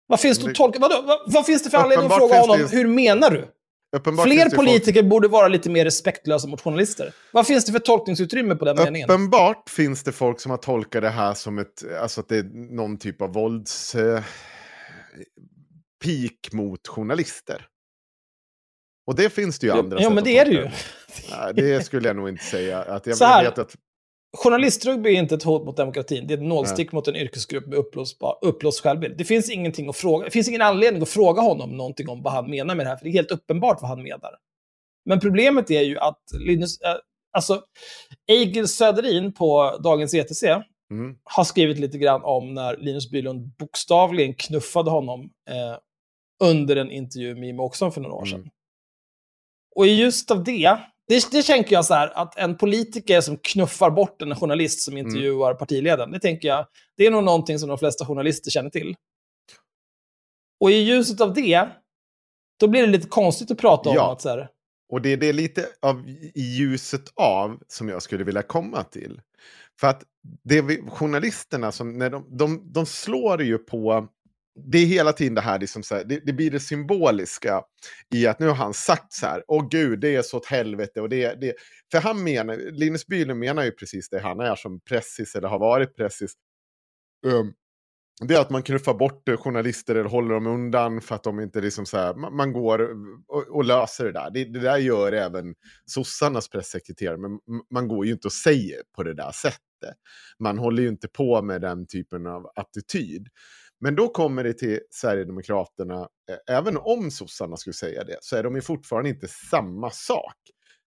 Vad 0.08 0.20
finns 0.20 0.40
det 0.40 0.54
tolka? 0.54 0.80
Vadå? 0.80 1.02
Vad, 1.08 1.20
vad 1.34 1.46
finns 1.46 1.64
det 1.64 1.70
för 1.70 1.78
anledning 1.78 2.06
att 2.06 2.12
Uppenbart 2.12 2.30
fråga 2.30 2.42
honom? 2.54 2.68
det- 2.72 2.78
Hur 2.78 2.88
menar 2.88 3.30
du? 3.30 3.48
Uppenbart 3.96 4.26
Fler 4.26 4.36
det 4.36 4.56
folk- 4.56 4.68
politiker 4.68 5.04
borde 5.04 5.28
vara 5.28 5.48
lite 5.48 5.70
mer 5.70 5.86
respektlösa 5.86 6.48
mot 6.48 6.62
journalister. 6.62 7.14
Vad 7.32 7.48
finns 7.48 7.66
det 7.66 7.72
för 7.72 7.80
tolkningsutrymme 7.80 8.56
på 8.56 8.66
den 8.66 8.76
meningen? 8.84 9.10
Uppenbart 9.10 9.70
finns 9.70 10.04
det 10.04 10.12
folk 10.12 10.40
som 10.40 10.50
har 10.50 10.58
tolkat 10.58 11.02
det 11.02 11.10
här 11.10 11.34
som 11.34 11.60
ett, 11.60 11.84
alltså 12.02 12.22
att 12.22 12.30
det 12.30 12.38
är 12.38 12.76
någon 12.76 12.98
typ 12.98 13.22
av 13.22 13.34
vålds... 13.34 13.96
Eh, 13.96 14.24
peak 16.06 16.54
mot 16.54 16.88
journalister. 16.88 17.66
Och 19.08 19.16
det 19.16 19.30
finns 19.30 19.60
det 19.60 19.68
ju 19.68 19.74
andra 19.74 20.00
sätt 20.00 20.14
men 20.14 20.24
det 20.24 20.38
är 20.38 20.46
det 20.46 20.52
ju. 20.52 20.64
Nej, 21.32 21.54
det 21.54 21.86
skulle 21.86 22.08
jag 22.08 22.16
nog 22.16 22.30
inte 22.30 22.44
säga. 22.44 22.82
Att 22.82 23.06
jag 23.06 23.18
Så 23.18 23.26
här. 23.26 23.44
vet 23.44 23.58
att, 23.58 23.76
Journalistrugby 24.38 25.10
är 25.10 25.20
inte 25.20 25.36
ett 25.36 25.44
hot 25.44 25.66
mot 25.66 25.78
demokratin. 25.78 26.28
Det 26.28 26.34
är 26.34 26.38
ett 26.38 26.44
nålstick 26.44 26.92
mot 26.92 27.08
en 27.08 27.16
yrkesgrupp 27.16 27.68
med 27.68 27.78
uppblåst 28.42 28.82
självbild. 28.82 29.18
Det 29.18 29.26
finns 29.26 29.50
ingenting 29.50 29.90
att 29.90 29.98
fråga. 29.98 30.26
Det 30.26 30.32
finns 30.32 30.48
ingen 30.48 30.62
anledning 30.62 31.02
att 31.02 31.10
fråga 31.10 31.42
honom 31.42 31.78
någonting 31.78 32.10
om 32.10 32.22
vad 32.24 32.34
han 32.34 32.50
menar 32.50 32.76
med 32.76 32.86
det 32.86 32.90
här, 32.90 32.98
för 32.98 33.06
det 33.06 33.10
är 33.10 33.14
helt 33.14 33.32
uppenbart 33.32 33.82
vad 33.82 33.90
han 33.90 34.04
menar. 34.04 34.32
Men 35.06 35.20
problemet 35.20 35.72
är 35.72 35.82
ju 35.82 35.98
att 35.98 36.22
Linus, 36.40 36.82
äh, 36.82 36.96
alltså, 37.34 37.62
Egil 38.32 38.68
Söderin 38.68 39.34
på 39.34 39.80
Dagens 39.84 40.14
ETC 40.14 40.44
mm, 40.44 41.16
har 41.24 41.44
skrivit 41.44 41.80
lite 41.80 41.98
grann 41.98 42.22
om 42.24 42.54
när 42.54 42.78
Linus 42.78 43.10
Bylund 43.12 43.56
bokstavligen 43.58 44.34
knuffade 44.34 44.90
honom 44.92 45.22
eh, 45.50 45.78
under 46.44 46.76
en 46.76 46.92
intervju 46.92 47.36
med 47.36 47.44
Jimmie 47.48 47.62
Åkesson 47.62 47.92
för 47.92 48.02
några 48.02 48.16
år 48.16 48.26
sedan. 48.26 48.40
Mm. 48.40 48.52
Och 49.76 49.88
i 49.88 49.96
just 49.96 50.32
av 50.32 50.44
det, 50.44 50.80
det, 51.08 51.32
det 51.32 51.44
tänker 51.44 51.74
jag 51.74 51.86
så 51.86 51.94
här, 51.94 52.18
att 52.18 52.38
en 52.38 52.58
politiker 52.58 53.22
som 53.22 53.38
knuffar 53.38 53.90
bort 53.90 54.22
en 54.22 54.36
journalist 54.36 54.80
som 54.82 54.98
intervjuar 54.98 55.54
partiledaren, 55.54 56.12
det 56.12 56.20
tänker 56.20 56.48
jag, 56.48 56.68
det 56.98 57.06
är 57.06 57.12
nog 57.12 57.24
någonting 57.24 57.60
som 57.60 57.70
de 57.70 57.78
flesta 57.78 58.06
journalister 58.06 58.52
känner 58.52 58.70
till. 58.70 58.96
Och 60.60 60.72
i 60.72 60.76
ljuset 60.76 61.22
av 61.22 61.34
det, 61.34 61.68
då 62.60 62.68
blir 62.68 62.82
det 62.82 62.88
lite 62.88 63.08
konstigt 63.08 63.52
att 63.52 63.58
prata 63.58 63.90
om 63.90 63.96
Ja. 63.96 64.12
att 64.12 64.22
så 64.22 64.30
här, 64.30 64.50
Och 64.90 65.02
det, 65.02 65.16
det 65.16 65.30
är 65.30 65.34
lite 65.34 65.68
av 65.82 66.10
i 66.10 66.42
ljuset 66.58 67.12
av 67.16 67.60
som 67.68 67.90
jag 67.90 68.02
skulle 68.02 68.24
vilja 68.24 68.42
komma 68.42 68.84
till. 68.84 69.22
För 69.80 69.88
att 69.88 70.04
det 70.44 70.62
vi, 70.62 70.82
journalisterna, 70.82 71.72
som, 71.72 71.98
när 71.98 72.10
de, 72.10 72.38
de, 72.38 72.72
de 72.72 72.86
slår 72.86 73.42
ju 73.44 73.58
på... 73.58 74.08
Det 74.56 74.78
är 74.78 74.86
hela 74.86 75.14
tiden 75.14 75.36
det 75.36 75.42
här, 75.42 75.60
liksom 75.60 75.84
så 75.84 75.96
här 75.96 76.04
det, 76.04 76.20
det 76.26 76.34
blir 76.34 76.52
det 76.52 76.60
symboliska 76.60 77.64
i 78.14 78.28
att 78.28 78.40
nu 78.40 78.48
har 78.48 78.56
han 78.56 78.74
sagt 78.74 79.14
så 79.14 79.26
här, 79.26 79.44
åh 79.48 79.68
gud, 79.70 80.00
det 80.00 80.16
är 80.16 80.22
så 80.22 80.38
åt 80.38 80.46
helvete. 80.46 81.02
Och 81.02 81.10
det, 81.10 81.42
det, 81.42 81.54
för 81.92 82.00
han 82.00 82.24
menar, 82.24 82.58
Linus 82.58 83.08
Bylund 83.08 83.40
menar 83.40 83.64
ju 83.64 83.72
precis 83.72 84.10
det 84.10 84.20
han 84.20 84.40
är 84.40 84.56
som 84.56 84.80
pressis, 84.80 85.36
eller 85.36 85.48
har 85.48 85.60
varit 85.60 85.96
pressis. 85.96 86.34
Um, 87.26 87.54
det 88.22 88.36
är 88.36 88.42
att 88.42 88.50
man 88.50 88.64
knuffar 88.64 88.94
bort 88.94 89.30
journalister 89.40 89.96
eller 89.96 90.10
håller 90.10 90.34
dem 90.34 90.48
undan 90.48 91.02
för 91.02 91.16
att 91.16 91.24
de 91.24 91.40
inte 91.40 91.62
liksom 91.62 91.86
så 91.86 91.98
här, 91.98 92.14
man, 92.14 92.36
man 92.36 92.54
går 92.54 92.90
och, 93.28 93.48
och 93.48 93.66
löser 93.66 94.06
det 94.06 94.12
där. 94.12 94.30
Det, 94.32 94.46
det 94.46 94.60
där 94.60 94.78
gör 94.78 95.12
även 95.12 95.56
sossarnas 95.86 96.50
pressekreterare, 96.50 97.18
men 97.18 97.40
man 97.74 97.88
går 97.88 98.06
ju 98.06 98.12
inte 98.12 98.28
och 98.28 98.34
säger 98.34 98.82
på 98.96 99.04
det 99.04 99.14
där 99.14 99.32
sättet. 99.32 99.62
Man 100.40 100.58
håller 100.58 100.84
ju 100.84 100.90
inte 100.90 101.08
på 101.08 101.42
med 101.42 101.62
den 101.62 101.88
typen 101.88 102.28
av 102.28 102.52
attityd. 102.56 103.28
Men 103.82 103.96
då 103.96 104.10
kommer 104.10 104.44
det 104.44 104.54
till 104.54 104.80
Sverigedemokraterna, 104.90 106.08
eh, 106.30 106.56
även 106.56 106.78
om 106.78 107.12
sossarna 107.12 107.58
skulle 107.58 107.74
säga 107.74 108.04
det, 108.04 108.18
så 108.22 108.36
är 108.36 108.44
de 108.44 108.56
ju 108.56 108.62
fortfarande 108.62 109.10
inte 109.10 109.28
samma 109.28 109.92
sak. 109.92 110.36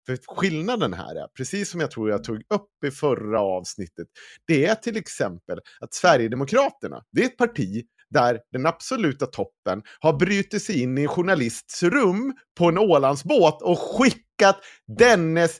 För 0.05 0.17
skillnaden 0.27 0.93
här 0.93 1.15
är, 1.15 1.27
precis 1.27 1.69
som 1.69 1.79
jag 1.79 1.91
tror 1.91 2.09
jag 2.09 2.23
tog 2.23 2.37
upp 2.37 2.83
i 2.85 2.91
förra 2.91 3.41
avsnittet, 3.41 4.07
det 4.47 4.65
är 4.65 4.75
till 4.75 4.97
exempel 4.97 5.59
att 5.79 5.93
Sverigedemokraterna, 5.93 7.03
det 7.11 7.21
är 7.21 7.25
ett 7.25 7.37
parti 7.37 7.85
där 8.09 8.39
den 8.51 8.65
absoluta 8.65 9.25
toppen 9.25 9.81
har 9.99 10.13
brutit 10.13 10.63
sig 10.63 10.81
in 10.81 10.97
i 10.97 11.01
en 11.01 11.07
journalists 11.07 11.83
rum 11.83 12.33
på 12.57 12.65
en 12.65 12.77
Ålandsbåt 12.77 13.61
och 13.61 13.79
skickat 13.79 14.59
dennes 14.97 15.59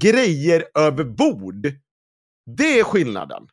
grejer 0.00 0.64
över 0.78 1.04
bord. 1.04 1.66
Det 2.56 2.80
är 2.80 2.84
skillnaden. 2.84 3.46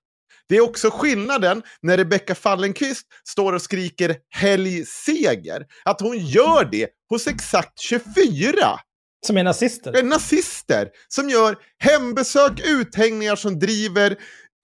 Det 0.50 0.58
är 0.58 0.62
också 0.62 0.90
skillnaden 0.90 1.64
när 1.82 1.98
Rebecca 1.98 2.36
Fallenkvist 2.36 3.06
står 3.28 3.54
och 3.54 3.62
skriker 3.62 4.16
helgseger. 4.30 5.66
Att 5.86 6.02
hon 6.02 6.18
gör 6.18 6.66
det 6.72 6.90
hos 7.10 7.28
exakt 7.28 7.80
24. 7.80 8.80
Som 9.28 9.38
är 9.38 9.44
nazister? 9.44 9.98
Är 9.98 10.04
nazister. 10.04 10.90
Som 11.08 11.30
gör 11.30 11.58
hembesök, 11.80 12.62
uthängningar 12.66 13.36
som 13.36 13.60
driver 13.60 14.12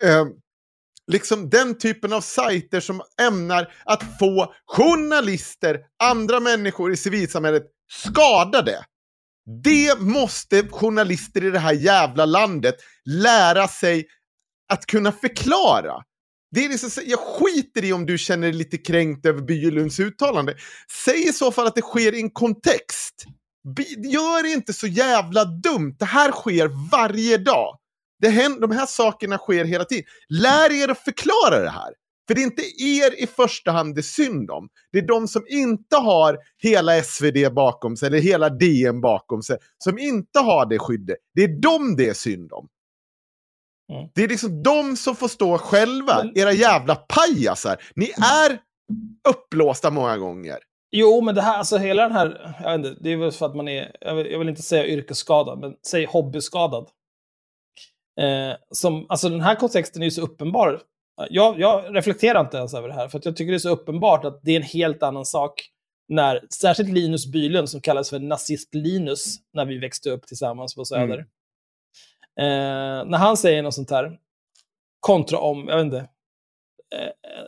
eh, 0.03 0.25
liksom 1.11 1.49
den 1.49 1.77
typen 1.77 2.13
av 2.13 2.21
sajter 2.21 2.79
som 2.79 3.01
ämnar 3.21 3.73
att 3.85 4.03
få 4.19 4.53
journalister, 4.65 5.79
andra 6.03 6.39
människor 6.39 6.91
i 6.91 6.97
civilsamhället 6.97 7.63
skadade. 7.91 8.85
Det 9.63 9.99
måste 9.99 10.67
journalister 10.67 11.43
i 11.43 11.51
det 11.51 11.59
här 11.59 11.73
jävla 11.73 12.25
landet 12.25 12.75
lära 13.05 13.67
sig 13.67 14.05
att 14.73 14.85
kunna 14.85 15.11
förklara. 15.11 16.03
Det 16.51 16.65
är 16.65 16.69
liksom, 16.69 17.03
jag 17.05 17.19
skiter 17.19 17.83
i 17.83 17.93
om 17.93 18.05
du 18.05 18.17
känner 18.17 18.47
dig 18.47 18.57
lite 18.57 18.77
kränkt 18.77 19.25
över 19.25 19.41
Bylunds 19.41 19.99
uttalande. 19.99 20.55
Säg 21.05 21.27
i 21.29 21.33
så 21.33 21.51
fall 21.51 21.67
att 21.67 21.75
det 21.75 21.81
sker 21.81 22.13
i 22.13 22.21
en 22.21 22.29
kontext. 22.29 23.25
Gör 23.97 24.43
det 24.43 24.49
inte 24.49 24.73
så 24.73 24.87
jävla 24.87 25.45
dumt. 25.45 25.95
Det 25.99 26.05
här 26.05 26.31
sker 26.31 26.89
varje 26.91 27.37
dag. 27.37 27.77
Det 28.21 28.29
händer, 28.29 28.61
de 28.61 28.71
här 28.71 28.85
sakerna 28.85 29.37
sker 29.37 29.65
hela 29.65 29.85
tiden. 29.85 30.05
Lär 30.29 30.71
er 30.71 30.87
att 30.87 31.03
förklara 31.03 31.59
det 31.63 31.69
här. 31.69 31.93
För 32.27 32.35
det 32.35 32.41
är 32.41 32.43
inte 32.43 32.83
er 32.83 33.23
i 33.23 33.27
första 33.27 33.71
hand 33.71 33.95
det 33.95 33.99
är 33.99 34.03
synd 34.03 34.51
om. 34.51 34.69
Det 34.91 34.99
är 34.99 35.07
de 35.07 35.27
som 35.27 35.45
inte 35.47 35.95
har 35.95 36.37
hela 36.57 37.03
SvD 37.03 37.53
bakom 37.53 37.97
sig, 37.97 38.07
eller 38.07 38.19
hela 38.19 38.49
DN 38.49 39.01
bakom 39.01 39.41
sig, 39.41 39.57
som 39.77 39.97
inte 39.99 40.39
har 40.39 40.65
det 40.65 40.79
skyddet. 40.79 41.17
Det 41.35 41.43
är 41.43 41.61
dem 41.61 41.95
det 41.95 42.09
är 42.09 42.13
synd 42.13 42.53
om. 42.53 42.67
Mm. 43.93 44.09
Det 44.15 44.23
är 44.23 44.27
liksom 44.27 44.63
de 44.63 44.95
som 44.95 45.15
får 45.15 45.27
stå 45.27 45.57
själva, 45.57 46.23
era 46.35 46.51
jävla 46.51 46.95
pajasar. 46.95 47.77
Ni 47.95 48.05
är 48.45 48.59
upplåsta 49.29 49.91
många 49.91 50.17
gånger. 50.17 50.57
Jo, 50.91 51.21
men 51.21 51.35
det 51.35 51.41
här, 51.41 51.57
alltså 51.57 51.77
hela 51.77 52.03
den 52.03 52.11
här, 52.11 52.55
jag 52.63 52.77
vet 52.77 52.85
inte, 52.85 53.03
det 53.03 53.09
är 53.09 53.17
väl 53.17 53.31
för 53.31 53.45
att 53.45 53.55
man 53.55 53.67
är, 53.67 53.95
jag 54.01 54.15
vill, 54.15 54.31
jag 54.31 54.39
vill 54.39 54.49
inte 54.49 54.61
säga 54.61 54.87
yrkesskadad, 54.87 55.59
men 55.59 55.75
säg 55.87 56.05
hobbyskadad. 56.05 56.89
Eh, 58.21 58.55
som, 58.71 59.05
alltså 59.09 59.29
den 59.29 59.41
här 59.41 59.55
kontexten 59.55 60.01
är 60.01 60.05
ju 60.05 60.11
så 60.11 60.21
uppenbar. 60.21 60.81
Jag, 61.29 61.59
jag 61.59 61.95
reflekterar 61.95 62.41
inte 62.41 62.57
ens 62.57 62.73
över 62.73 62.87
det 62.87 62.93
här, 62.93 63.07
för 63.07 63.21
jag 63.23 63.35
tycker 63.35 63.51
det 63.51 63.57
är 63.57 63.59
så 63.59 63.69
uppenbart 63.69 64.25
att 64.25 64.39
det 64.43 64.51
är 64.51 64.55
en 64.55 64.61
helt 64.61 65.03
annan 65.03 65.25
sak 65.25 65.69
när, 66.07 66.45
särskilt 66.61 66.89
Linus 66.89 67.31
Bylund, 67.31 67.69
som 67.69 67.81
kallas 67.81 68.09
för 68.09 68.19
nazist-Linus, 68.19 69.35
när 69.53 69.65
vi 69.65 69.77
växte 69.77 70.09
upp 70.09 70.27
tillsammans 70.27 70.75
på 70.75 70.85
Söder. 70.85 71.13
Mm. 71.13 71.25
Eh, 72.39 73.05
när 73.05 73.17
han 73.17 73.37
säger 73.37 73.63
något 73.63 73.73
sånt 73.73 73.91
här, 73.91 74.17
kontra 74.99 75.37
om, 75.37 75.67
jag 75.67 75.75
vet 75.75 75.85
inte, 75.85 75.97
eh, 75.97 76.03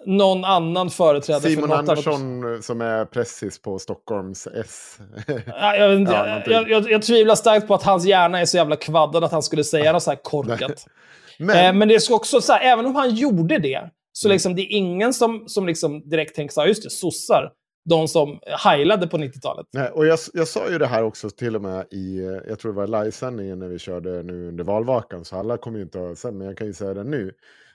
någon 0.05 0.45
annan 0.45 0.89
företrädare 0.89 1.41
Simon 1.41 1.61
för 1.61 1.67
något 1.67 1.79
Andersson 1.79 2.43
annat... 2.43 2.65
som 2.65 2.81
är 2.81 3.05
pressis 3.05 3.61
på 3.61 3.79
Stockholms 3.79 4.47
S. 4.47 4.97
ja, 5.45 5.75
jag, 5.75 5.89
vet 5.89 5.99
inte, 5.99 6.11
ja, 6.11 6.41
jag, 6.45 6.69
jag, 6.69 6.91
jag, 6.91 7.01
tvivlar 7.01 7.35
starkt 7.35 7.67
på 7.67 7.73
att 7.73 7.83
hans 7.83 8.05
hjärna 8.05 8.39
är 8.39 8.45
så 8.45 8.57
jävla 8.57 8.75
kvaddad 8.75 9.23
att 9.23 9.31
han 9.31 9.43
skulle 9.43 9.63
säga 9.63 9.91
något 9.91 10.03
så 10.03 10.11
här 10.11 10.23
korkat. 10.23 10.85
men... 11.39 11.65
Eh, 11.65 11.73
men 11.73 11.87
det 11.87 11.95
är 11.95 12.13
också 12.13 12.41
så 12.41 12.53
här, 12.53 12.61
även 12.61 12.85
om 12.85 12.95
han 12.95 13.15
gjorde 13.15 13.57
det, 13.57 13.89
så 14.11 14.27
mm. 14.27 14.33
liksom, 14.35 14.55
det 14.55 14.61
är 14.61 14.71
ingen 14.77 15.13
som, 15.13 15.47
som 15.47 15.67
liksom 15.67 16.09
direkt 16.09 16.35
tänker 16.35 16.53
så 16.53 16.61
här, 16.61 16.67
just 16.67 16.83
det, 16.83 16.89
sossar 16.89 17.51
de 17.89 18.07
som 18.07 18.39
heilade 18.63 19.07
på 19.07 19.17
90-talet. 19.17 19.67
Nej, 19.73 19.89
och 19.89 20.05
jag, 20.05 20.19
jag 20.33 20.47
sa 20.47 20.69
ju 20.71 20.77
det 20.77 20.87
här 20.87 21.03
också 21.03 21.29
till 21.29 21.55
och 21.55 21.61
med 21.61 21.85
i, 21.91 22.21
jag 22.47 22.59
tror 22.59 22.71
det 22.71 22.77
var 22.77 23.03
livesändningen 23.03 23.59
när 23.59 23.67
vi 23.67 23.79
körde 23.79 24.23
nu 24.23 24.47
under 24.47 24.63
valvakan, 24.63 25.25
så 25.25 25.35
alla 25.35 25.57
kommer 25.57 25.77
ju 25.77 25.83
inte 25.83 26.09
att 26.09 26.17
sen, 26.17 26.37
men 26.37 26.47
jag 26.47 26.57
kan 26.57 26.67
ju 26.67 26.73
säga 26.73 26.93
det 26.93 27.03
nu. 27.03 27.31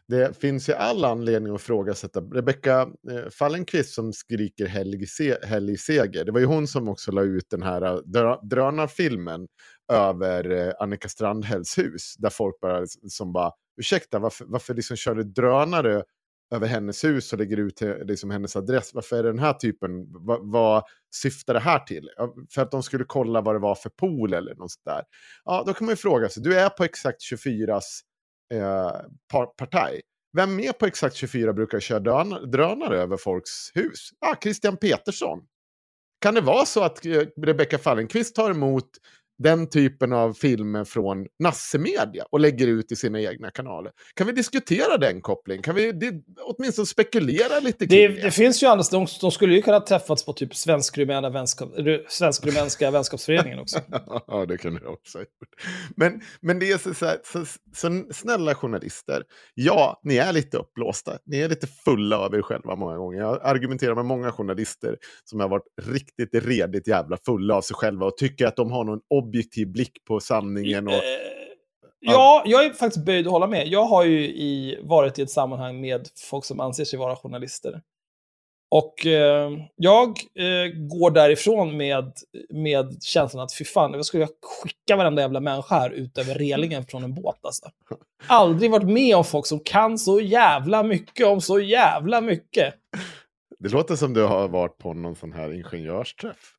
Det 0.08 0.40
finns 0.40 0.68
ju 0.68 0.72
all 0.72 1.04
anledning 1.04 1.54
att 1.54 1.62
frågasätta. 1.62 2.20
Rebecka 2.20 2.80
eh, 3.10 3.30
Fallenkvist 3.30 3.94
som 3.94 4.12
skriker 4.12 4.66
helg 5.46 5.76
seger. 5.76 6.24
Det 6.24 6.32
var 6.32 6.40
ju 6.40 6.46
hon 6.46 6.66
som 6.66 6.88
också 6.88 7.12
la 7.12 7.22
ut 7.22 7.50
den 7.50 7.62
här 7.62 7.82
eh, 7.82 8.38
drönarfilmen 8.42 9.48
över 9.92 10.50
eh, 10.50 10.72
Annika 10.80 11.08
Strandhälls 11.08 11.78
hus. 11.78 12.14
Där 12.18 12.30
folk 12.30 12.60
bara, 12.60 12.86
som 13.08 13.32
bara, 13.32 13.52
ursäkta, 13.80 14.18
varför, 14.18 14.44
varför 14.48 14.74
liksom 14.74 14.96
körde 14.96 15.24
drönare 15.24 16.02
över 16.52 16.66
hennes 16.66 17.04
hus 17.04 17.32
och 17.32 17.38
lägger 17.38 17.56
ut 17.56 17.82
eh, 17.82 17.98
liksom 18.04 18.30
hennes 18.30 18.56
adress. 18.56 18.94
Varför 18.94 19.18
är 19.18 19.22
det 19.22 19.28
den 19.28 19.38
här 19.38 19.52
typen? 19.52 20.06
Va, 20.26 20.38
vad 20.42 20.84
syftar 21.14 21.54
det 21.54 21.60
här 21.60 21.78
till? 21.78 22.08
För 22.54 22.62
att 22.62 22.70
de 22.70 22.82
skulle 22.82 23.04
kolla 23.04 23.40
vad 23.40 23.54
det 23.54 23.58
var 23.58 23.74
för 23.74 23.90
pool 23.90 24.34
eller 24.34 24.54
något 24.54 24.70
sånt 24.70 24.84
där. 24.84 25.02
Ja, 25.44 25.64
då 25.66 25.74
kan 25.74 25.86
man 25.86 25.92
ju 25.92 25.96
fråga 25.96 26.28
sig. 26.28 26.42
Du 26.42 26.58
är 26.58 26.68
på 26.68 26.84
exakt 26.84 27.18
24s 27.32 27.80
eh, 28.54 28.92
partaj. 29.58 30.00
Vem 30.36 30.56
mer 30.56 30.72
på 30.72 30.86
exakt 30.86 31.16
24 31.16 31.52
brukar 31.52 31.80
köra 31.80 32.24
drönare 32.46 32.98
över 32.98 33.16
folks 33.16 33.50
hus? 33.74 34.10
Ah, 34.26 34.36
Christian 34.42 34.76
Petersson. 34.76 35.38
Kan 36.20 36.34
det 36.34 36.40
vara 36.40 36.66
så 36.66 36.82
att 36.82 37.06
eh, 37.06 37.22
Rebecka 37.42 37.78
Fallenkvist 37.78 38.34
tar 38.34 38.50
emot 38.50 38.88
den 39.38 39.70
typen 39.70 40.12
av 40.12 40.32
filmer 40.32 40.84
från 40.84 41.26
Nasse 41.38 41.78
Media 41.78 42.24
och 42.30 42.40
lägger 42.40 42.66
ut 42.66 42.92
i 42.92 42.96
sina 42.96 43.20
egna 43.20 43.50
kanaler. 43.50 43.92
Kan 44.14 44.26
vi 44.26 44.32
diskutera 44.32 44.96
den 44.96 45.20
kopplingen? 45.20 45.62
Kan 45.62 45.74
vi 45.74 45.92
det, 45.92 46.14
åtminstone 46.40 46.86
spekulera 46.86 47.60
lite 47.60 47.86
kring 47.86 48.00
det? 48.00 48.08
Det, 48.08 48.22
det 48.22 48.30
finns 48.30 48.62
ju 48.62 48.66
andra, 48.66 48.84
de, 48.90 49.06
de 49.20 49.30
skulle 49.30 49.54
ju 49.54 49.62
kunna 49.62 49.80
träffats 49.80 50.24
på 50.24 50.32
typ 50.32 50.56
svensk-rumänska 50.56 51.30
vänskap, 51.30 51.70
svensk 52.08 52.46
vänskapsföreningen 52.80 53.58
också. 53.58 53.80
ja, 54.26 54.46
det 54.48 54.58
kunde 54.58 54.80
jag 54.82 54.92
också 54.92 55.18
ha 55.18 55.22
gjort. 55.22 55.62
Men, 55.96 56.20
men 56.40 56.58
det 56.58 56.70
är 56.70 56.78
så, 56.78 56.94
så, 56.94 57.06
här, 57.06 57.18
så, 57.24 57.44
så, 57.74 58.04
snälla 58.12 58.54
journalister, 58.54 59.22
ja, 59.54 60.00
ni 60.02 60.16
är 60.16 60.32
lite 60.32 60.56
uppblåsta. 60.56 61.18
Ni 61.24 61.40
är 61.40 61.48
lite 61.48 61.66
fulla 61.66 62.18
av 62.18 62.34
er 62.34 62.42
själva 62.42 62.76
många 62.76 62.96
gånger. 62.96 63.18
Jag 63.20 63.40
argumenterar 63.42 63.94
med 63.94 64.04
många 64.04 64.32
journalister 64.32 64.96
som 65.24 65.40
har 65.40 65.48
varit 65.48 65.66
riktigt 65.82 66.30
redigt 66.32 66.88
jävla 66.88 67.16
fulla 67.26 67.54
av 67.54 67.62
sig 67.62 67.74
själva 67.74 68.06
och 68.06 68.16
tycker 68.16 68.46
att 68.46 68.56
de 68.56 68.72
har 68.72 68.84
någon 68.84 69.00
objektiv 69.22 69.72
blick 69.72 70.04
på 70.04 70.20
sanningen. 70.20 70.88
Och, 70.88 71.02
ja, 72.00 72.42
jag 72.46 72.64
är 72.64 72.70
faktiskt 72.70 73.06
böjd 73.06 73.26
att 73.26 73.32
hålla 73.32 73.46
med. 73.46 73.68
Jag 73.68 73.84
har 73.84 74.04
ju 74.04 74.20
i, 74.24 74.78
varit 74.82 75.18
i 75.18 75.22
ett 75.22 75.30
sammanhang 75.30 75.80
med 75.80 76.08
folk 76.30 76.44
som 76.44 76.60
anser 76.60 76.84
sig 76.84 76.98
vara 76.98 77.16
journalister. 77.16 77.80
Och 78.74 79.06
eh, 79.06 79.50
jag 79.76 80.08
eh, 80.34 80.72
går 80.72 81.10
därifrån 81.10 81.76
med, 81.76 82.12
med 82.50 83.02
känslan 83.02 83.44
att 83.44 83.54
fy 83.54 83.64
fan, 83.64 83.92
jag 83.92 84.04
skulle 84.04 84.28
skicka 84.62 84.96
varenda 84.96 85.22
jävla 85.22 85.40
människa 85.40 85.74
här 85.74 85.90
ut 85.90 86.18
över 86.18 86.34
relingen 86.34 86.86
från 86.86 87.04
en 87.04 87.14
båt 87.14 87.38
alltså. 87.42 87.70
Aldrig 88.26 88.70
varit 88.70 88.88
med 88.88 89.16
om 89.16 89.24
folk 89.24 89.46
som 89.46 89.60
kan 89.60 89.98
så 89.98 90.20
jävla 90.20 90.82
mycket 90.82 91.26
om 91.26 91.40
så 91.40 91.60
jävla 91.60 92.20
mycket. 92.20 92.74
Det 93.58 93.68
låter 93.68 93.96
som 93.96 94.14
du 94.14 94.24
har 94.24 94.48
varit 94.48 94.78
på 94.78 94.94
någon 94.94 95.16
sån 95.16 95.32
här 95.32 95.52
ingenjörsträff. 95.52 96.54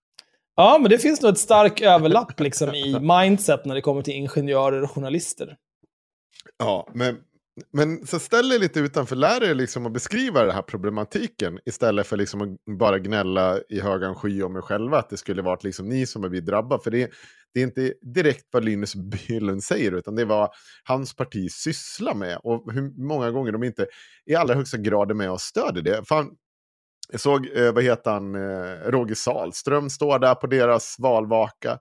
Ja, 0.55 0.77
men 0.81 0.89
det 0.89 0.99
finns 0.99 1.21
nog 1.21 1.31
ett 1.31 1.39
starkt 1.39 1.81
överlapp 1.81 2.39
liksom, 2.39 2.73
i 2.73 2.99
mindset 2.99 3.65
när 3.65 3.75
det 3.75 3.81
kommer 3.81 4.01
till 4.01 4.13
ingenjörer 4.13 4.81
och 4.81 4.91
journalister. 4.91 5.57
Ja, 6.59 6.87
men, 6.93 7.17
men 7.73 8.07
så 8.07 8.19
ställ 8.19 8.49
dig 8.49 8.59
lite 8.59 8.79
utanför, 8.79 9.15
lär 9.15 9.43
er 9.43 9.55
liksom 9.55 9.85
att 9.85 9.93
beskriva 9.93 10.43
den 10.43 10.55
här 10.55 10.61
problematiken 10.61 11.59
istället 11.65 12.07
för 12.07 12.17
liksom 12.17 12.41
att 12.41 12.77
bara 12.77 12.99
gnälla 12.99 13.59
i 13.69 13.79
högan 13.79 14.15
sky 14.15 14.43
om 14.43 14.55
er 14.55 14.61
själva 14.61 14.97
att 14.97 15.09
det 15.09 15.17
skulle 15.17 15.41
varit 15.41 15.63
liksom 15.63 15.89
ni 15.89 16.05
som 16.05 16.23
har 16.23 16.29
blivit 16.29 16.47
drabbade. 16.47 16.83
För 16.83 16.91
det, 16.91 17.11
det 17.53 17.59
är 17.59 17.63
inte 17.63 17.93
direkt 18.01 18.47
vad 18.51 18.65
Linus 18.65 18.95
Bylund 18.95 19.63
säger, 19.63 19.91
utan 19.91 20.15
det 20.15 20.21
är 20.21 20.25
vad 20.25 20.49
hans 20.83 21.15
parti 21.15 21.51
sysslar 21.51 22.13
med 22.13 22.37
och 22.43 22.73
hur 22.73 23.07
många 23.07 23.31
gånger 23.31 23.51
de 23.51 23.63
inte 23.63 23.87
i 24.25 24.35
allra 24.35 24.55
högsta 24.55 24.77
grad 24.77 25.11
är 25.11 25.15
med 25.15 25.31
och 25.31 25.41
stöder 25.41 25.81
det. 25.81 26.07
Fan, 26.07 26.31
jag 27.13 27.21
såg, 27.21 27.57
eh, 27.57 27.71
vad 27.71 27.83
heter 27.83 28.11
han, 28.11 28.35
eh, 28.35 28.91
Roger 28.91 29.15
Salström 29.15 29.89
står 29.89 30.19
där 30.19 30.35
på 30.35 30.47
deras 30.47 30.95
valvaka. 30.99 31.79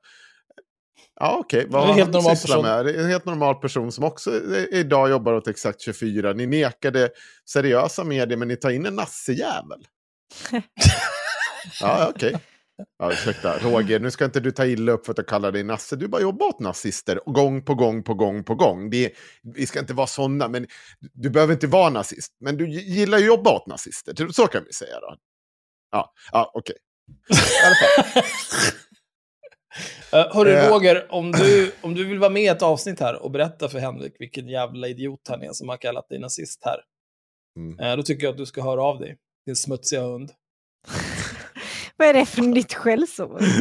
Ja, 1.20 1.36
okej. 1.40 1.58
Okay. 1.58 1.70
Vad 1.70 1.94
helt 1.94 2.12
normal 2.12 2.36
person. 2.36 2.62
Med? 2.62 2.84
Det 2.84 2.92
är 2.92 2.98
en 2.98 3.10
helt 3.10 3.24
normal 3.24 3.54
person 3.54 3.92
som 3.92 4.04
också 4.04 4.30
idag 4.70 5.10
jobbar 5.10 5.32
åt 5.32 5.48
Exakt 5.48 5.80
24. 5.80 6.32
Ni 6.32 6.46
nekade 6.46 7.10
seriösa 7.50 8.04
medier, 8.04 8.38
men 8.38 8.48
ni 8.48 8.56
tar 8.56 8.70
in 8.70 8.86
en 8.86 8.94
nassejävel. 8.94 9.86
ja, 11.80 12.08
okej. 12.10 12.28
Okay. 12.28 12.40
Ja, 12.98 13.12
ursäkta, 13.12 13.58
Roger, 13.58 14.00
nu 14.00 14.10
ska 14.10 14.24
inte 14.24 14.40
du 14.40 14.50
ta 14.50 14.66
illa 14.66 14.92
upp 14.92 15.06
för 15.06 15.12
att 15.12 15.18
jag 15.18 15.26
kallar 15.26 15.52
dig 15.52 15.64
nasse. 15.64 15.96
Du 15.96 16.08
bara 16.08 16.22
jobbar 16.22 16.46
åt 16.46 16.60
nazister 16.60 17.20
gång 17.26 17.64
på 17.64 17.74
gång 17.74 18.02
på 18.02 18.14
gång 18.14 18.44
på 18.44 18.54
gång. 18.54 18.90
Det, 18.90 19.12
vi 19.42 19.66
ska 19.66 19.80
inte 19.80 19.94
vara 19.94 20.06
sådana, 20.06 20.48
men 20.48 20.66
du 21.00 21.30
behöver 21.30 21.52
inte 21.52 21.66
vara 21.66 21.90
nazist. 21.90 22.32
Men 22.40 22.56
du 22.56 22.70
gillar 22.70 23.18
ju 23.18 23.24
att 23.24 23.28
jobba 23.28 23.56
åt 23.56 23.66
nazister, 23.66 24.28
så 24.28 24.46
kan 24.46 24.64
vi 24.64 24.72
säga 24.72 25.00
då. 25.00 25.16
Ja, 25.90 26.12
ja 26.32 26.50
okej. 26.54 26.76
Okay. 27.70 28.22
uh, 30.20 30.26
hörru 30.34 30.50
eh. 30.50 30.68
Roger, 30.68 31.06
om 31.12 31.32
du, 31.32 31.72
om 31.80 31.94
du 31.94 32.04
vill 32.04 32.18
vara 32.18 32.30
med 32.30 32.42
i 32.42 32.46
ett 32.46 32.62
avsnitt 32.62 33.00
här 33.00 33.22
och 33.22 33.30
berätta 33.30 33.68
för 33.68 33.78
Henrik 33.78 34.16
vilken 34.18 34.48
jävla 34.48 34.88
idiot 34.88 35.20
han 35.28 35.42
är 35.42 35.52
som 35.52 35.68
har 35.68 35.76
kallat 35.76 36.08
dig 36.08 36.18
nazist 36.18 36.62
här. 36.64 36.80
Mm. 37.56 37.78
Uh, 37.80 37.96
då 37.96 38.02
tycker 38.02 38.24
jag 38.24 38.32
att 38.32 38.38
du 38.38 38.46
ska 38.46 38.62
höra 38.62 38.82
av 38.82 38.98
dig. 38.98 39.16
din 39.46 39.56
smutsiga 39.56 40.02
hund. 40.02 40.32
Vad 41.96 42.08
är 42.08 42.12
det 42.12 42.26
för 42.26 42.42
nytt 42.42 42.74
skällsord? 42.74 43.42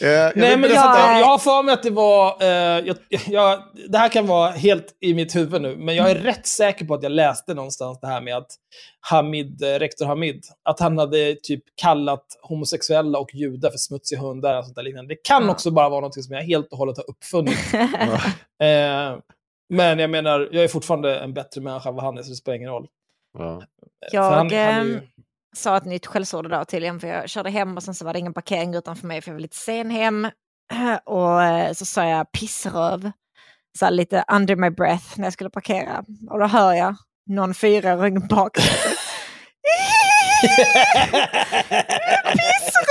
Eh, 0.00 0.08
jag 0.08 0.36
Nej, 0.36 0.56
men 0.56 0.70
jag, 0.70 1.20
jag 1.20 1.26
har 1.26 1.38
för 1.38 1.62
mig 1.62 1.72
att 1.74 1.82
det 1.82 1.90
var... 1.90 2.42
Eh, 2.42 2.48
jag, 2.86 2.96
jag, 3.26 3.62
det 3.88 3.98
här 3.98 4.08
kan 4.08 4.26
vara 4.26 4.50
helt 4.50 4.96
i 5.00 5.14
mitt 5.14 5.36
huvud 5.36 5.62
nu, 5.62 5.76
men 5.76 5.94
jag 5.94 6.10
är 6.10 6.14
rätt 6.14 6.46
säker 6.46 6.84
på 6.84 6.94
att 6.94 7.02
jag 7.02 7.12
läste 7.12 7.54
någonstans 7.54 8.00
det 8.00 8.06
här 8.06 8.20
med 8.20 8.36
att 8.36 8.46
Hamid, 9.00 9.62
eh, 9.62 9.66
rektor 9.78 10.06
Hamid, 10.06 10.44
att 10.62 10.80
han 10.80 10.98
hade 10.98 11.34
typ 11.42 11.62
kallat 11.82 12.24
homosexuella 12.42 13.18
och 13.18 13.34
judar 13.34 13.70
för 13.70 13.78
smutsiga 13.78 14.20
hundar. 14.20 14.58
Och 14.58 14.64
sånt 14.64 14.76
där 14.76 14.82
liknande. 14.82 15.14
Det 15.14 15.20
kan 15.22 15.44
Ja. 15.44 15.50
också 15.50 15.70
bara 15.70 15.88
vara 15.88 16.00
något 16.00 16.24
som 16.24 16.34
jag 16.34 16.42
helt 16.42 16.72
och 16.72 16.78
hållet 16.78 16.96
har 16.96 17.10
uppfunnit. 17.10 17.58
eh, 18.62 19.18
men 19.68 19.98
jag 19.98 20.10
menar, 20.10 20.48
jag 20.52 20.64
är 20.64 20.68
fortfarande 20.68 21.18
en 21.18 21.34
bättre 21.34 21.60
människa 21.60 21.88
än 21.88 21.94
vad 21.94 22.04
han 22.04 22.18
är, 22.18 22.22
så 22.22 22.30
det 22.30 22.36
spelar 22.36 22.56
ingen 22.56 22.70
roll. 22.70 22.86
Ja. 23.38 23.62
För 24.10 24.18
han, 24.18 24.32
han 24.32 24.50
är 24.52 24.76
Jag 24.76 24.86
ju, 24.86 24.94
ehm, 24.94 25.00
sa 25.56 25.76
ett 25.76 25.84
nytt 25.84 26.06
skällsord 26.06 26.46
idag 26.46 26.68
tydligen 26.68 27.00
för 27.00 27.08
jag 27.08 27.28
körde 27.30 27.50
hem 27.50 27.76
och 27.76 27.82
sen 27.82 27.94
så 27.94 28.04
var 28.04 28.12
det 28.12 28.18
ingen 28.18 28.34
parkering 28.34 28.74
utanför 28.74 29.06
mig 29.06 29.20
för 29.20 29.30
jag 29.30 29.34
var 29.34 29.40
lite 29.40 29.56
sen 29.56 29.90
hem. 29.90 30.30
Och 31.04 31.42
eh, 31.42 31.72
så 31.72 31.84
sa 31.84 32.04
jag 32.04 32.32
pissröv. 32.32 33.10
Så 33.78 33.90
lite 33.90 34.24
under 34.32 34.56
my 34.56 34.70
breath 34.70 35.04
när 35.18 35.24
jag 35.24 35.32
skulle 35.32 35.50
parkera. 35.50 36.04
Och 36.30 36.38
då 36.38 36.46
hör 36.46 36.72
jag 36.72 36.96
någon 37.26 37.54
fyraåring 37.54 38.26
bak. 38.28 38.56
Pissröv! 42.32 42.86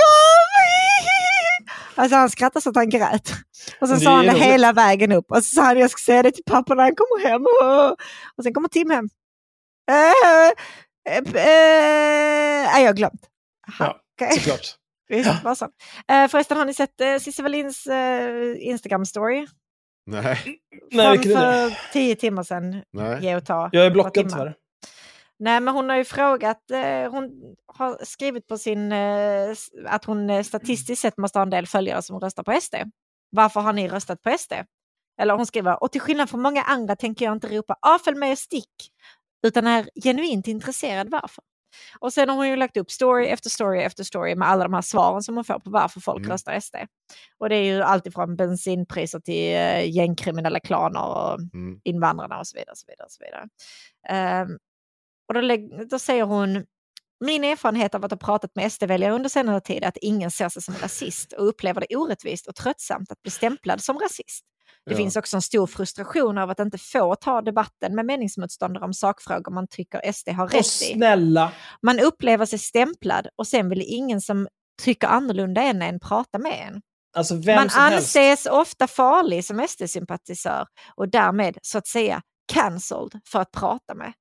Alltså 1.98 2.16
han 2.16 2.30
skrattade 2.30 2.62
så 2.62 2.70
att 2.70 2.76
han 2.76 2.88
grät. 2.88 3.32
Och 3.80 3.88
sen 3.88 4.00
sa 4.00 4.16
han 4.16 4.26
det 4.26 4.32
hela 4.32 4.72
vägen 4.72 5.12
upp. 5.12 5.30
Och 5.30 5.36
så 5.36 5.54
sa 5.54 5.62
han 5.62 5.78
jag 5.78 5.90
ska 5.90 5.98
säga 5.98 6.22
det 6.22 6.30
till 6.30 6.44
pappa 6.44 6.74
när 6.74 6.82
han 6.82 6.94
kommer 6.94 7.28
hem. 7.28 7.42
Och 8.36 8.44
sen 8.44 8.54
kommer 8.54 8.68
Tim 8.68 8.90
hem. 8.90 9.08
Äh, 9.90 10.52
äh, 11.06 12.76
äh, 12.76 12.80
jag 12.80 12.86
har 12.86 12.94
glömt. 12.94 13.28
Ja, 13.78 14.00
såklart. 14.34 14.76
Så. 15.58 15.64
Eh, 16.12 16.28
förresten, 16.28 16.56
har 16.56 16.64
ni 16.64 16.74
sett 16.74 17.00
uh, 17.00 17.18
Cissi 17.18 17.42
Wallins 17.42 17.86
eh, 17.86 18.56
Instagram-story? 18.60 19.46
Nej, 20.06 20.60
Nej, 20.92 21.18
Från 21.18 21.32
för 21.32 21.92
tio 21.92 22.16
timmar 22.16 22.42
sedan, 22.42 22.82
nej. 22.92 23.22
ge 23.22 23.36
och 23.36 23.46
ta. 23.46 23.68
Jag 23.72 23.86
är 23.86 23.90
blockad 23.90 24.30
tyvärr. 24.30 24.54
Nej, 25.38 25.60
men 25.60 25.74
hon 25.74 25.88
har 25.88 25.96
ju 25.96 26.04
frågat, 26.04 26.70
eh, 26.70 27.10
hon 27.10 27.30
har 27.66 28.04
skrivit 28.04 28.46
på 28.46 28.58
sin, 28.58 28.92
eh, 28.92 29.54
att 29.86 30.04
hon 30.04 30.30
eh, 30.30 30.42
statistiskt 30.42 31.02
sett 31.02 31.16
måste 31.16 31.38
ha 31.38 31.42
en 31.42 31.50
del 31.50 31.66
följare 31.66 32.02
som 32.02 32.20
röstar 32.20 32.42
på 32.42 32.60
SD. 32.60 32.74
Varför 33.30 33.60
har 33.60 33.72
ni 33.72 33.88
röstat 33.88 34.22
på 34.22 34.30
SD? 34.38 34.52
Eller 35.20 35.34
hon 35.34 35.46
skriver, 35.46 35.82
och 35.82 35.92
till 35.92 36.00
skillnad 36.00 36.30
från 36.30 36.42
många 36.42 36.62
andra 36.62 36.96
tänker 36.96 37.24
jag 37.24 37.32
inte 37.32 37.48
ropa 37.48 37.76
ah, 37.80 37.98
följ 37.98 38.16
med 38.16 38.32
och 38.32 38.38
stick, 38.38 38.90
utan 39.46 39.66
är 39.66 39.88
genuint 40.04 40.46
intresserad 40.48 41.10
varför. 41.10 41.44
Och 41.98 42.12
sen 42.12 42.28
har 42.28 42.36
hon 42.36 42.48
ju 42.48 42.56
lagt 42.56 42.76
upp 42.76 42.90
story 42.90 43.26
efter 43.26 43.50
story 43.50 43.80
efter 43.82 44.04
story 44.04 44.34
med 44.34 44.48
alla 44.48 44.64
de 44.64 44.72
här 44.74 44.80
svaren 44.82 45.22
som 45.22 45.34
hon 45.34 45.44
får 45.44 45.58
på 45.58 45.70
varför 45.70 46.00
folk 46.00 46.18
Mm. 46.18 46.30
röstar 46.30 46.60
SD. 46.60 46.76
Och 47.38 47.48
det 47.48 47.56
är 47.56 47.62
ju 47.64 47.82
alltifrån 47.82 48.36
bensinpriser 48.36 49.20
till 49.20 49.54
eh, 49.54 49.90
gängkriminella 49.96 50.60
klaner 50.60 51.00
och 51.04 51.40
Mm. 51.54 51.80
invandrarna 51.84 52.38
och 52.38 52.46
så 52.46 52.58
vidare. 52.58 52.76
Så 52.76 52.86
vidare, 52.88 53.06
så 53.10 53.24
vidare. 53.24 53.48
Ehm, 54.08 54.58
och 55.28 55.34
då, 55.34 55.40
då 55.90 55.98
säger 55.98 56.24
hon, 56.24 56.64
min 57.24 57.44
erfarenhet 57.44 57.94
av 57.94 58.04
att 58.04 58.10
ha 58.10 58.18
pratat 58.18 58.50
med 58.54 58.72
SD-väljare 58.72 59.12
under 59.14 59.28
senare 59.28 59.60
tid 59.60 59.82
är 59.84 59.88
att 59.88 59.96
ingen 59.96 60.30
ser 60.30 60.48
sig 60.48 60.62
som 60.62 60.74
rasist 60.82 61.32
och 61.32 61.48
upplever 61.48 61.84
det 61.88 61.96
orättvist 61.96 62.46
och 62.46 62.54
tröttsamt 62.54 63.12
att 63.12 63.22
bli 63.22 63.30
stämplad 63.30 63.80
som 63.82 63.98
rasist. 63.98 64.44
Det 64.86 64.92
Ja. 64.92 64.96
finns 64.96 65.16
också 65.16 65.36
en 65.36 65.42
stor 65.42 65.66
frustration 65.66 66.38
av 66.38 66.50
att 66.50 66.58
inte 66.60 66.78
få 66.78 67.14
ta 67.14 67.42
debatten 67.42 67.94
med 67.94 68.06
meningsmotståndare 68.06 68.84
om 68.84 68.94
sakfrågor 68.94 69.52
man 69.52 69.66
tycker 69.68 70.12
SD 70.12 70.28
har 70.28 70.48
rätt 70.48 70.60
i. 70.60 70.62
snälla, 70.94 71.52
Man 71.82 72.00
upplever 72.00 72.46
sig 72.46 72.58
stämplad 72.58 73.28
och 73.36 73.46
sen 73.46 73.68
vill 73.68 73.82
ingen 73.86 74.20
som 74.20 74.48
tycker 74.82 75.06
annorlunda 75.08 75.62
än 75.62 75.82
en 75.82 76.00
prata 76.00 76.38
med 76.38 76.52
en. 76.68 76.82
alltså 77.16 77.34
Man 77.34 77.42
som 77.44 77.54
helst. 77.54 77.76
anses 78.16 78.46
ofta 78.46 78.86
farlig 78.86 79.44
som 79.44 79.60
SD-sympatisör 79.68 80.66
och 80.96 81.08
därmed 81.08 81.58
så 81.62 81.78
att 81.78 81.86
säga 81.86 82.22
cancelled 82.52 83.20
för 83.28 83.40
att 83.40 83.50
prata 83.52 83.94
med. 83.94 84.12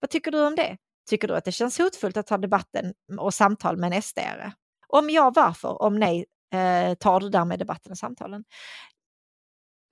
Vad 0.00 0.10
tycker 0.10 0.30
du 0.30 0.46
om 0.46 0.54
det? 0.56 0.76
Tycker 1.10 1.28
du 1.28 1.36
att 1.36 1.44
det 1.44 1.52
känns 1.52 1.78
hotfullt 1.78 2.16
att 2.16 2.26
ta 2.26 2.38
debatten 2.38 2.92
och 3.18 3.34
samtal 3.34 3.76
med 3.76 3.92
en 3.92 4.00
SD-are? 4.02 4.52
Om 4.88 5.10
ja, 5.10 5.32
varför? 5.34 5.82
Om 5.82 5.98
nej, 5.98 6.24
eh, 6.54 6.94
tar 6.94 7.20
du 7.20 7.28
därmed 7.28 7.58
debatten 7.58 7.92
och 7.92 7.98
samtalen? 7.98 8.44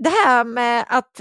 Det 0.03 0.11
här 0.11 0.45
med 0.45 0.85
att 0.89 1.20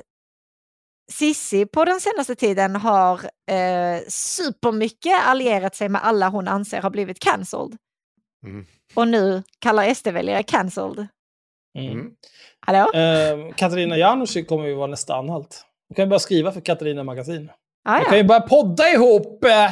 Sissi 1.12 1.66
på 1.66 1.86
den 1.86 1.99
senaste 2.02 2.36
tiden 2.36 2.76
har 2.76 3.20
eh, 3.52 4.02
supermycket 4.08 5.20
allierat 5.26 5.76
sig 5.76 5.90
med 5.90 6.03
alla 6.06 6.30
hon 6.30 6.48
anser 6.48 6.82
har 6.82 6.90
blivit 6.90 7.20
cancelled. 7.20 7.78
Mm. 8.45 8.66
Och 8.95 9.08
nu 9.08 9.44
kallar 9.60 9.94
SD-väljare 9.94 10.44
cancelled. 10.44 11.08
Mm. 11.78 11.91
Mm. 11.91 12.12
Hallå? 12.60 12.91
Eh, 12.94 13.53
Katarina 13.56 13.98
Janouch 13.98 14.48
kommer 14.48 14.68
ju 14.68 14.74
vara 14.76 14.88
nästa 14.88 15.16
anhalt. 15.16 15.66
Hon 15.88 15.95
kan 15.95 16.06
ju 16.06 16.10
bara 16.10 16.20
skriva 16.20 16.52
för 16.52 16.62
Katarina 16.62 17.03
Magasin. 17.03 17.52
Ah, 17.86 17.99
Vi 17.99 18.06
kan 18.06 18.18
ju 18.18 18.24
börja 18.24 18.41
podda 18.41 18.90
ihop! 18.90 19.44
eh. 19.44 19.72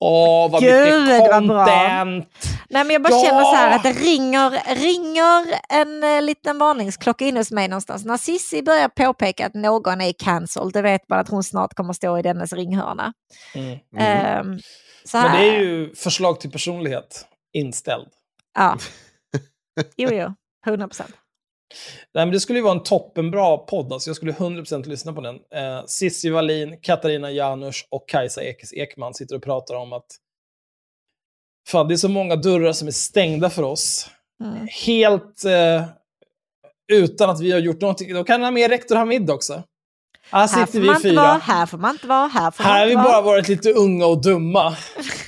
Åh, 0.00 0.50
vad 0.50 0.62
Gud, 0.62 1.02
mycket 1.02 1.30
vad 1.30 1.46
bra. 1.46 1.64
content! 1.64 2.28
Nej, 2.68 2.84
men 2.84 2.90
jag 2.90 3.02
bara 3.02 3.14
Ja! 3.14 3.22
känner 3.24 3.40
så 3.44 3.54
här 3.54 3.76
att 3.76 3.82
det 3.82 3.92
ringer, 3.92 4.74
ringer 4.76 5.60
en 5.68 6.04
eh, 6.16 6.22
liten 6.22 6.58
varningsklocka 6.58 7.24
in 7.24 7.36
hos 7.36 7.50
mig 7.50 7.68
någonstans. 7.68 8.04
När 8.04 8.16
Sissi 8.16 8.62
börjar 8.62 8.88
påpeka 8.88 9.46
att 9.46 9.54
någon 9.54 10.00
är 10.00 10.12
cancelled, 10.18 10.72
det 10.72 10.82
vet 10.82 11.08
man 11.08 11.18
att 11.18 11.28
hon 11.28 11.42
snart 11.42 11.74
kommer 11.74 11.92
stå 11.92 12.18
i 12.18 12.22
dennes 12.22 12.52
ringhörna. 12.52 13.12
Mm. 13.54 13.78
Mm. 13.98 14.58
Så 15.04 15.18
här, 15.18 15.28
Men 15.28 15.40
det 15.40 15.48
är 15.48 15.60
ju 15.60 15.94
förslag 15.94 16.40
till 16.40 16.50
personlighet 16.50 17.26
inställd. 17.52 18.08
Ja. 18.54 18.78
Jo, 19.96 20.08
jo, 20.12 20.34
100 20.66 20.88
procent. 20.88 21.10
Nej, 22.14 22.26
men 22.26 22.32
det 22.32 22.40
skulle 22.40 22.58
ju 22.58 22.62
vara 22.64 22.74
en 22.74 22.82
toppenbra 22.82 23.56
podd. 23.58 23.92
Alltså 23.92 24.10
jag 24.10 24.16
skulle 24.16 24.32
100% 24.32 24.88
lyssna 24.88 25.12
på 25.12 25.20
den. 25.20 25.34
Eh, 25.34 25.84
Cissi 25.86 26.30
Wallin, 26.30 26.78
Katarina 26.82 27.30
Janouch 27.30 27.86
och 27.90 28.08
Kajsa 28.08 28.42
Ekis 28.42 28.72
Ekman 28.72 29.14
sitter 29.14 29.36
och 29.36 29.42
pratar 29.42 29.74
om 29.74 29.92
att 29.92 30.06
fan, 31.68 31.88
det 31.88 31.94
är 31.94 31.96
så 31.96 32.08
många 32.08 32.36
dörrar 32.36 32.72
som 32.72 32.88
är 32.88 32.92
stängda 32.92 33.50
för 33.50 33.62
oss. 33.62 34.10
Mm. 34.44 34.68
Helt 34.86 35.44
eh, 35.44 35.84
utan 36.92 37.30
att 37.30 37.40
vi 37.40 37.52
har 37.52 37.58
gjort 37.58 37.80
någonting. 37.80 38.14
Då 38.14 38.24
kan 38.24 38.32
han 38.34 38.42
ha 38.42 38.50
med 38.50 38.70
rektor 38.70 38.96
Hamid 38.96 39.30
också. 39.30 39.62
Här 40.30 40.48
Här 40.48 40.66
sitter 40.66 40.80
vi 40.80 40.94
fyra. 41.02 41.22
vara, 41.22 41.32
här 41.38 41.66
får 41.66 41.78
man 41.78 41.90
inte 41.90 42.06
vara, 42.06 42.26
här 42.26 42.50
får 42.50 42.64
Här 42.64 42.72
har 42.72 42.78
man 42.78 42.86
vi 42.88 42.92
inte 42.92 43.02
bara 43.02 43.12
vara. 43.12 43.22
varit 43.22 43.48
lite 43.48 43.72
unga 43.72 44.06
och 44.06 44.22
dumma. 44.22 44.76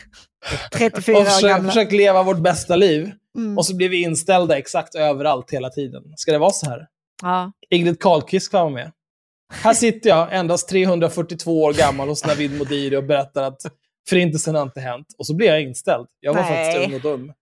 34 0.73 1.16
Och 1.16 1.23
år 1.23 1.48
gamla. 1.48 1.69
försökt 1.73 1.93
leva 1.93 2.23
vårt 2.23 2.39
bästa 2.39 2.77
liv. 2.77 3.12
Mm. 3.39 3.59
Och 3.59 3.66
så 3.66 3.77
blir 3.77 3.89
vi 3.89 4.02
inställda 4.02 4.59
exakt 4.59 4.94
överallt 4.94 5.51
hela 5.51 5.70
tiden. 5.70 6.02
Ska 6.16 6.32
det 6.32 6.39
vara 6.39 6.51
så 6.51 6.70
här? 6.70 6.86
Ja. 7.23 7.52
Ingrid 7.70 8.01
Carlqvist 8.01 8.52
vara 8.52 8.69
med. 8.69 8.93
Här 9.52 9.74
sitter 9.74 10.10
jag, 10.10 10.35
endast 10.36 10.69
342 10.69 11.62
år 11.62 11.73
gammal, 11.73 12.09
hos 12.09 12.27
Navid 12.27 12.59
Modiri 12.59 12.97
och 12.97 13.05
berättar 13.05 13.43
att 13.43 13.60
förintelsen 14.09 14.55
har 14.55 14.62
inte 14.62 14.81
hänt. 14.81 15.06
Och 15.19 15.27
så 15.27 15.35
blir 15.35 15.47
jag 15.47 15.62
inställd. 15.62 16.06
Jag 16.20 16.35
var 16.35 16.43
Nej. 16.43 16.73
faktiskt 16.73 16.89
ung 16.89 16.94
och 16.94 17.19
dum. 17.19 17.32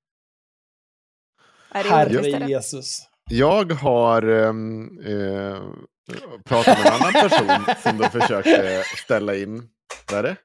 Herre. 1.71 2.49
Jesus. 2.49 3.03
Jag 3.31 3.73
har 3.73 4.23
ehm, 4.23 4.99
eh, 5.07 5.63
pratat 6.45 6.79
med 6.79 6.87
en 6.87 6.93
annan 6.93 7.13
person 7.13 7.75
som 7.83 7.99
då 7.99 8.05
försökte 8.05 8.83
ställa 9.05 9.35
in... 9.35 9.69
Vad 10.11 10.19
är 10.19 10.23
det? 10.23 10.37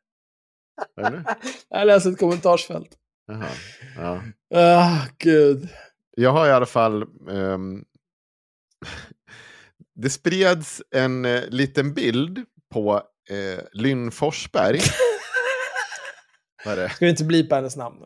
Vad 0.95 1.05
är 1.05 1.11
det? 1.11 1.35
Jag 1.69 1.87
läser 1.87 2.11
ett 2.11 2.19
kommentarsfält. 2.19 2.97
Jaha. 3.31 3.49
Ja. 3.95 4.21
Ah, 4.59 5.07
gud. 5.17 5.69
Jag 6.17 6.31
har 6.31 6.47
i 6.47 6.51
alla 6.51 6.65
fall... 6.65 7.01
ehm, 7.29 7.85
det 9.95 10.09
spreds 10.09 10.81
en 10.95 11.25
eh, 11.25 11.41
liten 11.49 11.93
bild 11.93 12.45
på 12.73 13.01
eh, 13.29 13.63
Lynn 13.73 14.11
Forsberg. 14.11 14.79
Ska 16.89 17.05
vi 17.05 17.09
inte 17.09 17.23
blipa 17.23 17.55
hennes 17.55 17.75
namn? 17.75 17.97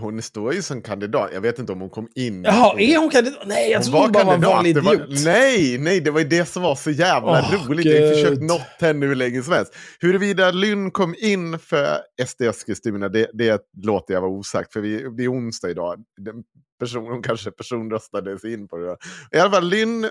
Hon 0.00 0.22
står 0.22 0.54
ju 0.54 0.62
som 0.62 0.82
kandidat. 0.82 1.30
Jag 1.32 1.40
vet 1.40 1.58
inte 1.58 1.72
om 1.72 1.80
hon 1.80 1.90
kom 1.90 2.08
in. 2.14 2.44
Jaha, 2.44 2.80
är 2.80 2.98
hon 2.98 3.10
kandidat? 3.10 3.42
Nej, 3.46 3.70
jag 3.70 3.80
Hon 3.80 4.00
hon 4.02 4.12
bara 4.12 4.24
var 4.24 4.34
en 4.34 4.40
vanlig 4.40 4.74
Det 4.74 4.80
var, 4.80 4.94
idiot. 4.94 5.24
nej, 5.24 5.78
nej, 5.78 6.00
det 6.00 6.10
var 6.10 6.20
ju 6.20 6.28
det 6.28 6.46
som 6.46 6.62
var 6.62 6.74
så 6.74 6.90
jävla 6.90 7.30
Åh, 7.30 7.68
roligt. 7.68 7.86
Jag 7.86 8.06
har 8.06 8.14
försökt 8.14 8.42
nått 8.42 8.80
henne 8.80 9.06
hur 9.06 9.14
länge 9.14 9.42
som 9.42 9.52
helst. 9.52 9.74
Huruvida 10.00 10.50
Lynn 10.50 10.90
kom 10.90 11.14
in 11.18 11.58
för 11.58 11.98
SD 12.26 12.42
Eskilstuna, 12.42 13.08
det, 13.08 13.30
det 13.32 13.62
låter 13.82 14.14
jag 14.14 14.20
vara 14.20 14.30
osagt. 14.30 14.72
För 14.72 14.80
vi, 14.80 15.06
det 15.16 15.24
är 15.24 15.32
onsdag 15.32 15.70
idag. 15.70 16.04
Den 16.20 16.34
person, 16.80 17.06
hon 17.06 17.22
kanske 17.22 17.50
personröstade 17.50 18.38
sig 18.38 18.52
in 18.52 18.68
på 18.68 18.76
det. 18.76 18.96
I 19.32 19.40
alla 19.40 19.50
fall, 19.50 19.68
Lynn 19.68 20.04
eh, 20.04 20.10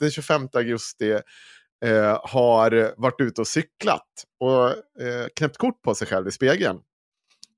den 0.00 0.10
25 0.10 0.48
augusti 0.52 1.10
eh, 1.84 2.20
har 2.22 3.00
varit 3.00 3.20
ute 3.20 3.40
och 3.40 3.46
cyklat 3.46 4.06
och 4.40 4.68
eh, 5.04 5.26
knäppt 5.36 5.56
kort 5.56 5.82
på 5.82 5.94
sig 5.94 6.06
själv 6.06 6.28
i 6.28 6.30
spegeln. 6.30 6.78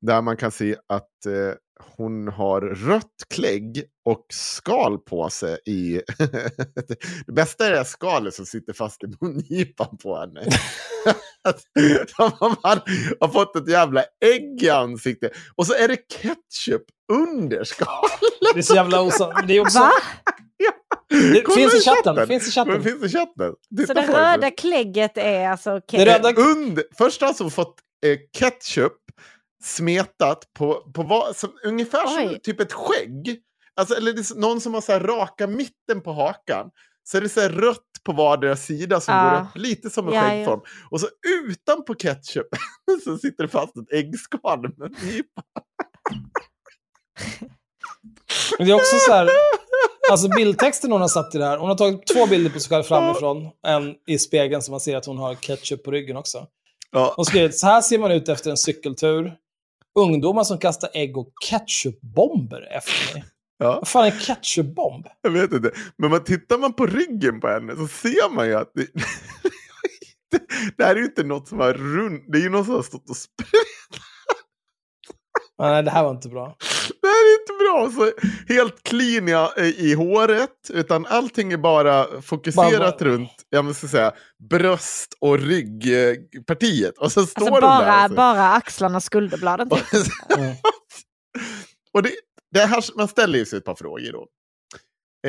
Där 0.00 0.22
man 0.22 0.36
kan 0.36 0.50
se 0.50 0.76
att 0.88 1.26
eh, 1.26 1.54
hon 1.96 2.28
har 2.28 2.60
rött 2.60 3.24
klägg 3.34 3.84
och 4.04 4.26
skal 4.32 4.98
på 4.98 5.30
sig 5.30 5.58
i... 5.66 6.00
det 7.26 7.32
bästa 7.32 7.66
är 7.66 7.70
det 7.70 7.76
här 7.76 7.84
skalet 7.84 8.34
som 8.34 8.46
sitter 8.46 8.72
fast 8.72 9.04
i 9.04 9.06
mungipan 9.20 9.96
på 10.02 10.18
henne. 10.18 10.40
Man 12.62 12.80
har 13.20 13.28
fått 13.28 13.56
ett 13.56 13.68
jävla 13.68 14.04
ägg 14.24 14.62
i 14.62 14.70
ansiktet. 14.70 15.32
Och 15.54 15.66
så 15.66 15.74
är 15.74 15.88
det 15.88 15.96
ketchup 15.96 16.82
under 17.12 17.64
skalet. 17.64 18.20
Det 18.54 18.60
är 18.60 18.62
så 18.62 18.74
jävla 18.74 19.00
osant. 19.00 19.34
Det 19.48 19.56
är 19.56 19.60
också... 19.60 19.78
Va? 19.78 19.92
Det 21.08 21.54
finns 21.54 21.74
i 21.74 21.80
chatten. 21.80 22.14
chatten. 22.14 22.26
Finns 22.26 22.48
i 22.48 22.50
chatten. 22.50 22.82
finns 22.82 23.04
i 23.04 23.08
chatten. 23.08 23.52
Så 23.52 23.76
Titta 23.76 23.94
det 23.94 24.12
röda 24.12 24.50
klägget 24.50 25.18
är 25.18 25.48
alltså... 25.48 25.80
Det 25.90 26.06
röda... 26.06 26.32
Under, 26.32 26.84
först 26.98 27.20
har 27.20 27.28
alltså 27.28 27.50
fått 27.50 27.74
eh, 28.06 28.18
ketchup 28.38 28.92
smetat 29.64 30.44
på, 30.58 30.74
på 30.94 31.02
vad, 31.02 31.36
som, 31.36 31.50
ungefär 31.64 32.06
som 32.06 32.28
Oj. 32.28 32.40
typ 32.42 32.60
ett 32.60 32.72
skägg. 32.72 33.40
Alltså, 33.76 33.94
eller 33.94 34.12
det 34.12 34.20
är 34.30 34.40
någon 34.40 34.60
som 34.60 34.74
har 34.74 34.80
så 34.80 34.92
här 34.92 35.00
raka 35.00 35.46
mitten 35.46 36.00
på 36.04 36.12
hakan. 36.12 36.70
Så 37.04 37.16
är 37.16 37.20
det 37.20 37.28
så 37.28 37.40
här 37.40 37.48
rött 37.50 37.78
på 38.04 38.12
vardera 38.12 38.56
sida 38.56 39.00
som 39.00 39.14
Ja. 39.14 39.30
går 39.30 39.40
upp 39.40 39.56
lite 39.66 39.90
som 39.90 40.08
en 40.08 40.14
Ja, 40.14 40.20
ja. 40.22 40.28
skäggform. 40.28 40.60
Och 40.90 41.00
så 41.00 41.08
utanpå 41.48 41.94
ketchup 41.94 42.46
så 43.04 43.18
sitter 43.18 43.42
det 43.44 43.48
fast 43.48 43.76
ett 43.76 43.92
äggskal 43.92 44.60
med 44.62 44.72
en 44.86 45.06
nypa. 45.08 45.42
Det 48.58 48.64
är 48.64 48.74
också 48.74 48.96
så 49.06 49.12
här... 49.12 49.28
Alltså 50.10 50.28
bildtexten 50.28 50.92
hon 50.92 51.00
har 51.00 51.08
satt 51.08 51.34
i 51.34 51.38
det 51.38 51.44
här. 51.44 51.58
Hon 51.58 51.68
har 51.68 51.76
tagit 51.76 52.06
två 52.06 52.26
bilder 52.26 52.50
på 52.50 52.60
sig 52.60 52.68
själv 52.68 52.82
framifrån. 52.82 53.50
En 53.66 53.94
i 54.06 54.18
spegeln 54.18 54.62
så 54.62 54.70
man 54.70 54.80
ser 54.80 54.96
att 54.96 55.06
hon 55.06 55.18
har 55.18 55.34
ketchup 55.34 55.84
på 55.84 55.90
ryggen 55.90 56.16
också. 56.16 56.46
Ja. 56.90 57.12
Hon 57.16 57.24
skrivit 57.24 57.58
så 57.58 57.66
här 57.66 57.80
ser 57.80 57.98
man 57.98 58.12
ut 58.12 58.28
efter 58.28 58.50
en 58.50 58.56
cykeltur. 58.56 59.32
Ungdomar 59.94 60.44
som 60.44 60.58
kastar 60.58 60.90
ägg 60.94 61.16
och 61.16 61.32
ketchupbomber 61.40 62.68
efter 62.70 63.14
mig. 63.14 63.24
Ja. 63.58 63.74
Vad 63.74 63.88
fan 63.88 64.06
är 64.06 64.10
en 64.10 64.20
ketchupbomb? 64.20 65.06
Jag 65.22 65.30
vet 65.30 65.52
inte. 65.52 65.72
Men 65.96 66.10
man, 66.10 66.24
tittar 66.24 66.58
man 66.58 66.72
på 66.72 66.86
ryggen 66.86 67.40
på 67.40 67.48
henne 67.48 67.76
så 67.76 67.88
ser 67.88 68.34
man 68.34 68.46
ju 68.46 68.54
att 68.54 68.72
det, 68.74 68.86
det 70.76 70.84
här 70.84 70.96
är 70.96 70.98
ju 70.98 71.04
inte 71.04 71.24
något 71.24 71.48
som 71.48 71.60
har 71.60 71.72
runt. 71.72 72.24
Det 72.28 72.38
är 72.38 72.42
ju 72.42 72.50
något 72.50 72.66
som 72.66 72.74
har 72.74 72.82
stått 72.82 73.10
och 73.10 73.16
sprätt. 73.16 74.00
Nej, 75.58 75.82
det 75.82 75.90
här 75.90 76.04
var 76.04 76.10
inte 76.10 76.28
bra. 76.28 76.56
Det 77.02 77.08
här 77.48 77.80
är 77.80 77.84
inte 77.86 77.96
bra. 77.98 78.10
Så 78.46 78.52
helt 78.54 78.82
clean 78.82 79.28
i, 79.58 79.74
i 79.90 79.94
håret. 79.94 80.70
Utan 80.70 81.06
allting 81.06 81.52
är 81.52 81.56
bara 81.56 82.22
fokuserat 82.22 82.98
Bara- 82.98 83.08
runt 83.10 83.30
jag 83.48 83.64
måste 83.64 83.88
säga, 83.88 84.12
bröst 84.50 85.14
och 85.20 85.38
ryggpartiet. 85.38 86.98
Och 86.98 87.12
så 87.12 87.26
står 87.26 87.42
Alltså 87.42 87.60
bara, 87.60 87.84
där. 87.84 88.08
så- 88.08 88.14
bara 88.14 88.52
axlarna 88.52 89.00
skulderbladen. 89.00 89.70
Typ. 89.70 89.82
Mm. 90.38 90.54
och 91.92 92.02
det, 92.02 92.10
det 92.54 92.60
här, 92.60 92.84
man 92.96 93.08
ställer 93.08 93.38
ju 93.38 93.46
sig 93.46 93.58
ett 93.58 93.64
par 93.64 93.74
frågor 93.74 94.12
då. 94.12 94.26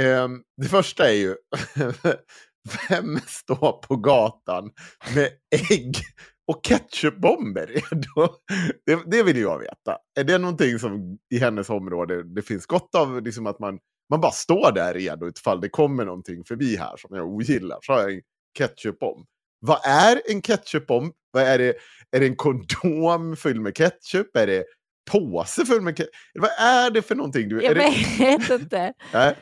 Ehm, 0.01 0.41
det 0.61 0.67
första 0.67 1.09
är 1.09 1.13
ju, 1.13 1.35
vem 2.89 3.19
står 3.27 3.71
på 3.81 3.95
gatan 3.95 4.71
med 5.15 5.29
ägg 5.69 5.97
och 6.47 6.65
ketchupbomber? 6.65 7.71
Det, 8.85 8.99
det 9.05 9.23
vill 9.23 9.37
jag 9.37 9.59
veta. 9.59 9.97
Är 10.19 10.23
det 10.23 10.37
någonting 10.37 10.79
som 10.79 11.17
i 11.33 11.37
hennes 11.37 11.69
område 11.69 12.23
det 12.23 12.41
finns 12.41 12.65
gott 12.65 12.95
av, 12.95 13.21
liksom 13.21 13.47
att 13.47 13.59
man, 13.59 13.79
man 14.09 14.21
bara 14.21 14.31
står 14.31 14.71
där 14.71 14.93
redo 14.93 15.29
ifall 15.29 15.61
det 15.61 15.69
kommer 15.69 16.05
någonting 16.05 16.43
förbi 16.43 16.77
här 16.77 16.97
som 16.97 17.15
jag 17.15 17.27
ogillar, 17.27 17.77
så 17.81 17.93
har 17.93 17.99
jag 18.01 18.13
en 18.13 18.21
ketchupbomb. 18.57 19.25
Vad 19.59 19.85
är 19.85 20.21
en 20.31 20.41
ketchupbomb? 20.41 21.13
Vad 21.31 21.43
är 21.43 21.57
det? 21.57 21.73
Är 22.11 22.19
det 22.19 22.25
en 22.25 22.35
kondom 22.35 23.35
full 23.35 23.61
med 23.61 23.75
ketchup? 23.75 24.35
Är 24.35 24.47
det 24.47 24.65
påse 25.11 25.65
full 25.65 25.81
med 25.81 25.97
ketchup? 25.97 26.13
Vad 26.33 26.51
är 26.59 26.91
det 26.91 27.01
för 27.01 27.15
någonting? 27.15 27.49
Du, 27.49 27.57
är 27.57 27.63
Jag 27.63 27.75
det, 27.75 27.93
vet 28.19 28.61
inte. 28.61 28.93
Nej. 29.13 29.35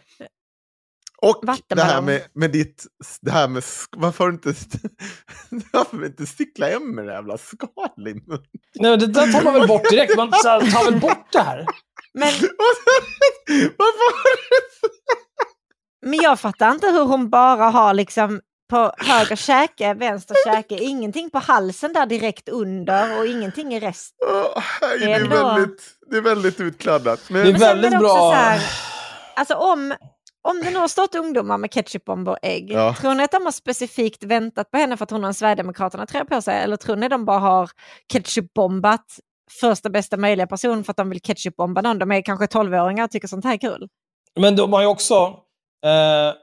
Och 1.23 1.43
det 1.67 1.83
här 1.83 2.01
med, 2.01 2.21
med 2.33 2.51
ditt... 2.51 2.85
Det 3.21 3.31
här 3.31 3.47
med... 3.47 3.63
Varför 3.97 4.27
du 4.27 4.33
inte, 4.33 4.49
varför 5.71 5.97
du 5.97 6.05
inte 6.05 6.25
stickla 6.25 6.67
hem 6.67 6.95
med 6.95 7.05
det 7.05 7.13
jävla 7.13 7.37
skal 7.37 7.69
i 7.97 8.13
munnen? 8.13 8.43
Nej, 8.75 8.97
det 8.97 9.07
där 9.07 9.31
tar 9.31 9.43
man 9.43 9.53
väl 9.53 9.67
bort 9.67 9.89
direkt. 9.89 10.17
Man 10.17 10.31
så 10.33 10.47
här 10.47 10.71
tar 10.71 10.91
väl 10.91 10.99
bort 10.99 11.27
det 11.31 11.41
här. 11.41 11.65
Men, 12.13 12.29
varför 13.77 14.13
men 16.05 16.21
jag 16.21 16.39
fattar 16.39 16.71
inte 16.71 16.87
hur 16.87 17.03
hon 17.03 17.29
bara 17.29 17.65
har 17.65 17.93
liksom 17.93 18.41
på 18.69 18.91
höger 18.97 19.35
käke, 19.35 19.93
vänster 19.93 20.35
käke, 20.45 20.75
ingenting 20.75 21.29
på 21.29 21.39
halsen 21.39 21.93
där 21.93 22.05
direkt 22.05 22.49
under 22.49 23.19
och 23.19 23.25
ingenting 23.25 23.73
i 23.73 23.79
resten. 23.79 24.27
Nej, 24.81 24.99
det, 24.99 25.11
är 25.11 25.19
Ändå. 25.19 25.35
väldigt, 25.35 25.81
det 26.09 26.17
är 26.17 26.21
väldigt 26.21 26.59
utkladdat. 26.59 27.29
Men, 27.29 27.43
Det 27.43 27.49
är 27.49 27.59
väldigt 27.59 27.91
det 27.91 27.97
bra. 27.97 28.09
så 28.09 28.31
här, 28.31 28.61
alltså 29.35 29.53
om, 29.55 29.93
om 30.43 30.61
det 30.63 30.69
nu 30.71 30.77
har 30.79 30.87
stått 30.87 31.15
ungdomar 31.15 31.57
med 31.57 31.71
ketchupbomber 31.73 32.31
och 32.31 32.37
ägg, 32.41 32.71
Ja. 32.71 32.95
tror 33.01 33.13
ni 33.15 33.23
att 33.23 33.31
de 33.31 33.45
har 33.45 33.51
specifikt 33.51 34.23
väntat 34.23 34.71
på 34.71 34.77
henne 34.77 34.97
för 34.97 35.03
att 35.03 35.11
hon 35.11 35.23
har 35.23 35.27
en 35.27 35.33
Sverigedemokraterna-tröja 35.33 36.25
på 36.25 36.41
sig? 36.41 36.63
Eller 36.63 36.77
tror 36.77 36.95
ni 36.95 37.07
de 37.09 37.25
bara 37.25 37.39
har 37.39 37.69
ketchupbombat 38.13 39.05
första 39.59 39.89
bästa 39.89 40.17
möjliga 40.17 40.47
person 40.47 40.83
för 40.83 40.91
att 40.91 40.97
de 40.97 41.09
vill 41.09 41.21
ketchupbomba 41.21 41.81
någon? 41.81 41.99
De 41.99 42.11
är 42.11 42.21
kanske 42.21 42.45
12-åringar 42.45 43.03
och 43.03 43.11
tycker 43.11 43.27
sånt 43.27 43.45
här 43.45 43.53
är 43.53 43.57
kul. 43.57 43.87
Men 44.39 44.55
de 44.55 44.73
har 44.73 44.81
ju 44.81 44.87
också... 44.87 45.13
Eh, 45.85 46.33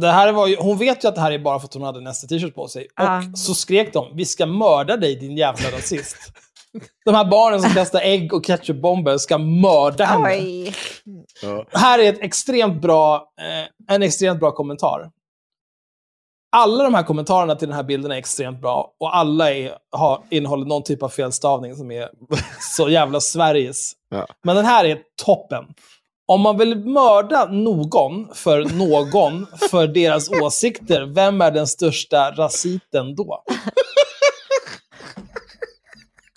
det 0.00 0.08
här 0.10 0.32
var 0.32 0.46
ju, 0.46 0.56
hon 0.56 0.78
vet 0.78 1.04
ju 1.04 1.08
att 1.08 1.14
det 1.14 1.20
här 1.20 1.32
är 1.32 1.38
bara 1.38 1.58
för 1.58 1.66
att 1.66 1.74
hon 1.74 1.82
hade 1.82 2.00
nästa 2.00 2.26
t-shirt 2.26 2.54
på 2.54 2.68
sig. 2.68 2.86
Ja. 2.96 3.18
Och 3.32 3.38
så 3.38 3.54
skrek 3.54 3.92
de, 3.92 4.16
vi 4.16 4.24
ska 4.24 4.46
mörda 4.46 4.96
dig 4.96 5.16
din 5.16 5.36
jävla 5.36 5.70
rasist. 5.70 6.16
De 7.04 7.14
här 7.14 7.24
barnen 7.24 7.62
som 7.62 7.70
kastar 7.70 8.00
ägg 8.00 8.34
och 8.34 8.46
ketchupbomber 8.46 9.18
ska 9.18 9.38
mörda 9.38 10.04
henne. 10.04 10.28
Oj. 10.28 10.74
ja. 11.42 11.64
Här 11.72 11.98
är 11.98 12.12
ett 12.12 12.22
extremt 12.22 12.82
bra, 12.82 13.32
eh, 13.40 13.94
en 13.94 14.02
extremt 14.02 14.40
bra 14.40 14.52
kommentar. 14.52 15.10
Alla 16.56 16.84
de 16.84 16.94
här 16.94 17.02
kommentarerna 17.02 17.54
till 17.54 17.68
den 17.68 17.76
här 17.76 17.82
bilden 17.82 18.12
är 18.12 18.16
extremt 18.16 18.60
bra 18.60 18.94
och 19.00 19.16
alla 19.16 19.54
är, 19.54 19.78
har, 19.92 20.22
innehåller 20.30 20.66
någon 20.66 20.82
typ 20.82 21.02
av 21.02 21.08
felstavning 21.08 21.76
som 21.76 21.90
är 21.90 22.08
så 22.76 22.88
jävla 22.88 23.20
Sveriges. 23.20 23.92
Ja. 24.10 24.26
Men 24.44 24.56
den 24.56 24.64
här 24.64 24.84
är 24.84 24.98
toppen. 25.24 25.64
Om 26.28 26.40
man 26.40 26.58
vill 26.58 26.76
mörda 26.76 27.46
någon 27.46 28.34
för 28.34 28.64
någon 28.64 29.46
för 29.70 29.86
deras 29.86 30.30
åsikter, 30.30 31.02
vem 31.14 31.40
är 31.40 31.50
den 31.50 31.66
största 31.66 32.30
rasiten 32.30 33.14
då? 33.14 33.42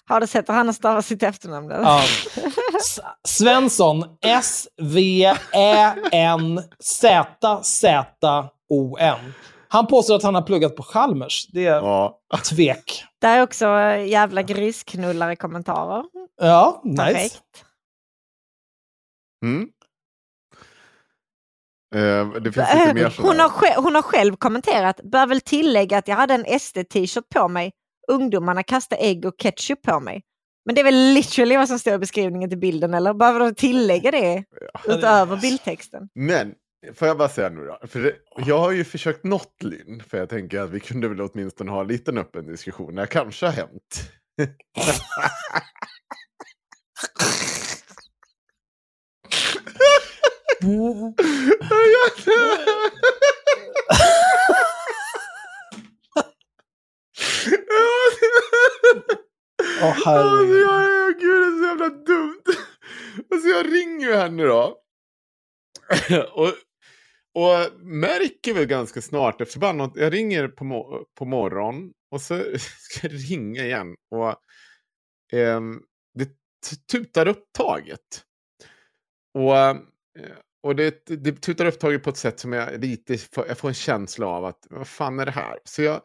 Har 0.09 0.19
du 0.21 0.27
sett 0.27 0.49
hur 0.49 0.53
han 0.53 0.65
har 0.65 0.73
stavat 0.73 1.05
sitt 1.05 1.23
efternamn? 1.23 1.69
Ja. 1.69 2.03
S- 2.79 2.99
Svensson, 3.27 4.03
S-V-Ä-N-Z-Z-O-N. 7.99 9.33
Han 9.71 9.87
påstår 9.87 10.15
att 10.15 10.23
han 10.23 10.35
har 10.35 10.41
pluggat 10.41 10.75
på 10.75 10.83
Chalmers. 10.83 11.47
Det 11.47 11.65
är 11.65 11.75
Ja. 11.75 12.19
tvek. 12.49 13.03
Det 13.21 13.27
är 13.27 13.43
också 13.43 13.65
eh, 13.65 14.05
jävla 14.05 14.41
grisknullare 14.41 15.35
kommentarer. 15.35 16.03
Ja, 16.41 16.81
nice. 16.85 17.03
Perfekt. 17.03 17.65
Mm. 19.45 19.67
Eh, 21.95 22.27
det 22.41 22.51
finns 22.51 22.73
lite 22.73 22.93
mer 22.93 23.15
Hon 23.21 23.39
har, 23.39 23.49
själv, 23.49 23.83
hon 23.83 23.95
har 23.95 24.01
själv 24.01 24.35
kommenterat, 24.35 24.99
bör 25.03 25.27
väl 25.27 25.41
tillägga 25.41 25.97
att 25.97 26.07
jag 26.07 26.15
hade 26.15 26.33
en 26.33 26.59
SD-t-shirt 26.59 27.29
på 27.35 27.47
mig. 27.47 27.71
Ungdomarna 28.09 28.63
kastade 28.63 29.01
ägg 29.01 29.25
och 29.25 29.39
ketchup 29.39 29.81
på 29.81 29.99
mig. 29.99 30.21
Men 30.65 30.75
det 30.75 30.81
är 30.81 30.85
väl 30.85 31.13
literally 31.13 31.57
vad 31.57 31.67
som 31.67 31.79
står 31.79 31.93
i 31.93 31.97
beskrivningen 31.97 32.49
till 32.49 32.59
bilden, 32.59 32.93
eller 32.93 33.13
behöver 33.13 33.39
de 33.39 33.55
tillägga 33.55 34.11
det 34.11 34.43
utöver 34.87 35.37
bildtexten? 35.37 36.09
Men, 36.15 36.53
får 36.93 37.07
jag 37.07 37.17
bara 37.17 37.29
säga 37.29 37.49
nu 37.49 37.65
då. 37.65 37.87
För 37.87 37.99
det, 37.99 38.15
jag 38.45 38.59
har 38.59 38.71
ju 38.71 38.83
försökt 38.83 39.23
något 39.23 39.63
Linn, 39.63 40.03
för 40.07 40.17
jag 40.17 40.29
tänker 40.29 40.59
att 40.59 40.69
vi 40.69 40.79
kunde 40.79 41.07
väl 41.07 41.21
åtminstone 41.21 41.71
ha 41.71 41.81
en 41.81 41.87
liten 41.87 42.17
öppen 42.17 42.47
diskussion. 42.47 42.95
Det 42.95 43.07
kanske 43.07 43.45
har 43.45 43.53
hänt. 43.53 44.11
Åh, 59.81 59.89
Alltså, 59.89 60.09
herregud. 60.09 60.61
jag, 60.61 61.19
gud, 61.19 61.41
det 61.41 61.47
är 61.47 61.57
så 61.59 61.65
jävla 61.65 61.89
dumt. 61.89 62.43
Alltså, 63.31 63.47
jag 63.49 63.73
ringer 63.73 64.07
ju 64.07 64.13
henne 64.15 64.43
då. 64.43 64.77
och, 66.31 66.47
och 67.33 67.79
märker 67.81 68.53
väl 68.53 68.65
ganska 68.65 69.01
snart, 69.01 69.41
efter 69.41 69.59
bara 69.59 69.71
något, 69.73 69.93
jag 69.95 70.13
ringer 70.13 70.47
på, 70.47 70.63
mo- 70.63 71.03
på 71.19 71.25
morgon 71.25 71.91
och 72.11 72.21
så 72.21 72.37
ska 72.57 73.07
jag 73.07 73.31
ringa 73.31 73.63
igen. 73.65 73.95
Och 74.15 74.35
ehm, 75.39 75.81
det 76.13 76.25
t- 76.25 76.75
tutar 76.91 77.27
upptaget. 77.27 78.23
Och, 79.33 79.57
eh, 79.57 79.77
och 80.63 80.75
det, 80.75 81.05
det 81.05 81.31
tutar 81.41 81.65
upptaget 81.65 82.03
på 82.03 82.09
ett 82.09 82.17
sätt 82.17 82.39
som 82.39 82.53
jag 82.53 82.81
lite 82.81 83.17
jag 83.35 83.57
får 83.57 83.67
en 83.67 83.73
känsla 83.73 84.27
av 84.27 84.45
att 84.45 84.67
vad 84.69 84.87
fan 84.87 85.19
är 85.19 85.25
det 85.25 85.31
här? 85.31 85.59
Så 85.63 85.81
jag 85.81 86.01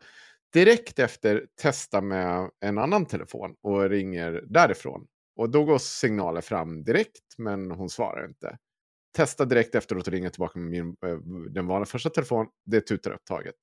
direkt 0.54 0.98
efter 0.98 1.46
testar 1.62 2.02
med 2.02 2.50
en 2.60 2.78
annan 2.78 3.06
telefon 3.06 3.54
och 3.62 3.90
ringer 3.90 4.44
därifrån. 4.46 5.06
Och 5.36 5.50
då 5.50 5.64
går 5.64 5.78
signalen 5.78 6.42
fram 6.42 6.84
direkt, 6.84 7.38
men 7.38 7.70
hon 7.70 7.90
svarar 7.90 8.26
inte. 8.28 8.58
Testa 9.16 9.44
direkt 9.44 9.74
efteråt 9.74 10.06
och 10.06 10.12
ringa 10.12 10.30
tillbaka 10.30 10.58
med 10.58 10.70
min, 10.70 10.96
eh, 11.06 11.18
den 11.50 11.66
vanliga 11.66 11.86
första 11.86 12.10
telefon. 12.10 12.46
Det 12.66 12.80
tutar 12.80 13.10
upptaget. 13.10 13.54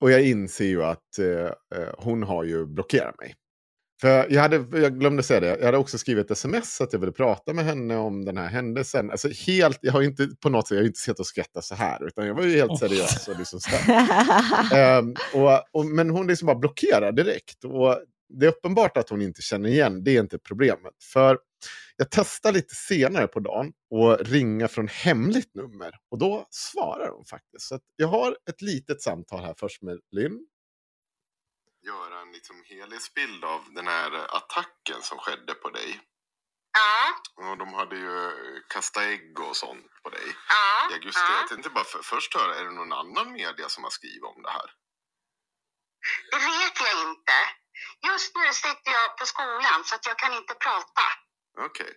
Och 0.00 0.10
jag 0.10 0.22
inser 0.26 0.64
ju 0.64 0.82
att 0.82 1.18
eh, 1.18 1.44
eh 1.80 1.94
hon 1.98 2.22
har 2.22 2.44
ju 2.44 2.66
blockerat 2.66 3.18
mig. 3.18 3.34
För 4.04 4.26
jag, 4.30 4.42
hade, 4.42 4.80
jag 4.80 4.98
glömde 5.00 5.22
säga 5.22 5.40
det, 5.40 5.56
jag 5.58 5.64
hade 5.64 5.78
också 5.78 5.98
skrivit 5.98 6.30
sms 6.30 6.80
att 6.80 6.92
jag 6.92 7.00
ville 7.00 7.12
prata 7.12 7.52
med 7.52 7.64
henne 7.64 7.96
om 7.96 8.24
den 8.24 8.36
här 8.36 8.48
händelsen. 8.48 9.10
Alltså 9.10 9.28
helt, 9.28 9.78
jag 9.80 9.92
har 9.92 10.02
inte 10.02 10.28
på 10.42 10.48
något 10.48 10.68
sätt, 10.68 10.74
jag 10.74 10.82
har 10.82 10.86
inte 10.86 11.00
sett 11.00 11.20
och 11.20 11.26
skrattat 11.26 11.64
så 11.64 11.74
här, 11.74 12.06
utan 12.06 12.26
jag 12.26 12.34
var 12.34 12.42
ju 12.42 12.56
helt 12.56 12.78
seriös. 12.78 13.28
Och 13.28 13.38
liksom 13.38 13.60
um, 14.98 15.14
och, 15.34 15.62
och, 15.72 15.86
men 15.86 16.10
hon 16.10 16.26
liksom 16.26 16.46
bara 16.46 16.58
blockerar 16.58 17.12
direkt. 17.12 17.64
Och 17.64 18.00
det 18.28 18.46
är 18.46 18.50
uppenbart 18.50 18.96
att 18.96 19.08
hon 19.08 19.22
inte 19.22 19.42
känner 19.42 19.68
igen, 19.68 20.04
det 20.04 20.16
är 20.16 20.20
inte 20.20 20.38
problemet. 20.38 20.94
För 21.12 21.38
jag 21.96 22.10
testar 22.10 22.52
lite 22.52 22.74
senare 22.74 23.26
på 23.26 23.40
dagen 23.40 23.72
och 23.90 24.18
ringa 24.26 24.68
från 24.68 24.88
hemligt 24.88 25.54
nummer. 25.54 25.90
Och 26.10 26.18
då 26.18 26.46
svarar 26.50 27.10
hon 27.16 27.24
faktiskt. 27.24 27.68
Så 27.68 27.78
jag 27.96 28.08
har 28.08 28.36
ett 28.50 28.62
litet 28.62 29.02
samtal 29.02 29.44
här 29.44 29.54
först 29.58 29.82
med 29.82 29.98
Linn 30.10 30.46
göra 31.86 32.20
en 32.20 32.32
liksom 32.32 32.62
helhetsbild 32.66 33.44
av 33.44 33.64
den 33.74 33.86
här 33.88 34.36
attacken 34.36 35.02
som 35.02 35.18
skedde 35.18 35.54
på 35.54 35.70
dig. 35.70 36.00
Ja. 36.72 37.14
Och 37.50 37.58
de 37.58 37.74
hade 37.74 37.96
ju 37.96 38.30
kastat 38.68 39.02
ägg 39.02 39.40
och 39.40 39.56
sånt 39.56 39.86
på 40.02 40.10
dig 40.10 40.36
Ja. 40.48 40.90
i 40.90 40.94
augusti. 40.94 41.20
ja. 41.28 41.38
Jag 41.40 41.48
tänkte 41.48 41.70
bara 41.70 41.84
för, 41.84 42.02
först 42.02 42.34
höra, 42.34 42.54
är 42.54 42.64
det 42.64 42.70
någon 42.70 42.92
annan 42.92 43.32
media 43.32 43.68
som 43.68 43.84
har 43.84 43.90
skrivit 43.90 44.22
om 44.24 44.42
det 44.42 44.50
här? 44.50 44.70
Det 46.30 46.36
vet 46.38 46.80
jag 46.80 47.08
inte. 47.08 47.32
Just 48.08 48.36
nu 48.36 48.52
sitter 48.52 48.92
jag 48.92 49.16
på 49.18 49.26
skolan 49.26 49.84
så 49.84 49.94
att 49.94 50.06
jag 50.06 50.18
kan 50.18 50.32
inte 50.32 50.54
prata. 50.54 51.02
Okej. 51.58 51.92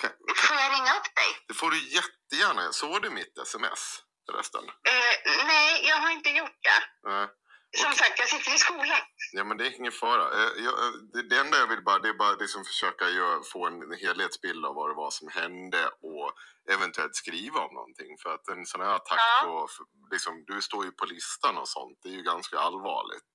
Kan- 0.00 0.10
Får 0.36 0.56
jag 0.56 0.72
ringa 0.72 0.92
upp 0.98 1.14
dig? 1.14 1.30
Det 1.48 1.54
får 1.54 1.70
du 1.70 1.88
jättegärna. 1.88 2.72
Såg 2.72 3.02
du 3.02 3.10
mitt 3.10 3.38
sms 3.38 4.02
förresten? 4.30 4.64
Eh, 4.68 5.44
nej, 5.46 5.86
jag 5.88 5.96
har 5.96 6.10
inte 6.10 6.30
gjort 6.30 6.58
det. 6.62 7.08
Nej. 7.10 7.28
Som 7.76 7.92
sagt, 7.92 8.18
jag 8.18 8.28
sitter 8.28 8.54
i 8.54 8.58
skolan. 8.58 9.00
Ja, 9.32 9.44
men 9.44 9.56
det 9.56 9.66
är 9.66 9.76
ingen 9.78 9.92
fara. 9.92 10.24
Eh, 10.42 10.50
jag, 10.64 10.74
eh, 10.84 10.92
det, 11.30 11.38
enda 11.38 11.58
jag 11.58 11.66
vill 11.66 11.82
bara, 11.84 11.98
det 11.98 12.08
är 12.08 12.12
bara 12.14 12.32
liksom 12.32 12.64
försöka 12.64 13.08
göra, 13.08 13.42
få 13.52 13.66
en 13.66 13.92
helhetsbild 14.00 14.66
av 14.66 14.74
vad 14.74 14.90
det 14.90 14.94
var 14.94 15.10
som 15.10 15.28
hände 15.28 15.86
och 15.88 16.32
eventuellt 16.74 17.14
skriva 17.14 17.60
om 17.60 17.74
någonting. 17.74 18.18
För 18.22 18.34
att 18.34 18.48
en 18.48 18.66
sån 18.66 18.80
här 18.80 18.94
attack, 18.94 19.18
Ja. 19.18 19.66
f- 19.70 19.86
liksom, 20.12 20.44
du 20.46 20.62
står 20.62 20.84
ju 20.84 20.90
på 20.92 21.04
listan 21.04 21.58
och 21.58 21.68
sånt, 21.68 21.98
det 22.02 22.08
är 22.08 22.12
ju 22.12 22.22
ganska 22.22 22.58
allvarligt. 22.58 23.34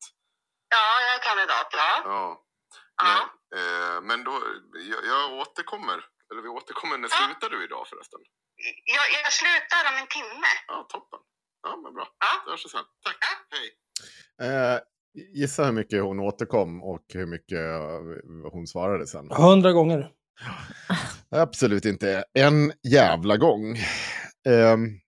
Ja, 0.70 1.02
jag 1.02 1.14
är 1.16 1.20
kandidat, 1.20 1.68
ja. 1.72 2.02
Ja. 2.06 2.42
Ja. 3.04 3.30
Nej, 3.52 3.62
eh, 3.96 4.02
men 4.02 4.24
då, 4.24 4.42
jag, 4.74 5.06
jag 5.06 5.34
återkommer. 5.34 6.06
Eller 6.32 6.42
vi 6.42 6.48
återkommer. 6.50 6.98
När 6.98 7.10
Ja. 7.12 7.16
slutar 7.26 7.50
du 7.50 7.64
idag 7.64 7.88
förresten? 7.88 8.20
Jag, 8.86 9.06
jag 9.24 9.34
slutar 9.34 9.92
om 9.92 9.96
en 10.02 10.08
timme. 10.08 10.48
Ja, 10.68 10.88
toppen. 10.90 11.20
Ja, 11.64 11.76
men 11.78 11.94
bra. 11.94 12.08
Ja. 12.20 12.42
Vi 12.46 12.52
hörs 12.52 12.72
sen. 12.72 12.86
Tack. 13.04 13.18
Hej. 13.52 13.72
Eh, 14.42 14.80
gissa 15.34 15.66
hur 15.66 15.72
mycket 15.72 16.04
hon 16.04 16.20
återkom 16.20 16.84
och 16.84 17.06
hur 17.14 17.26
mycket 17.26 17.60
eh, 17.60 18.52
hon 18.52 18.68
svarade 18.68 19.08
sen. 19.08 19.32
Hundra 19.32 19.72
gånger. 19.72 20.12
Absolut 21.30 21.86
inte 21.86 22.24
en 22.34 22.72
jävla 22.84 23.38
gång. 23.38 23.78
Ehm, 24.48 25.00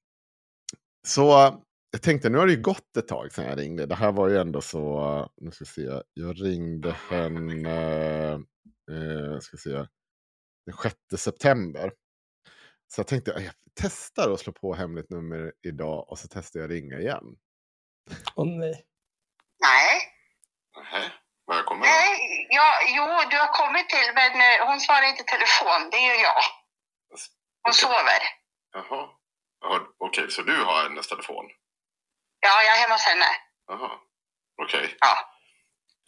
så 1.08 1.58
jag 1.92 2.02
tänkte, 2.02 2.30
nu 2.30 2.38
har 2.38 2.46
det 2.46 2.54
ju 2.54 2.62
gått 2.62 2.98
ett 2.98 3.08
tag 3.08 3.32
sedan 3.32 3.46
jag 3.46 3.60
ringde. 3.60 3.86
Det 3.86 3.96
här 3.96 4.12
var 4.12 4.30
ju 4.30 4.38
ändå 4.38 4.62
så, 4.62 5.30
nu 5.38 5.52
ska 5.52 5.64
vi 5.64 5.70
se, 5.70 6.02
jag 6.14 6.44
ringde 6.44 6.92
henne, 6.92 8.32
eh, 8.92 9.40
ska 9.40 9.58
vi 9.58 9.58
se, 9.58 9.86
den 10.66 10.76
6 10.84 11.24
september. 11.24 11.92
Så 12.88 13.00
jag 13.00 13.08
tänkte, 13.08 13.32
jag 13.32 13.54
testar 13.82 14.32
att 14.32 14.40
slå 14.40 14.54
på 14.54 14.74
hemligt 14.74 15.10
nummer 15.10 15.54
idag 15.68 16.10
och 16.10 16.20
så 16.20 16.28
testar 16.28 16.60
jag 16.60 16.72
ringa 16.72 17.00
igen. 17.00 17.38
Åh 18.36 18.48
nej. 18.48 18.84
Nej. 19.60 20.14
Nähä. 20.78 21.12
Välkommen. 21.48 21.90
Nej, 21.90 22.48
ja, 22.50 22.80
jo, 22.88 23.06
du 23.30 23.38
har 23.38 23.48
kommit 23.48 23.90
till, 23.90 24.12
men 24.14 24.42
eh, 24.42 24.68
hon 24.68 24.80
svarar 24.80 25.04
inte 25.10 25.24
telefon. 25.24 25.90
Det 25.92 25.98
är 25.98 26.16
ju 26.16 26.22
jag. 26.22 26.44
Hon 27.64 27.74
sover. 27.74 28.22
Jaha. 28.74 29.10
Okej, 30.00 30.32
så 30.32 30.42
du 30.42 30.64
har 30.64 30.84
hennes 30.84 31.08
telefon? 31.08 31.46
Ja, 32.40 32.64
jag 32.64 32.78
är 32.78 32.82
hemma 32.82 32.94
hos 32.94 33.06
henne. 33.06 33.26
Jaha. 33.68 33.92
Okej. 34.64 34.96
Ja. 35.00 35.34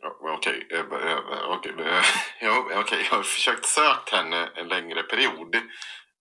Ja, 0.01 0.33
Okej, 0.37 0.67
eh, 0.71 0.79
eh, 0.79 1.51
okej, 1.51 1.73
eh, 1.79 2.03
ja, 2.39 2.65
okej, 2.75 3.07
jag 3.09 3.17
har 3.17 3.23
försökt 3.23 3.65
sökt 3.65 4.09
henne 4.09 4.51
en 4.55 4.67
längre 4.67 5.03
period. 5.03 5.55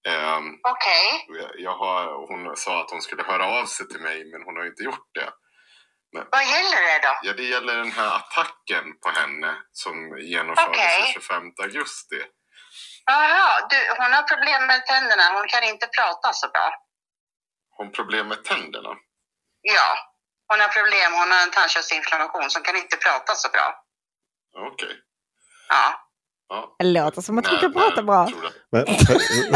Ehm, 0.08 0.60
Okej. 0.62 1.26
jag 1.58 1.76
har, 1.76 2.26
hon 2.26 2.56
sa 2.56 2.80
att 2.80 2.90
hon 2.90 3.02
skulle 3.02 3.22
höra 3.22 3.46
av 3.46 3.66
sig 3.66 3.88
till 3.88 4.00
mig, 4.00 4.24
men 4.24 4.42
hon 4.42 4.56
har 4.56 4.66
inte 4.66 4.82
gjort 4.82 5.08
det. 5.14 5.30
Vad 6.12 6.44
gäller 6.54 6.80
det 6.88 6.98
då? 7.06 7.12
Ja, 7.22 7.32
det 7.32 7.42
gäller 7.42 7.76
den 7.76 7.92
här 7.92 8.16
attacken 8.16 8.84
på 9.02 9.08
henne 9.20 9.50
som 9.72 9.94
genomfördes 10.32 10.68
Okej. 10.68 11.02
den 11.02 11.12
25 11.12 11.42
augusti. 11.62 12.20
Jaha, 13.06 13.66
du, 13.70 13.76
hon 14.02 14.12
har 14.16 14.22
problem 14.22 14.66
med 14.66 14.86
tänderna. 14.86 15.24
Hon 15.36 15.46
kan 15.48 15.62
inte 15.72 15.86
prata 15.98 16.32
så 16.32 16.46
bra. 16.48 16.68
Har 17.70 17.84
hon 17.84 17.92
problem 17.92 18.28
med 18.28 18.44
tänderna? 18.44 18.92
Ja, 19.62 19.88
hon 20.48 20.60
har 20.60 20.68
problem. 20.78 21.12
Hon 21.20 21.30
har 21.32 21.42
en 21.42 21.50
tandköttsinflammation 21.50 22.50
så 22.50 22.58
hon 22.58 22.64
kan 22.64 22.76
inte 22.76 22.96
prata 22.96 23.34
så 23.34 23.48
bra. 23.54 23.66
Okej. 24.72 24.94
Ja. 25.68 25.84
Ja. 26.48 26.76
Det 26.78 26.84
låter 26.84 27.22
som 27.22 27.38
att 27.38 27.46
hon 27.46 27.58
kan 27.58 27.72
prata 27.72 27.94
när 27.96 28.02
bra. 28.02 28.28
Men, 28.72 28.84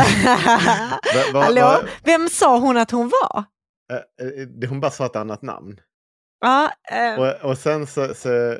Va- 1.15 1.33
va- 1.33 1.43
Hallå? 1.45 1.61
va- 1.63 1.81
Vem 2.05 2.29
sa 2.29 2.59
hon 2.59 2.77
att 2.77 2.91
hon 2.91 3.09
var? 3.09 3.45
eh, 3.93 3.97
eh, 3.97 4.47
det- 4.61 4.67
hon 4.67 4.81
bara 4.81 4.91
sa 4.91 5.07
ett 5.07 5.17
annat 5.17 5.43
namn. 5.43 5.77
Ja, 6.45 6.73
eh, 6.91 7.21
Och, 7.21 7.51
och 7.51 7.59
sen 7.59 7.87
så, 7.87 8.15
så 8.15 8.53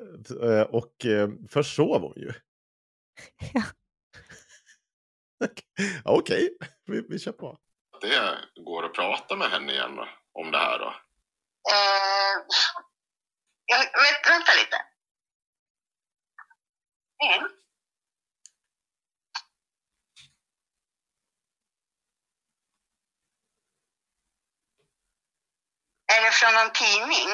eh, 0.43 0.63
och 0.63 1.07
eh, 1.07 1.29
först 1.49 1.77
sov 1.77 2.01
hon 2.01 2.13
ju. 2.17 2.33
Ja. 3.55 3.63
Okej, 6.05 6.57
vi, 6.87 7.03
vi 7.09 7.19
kör 7.19 7.33
på. 7.33 7.59
Det 8.01 8.39
går 8.65 8.85
att 8.85 8.95
prata 8.95 9.37
med 9.37 9.51
henne 9.51 9.73
igen 9.73 9.97
då, 9.97 10.09
om 10.33 10.51
det 10.51 10.59
här 10.59 10.79
då? 10.79 10.89
Eh, 11.71 12.35
jag, 13.67 13.79
vet, 13.79 14.31
vänta 14.31 14.53
lite. 14.53 14.77
Mm. 17.25 17.49
Eller 26.17 26.31
från 26.31 26.55
någon 26.55 26.73
tidning. 26.73 27.31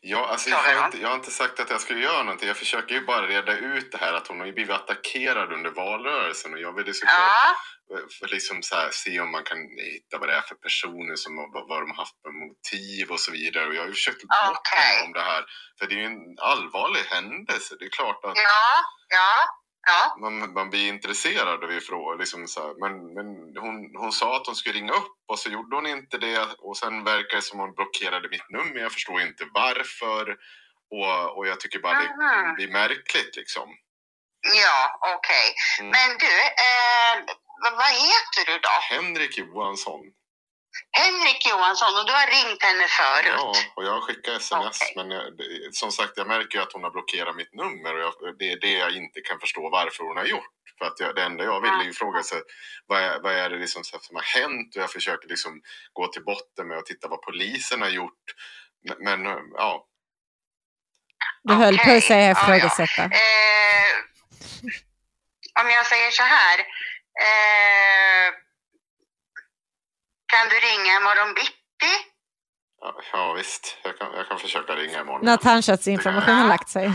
Ja, 0.00 0.28
alltså, 0.32 0.50
jag, 0.50 0.56
har 0.56 0.86
inte, 0.86 0.98
jag 0.98 1.08
har 1.08 1.14
inte 1.14 1.30
sagt 1.30 1.60
att 1.60 1.70
jag 1.70 1.80
skulle 1.80 2.00
göra 2.00 2.22
någonting. 2.22 2.48
Jag 2.48 2.56
försöker 2.56 2.94
ju 2.94 3.00
bara 3.00 3.26
reda 3.26 3.52
ut 3.58 3.92
det 3.92 3.98
här 3.98 4.12
att 4.12 4.26
hon 4.28 4.38
har 4.40 4.46
ju 4.46 4.52
blivit 4.52 4.74
attackerad 4.74 5.52
under 5.52 5.70
valrörelsen 5.70 6.52
och 6.52 6.60
jag 6.60 6.72
vill 6.72 6.86
ju 6.86 6.94
såklart 6.94 7.16
Ja, 7.88 7.98
för 8.18 8.28
liksom 8.28 8.62
så 8.62 8.74
här, 8.74 8.90
se 8.92 9.20
om 9.20 9.30
man 9.30 9.44
kan 9.44 9.58
hitta 9.94 10.18
vad 10.18 10.28
det 10.28 10.34
är 10.34 10.40
för 10.40 10.54
personer, 10.54 11.16
som, 11.16 11.36
vad, 11.36 11.68
vad 11.68 11.82
de 11.82 11.90
har 11.90 11.96
haft 11.96 12.16
för 12.22 12.32
motiv 12.46 13.10
och 13.10 13.20
så 13.20 13.30
vidare. 13.32 13.66
Och 13.66 13.74
jag 13.74 13.82
har 13.82 13.88
ju 13.88 13.94
försökt 13.94 14.22
Okej. 14.24 14.80
henne 14.80 15.06
om 15.06 15.12
det 15.12 15.20
här. 15.20 15.44
För 15.78 15.86
det 15.86 15.94
är 15.94 15.98
ju 15.98 16.04
en 16.04 16.38
allvarlig 16.38 17.00
händelse. 17.00 17.74
Det 17.78 17.84
är 17.84 17.90
klart 17.90 18.24
att 18.24 18.36
ja, 18.36 18.66
ja, 19.08 19.32
ja. 19.86 20.16
man, 20.20 20.52
man 20.52 20.70
blir 20.70 20.88
intresserad 20.88 21.64
av 21.64 21.80
frågor. 21.80 22.18
Liksom 22.18 22.46
så 22.46 22.60
här. 22.60 22.74
Men, 22.80 23.14
men 23.14 23.26
hon, 23.56 23.96
hon 23.96 24.12
sa 24.12 24.36
att 24.36 24.46
hon 24.46 24.56
skulle 24.56 24.74
ringa 24.74 24.92
upp 24.92 25.16
och 25.28 25.38
så 25.38 25.50
gjorde 25.50 25.76
hon 25.76 25.86
inte 25.86 26.18
det. 26.18 26.48
Och 26.58 26.76
sen 26.76 27.04
verkar 27.04 27.36
det 27.36 27.42
som 27.42 27.58
hon 27.58 27.74
blockerade 27.74 28.28
mitt 28.28 28.50
nummer. 28.50 28.80
Jag 28.80 28.92
förstår 28.92 29.20
inte 29.20 29.44
varför. 29.54 30.36
Och, 30.90 31.36
och 31.36 31.46
jag 31.46 31.60
tycker 31.60 31.78
bara 31.78 31.98
det 31.98 32.08
Aha. 32.08 32.54
blir 32.54 32.68
märkligt 32.68 33.36
liksom. 33.36 33.68
Ja, 34.54 34.98
okej. 35.16 35.54
Mm. 35.80 35.90
Men 35.90 36.18
du, 36.18 36.34
eh, 36.66 37.14
vad, 37.62 37.72
vad 37.72 37.92
heter 38.06 38.42
du 38.46 38.58
då? 38.58 38.94
Henrik 38.94 39.38
Johansson. 39.38 40.00
Henrik 41.00 41.46
Johansson 41.50 41.88
och 41.98 42.06
du 42.06 42.12
har 42.12 42.26
ringt 42.26 42.62
henne 42.62 42.86
förut? 42.88 43.34
Ja, 43.36 43.54
och 43.76 43.84
jag 43.84 43.92
har 43.92 44.00
skickat 44.00 44.34
sms. 44.42 44.78
Okej. 44.82 44.92
Men 44.96 45.10
jag, 45.10 45.24
som 45.72 45.92
sagt, 45.92 46.12
jag 46.16 46.26
märker 46.26 46.58
ju 46.58 46.62
att 46.64 46.72
hon 46.72 46.82
har 46.84 46.90
blockerat 46.90 47.36
mitt 47.36 47.54
nummer. 47.54 47.94
Och 47.94 48.00
jag, 48.20 48.38
det 48.38 48.52
är 48.52 48.60
det 48.60 48.72
jag 48.72 48.92
inte 48.92 49.20
kan 49.20 49.40
förstå 49.40 49.70
varför 49.70 50.04
hon 50.04 50.16
har 50.16 50.24
gjort. 50.24 50.46
För 50.78 50.84
att 50.86 51.00
jag, 51.00 51.14
det 51.14 51.22
enda 51.22 51.44
jag 51.44 51.60
vill 51.60 51.70
är 51.70 51.84
ju 51.84 51.92
fråga 51.92 52.22
sig 52.22 52.40
vad 52.86 53.00
är, 53.02 53.20
vad 53.20 53.32
är 53.32 53.50
det 53.50 53.56
liksom 53.58 53.84
så- 53.84 53.98
som 54.00 54.16
har 54.16 54.22
hänt? 54.22 54.76
Och 54.76 54.82
jag 54.82 54.90
försöker 54.92 55.28
liksom 55.28 55.60
gå 55.92 56.06
till 56.06 56.24
botten 56.24 56.68
med 56.68 56.78
att 56.78 56.86
titta 56.86 57.08
vad 57.08 57.22
polisen 57.22 57.82
har 57.82 57.88
gjort. 57.88 58.24
Men, 58.88 58.96
men 59.24 59.36
ja, 59.54 59.86
du 61.42 61.54
höll 61.54 61.78
på 61.78 61.90
att 61.90 62.02
säga 62.04 62.32
Okej, 62.32 62.42
ja, 62.48 62.50
ja. 62.50 62.56
ifrågasätta. 62.56 63.02
Eh, 63.04 63.92
om 65.62 65.70
jag 65.70 65.86
säger 65.86 66.10
så 66.10 66.22
här. 66.22 66.58
Eh, 67.26 68.34
kan 70.32 70.44
du 70.50 70.56
ringa 70.68 70.92
imorgon 71.00 71.34
bitti? 71.34 71.94
ja, 72.80 73.00
ja 73.12 73.32
visst. 73.32 73.78
Jag 73.84 73.98
kan, 73.98 74.12
jag 74.14 74.28
kan 74.28 74.38
försöka 74.38 74.76
ringa 74.76 75.00
imorgon. 75.00 75.24
När 75.24 75.36
tandköttsinflammationen 75.36 76.38
har 76.38 76.48
lagt 76.48 76.68
sig. 76.68 76.92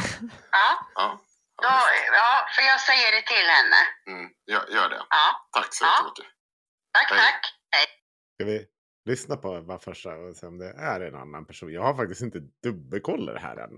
Ja, 0.51 0.67
Ja, 0.95 1.19
Då, 1.61 1.67
ja, 2.13 2.47
för 2.55 2.61
jag 2.61 2.81
säger 2.81 3.11
det 3.11 3.21
till 3.27 3.47
henne. 3.57 3.79
Mm, 4.07 4.31
gör, 4.51 4.75
gör 4.75 4.89
det. 4.89 5.01
Ja, 5.09 5.47
Tack 5.51 5.73
så 5.73 5.85
Ja. 5.85 5.91
jättemycket. 5.91 6.25
tack, 6.93 7.09
Hej. 7.11 7.19
tack. 7.19 7.53
Hej. 7.71 7.85
Ska 8.35 8.45
vi 8.45 8.65
lyssna 9.05 9.35
på 9.37 9.61
vad 9.61 9.83
första 9.83 10.09
och 10.15 10.35
se 10.35 10.47
om 10.47 10.57
det 10.57 10.69
är 10.69 11.01
en 11.01 11.15
annan 11.15 11.45
person? 11.45 11.73
Jag 11.73 11.81
har 11.83 11.95
faktiskt 11.95 12.21
inte 12.21 12.39
dubbelkollat 12.63 13.35
det 13.35 13.41
här 13.41 13.57
än. 13.57 13.69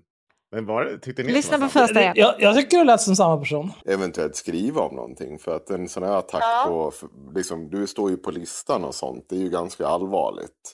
Men 0.54 0.66
var 0.66 0.86
det, 0.86 1.00
tyckte 1.00 1.24
ni 1.24 1.32
Lyssna 1.34 1.58
på 1.60 1.68
första 1.68 2.02
igen. 2.02 2.14
Jag, 2.16 2.42
jag 2.42 2.56
tycker 2.56 2.78
det 2.78 2.84
lät 2.84 3.02
som 3.02 3.16
samma 3.16 3.38
person. 3.38 3.74
Eventuellt 3.86 4.36
skriva 4.36 4.82
om 4.82 4.96
någonting. 4.96 5.40
För 5.40 5.56
att 5.56 5.70
en 5.70 5.90
sån 5.90 6.04
här 6.04 6.12
attack 6.18 6.44
Ja. 6.44 6.64
på, 6.68 6.94
liksom, 7.36 7.70
du 7.70 7.88
står 7.88 8.10
ju 8.10 8.18
på 8.18 8.32
listan 8.32 8.84
och 8.86 8.96
sånt. 8.96 9.26
Det 9.30 9.36
är 9.36 9.40
ju 9.40 9.50
ganska 9.50 9.88
allvarligt. 9.88 10.74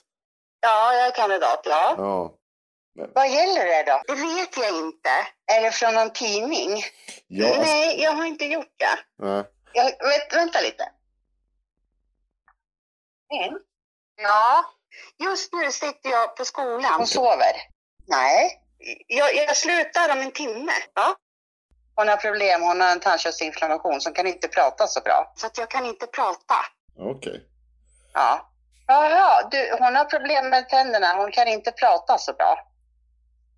Ja, 0.60 0.92
jag 0.94 1.06
är 1.06 1.10
kandidat, 1.14 1.60
ja. 1.64 1.94
Ja. 1.98 2.34
Vad 3.14 3.30
gäller 3.30 3.64
det 3.64 3.82
då? 3.92 4.02
Det 4.14 4.20
vet 4.20 4.56
jag 4.56 4.78
inte. 4.86 5.10
Är 5.52 5.62
det 5.62 5.70
från 5.70 5.94
någon 5.94 6.10
tidning? 6.12 6.82
Ja, 7.26 7.46
alltså, 7.46 7.62
Nej, 7.62 8.02
jag 8.02 8.12
har 8.12 8.24
inte 8.24 8.44
gjort 8.44 8.74
det. 8.78 9.24
nej. 9.26 9.44
Jag, 9.72 9.84
vet, 9.84 10.36
vänta 10.36 10.60
lite. 10.60 10.84
Mm. 13.34 13.58
Ja, 14.22 14.64
just 15.24 15.52
nu 15.52 15.70
sitter 15.70 16.10
jag 16.10 16.36
på 16.36 16.44
skolan 16.44 17.00
och 17.00 17.08
sover. 17.08 17.54
Nej, 18.06 18.60
jag, 19.06 19.34
jag 19.34 19.56
slutar 19.56 20.12
om 20.12 20.18
en 20.18 20.30
timme. 20.32 20.72
Ja. 20.94 21.16
Hon 21.94 22.08
har 22.08 22.16
problem, 22.16 22.62
hon 22.62 22.80
har 22.80 22.88
en 22.92 23.00
tandköttsinflammation 23.00 24.00
som 24.00 24.12
kan 24.14 24.26
inte 24.26 24.48
prata 24.48 24.86
så 24.86 25.00
bra. 25.00 25.32
Så 25.36 25.46
att 25.46 25.58
jag 25.58 25.70
kan 25.70 25.86
inte 25.86 26.06
prata. 26.06 26.54
Okej. 26.98 27.42
Ja. 28.14 28.46
Jaha, 28.86 29.48
du, 29.50 29.70
hon 29.78 29.96
har 29.96 30.04
problem 30.04 30.48
med 30.50 30.68
tänderna, 30.68 31.14
hon 31.16 31.30
kan 31.32 31.48
inte 31.48 31.72
prata 31.72 32.18
så 32.18 32.32
bra. 32.32 32.46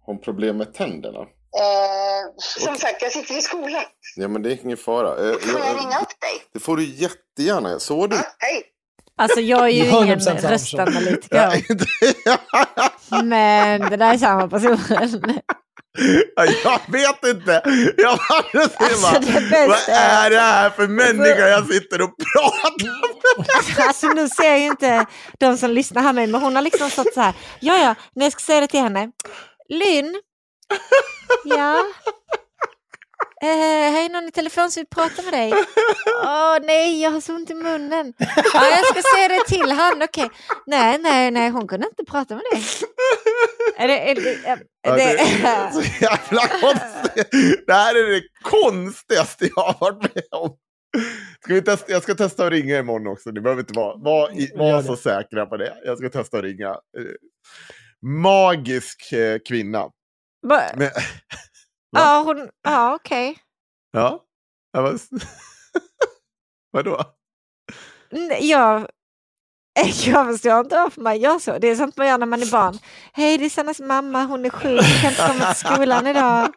Har 0.06 0.12
hon 0.14 0.20
problem 0.20 0.56
med 0.56 0.74
tänderna? 0.74 1.20
Eh, 1.58 2.32
som 2.38 2.76
sagt, 2.76 3.02
jag 3.02 3.12
sitter 3.12 3.38
i 3.38 3.42
skolan. 3.42 3.82
Ja, 4.16 4.28
men 4.28 4.42
det 4.42 4.52
är 4.52 4.64
ingen 4.64 4.76
fara. 4.76 5.08
Eh, 5.08 5.38
Får 5.38 5.60
jag 5.60 5.68
jag- 5.68 5.76
ringa 5.84 6.00
upp 6.00 6.20
dig? 6.20 6.42
det 6.52 6.60
får 6.60 6.76
du 6.76 6.84
jättegärna. 6.84 7.78
Såg 7.80 8.10
du? 8.10 8.16
Ja, 8.16 8.22
hej. 8.38 8.62
Alltså 9.16 9.40
jag 9.40 9.60
är 9.64 9.68
ju 9.68 9.84
100% 9.84 10.02
ingen 10.02 10.18
röstanalytiker. 10.50 11.62
Men 13.24 13.80
det 13.90 13.96
där 13.96 14.14
är 14.14 14.18
samma 14.18 14.48
person. 14.48 14.78
Ja, 16.36 16.44
jag 16.64 16.80
vet 16.92 17.24
inte. 17.36 17.62
Jag 17.96 18.18
bara 18.28 18.62
Alltså, 18.62 19.20
det 19.50 19.66
vad 19.68 19.78
är- 19.96 20.30
det 20.30 20.40
här 20.40 20.70
för 20.70 20.88
människa 20.88 21.48
jag 21.48 21.66
sitter 21.66 22.02
och 22.02 22.10
pratar 22.34 22.86
med? 22.88 23.86
Alltså 23.86 24.06
nu 24.06 24.28
ser 24.28 24.44
jag 24.48 24.58
ju 24.58 24.66
inte 24.66 25.06
de 25.38 25.56
som 25.58 25.70
lyssnar 25.70 26.02
här 26.02 26.12
med 26.12 26.28
men 26.28 26.40
hon 26.42 26.54
har 26.56 26.62
liksom 26.62 26.90
stått 26.90 27.14
så 27.14 27.20
här. 27.20 27.34
Ja, 27.60 27.76
ja, 27.78 27.94
när 28.14 28.26
jag 28.26 28.32
ska 28.32 28.40
säga 28.40 28.60
det 28.60 28.66
till 28.66 28.80
henne. 28.80 29.10
Lynn. 29.68 30.20
Ja. 31.44 31.82
Eh, 33.42 33.92
här 33.92 34.04
är 34.04 34.08
någon 34.08 34.28
i 34.28 34.32
telefon 34.32 34.70
som 34.70 34.80
vill 34.80 34.86
prata 34.86 35.22
med 35.22 35.32
dig. 35.32 35.52
Åh 36.24 36.58
nej, 36.62 37.02
jag 37.02 37.10
har 37.10 37.20
så 37.20 37.34
ont 37.34 37.50
i 37.50 37.54
munnen. 37.54 38.14
Ja, 38.54 38.70
jag 38.70 38.86
ska 38.86 39.02
säga 39.16 39.28
det 39.28 39.44
till 39.46 39.70
han. 39.70 40.02
Okej. 40.02 40.30
Nej, 40.66 40.98
nej, 40.98 41.30
nej, 41.30 41.50
hon 41.50 41.68
kunde 41.68 41.86
inte 41.86 42.04
prata 42.10 42.34
med 42.34 42.44
dig. 42.52 42.62
Är 43.78 43.88
det, 43.88 44.10
är 44.10 44.14
det, 44.14 44.34
är 44.48 44.58
Ja, 44.82 44.94
det 44.94 45.02
är 45.02 45.16
det, 45.16 45.72
så 45.72 46.04
jävla 46.04 46.48
konstigt. 46.48 47.30
Det 47.66 47.72
här 47.72 47.94
är 47.94 48.10
det 48.12 48.22
konstigaste 48.42 49.50
jag 49.56 49.62
har 49.62 49.76
varit 49.80 50.14
med 50.14 50.24
om. 50.30 50.56
Ska 51.40 51.54
vi 51.54 51.62
testa? 51.62 51.92
Jag 51.92 52.02
ska 52.02 52.14
testa 52.14 52.46
att 52.46 52.52
ringa 52.52 52.78
imorgon 52.78 53.06
också. 53.06 53.30
Ni 53.30 53.40
behöver 53.40 53.60
inte 53.60 53.74
vara, 53.78 54.32
i, 54.32 54.52
vara 54.54 54.68
Gör 54.68 54.82
så 54.82 54.96
säkra 54.96 55.46
på 55.46 55.56
det. 55.56 55.74
Jag 55.84 55.98
ska 55.98 56.08
testa 56.10 56.38
att 56.38 56.44
ringa. 56.44 56.68
Eh, 56.68 57.04
Magisk 58.06 59.12
eh, 59.12 59.38
kvinna. 59.48 59.88
Men, 60.76 60.90
Ja, 61.92 62.22
hon, 62.26 62.50
ja 62.62 62.94
okej. 62.94 63.38
ja. 63.92 64.24
Jag 64.72 64.82
var... 64.82 64.98
Vadå? 66.70 67.02
Jag, 68.40 68.86
jag 70.04 70.26
förstår 70.32 70.60
inte 70.60 70.76
varför 70.76 71.00
man 71.00 71.18
gör 71.20 71.38
så. 71.38 71.58
Det 71.58 71.68
är 71.68 71.76
sånt 71.76 71.96
man 71.96 72.06
gör 72.06 72.18
när 72.18 72.26
man 72.26 72.42
är 72.42 72.50
barn. 72.52 72.78
Hej, 73.12 73.38
det 73.38 73.44
är 73.44 73.48
Sannas 73.50 73.80
mamma, 73.80 74.24
hon 74.24 74.44
är 74.44 74.50
sjuk, 74.50 74.80
kan 75.02 75.10
inte 75.10 75.26
komma 75.28 75.54
till 75.54 75.64
skolan 75.66 76.06
idag. 76.06 76.52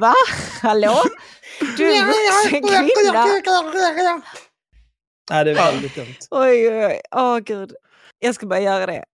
Va? 0.00 0.14
Hallå? 0.62 1.02
Du 1.76 1.92
är 1.92 2.00
en 2.00 2.06
vuxen 2.06 2.50
kvinna. 2.68 3.26
Nej, 5.30 5.44
det 5.44 5.50
är 5.50 5.54
väldigt 5.54 5.94
dumt. 5.94 6.14
Oj, 6.30 6.68
oj, 6.68 6.86
oj. 6.86 7.00
Åh, 7.16 7.38
gud. 7.38 7.74
Jag 8.18 8.34
ska 8.34 8.46
bara 8.46 8.60
göra 8.60 8.86
det. 8.86 9.04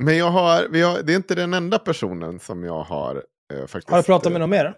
Men 0.00 0.16
jag 0.16 0.30
har, 0.30 0.68
vi 0.68 0.82
har, 0.82 1.02
det 1.02 1.12
är 1.12 1.16
inte 1.16 1.34
den 1.34 1.54
enda 1.54 1.78
personen 1.78 2.40
som 2.40 2.64
jag 2.64 2.82
har 2.82 3.24
faktiskt. 3.66 3.90
Har 3.90 3.96
du 3.96 4.02
pratat 4.02 4.32
med 4.32 4.40
någon 4.40 4.50
mer? 4.50 4.74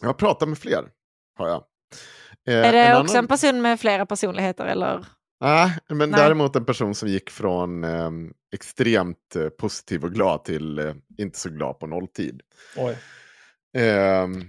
Jag 0.00 0.08
har 0.08 0.14
pratat 0.14 0.48
med 0.48 0.58
fler. 0.58 0.88
Har 1.38 1.48
jag. 1.48 1.64
Eh, 2.48 2.68
Är 2.68 2.72
det 2.72 2.82
en 2.84 3.00
också 3.00 3.12
annan- 3.12 3.24
en 3.24 3.28
person 3.28 3.62
med 3.62 3.80
flera 3.80 4.06
personligheter 4.06 4.64
eller? 4.66 5.06
Nej, 5.40 5.78
men 5.88 6.10
Nej. 6.10 6.20
däremot 6.20 6.56
en 6.56 6.64
person 6.64 6.94
som 6.94 7.08
gick 7.08 7.30
från 7.30 7.84
eh, 7.84 8.10
extremt 8.54 9.36
eh, 9.36 9.48
positiv 9.48 10.04
och 10.04 10.12
glad 10.12 10.44
till 10.44 10.78
eh, 10.78 10.94
inte 11.18 11.38
så 11.38 11.48
glad 11.50 11.78
på 11.78 11.86
nolltid. 11.86 12.40
Oj. 12.76 12.98
Ehm, 13.78 14.42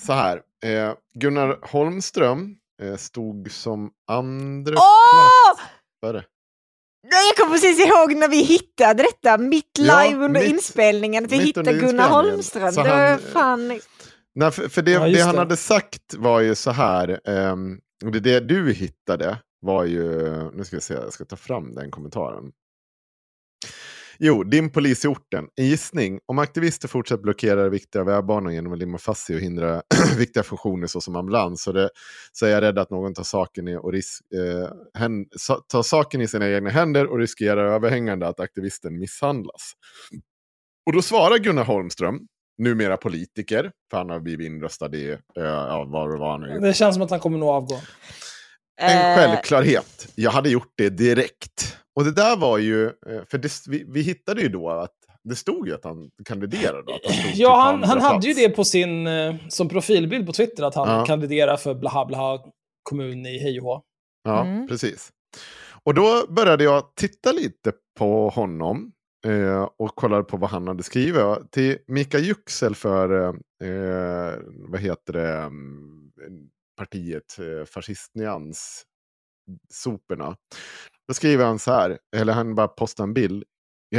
så 0.00 0.12
här, 0.12 0.42
eh, 0.64 0.94
Gunnar 1.14 1.58
Holmström 1.62 2.56
eh, 2.82 2.96
stod 2.96 3.50
som 3.50 3.90
andra 4.08 4.74
Åh! 4.74 4.78
plats. 5.14 5.70
Vad 6.00 6.08
är 6.08 6.12
det? 6.14 6.24
Nej, 7.04 7.26
Jag 7.28 7.36
kommer 7.36 7.52
precis 7.58 7.86
ihåg 7.86 8.14
när 8.16 8.28
vi 8.28 8.42
hittade 8.42 9.02
detta, 9.02 9.38
mitt 9.38 9.78
Ja, 9.78 10.02
live 10.04 10.24
under 10.24 10.40
mitt- 10.40 10.50
inspelningen. 10.50 11.24
Att 11.24 11.32
vi 11.32 11.36
hittade 11.38 11.72
Gunnar. 11.72 12.08
Holmström. 12.10 12.72
Så 12.72 12.82
det 12.82 12.90
var 12.90 13.08
han- 13.08 13.18
fan... 13.18 13.80
Nej, 14.34 14.50
för, 14.50 14.68
för 14.68 14.82
det, 14.82 14.90
Ja, 14.90 15.08
det 15.08 15.20
han 15.20 15.34
det. 15.34 15.38
hade 15.40 15.56
sagt 15.56 16.14
var 16.14 16.40
ju 16.40 16.54
så 16.54 16.70
här. 16.70 17.20
ehm, 17.24 17.78
det, 18.12 18.20
det 18.20 18.40
du 18.40 18.72
hittade 18.72 19.38
var 19.60 19.84
ju, 19.84 20.04
nu 20.54 20.64
ska 20.64 20.76
vi 20.76 20.82
se, 20.82 20.94
jag 20.94 21.12
ska 21.12 21.24
ta 21.24 21.36
fram 21.36 21.74
den 21.74 21.90
kommentaren. 21.90 22.44
Jo, 24.24 24.42
din 24.42 24.70
polis 24.70 25.04
i 25.04 25.08
orten. 25.08 25.48
En 25.56 25.66
gissning. 25.66 26.20
Om 26.26 26.38
aktivister 26.38 26.88
fortsätter 26.88 27.22
blockera 27.22 27.68
viktiga 27.68 28.04
vägbanor 28.04 28.52
genom 28.52 28.72
att 28.72 28.78
limma 28.78 28.98
fast 28.98 29.26
sig 29.26 29.36
och 29.36 29.42
hindra 29.42 29.82
viktiga 30.18 30.42
funktioner 30.42 30.86
såsom 30.86 31.16
ambulans 31.16 31.62
så, 31.62 31.72
det, 31.72 31.90
så 32.32 32.46
är 32.46 32.50
jag 32.50 32.62
rädd 32.62 32.78
att 32.78 32.90
någon 32.90 33.14
tar 33.14 33.22
saken, 33.22 33.68
i, 33.68 33.76
och 33.76 33.92
risk, 33.92 34.20
eh, 34.34 35.00
hän, 35.00 35.26
tar 35.68 35.82
saken 35.82 36.20
i 36.20 36.28
sina 36.28 36.48
egna 36.48 36.70
händer 36.70 37.06
och 37.06 37.18
riskerar 37.18 37.66
överhängande 37.66 38.28
att 38.28 38.40
aktivisten 38.40 38.98
misshandlas. 38.98 39.72
Och 40.86 40.92
då 40.92 41.02
svarar 41.02 41.38
Gunnar 41.38 41.64
Holmström, 41.64 42.20
numera 42.58 42.96
politiker, 42.96 43.72
för 43.90 43.96
han 43.96 44.10
har 44.10 44.20
blivit 44.20 44.46
inröstad 44.46 44.94
i, 44.94 45.10
eh, 45.10 45.18
ja, 45.42 45.84
vad 45.88 46.10
det 46.10 46.18
var 46.18 46.38
nu. 46.38 46.60
Det 46.60 46.74
känns 46.74 46.94
som 46.94 47.02
att 47.02 47.10
han 47.10 47.20
kommer 47.20 47.38
nog 47.38 47.48
avgå. 47.48 47.80
En 48.80 48.98
Eh, 48.98 49.16
självklarhet. 49.16 50.08
Jag 50.14 50.30
hade 50.30 50.48
gjort 50.48 50.72
det 50.76 50.88
direkt. 50.88 51.81
Och 51.94 52.04
det 52.04 52.12
där 52.12 52.36
var 52.36 52.58
ju, 52.58 52.86
eh, 52.86 53.22
för 53.30 53.38
det, 53.38 53.52
vi, 53.68 53.84
vi 53.88 54.00
hittade 54.02 54.42
ju 54.42 54.48
då 54.48 54.70
att 54.70 54.94
det 55.24 55.36
stod 55.36 55.68
ju 55.68 55.74
att 55.74 55.84
han 55.84 56.10
kandiderade. 56.24 56.78
Att 56.94 57.00
han 57.04 57.24
typ 57.24 57.34
Ja, 57.36 57.48
på 57.48 57.56
han, 57.60 57.82
han 57.82 58.00
hade 58.00 58.26
ju 58.26 58.34
det 58.34 58.48
på 58.48 58.64
sin, 58.64 59.06
eh, 59.06 59.34
som 59.48 59.68
profilbild 59.68 60.26
på 60.26 60.32
Twitter, 60.32 60.62
att 60.64 60.74
han 60.74 60.88
Ja. 60.98 61.06
kandiderar 61.06 61.56
för 61.56 61.74
Blaha 61.74 62.04
Blaha 62.06 62.38
kommun 62.82 63.26
i 63.26 63.38
hej 63.38 63.60
och 63.60 63.66
hå. 63.66 63.82
Ja, 64.24 64.40
Mm. 64.46 64.68
precis. 64.68 65.10
Och 65.84 65.94
då 65.94 66.26
började 66.28 66.64
jag 66.64 66.94
titta 66.96 67.32
lite 67.32 67.72
på 67.98 68.28
honom 68.28 68.92
eh, 69.26 69.68
och 69.78 69.94
kollade 69.96 70.22
på 70.24 70.36
vad 70.36 70.50
han 70.50 70.68
hade 70.68 70.82
skrivit. 70.82 71.24
Till 71.50 71.78
Mika 71.86 72.18
Yüksel 72.18 72.74
för, 72.74 73.28
eh, 73.64 74.34
vad 74.68 74.80
heter 74.80 75.12
det, 75.12 75.28
mm, 75.38 76.10
partiet 76.78 77.38
eh, 77.38 77.64
Fascistnyans, 77.66 78.82
soporna. 79.70 80.36
Då 81.12 81.16
skriver 81.16 81.44
han 81.44 81.58
så 81.58 81.72
här, 81.72 81.98
eller 82.16 82.32
han 82.32 82.54
bara 82.54 82.68
postar 82.68 83.04
en 83.04 83.14
bild. 83.14 83.44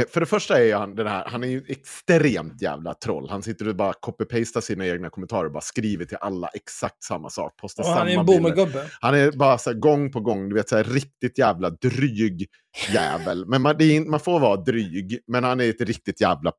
För 0.08 0.20
det 0.20 0.26
första 0.26 0.64
är 0.64 0.74
han 0.74 0.94
den 0.94 1.06
här, 1.06 1.24
han 1.26 1.44
är 1.44 1.48
ju 1.48 1.64
extremt 1.68 2.62
jävla 2.62 2.94
troll. 2.94 3.28
Han 3.30 3.42
sitter 3.42 3.68
och 3.68 3.76
bara 3.76 3.92
copy-pastar 3.92 4.60
sina 4.60 4.86
egna 4.86 5.10
kommentarer 5.10 5.46
och 5.46 5.52
bara 5.52 5.60
skriver 5.60 6.04
till 6.04 6.16
alla 6.20 6.48
exakt 6.48 7.02
samma 7.02 7.30
sak. 7.30 7.56
Postar 7.56 7.82
Och 7.82 7.86
samma 7.86 7.98
han 7.98 8.08
är 8.08 8.18
en 8.18 8.26
boomergubbe. 8.26 8.90
Han 9.00 9.14
är 9.14 9.32
bara 9.32 9.58
så 9.58 9.70
här, 9.70 9.78
gång 9.78 10.12
på 10.12 10.20
gång, 10.20 10.48
du 10.48 10.54
vet, 10.54 10.68
så 10.68 10.76
här, 10.76 10.84
riktigt 10.84 11.38
jävla 11.38 11.70
dryg 11.70 12.46
jävel. 12.92 13.46
Men 13.46 13.62
man, 13.62 13.82
är, 13.82 14.10
man 14.10 14.20
får 14.20 14.40
vara 14.40 14.56
dryg, 14.56 15.20
men 15.26 15.44
han 15.44 15.60
är 15.60 15.70
ett 15.70 15.80
riktigt 15.80 16.20
jävla 16.20 16.52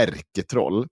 ärketroll. 0.00 0.86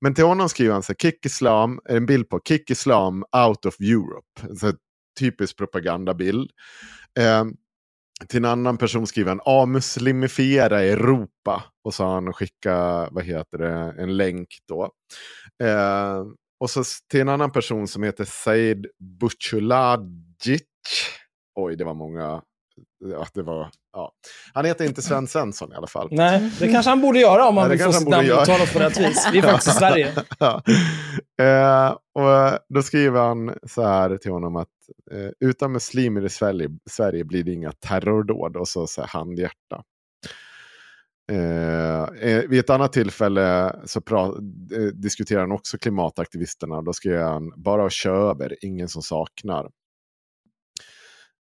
Men 0.00 0.14
till 0.14 0.24
honom 0.24 0.48
skriver 0.48 0.72
han 0.72 0.82
så 0.82 0.92
här, 0.92 1.10
kick 1.10 1.26
islam, 1.26 1.80
en 1.88 2.06
bild 2.06 2.28
på 2.28 2.40
kick 2.48 2.70
islam 2.70 3.24
out 3.46 3.64
of 3.64 3.80
Europe. 3.80 4.58
Så 4.58 4.66
här, 4.66 4.74
typisk 5.18 5.56
propagandabild. 5.56 6.50
Eh, 7.18 7.44
till 8.28 8.38
en 8.38 8.44
annan 8.44 8.78
person 8.78 9.06
skriver 9.06 9.28
han 9.30 9.40
ah, 9.44 9.62
amuslimifiera 9.62 10.82
Europa. 10.82 11.64
Och 11.84 11.94
så 11.94 12.04
har 12.04 12.14
han 12.14 12.32
skickat, 12.32 13.08
vad 13.10 13.24
heter 13.24 13.58
det, 13.58 13.94
en 14.02 14.16
länk 14.16 14.48
då. 14.68 14.90
Eh, 15.62 16.24
och 16.60 16.70
så 16.70 16.84
till 17.10 17.20
en 17.20 17.28
annan 17.28 17.50
person 17.50 17.88
som 17.88 18.02
heter 18.02 18.24
Said 18.24 18.86
Buchulagic. 19.20 20.62
Oj, 21.54 21.76
det 21.76 21.84
var 21.84 21.94
många 21.94 22.42
att 23.16 23.34
det 23.34 23.42
var... 23.42 23.68
Ja. 23.92 24.12
Han 24.54 24.64
heter 24.64 24.84
inte 24.84 25.02
Sven 25.02 25.26
Svensson 25.26 25.72
i 25.72 25.74
alla 25.76 25.86
fall. 25.86 26.08
Nej, 26.10 26.50
det 26.58 26.68
kanske 26.72 26.90
han 26.90 27.00
borde 27.00 27.18
göra 27.18 27.48
om 27.48 27.56
han 27.56 27.70
vill 27.70 27.78
få 27.80 27.92
sitt 27.92 28.08
namn 28.08 28.28
uttalat 28.30 28.72
på 28.72 28.78
rätt 28.78 29.00
vis. 29.00 29.28
Vi 29.32 29.38
är 29.38 29.42
faktiskt 29.42 29.68
i 29.68 29.70
Sverige. 29.78 30.12
ja. 30.38 30.62
eh, 31.44 31.90
och 32.14 32.58
då 32.68 32.82
skriver 32.82 33.20
han 33.20 33.54
så 33.66 33.82
här 33.82 34.16
till 34.16 34.30
honom 34.32 34.56
att 34.56 34.68
eh, 35.12 35.30
utan 35.48 35.72
muslimer 35.72 36.24
i 36.24 36.28
Sverige, 36.28 36.68
Sverige 36.90 37.24
blir 37.24 37.44
det 37.44 37.52
inga 37.52 37.72
terrordåd 37.72 38.56
och 38.56 38.68
så, 38.68 38.86
så 38.86 39.00
här 39.00 39.08
handhjärta. 39.08 39.82
Eh, 41.32 42.02
eh, 42.02 42.42
vid 42.48 42.60
ett 42.60 42.70
annat 42.70 42.92
tillfälle 42.92 43.76
så 43.84 44.00
pra- 44.00 44.36
eh, 44.76 44.86
diskuterar 44.94 45.40
han 45.40 45.52
också 45.52 45.78
klimataktivisterna. 45.78 46.82
Då 46.82 46.92
skrev 46.92 47.22
han 47.22 47.52
bara 47.56 47.86
att 47.86 47.92
köra 47.92 48.30
över, 48.30 48.56
ingen 48.64 48.88
som 48.88 49.02
saknar. 49.02 49.70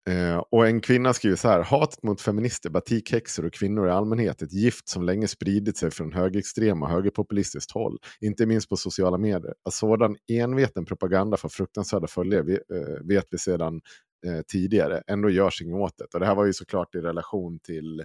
Eh, 0.07 0.37
och 0.37 0.67
en 0.67 0.81
kvinna 0.81 1.13
skriver 1.13 1.35
så 1.35 1.47
här, 1.47 1.63
hatet 1.63 2.03
mot 2.03 2.21
feminister, 2.21 2.69
batikhäxor 2.69 3.45
och 3.45 3.53
kvinnor 3.53 3.87
i 3.87 3.91
allmänhet, 3.91 4.41
ett 4.41 4.53
gift 4.53 4.89
som 4.89 5.03
länge 5.03 5.27
spridit 5.27 5.77
sig 5.77 5.91
från 5.91 6.13
högerextrema 6.13 6.85
och 6.85 6.91
högerpopulistiskt 6.91 7.71
håll, 7.71 7.97
inte 8.21 8.45
minst 8.45 8.69
på 8.69 8.77
sociala 8.77 9.17
medier. 9.17 9.53
Att 9.65 9.73
sådan 9.73 10.15
enveten 10.31 10.85
propaganda 10.85 11.37
får 11.37 11.49
fruktansvärda 11.49 12.07
följder 12.07 12.43
vi, 12.43 12.53
eh, 12.53 13.07
vet 13.07 13.25
vi 13.31 13.37
sedan 13.37 13.81
eh, 14.25 14.41
tidigare, 14.47 15.03
ändå 15.07 15.29
görs 15.29 15.61
inget 15.61 15.75
åt 15.75 15.97
det. 15.97 16.13
Och 16.13 16.19
det 16.19 16.25
här 16.25 16.35
var 16.35 16.45
ju 16.45 16.53
såklart 16.53 16.95
i 16.95 16.99
relation 16.99 17.59
till 17.59 17.97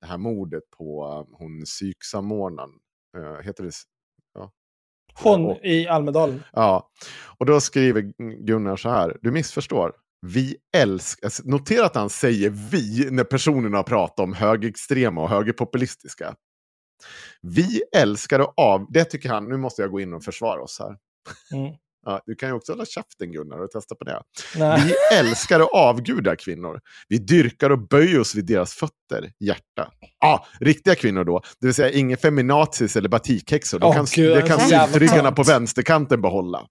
det 0.00 0.06
här 0.06 0.18
mordet 0.18 0.62
på 0.78 1.04
eh, 1.04 1.38
hon 1.38 1.64
psyksamordnaren, 1.64 2.70
eh, 3.16 3.44
heter 3.44 3.64
det? 3.64 3.70
Hon 5.22 5.56
i 5.62 5.88
Almedalen. 5.88 6.42
Ja, 6.52 6.90
och 7.38 7.46
då 7.46 7.60
skriver 7.60 8.00
Gunnar 8.46 8.76
så 8.76 8.88
här. 8.88 9.18
Du 9.22 9.30
missförstår. 9.30 9.92
Vi 10.26 10.56
älskar... 10.76 11.26
alltså, 11.26 11.42
Notera 11.46 11.86
att 11.86 11.94
han 11.94 12.10
säger 12.10 12.50
vi 12.50 13.10
när 13.10 13.24
personerna 13.24 13.82
pratar 13.82 14.22
om 14.24 14.32
högerextrema 14.34 15.22
och 15.22 15.28
högerpopulistiska. 15.28 16.34
Vi 17.42 17.82
älskar 17.96 18.40
och 18.40 18.52
av... 18.56 18.86
Det 18.92 19.04
tycker 19.04 19.28
han. 19.28 19.48
Nu 19.48 19.56
måste 19.56 19.82
jag 19.82 19.90
gå 19.90 20.00
in 20.00 20.14
och 20.14 20.24
försvara 20.24 20.62
oss 20.62 20.78
här. 20.78 20.96
Mm. 21.58 21.74
Ja, 22.06 22.20
du 22.26 22.34
kan 22.34 22.48
ju 22.48 22.54
också 22.54 22.72
hålla 22.72 22.84
käften 22.84 23.32
Gunnar 23.32 23.58
och 23.58 23.70
testa 23.70 23.94
på 23.94 24.04
det. 24.04 24.22
Nej. 24.56 24.82
Vi 24.84 25.16
älskar 25.16 25.60
och 25.60 25.74
avgudar 25.74 26.36
kvinnor. 26.36 26.80
Vi 27.08 27.18
dyrkar 27.18 27.70
och 27.70 27.88
böjer 27.88 28.20
oss 28.20 28.34
vid 28.34 28.46
deras 28.46 28.74
fötter, 28.74 29.32
hjärta. 29.40 29.92
Ja, 30.20 30.46
riktiga 30.60 30.94
kvinnor 30.94 31.24
då. 31.24 31.40
Det 31.60 31.66
vill 31.66 31.74
säga 31.74 31.90
ingen 31.90 32.18
feminazis 32.18 32.96
eller 32.96 33.08
batikhäxor. 33.08 33.78
De 33.78 33.86
Åh, 33.86 33.94
kan, 33.94 34.06
Gud, 34.14 34.36
det 34.36 34.42
kan 34.42 34.60
syltryggarna 34.60 35.32
på 35.32 35.42
vänsterkanten 35.42 36.20
behålla. 36.20 36.66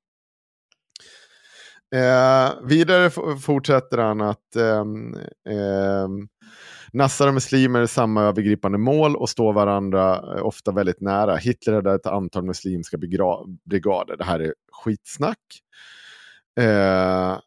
Eh, 1.96 2.54
vidare 2.64 3.10
fortsätter 3.40 3.98
han 3.98 4.22
att 4.22 4.56
eh, 4.56 4.86
eh, 5.50 6.08
nassar 6.94 7.28
och 7.28 7.34
muslimer 7.34 7.82
är 7.82 7.86
samma 7.86 8.24
övergripande 8.24 8.78
mål 8.78 9.16
och 9.16 9.30
står 9.30 9.54
varandra 9.54 10.16
eh, 10.16 10.46
ofta 10.46 10.72
väldigt 10.72 11.02
nära. 11.02 11.36
Hitler 11.36 11.74
hade 11.74 11.94
ett 11.94 12.06
antal 12.06 12.44
muslimska 12.44 12.98
brigader. 13.66 14.18
Det 14.18 14.24
här 14.24 14.40
är 14.40 14.54
skitsnack. 14.72 15.40
Eh, 16.60 17.38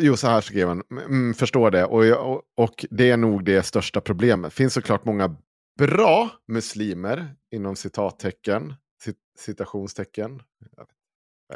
Jo, 0.00 0.16
så 0.16 0.26
här 0.26 0.40
skrev 0.40 0.68
han. 0.68 0.82
Mm, 0.90 1.34
förstår 1.34 1.70
det. 1.70 1.84
Och, 1.84 2.04
och, 2.04 2.42
och 2.56 2.86
det 2.90 3.10
är 3.10 3.16
nog 3.16 3.44
det 3.44 3.62
största 3.62 4.00
problemet. 4.00 4.52
finns 4.52 4.74
såklart 4.74 5.04
många 5.04 5.36
bra 5.78 6.30
muslimer, 6.48 7.34
inom 7.50 7.76
citattecken, 7.76 8.74
cit, 9.02 9.16
citationstecken. 9.38 10.42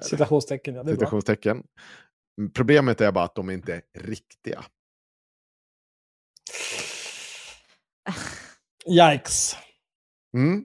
Citationstecken, 0.02 0.74
ja. 0.74 0.82
Det 0.82 0.90
är 0.90 0.94
bra. 0.96 1.00
citationstecken. 1.00 1.62
Mm, 2.38 2.52
Problemet 2.52 3.00
är 3.00 3.12
bara 3.12 3.24
att 3.24 3.34
de 3.34 3.50
inte 3.50 3.74
är 3.74 3.82
riktiga. 3.94 4.64
Yikes. 9.14 9.56
Mm. 10.36 10.64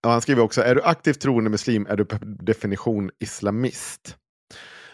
Ja, 0.00 0.10
han 0.10 0.22
skriver 0.22 0.42
också, 0.42 0.62
är 0.62 0.74
du 0.74 0.82
aktivt 0.82 1.20
troende 1.20 1.50
muslim 1.50 1.86
är 1.86 1.96
du 1.96 2.04
per 2.04 2.18
definition 2.24 3.10
islamist. 3.18 4.16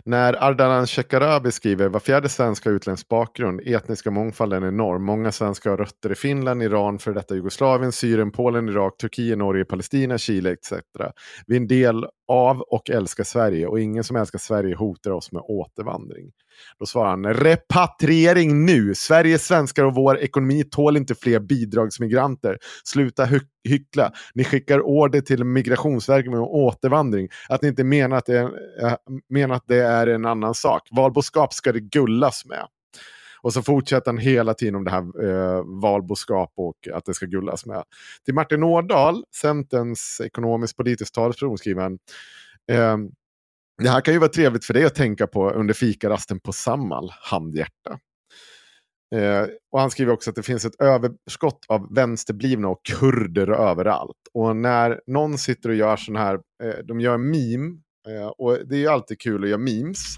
När 0.04 0.44
Ardalan 0.44 0.86
Shekarabi 0.86 1.52
skriver, 1.52 1.88
var 1.88 2.00
fjärde 2.00 2.28
svensk 2.28 2.64
har 2.64 2.72
utländsk 2.72 3.08
bakgrund, 3.08 3.60
etniska 3.64 4.10
mångfalden 4.10 4.62
är 4.62 4.68
enorm. 4.68 5.04
Många 5.04 5.32
svenskar 5.32 5.70
har 5.70 5.76
rötter 5.76 6.12
i 6.12 6.14
Finland, 6.14 6.62
Iran, 6.62 6.98
för 6.98 7.12
detta 7.12 7.34
Jugoslavien, 7.34 7.92
Syrien, 7.92 8.30
Polen, 8.30 8.68
Irak, 8.68 8.96
Turkiet, 8.96 9.38
Norge, 9.38 9.64
Palestina, 9.64 10.18
Chile 10.18 10.52
etc. 10.52 10.72
Vi 11.46 11.56
är 11.56 11.60
en 11.60 11.68
del 11.68 12.06
av 12.28 12.60
och 12.60 12.90
älskar 12.90 13.24
Sverige 13.24 13.66
och 13.66 13.80
ingen 13.80 14.04
som 14.04 14.16
älskar 14.16 14.38
Sverige 14.38 14.74
hotar 14.76 15.10
oss 15.10 15.32
med 15.32 15.42
återvandring. 15.44 16.30
Då 16.78 16.86
svarar 16.86 17.10
han, 17.10 17.26
repatriering 17.26 18.64
nu! 18.66 18.94
Sveriges 18.94 19.46
svenskar 19.46 19.84
och 19.84 19.94
vår 19.94 20.18
ekonomi 20.18 20.64
tål 20.64 20.96
inte 20.96 21.14
fler 21.14 21.40
bidragsmigranter. 21.40 22.58
Sluta 22.84 23.24
hy- 23.24 23.40
hyckla. 23.68 24.12
Ni 24.34 24.44
skickar 24.44 24.80
order 24.80 25.20
till 25.20 25.44
Migrationsverket 25.44 26.30
med 26.30 26.40
återvandring. 26.40 27.28
Att 27.48 27.62
ni 27.62 27.68
inte 27.68 27.84
menar 27.84 28.16
att 28.16 28.26
det 28.26 28.38
är, 28.38 28.44
äh, 28.86 28.94
menar 29.28 29.54
att 29.54 29.64
det 29.66 29.82
är 29.82 30.06
en 30.06 30.26
annan 30.26 30.54
sak. 30.54 30.88
Valboskap 30.90 31.52
ska 31.52 31.72
det 31.72 31.80
gullas 31.80 32.44
med. 32.46 32.66
Och 33.42 33.52
så 33.52 33.62
fortsätter 33.62 34.10
han 34.10 34.18
hela 34.18 34.54
tiden 34.54 34.74
om 34.74 34.84
det 34.84 34.90
här 34.90 35.24
eh, 35.24 35.62
valboskap 35.82 36.52
och 36.56 36.88
att 36.94 37.04
det 37.04 37.14
ska 37.14 37.26
gullas 37.26 37.66
med. 37.66 37.84
Till 38.24 38.34
Martin 38.34 38.62
Ådahl, 38.62 39.24
Centerns 39.34 40.20
ekonomisk-politisk 40.24 41.14
talesperson, 41.14 41.58
skriver 41.58 41.82
han 41.82 41.98
eh, 42.72 42.96
det 43.82 43.88
här 43.88 44.00
kan 44.00 44.14
ju 44.14 44.20
vara 44.20 44.30
trevligt 44.30 44.64
för 44.64 44.74
dig 44.74 44.84
att 44.84 44.94
tänka 44.94 45.26
på 45.26 45.50
under 45.50 45.74
fikarasten 45.74 46.40
på 46.40 46.52
Samhall, 46.52 47.12
handhjärta. 47.30 47.98
Eh, 49.14 49.46
och 49.72 49.80
han 49.80 49.90
skriver 49.90 50.12
också 50.12 50.30
att 50.30 50.36
det 50.36 50.42
finns 50.42 50.64
ett 50.64 50.80
överskott 50.80 51.64
av 51.68 51.94
vänsterblivna 51.94 52.68
och 52.68 52.84
kurder 52.84 53.50
överallt. 53.50 54.16
Och 54.34 54.56
när 54.56 55.00
någon 55.06 55.38
sitter 55.38 55.68
och 55.68 55.74
gör 55.74 55.96
sån 55.96 56.16
här, 56.16 56.34
eh, 56.34 56.84
de 56.84 57.00
gör 57.00 57.18
meme, 57.18 57.80
eh, 58.08 58.26
och 58.26 58.58
det 58.66 58.76
är 58.76 58.80
ju 58.80 58.88
alltid 58.88 59.20
kul 59.20 59.44
att 59.44 59.50
göra 59.50 59.58
memes. 59.58 60.16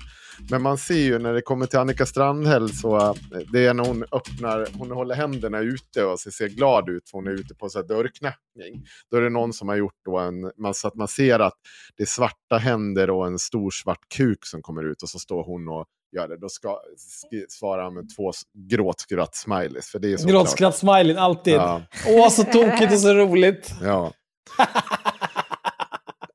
Men 0.51 0.63
man 0.63 0.79
ser 0.79 0.95
ju 0.95 1.19
när 1.19 1.33
det 1.33 1.43
kommer 1.43 1.67
till 1.67 1.79
Annika 1.79 2.07
Strandhäll 2.07 2.75
så 2.75 2.97
eh, 2.97 3.13
det 3.53 3.67
är 3.67 3.75
när 3.75 3.85
hon 3.85 4.05
öppnar, 4.13 4.69
hon 4.79 4.91
håller 4.91 5.15
händerna 5.15 5.59
ute 5.61 6.05
och 6.05 6.21
ser, 6.21 6.31
ser 6.31 6.49
glad 6.49 6.89
ut 6.89 7.11
för 7.11 7.19
hon 7.19 7.27
är 7.27 7.31
ute 7.33 7.55
på 7.55 7.69
så 7.69 7.79
här 7.79 7.87
dörrknackning. 7.87 8.85
Då 9.11 9.17
är 9.17 9.21
det 9.21 9.31
någon 9.31 9.53
som 9.53 9.69
har 9.69 9.77
gjort 9.77 9.99
då 10.05 10.19
en, 10.19 10.53
man, 10.59 10.75
så 10.75 10.89
att 10.89 10.95
man 10.95 11.09
ser 11.09 11.39
att 11.39 11.55
det 11.97 12.03
är 12.03 12.07
svarta 12.07 12.57
händer 12.59 13.11
och 13.11 13.27
en 13.27 13.39
stor 13.39 13.71
svart 13.71 14.09
kuk 14.17 14.47
som 14.47 14.63
kommer 14.63 14.85
ut 14.91 15.03
och 15.03 15.09
så 15.09 15.19
står 15.19 15.45
hon 15.45 15.69
och 15.69 15.87
gör 16.17 16.29
det. 16.29 16.37
Då 16.37 16.49
ska, 16.49 16.69
sk- 16.69 17.45
svarar 17.49 17.83
han 17.85 17.95
med 17.95 18.09
två 18.17 18.33
gråtskratt-smileys. 18.71 20.27
Gråtskratt-smileyn, 20.27 21.17
alltid. 21.19 21.55
Ja. 21.55 21.83
Åh, 22.09 22.29
så 22.29 22.45
tokigt 22.45 22.93
och 22.93 22.99
så 22.99 23.15
roligt. 23.15 23.71
Ja. 23.83 24.13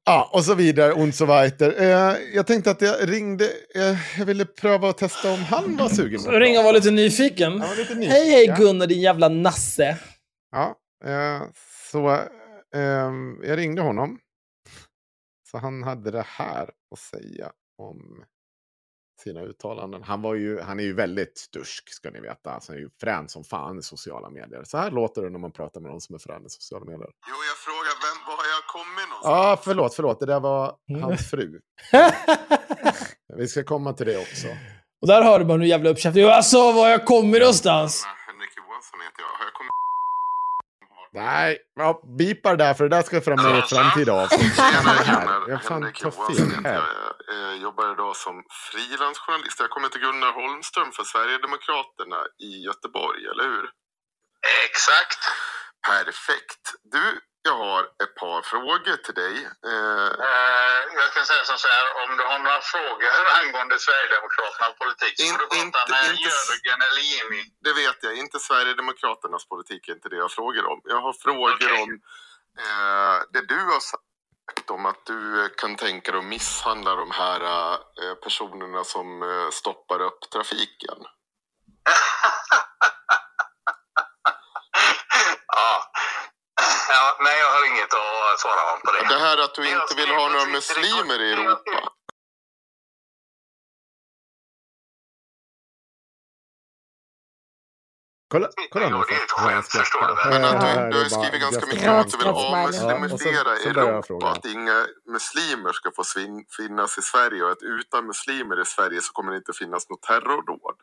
ja, 0.10 0.30
och 0.34 0.46
så 0.46 0.56
vidare, 0.56 0.94
und 0.94 1.16
so 1.16 1.26
weiter. 1.26 1.82
Eh, 1.82 2.18
jag 2.36 2.48
tänkte 2.48 2.72
att 2.72 2.82
jag 2.82 3.12
ringde, 3.12 3.46
eh, 3.76 4.20
jag 4.20 4.26
ville 4.26 4.46
pröva 4.46 4.90
att 4.90 4.98
testa 4.98 5.32
om 5.34 5.40
han 5.40 5.78
var 5.78 5.90
sugen. 5.90 6.24
på 6.24 6.30
att 6.30 6.36
Ring 6.36 6.52
och 6.58 6.64
prata. 6.64 6.66
var 6.66 6.74
lite 6.74 6.92
nyfiken. 6.92 7.60
Var 7.60 7.76
lite 7.76 7.96
nyfiken. 7.96 8.12
Hej, 8.12 8.32
hej 8.32 8.56
Gunnar, 8.58 8.88
din 8.88 9.02
jävla 9.02 9.30
nasse. 9.30 9.98
Ja, 10.52 10.76
eh, 11.06 11.42
så 11.92 12.10
eh, 12.76 13.12
jag 13.44 13.58
ringde 13.58 13.82
honom. 13.82 14.20
Så 15.52 15.58
han 15.58 15.84
hade 15.84 16.12
det 16.12 16.26
här 16.28 16.70
att 16.92 17.00
säga 17.00 17.52
om 17.78 18.24
sina 19.24 19.42
uttalanden. 19.42 20.04
Han, 20.04 20.22
var 20.22 20.36
ju, 20.36 20.60
han 20.60 20.80
är 20.80 20.84
ju 20.84 20.94
väldigt 20.94 21.38
stursk, 21.38 21.94
ska 21.94 22.10
ni 22.12 22.20
veta. 22.20 22.52
Alltså, 22.52 22.72
han 22.72 22.78
är 22.78 22.82
ju 22.82 22.90
frän 23.02 23.30
som 23.30 23.44
fan 23.44 23.80
i 23.80 23.84
sociala 23.84 24.30
medier. 24.30 24.64
Så 24.64 24.78
här 24.78 24.92
låter 24.92 25.22
det 25.22 25.30
när 25.30 25.40
man 25.40 25.52
pratar 25.52 25.82
med 25.82 25.92
någon 25.92 26.02
som 26.02 26.16
är 26.16 26.20
frän 26.20 26.46
i 26.46 26.50
sociala 26.50 26.86
medier. 26.86 27.12
Jo, 27.32 27.38
jag 27.52 27.58
frågar 27.68 27.96
vem, 28.06 28.18
var 28.30 28.39
Ja, 29.24 29.60
förlåt, 29.64 29.96
förlåt. 29.96 30.20
Det 30.20 30.26
där 30.26 30.40
var 30.40 30.76
Mm. 30.90 31.04
hans 31.04 31.30
fru. 31.30 31.60
Vi 33.38 33.48
ska 33.48 33.64
komma 33.64 33.94
till 33.94 34.06
det 34.06 34.18
också. 34.18 34.48
och 35.02 35.08
där 35.08 35.22
hör 35.24 35.40
man 35.46 35.60
hur 35.62 35.68
jävla 35.68 35.90
uppkäftig. 35.90 36.24
Alltså, 36.24 36.72
var 36.72 36.90
jag 36.90 37.06
kommer 37.06 37.40
någonstans? 37.40 38.06
Henrik 38.28 38.52
Johansson 38.58 39.00
heter 39.06 39.22
jag. 39.22 39.28
Har 39.40 39.46
jag 39.46 39.54
kommit... 39.54 39.72
Nej, 41.14 41.58
ja, 41.76 42.02
bipar 42.18 42.56
där 42.56 42.74
för 42.74 42.84
det 42.90 42.96
där 42.96 43.04
ska 43.04 43.22
fram 43.22 43.42
med 43.44 43.60
ett 43.60 43.70
framtida 43.70 44.14
avsnitt. 44.24 44.54
Jag 45.48 45.64
fan 45.64 45.82
tar 46.02 46.12
fel 46.12 46.52
här. 46.66 46.74
jag. 46.74 46.84
Jag 47.36 47.54
eh, 47.54 47.62
jobbar 47.62 47.94
idag 47.94 48.16
som 48.16 48.36
frilansjournalist. 48.72 49.60
Jag 49.60 49.70
kommer 49.70 49.88
till 49.90 50.02
Gunnar 50.02 50.32
Holmström 50.40 50.92
för 50.98 51.04
Sverigedemokraterna 51.04 52.20
i 52.48 52.52
Göteborg, 52.68 53.22
eller 53.32 53.44
hur? 53.54 53.66
Exakt. 54.70 55.22
Perfekt. 55.90 56.64
Du, 56.96 57.06
jag 57.50 57.58
har 57.66 57.82
ett 58.04 58.16
par 58.22 58.42
frågor 58.42 58.96
till 59.06 59.14
dig. 59.24 59.36
Eh, 59.72 60.12
Jag 61.02 61.10
kan 61.16 61.26
säga 61.32 61.44
som 61.44 61.58
så 61.58 61.68
här, 61.76 61.86
om 62.04 62.10
du 62.18 62.24
har 62.32 62.40
några 62.40 62.62
frågor 62.74 63.14
angående 63.42 63.76
Sverigedemokraternas 63.86 64.74
politik 64.84 65.14
så 65.18 65.24
In- 65.26 65.34
får 65.34 65.40
du 65.40 65.48
prata 65.72 65.92
med 65.92 66.04
inte- 66.12 66.22
Jörgen 66.30 66.80
eller 66.88 67.04
Jimmy. 67.14 67.42
det 67.66 67.74
vet 67.82 67.98
jag, 68.06 68.14
inte 68.24 68.40
Sverigedemokraternas 68.40 69.46
politik 69.54 69.82
är 69.90 69.94
inte 69.94 70.10
det 70.10 70.16
jag 70.26 70.32
frågar 70.32 70.64
om. 70.72 70.80
Jag 70.84 71.02
har 71.02 71.14
frågor 71.14 71.54
Okej. 71.56 71.82
om 71.84 71.90
eh, 72.66 73.18
det 73.34 73.42
du 73.54 73.60
har 73.74 73.80
sagt 73.80 74.70
om 74.70 74.86
att 74.86 75.06
du 75.06 75.44
eh, 75.44 75.50
kan 75.58 75.76
tänka 75.76 76.12
dig 76.12 76.20
att 76.20 76.26
misshandla 76.26 76.96
de 76.96 77.12
här 77.12 77.42
eh, 77.74 78.14
personerna 78.24 78.84
som 78.84 79.08
eh, 79.24 79.50
stoppar 79.52 80.02
upp 80.02 80.20
trafiken. 80.34 80.98
ja. 85.48 85.89
Ja, 86.90 87.18
nej, 87.20 87.40
jag 87.40 87.50
har 87.56 87.64
inget 87.72 87.94
att 87.94 88.40
svara 88.40 88.74
om 88.74 88.80
på 88.86 88.92
det. 88.92 89.08
Det 89.16 89.20
här 89.20 89.38
att 89.46 89.56
du 89.56 89.64
inte 89.70 89.96
vill 89.96 90.10
ha 90.10 90.30
några 90.30 90.46
muslimer 90.46 91.22
i 91.22 91.34
Europa. 91.34 91.72
Kolla, 98.32 98.50
kolla. 98.72 98.88
Jo, 98.92 99.04
det 99.10 99.16
är 99.16 99.24
ett 99.24 99.32
skämt, 99.32 99.68
förstår 99.68 100.08
du? 100.08 100.30
Men 100.30 100.46
att 100.46 100.64
Ja, 100.64 100.76
du, 100.76 100.82
det 100.82 100.90
du 100.92 100.98
har 101.00 101.10
skrivit 101.10 101.42
ganska 101.42 101.66
mycket 101.66 101.82
ska- 101.82 101.92
om 101.94 102.00
att 102.00 102.12
du 102.12 102.18
vill 102.18 102.28
Ja, 102.28 102.34
avmuslimisera 102.48 103.50
jag 103.50 103.68
Europa. 103.78 104.30
Att 104.32 104.46
inga 104.46 104.88
muslimer 105.08 105.74
ska 105.74 105.92
få 105.92 106.04
finnas 106.58 106.98
i 106.98 107.02
Sverige 107.02 107.44
och 107.44 107.52
att 107.52 107.62
utan 107.62 108.08
muslimer 108.08 108.62
i 108.62 108.66
Sverige 108.66 109.02
så 109.02 109.14
kommer 109.14 109.32
det 109.32 109.38
inte 109.38 109.54
finnas 109.54 109.90
något 109.90 110.02
terrordåd. 110.02 110.78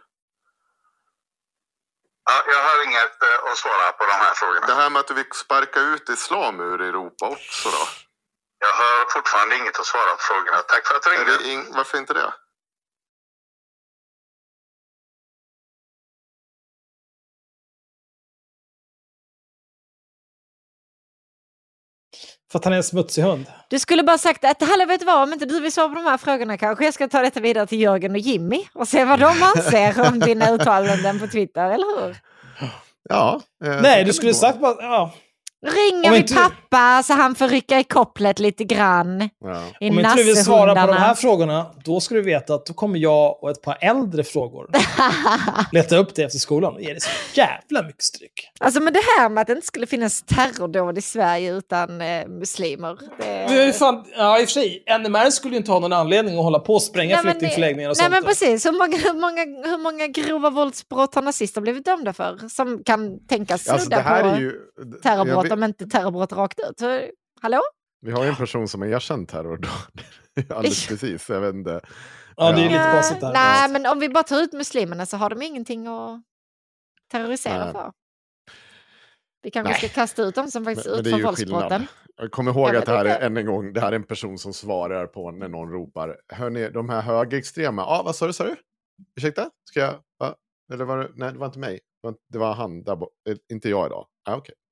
Ja, 2.30 2.42
jag 2.46 2.62
har 2.62 2.84
inget 2.84 3.22
eh, 3.22 3.50
att 3.50 3.58
svara 3.58 3.92
på 3.92 4.04
de 4.04 4.12
här 4.12 4.34
frågorna. 4.34 4.66
Det 4.66 4.74
här 4.74 4.90
med 4.90 5.00
att 5.00 5.08
du 5.08 5.14
vill 5.14 5.30
sparka 5.44 5.80
ut 5.80 6.08
islam 6.08 6.60
ur 6.60 6.80
Europa 6.80 7.26
också 7.28 7.70
då? 7.70 7.84
Jag 8.58 8.72
har 8.72 9.10
fortfarande 9.10 9.56
inget 9.56 9.80
att 9.80 9.86
svara 9.86 10.10
på 10.16 10.22
frågorna. 10.22 10.58
Tack 10.62 10.86
för 10.86 10.94
att 10.94 11.02
du 11.02 11.10
ringde. 11.10 11.76
varför 11.76 11.98
inte 11.98 12.14
det? 12.14 12.32
För 22.56 22.58
att 22.58 22.64
han 22.64 22.72
är 22.72 22.76
en 22.76 22.82
smutsig 22.82 23.22
hund. 23.22 23.46
Du 23.68 23.78
skulle 23.78 24.02
bara 24.02 24.18
sagt 24.18 24.44
att 24.44 24.62
hallå 24.62 24.86
vet 24.86 25.00
du 25.00 25.06
vad, 25.06 25.22
om 25.22 25.32
inte 25.32 25.44
du 25.44 25.60
vill 25.60 25.72
svara 25.72 25.88
på 25.88 25.94
de 25.94 26.04
här 26.04 26.16
frågorna 26.16 26.58
kanske 26.58 26.84
jag 26.84 26.94
ska 26.94 27.08
ta 27.08 27.20
detta 27.20 27.40
vidare 27.40 27.66
till 27.66 27.80
Jörgen 27.80 28.12
och 28.12 28.18
Jimmy 28.18 28.64
och 28.74 28.88
se 28.88 29.04
vad 29.04 29.20
de 29.20 29.42
anser 29.56 30.08
om 30.08 30.18
dina 30.18 30.50
uttalanden 30.50 31.20
på 31.20 31.26
Twitter, 31.26 31.70
eller 31.70 32.06
hur? 32.06 32.16
Ja. 33.08 33.40
eh, 33.64 33.80
Nej, 33.82 34.04
du 34.04 34.12
skulle 34.12 34.34
sagt 34.34 34.60
bara... 34.60 34.74
Ja. 34.78 35.12
Ringer 35.66 36.16
inte- 36.16 36.34
pappa 36.34 37.02
så 37.02 37.12
han 37.12 37.34
får 37.34 37.48
rycka 37.48 37.78
i 37.80 37.84
kopplet 37.84 38.38
lite 38.38 38.64
grann 38.64 39.28
Ja. 39.44 39.62
i 39.80 39.90
Om 39.90 39.98
inte 39.98 40.14
du 40.16 40.24
vill 40.24 40.44
svara 40.44 40.74
på 40.86 40.92
de 40.92 40.96
här 40.96 41.14
frågorna, 41.14 41.66
då 41.84 42.00
ska 42.00 42.14
du 42.14 42.22
veta 42.22 42.54
att 42.54 42.66
då 42.66 42.74
kommer 42.74 42.98
jag 42.98 43.42
och 43.42 43.50
ett 43.50 43.62
par 43.62 43.78
äldre 43.80 44.24
frågor 44.24 44.70
leta 45.72 45.96
upp 45.96 46.14
det 46.14 46.22
efter 46.22 46.38
skolan 46.38 46.74
och 46.74 46.80
ge 46.80 46.88
dig 46.90 47.00
så 47.00 47.08
jävla 47.34 47.82
mycket 47.82 48.02
stryk. 48.02 48.50
Alltså 48.60 48.80
men 48.80 48.92
det 48.92 49.00
här 49.18 49.28
med 49.28 49.40
att 49.40 49.46
det 49.46 49.52
inte 49.52 49.66
skulle 49.66 49.86
finnas 49.86 50.22
terrordåd 50.22 50.98
i 50.98 51.02
Sverige 51.02 51.52
utan 51.52 52.00
eh, 52.00 52.26
muslimer. 52.28 52.96
Det... 53.48 53.72
Fan, 53.78 54.04
ja, 54.16 54.40
i 54.40 54.44
och 54.44 54.48
för 54.48 54.52
sig, 54.52 54.84
NMR 55.00 55.30
skulle 55.30 55.54
ju 55.54 55.58
inte 55.58 55.70
ha 55.72 55.78
någon 55.80 55.92
anledning 55.92 56.38
att 56.38 56.44
hålla 56.44 56.58
på 56.58 56.74
och 56.74 56.82
spränga 56.82 57.16
Nej, 57.16 57.24
men 57.24 57.32
flyktingförläggningar 57.32 57.90
och 57.90 57.96
Nej 57.96 58.04
sånt. 58.04 58.10
men 58.10 58.22
då. 58.22 58.28
precis, 58.28 58.66
hur 58.66 58.72
många, 58.72 58.96
hur, 58.96 59.20
många, 59.20 59.68
hur 59.70 59.78
många 59.78 60.06
grova 60.06 60.50
våldsbrott 60.50 61.14
har 61.14 61.22
nazister 61.22 61.60
blivit 61.60 61.84
dömda 61.84 62.12
för? 62.12 62.48
Som 62.48 62.82
kan 62.84 63.26
tänkas 63.26 63.68
Alltså, 63.68 63.86
snudda 63.86 64.02
här 64.02 64.22
på 64.22 64.28
är 64.28 64.40
ju... 64.40 64.52
terrorbrott 65.02 65.52
om 65.56 65.64
inte 65.64 65.86
terrorbrott 65.86 66.32
rakt 66.32 66.60
ut. 66.60 66.78
Så, 66.78 67.02
hallå? 67.40 67.60
Vi 68.00 68.12
har 68.12 68.24
ju 68.24 68.28
en 68.28 68.36
person 68.36 68.68
som 68.68 68.80
har 68.82 68.88
erkänt 68.88 69.28
terrordåd. 69.28 69.70
Alldeles 70.50 70.86
precis, 70.86 71.28
jag 71.28 71.40
vet 71.40 71.54
inte. 71.54 71.80
Ja, 72.36 72.52
det 72.52 72.60
är 72.60 72.64
lite 72.64 72.78
Nej, 72.78 72.94
konstigt 72.94 73.20
där. 73.20 73.32
Nej, 73.32 73.70
men 73.70 73.86
om 73.86 73.98
vi 73.98 74.08
bara 74.08 74.24
tar 74.24 74.42
ut 74.42 74.52
muslimerna 74.52 75.06
så 75.06 75.16
har 75.16 75.30
de 75.30 75.42
ingenting 75.42 75.86
att 75.86 76.22
terrorisera 77.10 77.64
Nej. 77.64 77.72
för. 77.72 77.92
Vi 79.42 79.50
kanske 79.50 79.70
Nej. 79.70 79.78
ska 79.78 79.88
kasta 79.88 80.22
ut 80.22 80.34
dem 80.34 80.50
som 80.50 80.64
faktiskt 80.64 80.86
Men, 80.86 80.98
utför 80.98 81.18
är 81.18 81.22
våldsbrotten. 81.22 81.86
kommer 82.30 82.50
ihåg 82.50 82.76
att 82.76 82.86
det 82.86 82.92
här 82.92 83.04
är, 83.04 83.26
än 83.26 83.36
en 83.36 83.46
gång, 83.46 83.72
det 83.72 83.80
här 83.80 83.92
är 83.92 83.96
en 83.96 84.06
person 84.06 84.38
som 84.38 84.52
svarar 84.52 85.06
på 85.06 85.30
när 85.30 85.48
någon 85.48 85.70
ropar. 85.70 86.16
Hörni, 86.28 86.70
de 86.70 86.88
här 86.88 87.02
högerextrema. 87.02 87.82
Ja, 87.82 87.98
ah, 87.98 88.02
vad 88.02 88.16
sa 88.16 88.26
du, 88.26 88.32
sa 88.32 88.44
du? 88.44 88.56
Ursäkta? 89.16 89.50
Ska 89.70 89.80
jag? 89.80 89.94
Va? 90.18 90.34
Eller 90.72 90.84
var 90.84 90.98
det? 90.98 91.10
Nej, 91.14 91.32
det 91.32 91.38
var 91.38 91.46
inte 91.46 91.58
mig. 91.58 91.80
Det 92.02 92.08
var, 92.08 92.14
det 92.32 92.38
var 92.38 92.54
han 92.54 92.82
där 92.82 92.96
borta. 92.96 93.12
Inte 93.52 93.68
jag 93.68 93.86
idag. 93.86 94.06
Ah, 94.24 94.36
okej. 94.36 94.54
Mm. 94.54 94.65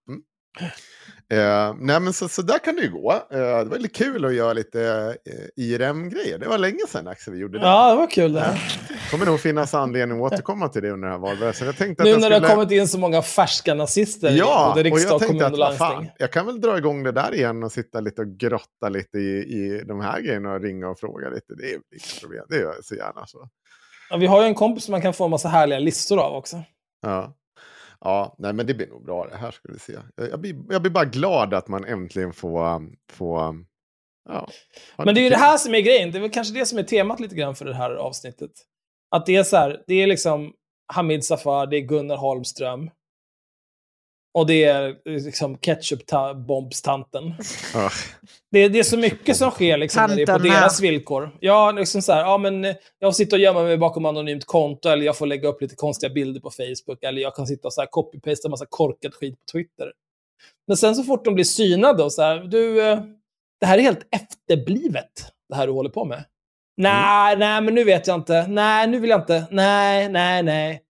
Eh, 1.32 1.74
nej, 1.78 2.01
men 2.01 2.12
så, 2.12 2.28
så 2.28 2.43
där 2.43 2.59
kan 2.59 2.76
det 2.76 2.82
ju 2.82 2.90
gå. 2.90 3.12
Eh, 3.12 3.18
det 3.31 3.64
var 3.64 3.78
lite 3.78 3.94
kul 3.94 4.24
att 4.24 4.35
göra 4.35 4.52
lite 4.52 4.81
eh, 5.26 5.64
IRM-grejer. 5.64 6.39
Det 6.39 6.48
var 6.48 6.59
länge 6.59 6.86
sedan 6.89 7.09
Axel 7.09 7.35
vi 7.35 7.40
gjorde 7.40 7.59
det. 7.59 7.66
Ja, 7.66 7.90
det 7.90 7.97
var 7.97 8.10
kul 8.10 8.32
det 8.32 8.40
här. 8.40 8.78
kommer 9.10 9.26
nog 9.26 9.40
finnas 9.40 9.74
anledning 9.74 10.24
att 10.24 10.32
återkomma 10.32 10.68
till 10.68 10.82
det 10.82 10.90
under 10.90 11.09
den 11.09 11.20
här 11.20 11.28
valrörelsen. 11.28 11.66
Jag 11.66 11.76
tänkte 11.76 12.02
att 12.02 12.09
Nu 12.09 12.16
när 12.16 12.31
det 12.31 12.36
skulle... 12.36 12.48
har 12.48 12.55
kommit 12.55 12.70
in 12.70 12.89
så 12.89 12.98
många 12.98 13.22
färska 13.22 13.74
nazister 13.74 14.31
i 14.31 14.39
Ja, 14.39 14.72
både 14.76 14.90
och 14.90 14.97
riksdag, 14.97 15.22
jag 15.22 15.28
kommun 15.28 15.44
och 15.44 15.59
vad 15.59 15.76
fan, 15.76 15.93
landsting. 15.93 16.12
jag 16.18 16.32
kan 16.32 16.47
väl 16.47 16.60
dra 16.60 16.78
igång 16.78 17.02
det 17.02 17.12
där 17.12 17.35
igen 17.35 17.62
och 17.62 17.72
sitta 17.72 18.01
lite 18.01 18.22
och 18.22 18.28
grotta 18.28 18.89
lite 18.89 19.18
i, 19.18 19.39
i 19.39 19.82
de 19.86 20.01
här 20.01 20.20
grejerna 20.20 20.52
och 20.52 20.60
ringa 20.60 20.89
och 20.89 20.98
fråga 20.98 21.28
lite. 21.31 21.55
Det 21.55 21.64
är 21.64 21.70
inget 21.70 22.20
problem, 22.20 22.44
det 22.48 22.56
gör 22.56 22.74
jag 22.74 22.85
så 22.85 22.94
gärna. 22.94 23.26
Så. 23.26 23.48
Ja, 24.10 24.16
vi 24.16 24.26
har 24.26 24.43
ju 24.43 24.47
en 24.47 24.55
kompis 24.55 24.85
som 24.85 24.93
man 24.93 25.02
kan 25.02 25.12
få 25.14 25.24
en 25.24 25.31
massa 25.31 25.48
härliga 25.48 25.78
listor 25.78 26.18
av 26.18 26.35
också. 26.35 26.62
Ja. 27.02 27.35
Ja, 28.05 28.35
nej 28.39 28.52
men 28.52 28.66
det 28.66 28.74
blir 28.74 28.86
nog 28.86 29.05
bra 29.05 29.26
det 29.26 29.36
här 29.36 29.51
ska 29.51 29.72
vi 29.72 29.78
se. 29.78 29.98
Jag, 30.16 30.40
blir, 30.40 30.56
jag 30.68 30.82
blir 30.82 30.93
bara 30.93 31.05
glad 31.05 31.55
att 31.55 31.68
man 31.68 31.85
äntligen 31.85 32.32
får... 32.32 32.82
får 33.12 33.64
ja, 34.28 34.48
Men 34.97 35.14
det 35.14 35.20
är 35.20 35.22
ju 35.22 35.31
det 35.31 35.36
här 35.36 35.59
som 35.59 35.74
är 35.74 35.81
grejen. 35.81 36.10
Det 36.10 36.18
är 36.18 36.20
väl 36.20 36.31
kanske 36.31 36.55
det 36.55 36.66
som 36.66 36.78
är 36.78 36.82
temat 36.82 37.20
lite 37.20 37.35
grann 37.35 37.55
för 37.55 37.64
det 37.64 37.74
här 37.74 37.90
avsnittet. 37.90 38.51
Att 39.10 39.26
det 39.26 39.36
är 39.36 39.43
så 39.43 39.56
här, 39.56 39.85
det 39.86 39.94
är 39.94 40.06
liksom 40.06 40.52
Hamid 40.93 41.24
Safar, 41.24 41.66
det 41.66 41.76
är 41.76 41.81
Gunnar 41.81 42.16
Holmström. 42.16 42.90
Och 44.39 44.47
det 44.47 44.65
är 44.65 44.97
liksom 45.05 45.56
ketchup-bombstanten. 45.59 47.35
Det, 48.51 48.59
är- 48.59 48.69
det 48.69 48.78
är 48.78 48.82
så 48.82 48.98
mycket 48.98 49.36
som 49.36 49.51
sker 49.51 49.77
liksom 49.77 50.01
när 50.01 50.16
det 50.16 50.23
är 50.23 50.27
på 50.27 50.32
deras 50.61 50.81
villkor. 50.81 51.36
Ja, 51.40 51.70
liksom 51.73 52.02
så 52.02 52.12
här, 52.12 52.20
ja 52.20 52.39
men 52.39 52.65
eh, 52.65 52.74
jag 52.98 53.15
sitter 53.15 53.36
och 53.36 53.40
gömma 53.40 53.62
mig 53.62 53.77
bakom 53.77 54.06
anonymt 54.06 54.44
konto, 54.44 54.89
eller 54.89 55.05
jag 55.06 55.16
får 55.16 55.27
lägga 55.27 55.48
upp 55.48 55.62
lite 55.62 55.74
konstiga 55.77 56.12
bilder 56.12 56.40
på 56.40 56.51
Facebook, 56.51 57.02
eller 57.05 57.23
jag 57.23 57.35
kan 57.35 57.47
sitta 57.47 57.69
och 57.69 57.74
så 57.74 57.81
här 57.81 57.89
copy-pasta 57.89 58.48
massa 58.48 58.66
korkad 58.69 59.15
skit 59.15 59.35
på 59.35 59.52
Twitter. 59.52 59.93
Men 60.69 60.77
sen 60.77 60.94
så 60.94 61.05
fort 61.05 61.24
de 61.24 61.35
blir 61.35 61.44
synade 61.44 62.02
och 62.02 62.12
så 62.12 62.23
här, 62.23 62.39
du, 62.39 62.82
eh, 62.90 63.01
det 63.61 63.66
här 63.66 63.78
är 63.78 63.82
helt 63.82 64.06
efterblivet, 64.16 65.11
det 65.48 65.55
här 65.56 65.66
du 65.66 65.73
håller 65.73 65.90
på 65.90 66.05
med. 66.05 66.24
Nej, 66.77 67.36
nej, 67.36 67.61
men 67.62 67.74
nu 67.74 67.85
vet 67.85 68.06
jag 68.06 68.15
inte. 68.16 68.47
Nej, 68.48 68.86
nu 68.86 68.98
vill 68.98 69.11
jag 69.11 69.20
inte. 69.20 69.44
Nej, 69.51 70.09
nej, 70.09 70.43
nej. 70.43 70.81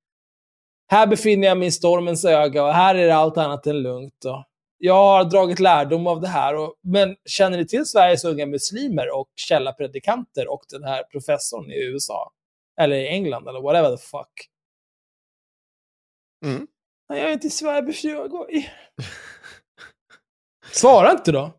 Här 0.91 1.07
befinner 1.07 1.49
jag 1.49 1.59
mig 1.59 1.69
i 1.69 1.73
stormens 1.73 2.25
öga 2.25 2.65
och 2.65 2.73
här 2.75 2.95
är 2.95 3.07
det 3.07 3.15
allt 3.17 3.37
annat 3.39 3.67
än 3.67 3.83
lugnt. 3.83 4.25
Och 4.25 4.45
jag 4.79 4.95
har 4.95 5.25
dragit 5.25 5.59
lärdom 5.61 6.07
av 6.07 6.21
det 6.21 6.29
här. 6.29 6.55
Och, 6.57 6.75
men 6.83 7.17
känner 7.25 7.59
ni 7.59 7.67
till 7.67 7.87
Sveriges 7.87 8.25
unga 8.25 8.47
muslimer 8.47 9.17
och 9.19 9.29
källarpredikanter 9.35 10.49
och 10.49 10.63
den 10.69 10.85
här 10.85 11.03
professorn 11.03 11.71
i 11.71 11.85
USA? 11.85 12.33
Eller 12.81 12.97
i 12.97 13.09
England 13.09 13.49
eller 13.49 13.61
whatever 13.61 13.97
the 13.97 14.03
fuck. 14.03 14.49
Mm. 16.45 16.67
Nej, 17.09 17.21
jag 17.21 17.29
är 17.29 17.33
inte 17.33 17.47
i 17.47 17.51
Sverige 17.51 17.85
för 17.87 17.93
20 17.93 18.37
år. 18.37 18.47
Svara 20.73 21.11
inte 21.13 21.33
då. 21.33 21.53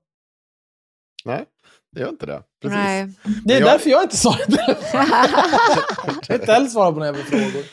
Nej, 1.25 1.45
det 1.91 2.01
gör 2.01 2.09
inte 2.09 2.25
det. 2.25 2.43
Precis. 2.61 2.77
Nej. 2.77 3.07
Det 3.45 3.53
är 3.53 3.59
jag- 3.59 3.69
därför 3.69 3.89
jag 3.89 4.03
inte 4.03 4.17
svarade. 4.17 4.77
jag 6.05 6.23
kan 6.23 6.35
inte 6.39 6.53
heller 6.53 6.67
svara 6.67 6.91
på 6.91 6.99
några 6.99 7.13
frågor. 7.13 7.63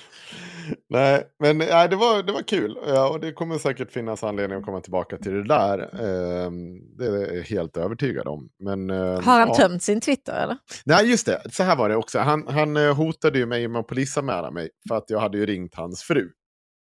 Nej, 0.89 1.25
men 1.39 1.59
nej, 1.59 1.89
det, 1.89 1.97
var, 1.97 2.23
det 2.23 2.33
var 2.33 2.43
kul. 2.43 2.79
Ja, 2.87 3.09
och 3.09 3.21
det 3.21 3.33
kommer 3.33 3.59
säkert 3.59 3.93
finnas 3.93 4.25
anledning 4.25 4.59
att 4.59 4.65
komma 4.65 4.81
tillbaka 4.81 5.17
till 5.17 5.33
det 5.33 5.49
där. 5.49 5.79
Ehm, 5.79 6.97
det 6.99 7.07
är 7.07 7.35
jag 7.35 7.43
helt 7.43 7.77
övertygad 7.77 8.29
om. 8.29 8.49
Men, 8.59 8.91
ehm, 8.91 9.25
Har 9.25 9.39
han 9.39 9.49
ja. 9.49 9.55
tömt 9.55 9.83
sin 9.83 10.01
Twitter 10.01 10.43
eller? 10.43 10.57
Nej, 10.85 11.11
just 11.11 11.27
det. 11.27 11.43
Så 11.53 11.63
här 11.63 11.77
var 11.77 11.89
det 11.89 11.97
också. 11.97 12.19
Han, 12.19 12.49
han 12.49 12.77
eh, 12.77 12.95
hotade 12.95 13.39
ju 13.39 13.47
mig 13.47 13.69
med 13.69 13.81
att 13.81 13.87
polisanmäla 13.87 14.51
mig 14.51 14.69
för 14.89 14.97
att 14.97 15.11
jag 15.11 15.21
hade 15.21 15.39
ju 15.39 15.47
ringt 15.47 15.75
hans 15.75 16.03
fru. 16.03 16.29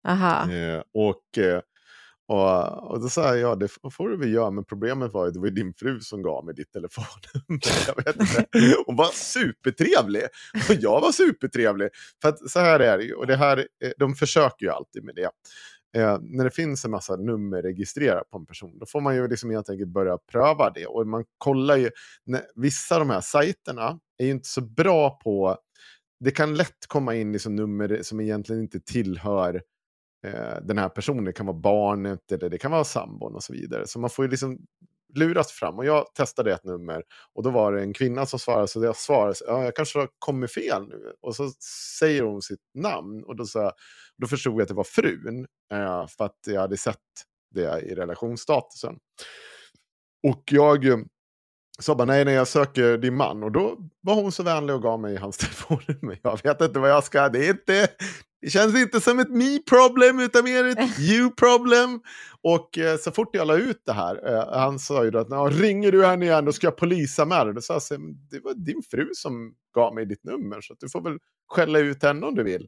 Aha. 0.08 0.52
Eh, 0.52 0.82
och, 0.94 1.44
eh, 1.44 1.62
och, 2.30 2.92
och 2.92 3.02
då 3.02 3.10
sa 3.10 3.28
jag, 3.28 3.40
ja 3.40 3.56
det 3.56 3.68
får 3.92 4.10
du 4.10 4.18
väl 4.18 4.34
göra, 4.34 4.52
men 4.52 4.66
problemet 4.66 5.14
var 5.14 5.24
ju 5.24 5.28
att 5.28 5.34
det 5.34 5.40
var 5.40 5.50
din 5.50 5.74
fru 5.74 6.00
som 6.00 6.22
gav 6.22 6.46
mig 6.46 6.56
ditt 6.56 6.72
telefonnummer. 6.72 7.88
Jag 7.88 8.06
vet 8.06 8.16
inte. 8.20 8.46
Hon 8.86 8.96
var 8.96 9.10
supertrevlig 9.14 10.24
och 10.70 10.76
jag 10.80 11.02
var 11.02 11.12
supertrevlig. 11.12 11.90
För 12.22 12.30
att 12.30 12.50
så 12.50 12.60
här 12.60 12.80
är 12.80 12.98
det 12.98 13.04
ju, 13.04 13.14
och 13.14 13.28
det 13.28 13.36
här, 13.36 13.58
eh, 13.58 13.92
de 13.98 14.16
försöker 14.16 14.66
ju 14.66 14.72
alltid 14.72 15.04
med 15.04 15.16
det. 15.16 15.30
Eh, 15.98 16.18
när 16.22 16.44
det 16.44 16.52
finns 16.52 16.86
en 16.86 16.92
massa 16.92 17.16
nummer 17.16 17.62
registrerat 17.62 18.30
på 18.30 18.38
en 18.38 18.46
person, 18.46 18.80
då 18.80 18.86
får 18.86 19.02
man 19.02 19.16
ju 19.16 19.28
liksom 19.28 19.50
helt 19.50 19.70
enkelt 19.70 19.90
börja 19.90 20.18
pröva 20.32 20.70
det. 20.70 20.86
Och 20.86 21.08
man 21.08 21.26
kollar 21.38 21.78
ju, 21.78 21.90
när, 22.26 22.42
vissa 22.56 22.96
av 22.96 23.00
de 23.02 23.10
här 23.10 23.22
sajterna 23.22 24.00
är 24.18 24.26
ju 24.26 24.32
inte 24.32 24.48
så 24.48 24.62
bra 24.62 25.20
på, 25.24 25.58
det 26.20 26.32
kan 26.32 26.56
lätt 26.56 26.88
komma 26.88 27.16
in 27.16 27.32
liksom 27.32 27.56
nummer 27.56 28.00
som 28.02 28.20
egentligen 28.20 28.62
inte 28.62 28.80
tillhör 28.80 29.56
eh, 29.56 29.62
Eh, 30.28 30.58
den 30.62 30.78
här 30.78 30.90
personen. 30.90 31.26
Det 31.26 31.34
kan 31.34 31.46
vara 31.46 31.58
barnet 31.58 32.32
eller 32.32 32.50
det 32.50 32.58
kan 32.58 32.72
vara 32.72 32.84
sambon 32.84 33.36
och 33.36 33.44
så 33.44 33.54
vidare. 33.54 33.88
Så 33.88 34.00
man 34.00 34.10
får 34.10 34.26
ju 34.26 34.32
liksom 34.32 34.58
luras 35.16 35.52
fram. 35.52 35.78
Och 35.78 35.86
jag 35.86 36.06
testade 36.14 36.54
ett 36.54 36.64
nummer 36.64 37.04
och 37.34 37.44
då 37.44 37.50
var 37.50 37.74
det 37.74 37.82
en 37.82 37.94
kvinna 37.94 38.26
som 38.26 38.40
svarade. 38.40 38.68
Så 38.68 38.84
jag 38.84 38.96
svarade, 38.96 39.36
ja, 39.48 39.64
jag 39.64 39.76
kanske 39.76 40.00
har 40.00 40.10
kommit 40.20 40.54
fel 40.54 40.88
nu. 40.88 41.14
Och 41.22 41.36
så 41.36 41.52
säger 42.00 42.24
hon 42.24 42.41
sitt 42.41 42.60
namn. 42.74 43.24
Och 43.24 43.36
då, 43.36 43.46
sa 43.46 43.64
jag, 43.64 43.74
då 44.18 44.28
förstod 44.28 44.54
jag 44.54 44.62
att 44.62 44.68
det 44.68 44.74
var 44.74 44.84
frun. 44.84 45.48
Eh, 45.74 46.08
för 46.08 46.26
att 46.26 46.38
jag 46.48 46.62
hade 46.62 46.78
sett 46.78 46.98
det 47.52 47.82
i 47.82 47.96
relationsstatusen. 47.96 48.96
Och 50.28 50.44
jag, 50.52 50.86
sa 51.80 51.96
bara 51.96 52.06
nej, 52.06 52.26
nej, 52.26 52.34
jag 52.34 52.48
söker 52.48 52.98
din 52.98 53.16
man. 53.16 53.44
Och 53.44 53.52
då 53.52 53.78
var 54.02 54.16
hon 54.16 54.32
så 54.32 54.44
vänlig 54.44 54.76
och 54.76 54.82
gav 54.82 55.00
mig 55.00 55.16
hans 55.18 55.38
telefonnummer. 55.68 56.20
Jag 56.24 56.40
vet 56.44 56.62
inte 56.62 56.80
vad 56.80 56.90
jag 56.90 57.04
ska, 57.04 57.30
det 57.30 57.46
är 57.46 57.50
inte, 57.50 57.88
det 58.42 58.50
känns 58.50 58.76
inte 58.76 59.02
som 59.02 59.20
ett 59.20 59.30
me 59.30 59.60
problem 59.70 60.20
utan 60.20 60.44
mer 60.44 60.66
ett 60.66 61.00
you 61.00 61.32
problem. 61.32 62.00
Och 62.42 62.78
eh, 62.78 62.98
så 62.98 63.12
fort 63.12 63.30
jag 63.36 63.48
la 63.48 63.56
ut 63.58 63.82
det 63.86 63.94
här, 63.94 64.34
eh, 64.34 64.60
han 64.60 64.80
sa 64.80 65.04
ju 65.04 65.12
då 65.12 65.20
att 65.20 65.28
"Ja, 65.30 65.50
ringer 65.52 65.92
du 65.92 66.06
henne 66.06 66.26
igen 66.26 66.46
då 66.46 66.52
ska 66.52 66.68
jag 66.68 66.78
polisa 66.78 67.26
med 67.26 67.48
dig. 67.48 67.56
Då 67.56 67.62
sa 67.62 67.80
jag 67.90 68.00
"Men 68.00 68.28
det 68.32 68.40
var 68.44 68.54
din 68.54 68.82
fru 68.92 69.10
som 69.14 69.54
gav 69.76 69.96
mig 69.96 70.06
ditt 70.06 70.24
nummer 70.24 70.62
så 70.62 70.74
att 70.74 70.80
du 70.80 70.90
får 70.90 71.02
väl 71.02 71.18
skälla 71.48 71.80
ut 71.80 72.04
henne 72.04 72.26
om 72.26 72.36
du 72.36 72.44
vill. 72.44 72.68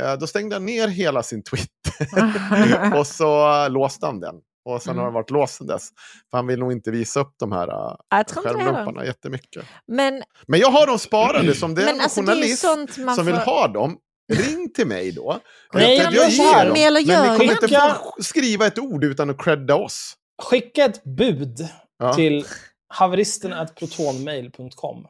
Eh, 0.00 0.14
då 0.18 0.26
stängde 0.26 0.54
han 0.56 0.64
ner 0.64 0.88
hela 0.88 1.22
sin 1.22 1.42
Twitter 1.42 2.94
och 2.98 3.06
så 3.06 3.62
eh, 3.64 3.70
låste 3.70 4.06
han 4.06 4.20
den. 4.20 4.34
Och 4.66 4.82
sen 4.82 4.98
har 4.98 5.04
den 5.04 5.14
varit 5.14 5.30
låst 5.30 5.54
sedan 5.54 5.66
dess. 5.66 5.88
För 6.30 6.38
han 6.38 6.46
vill 6.46 6.58
nog 6.58 6.72
inte 6.72 6.90
visa 6.90 7.20
upp 7.20 7.34
de 7.38 7.52
här 7.52 7.96
Jag 8.08 8.30
skärmdumparna 8.30 9.04
jättemycket. 9.04 9.64
Men, 9.86 10.22
Men 10.46 10.60
jag 10.60 10.70
har 10.70 10.86
dem 10.86 10.98
sparade 10.98 11.54
som 11.54 11.74
det 11.74 11.82
är 11.82 11.86
men 11.86 11.94
en 11.94 12.00
alltså, 12.00 12.20
är 12.20 12.24
journalist 12.24 12.64
man 12.98 13.14
som 13.14 13.26
vill 13.26 13.34
får... 13.34 13.42
ha 13.42 13.68
dem. 13.68 13.98
Ring 14.32 14.72
till 14.72 14.86
mig 14.86 15.12
då. 15.12 15.40
Nej, 15.72 15.96
jag, 15.96 16.14
jag 16.14 16.30
ger 16.30 16.64
dem. 16.64 16.72
Men 16.74 16.94
ni 16.94 17.04
kommer 17.38 17.52
inte 17.52 17.68
få 17.68 18.14
skriva 18.22 18.66
ett 18.66 18.78
ord 18.78 19.04
utan 19.04 19.30
att 19.30 19.38
credda 19.38 19.74
oss. 19.74 20.14
Skicka 20.42 20.84
ett 20.84 21.04
bud 21.04 21.68
Ja. 21.98 22.14
till 22.14 22.46
haveristerna.protonmail.com. 22.94 25.06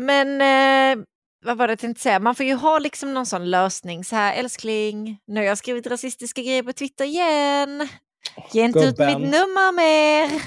Men 0.00 0.40
eh, 0.40 0.96
vad 1.44 1.58
var 1.58 1.66
det 1.66 1.70
jag 1.70 1.78
tänkte 1.78 2.02
säga? 2.02 2.20
Man 2.20 2.34
får 2.34 2.46
ju 2.46 2.54
ha 2.54 2.78
liksom 2.78 3.14
någon 3.14 3.26
sån 3.26 3.50
lösning. 3.50 4.04
Så 4.04 4.16
här, 4.16 4.34
älskling, 4.34 5.18
nu 5.26 5.40
har 5.40 5.46
jag 5.46 5.58
skrivit 5.58 5.86
rasistiska 5.86 6.42
grejer 6.42 6.62
på 6.62 6.72
Twitter 6.72 7.04
igen. 7.04 7.88
Ge 8.52 8.64
inte 8.64 8.78
ut 8.78 8.98
mitt 8.98 9.18
nummer 9.18 9.72
mer. 9.72 10.42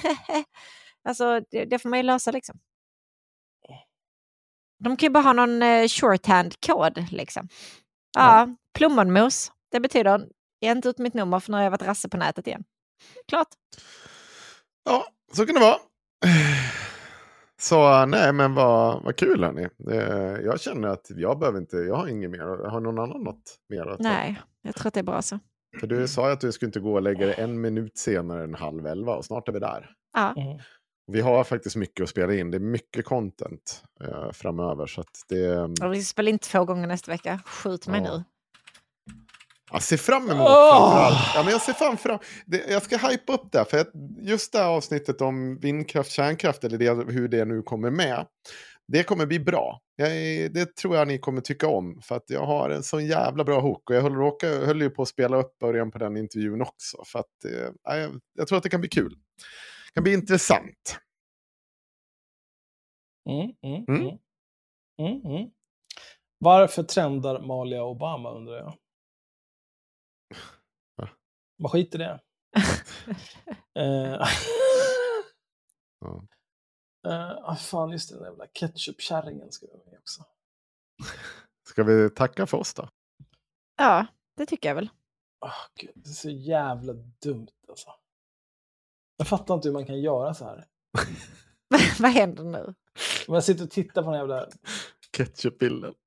alltså, 1.10 1.42
det, 1.52 1.66
det 1.66 1.80
får 1.80 1.90
man 1.90 2.00
ju 2.00 2.04
lösa 2.04 2.32
liksom. 2.32 2.60
De 4.84 4.98
kan 4.98 5.08
ju 5.08 5.10
bara 5.14 5.24
ha 5.24 5.34
någon 5.34 5.62
eh, 5.64 5.88
shorthand-kod 5.88 7.06
liksom. 7.12 7.48
Ja, 8.18 8.56
plommonmos. 8.74 9.52
Det 9.72 9.80
betyder, 9.80 10.28
ge 10.62 10.72
inte 10.72 10.90
ut 10.90 10.98
mitt 10.98 11.14
nummer 11.14 11.40
för 11.40 11.52
nu 11.52 11.58
har 11.58 11.64
jag 11.64 11.72
varit 11.72 11.82
rasse 11.88 12.10
på 12.10 12.18
nätet 12.18 12.48
igen. 12.48 12.64
Klart. 13.28 13.48
Ja, 14.84 15.06
så 15.34 15.46
kan 15.46 15.56
det 15.56 15.62
vara. 15.62 15.78
Så 17.62 18.06
nej, 18.06 18.34
men 18.34 18.54
vad, 18.56 19.04
vad 19.04 19.16
kul 19.16 19.44
hörni. 19.44 19.68
Eh, 19.92 20.46
Jag 20.46 20.62
känner 20.62 20.88
att 20.88 21.06
jag 21.10 21.40
behöver 21.40 21.60
inte, 21.60 21.78
jag 21.78 21.96
har 21.96 22.08
inget 22.08 22.30
mer. 22.32 22.70
Har 22.70 22.80
någon 22.80 23.00
annan 23.00 23.24
något 23.24 23.60
mer? 23.70 23.96
Nej, 24.00 24.42
jag 24.62 24.76
tror 24.76 24.88
att 24.88 24.94
det 24.94 25.00
är 25.00 25.04
bra 25.04 25.22
så. 25.22 25.40
För 25.80 25.88
du 25.88 26.08
sa 26.08 26.28
ju 26.28 26.34
att 26.34 26.42
du 26.42 26.52
skulle 26.52 26.68
inte 26.68 26.80
gå 26.80 26.94
och 26.94 27.02
lägga 27.02 27.26
dig 27.26 27.36
en 27.38 27.62
minut 27.62 27.98
senare 27.98 28.44
än 28.44 28.56
halv 28.56 28.86
elva 28.88 29.16
och 29.16 29.26
snart 29.26 29.48
är 29.48 29.52
vi 29.52 29.60
där. 29.60 29.90
Ja. 30.14 30.34
Mm. 30.38 30.60
Vi 31.12 31.22
har 31.22 31.44
faktiskt 31.44 31.76
mycket 31.76 32.04
att 32.04 32.10
spela 32.10 32.34
in. 32.34 32.52
Det 32.52 32.58
är 32.58 32.60
mycket 32.60 33.06
content 33.06 33.84
eh, 34.04 34.32
framöver. 34.32 34.86
Så 34.88 35.02
att 35.02 35.24
det, 35.30 35.58
Och 35.86 35.94
vi 35.94 36.04
spelar 36.04 36.30
in 36.32 36.40
två 36.40 36.66
gånger 36.66 36.88
nästa 36.88 37.12
vecka. 37.12 37.40
Skjut 37.46 37.88
mig 37.88 38.02
Ja. 38.06 38.18
nu. 38.18 38.24
jag 39.72 39.84
ser 39.84 39.98
fram 39.98 40.24
emot 40.30 40.48
framförallt. 40.48 41.18
Ja, 41.36 41.44
men 41.44 41.52
jag 41.52 41.62
ser 41.62 41.74
fram, 41.74 41.98
fram 41.98 42.20
det, 42.46 42.64
Jag 42.70 42.84
ska 42.84 42.98
hypa 42.98 43.34
upp 43.34 43.52
det. 43.52 43.66
För 43.66 43.86
just 44.22 44.52
det 44.54 44.60
här 44.60 44.68
avsnittet 44.68 45.22
om 45.22 45.60
vindkraft, 45.60 46.12
kärnkraft 46.12 46.64
eller 46.64 46.78
det, 46.78 47.12
hur 47.14 47.28
det 47.28 47.46
nu 47.46 47.62
kommer 47.62 47.90
med. 47.92 48.26
Det 48.92 49.04
kommer 49.04 49.26
bli 49.26 49.40
bra. 49.40 49.82
Jag, 49.96 50.10
det 50.54 50.76
tror 50.76 50.96
jag 50.96 51.08
ni 51.08 51.20
kommer 51.20 51.42
tycka 51.42 51.68
om. 51.68 52.02
För 52.02 52.16
att 52.16 52.30
jag 52.30 52.46
har 52.46 52.70
en 52.70 52.84
sån 52.84 53.06
jävla 53.06 53.44
bra 53.44 53.60
hook. 53.60 53.90
Och 53.90 53.96
jag 53.96 54.02
höll, 54.02 54.14
råka, 54.16 54.48
höll 54.48 54.82
ju 54.82 54.90
på 54.90 55.02
att 55.02 55.08
spela 55.08 55.38
upp 55.38 55.60
början 55.60 55.92
på 55.92 55.98
den 55.98 56.18
intervjun 56.18 56.62
också. 56.62 57.04
För 57.06 57.20
att 57.20 57.46
eh, 57.46 57.74
jag, 57.84 58.22
jag 58.34 58.48
tror 58.48 58.58
att 58.58 58.64
det 58.64 58.70
kan 58.70 58.80
bli 58.80 58.90
kul. 58.90 59.10
Det 59.14 59.94
kan 59.94 60.04
bli 60.04 60.14
intressant. 60.14 61.00
Mm, 63.30 63.52
mm, 63.62 63.86
Mm. 63.88 64.02
mm. 64.02 64.18
Mm, 65.00 65.26
mm. 65.26 65.50
Varför 66.40 66.84
trendar 66.84 67.40
Malia 67.42 67.84
Obama 67.84 68.32
undrar 68.32 68.58
jag? 68.58 68.74
Va? 70.96 71.10
Vad 71.58 71.72
skit 71.72 71.96
i 71.96 71.98
det. 71.98 72.20
Eh, 73.80 74.28
Ja. 76.02 76.28
Eh, 77.08 77.32
ah, 77.44 77.56
fan, 77.56 77.90
just 77.92 78.10
det, 78.10 78.16
den 78.16 78.24
jävla 78.26 78.46
ketchupkärringen 78.54 79.52
ska 79.52 79.66
jag 79.66 79.92
med 79.92 80.00
också. 80.00 80.24
Ska 81.70 81.84
vi 81.84 82.10
tacka 82.10 82.46
för 82.48 82.58
oss 82.58 82.74
då? 82.74 82.90
Ja, 83.78 84.06
det 84.38 84.46
tycker 84.46 84.70
jag 84.70 84.76
väl. 84.76 84.90
Ah, 85.40 85.52
gud, 85.80 85.92
det 85.96 86.10
är 86.10 86.14
så 86.14 86.30
jävla 86.30 86.94
dumt 87.24 87.48
alltså. 87.70 87.90
Jag 89.18 89.28
fattar 89.28 89.54
inte 89.56 89.68
hur 89.68 89.74
man 89.74 89.86
kan 89.86 90.02
göra 90.02 90.34
så 90.34 90.46
här. 90.46 90.66
Vad 92.00 92.12
händer 92.12 92.44
nu? 92.44 92.74
Om 93.28 93.34
jag 93.34 93.44
sitter 93.44 93.64
och 93.64 93.72
tittar 93.72 94.04
på 94.04 94.10
den 94.12 94.20
jävla... 94.20 94.48
Ketchupbilden. 95.18 95.94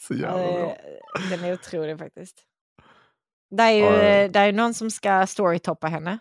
så 0.00 0.14
jävla 0.14 0.52
bra. 0.52 0.76
det- 0.82 1.30
Den 1.36 1.44
är 1.44 1.52
otrolig 1.52 1.98
faktiskt. 1.98 2.44
Det 3.50 3.62
är 3.62 3.70
ju 3.72 3.84
eh, 3.84 4.30
det 4.30 4.38
är 4.38 4.46
ju 4.46 4.52
någon 4.52 4.74
som 4.74 4.90
ska 4.90 5.26
storytoppa 5.26 5.86
henne. 5.86 6.18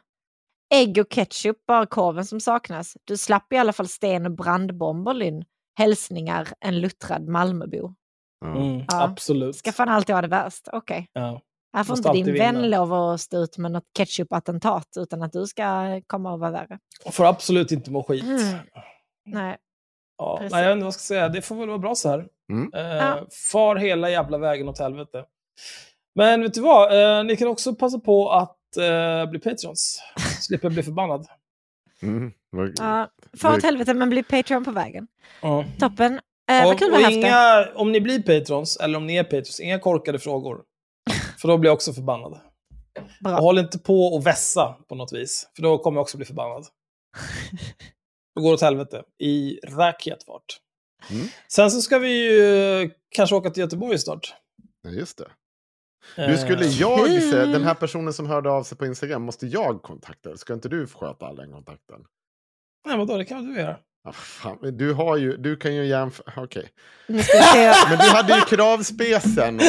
Ägg 0.73 0.97
och 0.97 1.09
ketchup, 1.13 1.57
bara 1.67 1.85
korven 1.85 2.25
som 2.25 2.39
saknas. 2.39 2.97
Du 3.03 3.17
slapp 3.17 3.53
i 3.53 3.57
alla 3.57 3.73
fall 3.73 3.87
sten 3.87 4.25
och 4.25 4.31
brandbomber, 4.31 5.13
Lynn. 5.13 5.43
Hälsningar, 5.79 6.47
en 6.59 6.79
luttrad 6.79 7.27
Malmöbo. 7.27 7.93
Mm, 8.45 8.77
Ja. 8.87 9.03
Absolut. 9.03 9.55
Ska 9.55 9.71
fan 9.71 9.89
alltid 9.89 10.15
ha 10.15 10.21
det 10.21 10.27
värst? 10.27 10.67
Okej. 10.71 11.07
Ja. 11.13 11.41
Här 11.73 11.83
får 11.83 11.97
inte 11.97 12.11
din 12.11 12.25
vän 12.33 12.55
vinna. 12.55 12.67
lov 12.67 12.93
att 12.93 13.21
stå 13.21 13.37
ut 13.37 13.57
med 13.57 13.71
något 13.71 13.83
ketchup-attentat 13.97 14.87
utan 14.97 15.23
att 15.23 15.31
du 15.31 15.45
ska 15.47 16.01
komma 16.07 16.33
och 16.33 16.39
vara 16.39 16.51
värre. 16.51 16.79
Och 17.05 17.13
får 17.13 17.25
absolut 17.25 17.71
inte 17.71 17.91
må 17.91 18.03
skit. 18.03 18.23
Mm. 18.23 18.57
Nej. 19.25 19.57
Ja, 20.17 20.37
Precis. 20.37 20.51
nej, 20.51 20.61
jag 20.63 20.67
vet 20.69 20.73
inte 20.75 20.83
vad 20.83 20.87
jag 20.87 20.93
ska 20.93 21.01
säga. 21.01 21.29
Det 21.29 21.41
får 21.41 21.55
väl 21.55 21.67
vara 21.67 21.77
bra 21.77 21.95
så 21.95 22.09
här. 22.09 22.27
Mm. 22.51 22.73
Eh, 22.73 22.81
Ja. 22.97 23.27
Far 23.51 23.75
hela 23.75 24.09
jävla 24.09 24.37
vägen 24.37 24.69
åt 24.69 24.79
helvete. 24.79 25.25
Men 26.15 26.41
vet 26.41 26.53
du 26.53 26.61
vad? 26.61 27.17
Eh, 27.17 27.23
ni 27.23 27.35
kan 27.37 27.47
också 27.47 27.75
passa 27.75 27.99
på 27.99 28.29
att 28.31 28.77
eh, 28.77 29.29
bli 29.29 29.39
patrons. 29.39 30.01
Slipper 30.41 30.69
bli 30.69 30.83
förbannad. 30.83 31.27
Mm. 32.01 32.31
Vad- 32.49 32.73
Ja, 32.79 33.09
för 33.37 33.53
åt 33.57 33.63
helvete, 33.63 33.93
men 33.93 34.09
bli 34.09 34.23
Patreon 34.23 34.65
på 34.65 34.71
vägen. 34.71 35.07
Ja. 35.41 35.65
Toppen. 35.79 36.13
Eh, 36.49 36.63
vad 36.63 36.73
Och, 36.73 36.79
kul 36.79 36.87
vi 36.91 36.93
och 36.93 36.97
har 36.97 37.03
haft 37.03 37.21
det. 37.21 37.27
inga, 37.27 37.67
om 37.75 37.91
ni 37.91 38.01
blir 38.01 38.21
patrons, 38.39 38.77
eller 38.77 38.97
om 38.97 39.07
ni 39.07 39.15
är 39.15 39.23
patrons, 39.23 39.59
inga 39.59 39.79
korkade 39.79 40.19
frågor. 40.19 40.63
För 41.41 41.47
då 41.47 41.57
blir 41.57 41.69
jag 41.69 41.75
också 41.75 41.93
förbannad. 41.93 42.31
Och 42.31 42.39
Bra. 43.23 43.39
håll 43.39 43.57
inte 43.59 43.79
på 43.79 44.01
och 44.15 44.25
vässa 44.27 44.75
på 44.89 44.95
något 44.95 45.13
vis. 45.13 45.49
För 45.55 45.63
då 45.63 45.77
kommer 45.77 45.97
jag 45.97 46.01
också 46.01 46.17
bli 46.17 46.25
förbannad. 46.25 46.65
Då 48.35 48.41
går 48.41 48.49
det 48.49 48.53
åt 48.55 48.61
helvete. 48.61 49.03
I 49.23 49.59
raketfart. 49.67 50.45
Mm. 51.11 51.27
Sen 51.47 51.71
så 51.71 51.81
ska 51.81 51.99
vi 51.99 52.09
ju 52.25 52.81
eh, 52.83 52.89
kanske 53.09 53.35
åka 53.35 53.49
till 53.49 53.61
Göteborg 53.61 53.97
snart. 53.99 54.33
Ja, 54.81 54.89
just 54.89 55.17
det. 55.17 55.27
Nu 56.17 56.37
skulle 56.37 56.65
Eh, 56.65 56.71
jag 56.81 57.23
säga, 57.23 57.45
den 57.45 57.63
här 57.63 57.73
personen 57.73 58.13
som 58.13 58.27
hörde 58.27 58.49
av 58.49 58.63
sig 58.63 58.77
på 58.77 58.85
Instagram, 58.85 59.21
måste 59.23 59.47
jag 59.47 59.81
kontakta? 59.81 60.37
Ska 60.37 60.53
inte 60.53 60.69
du 60.69 60.87
sköta 60.87 61.25
all 61.25 61.35
den 61.35 61.51
kontakten? 61.51 61.99
Nej, 62.87 62.97
vadå, 62.97 63.17
det 63.17 63.25
kan 63.25 63.45
du 63.45 63.59
göra. 63.59 63.77
Ah, 64.07 64.11
fan, 64.11 64.57
du, 64.77 64.93
har 64.93 65.17
ju, 65.17 65.37
du 65.37 65.55
kan 65.57 65.75
ju 65.75 65.85
jämföra, 65.85 66.33
okej. 66.43 66.69
Se. 67.07 67.73
Men 67.89 67.97
du 67.97 68.05
hade 68.05 68.35
ju 68.35 68.41
kravspecen 68.41 69.55
och. 69.55 69.63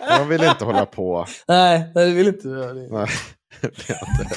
Jag 0.00 0.24
vill 0.28 0.44
inte 0.44 0.64
hålla 0.64 0.86
på. 0.86 1.26
nej, 1.48 1.92
nej, 1.94 2.06
det 2.08 2.14
vill 2.14 2.28
inte. 2.28 2.48
Det- 2.48 2.74
Nej, 2.90 3.06
det 3.60 3.90
är 3.90 4.22
inte. 4.22 4.36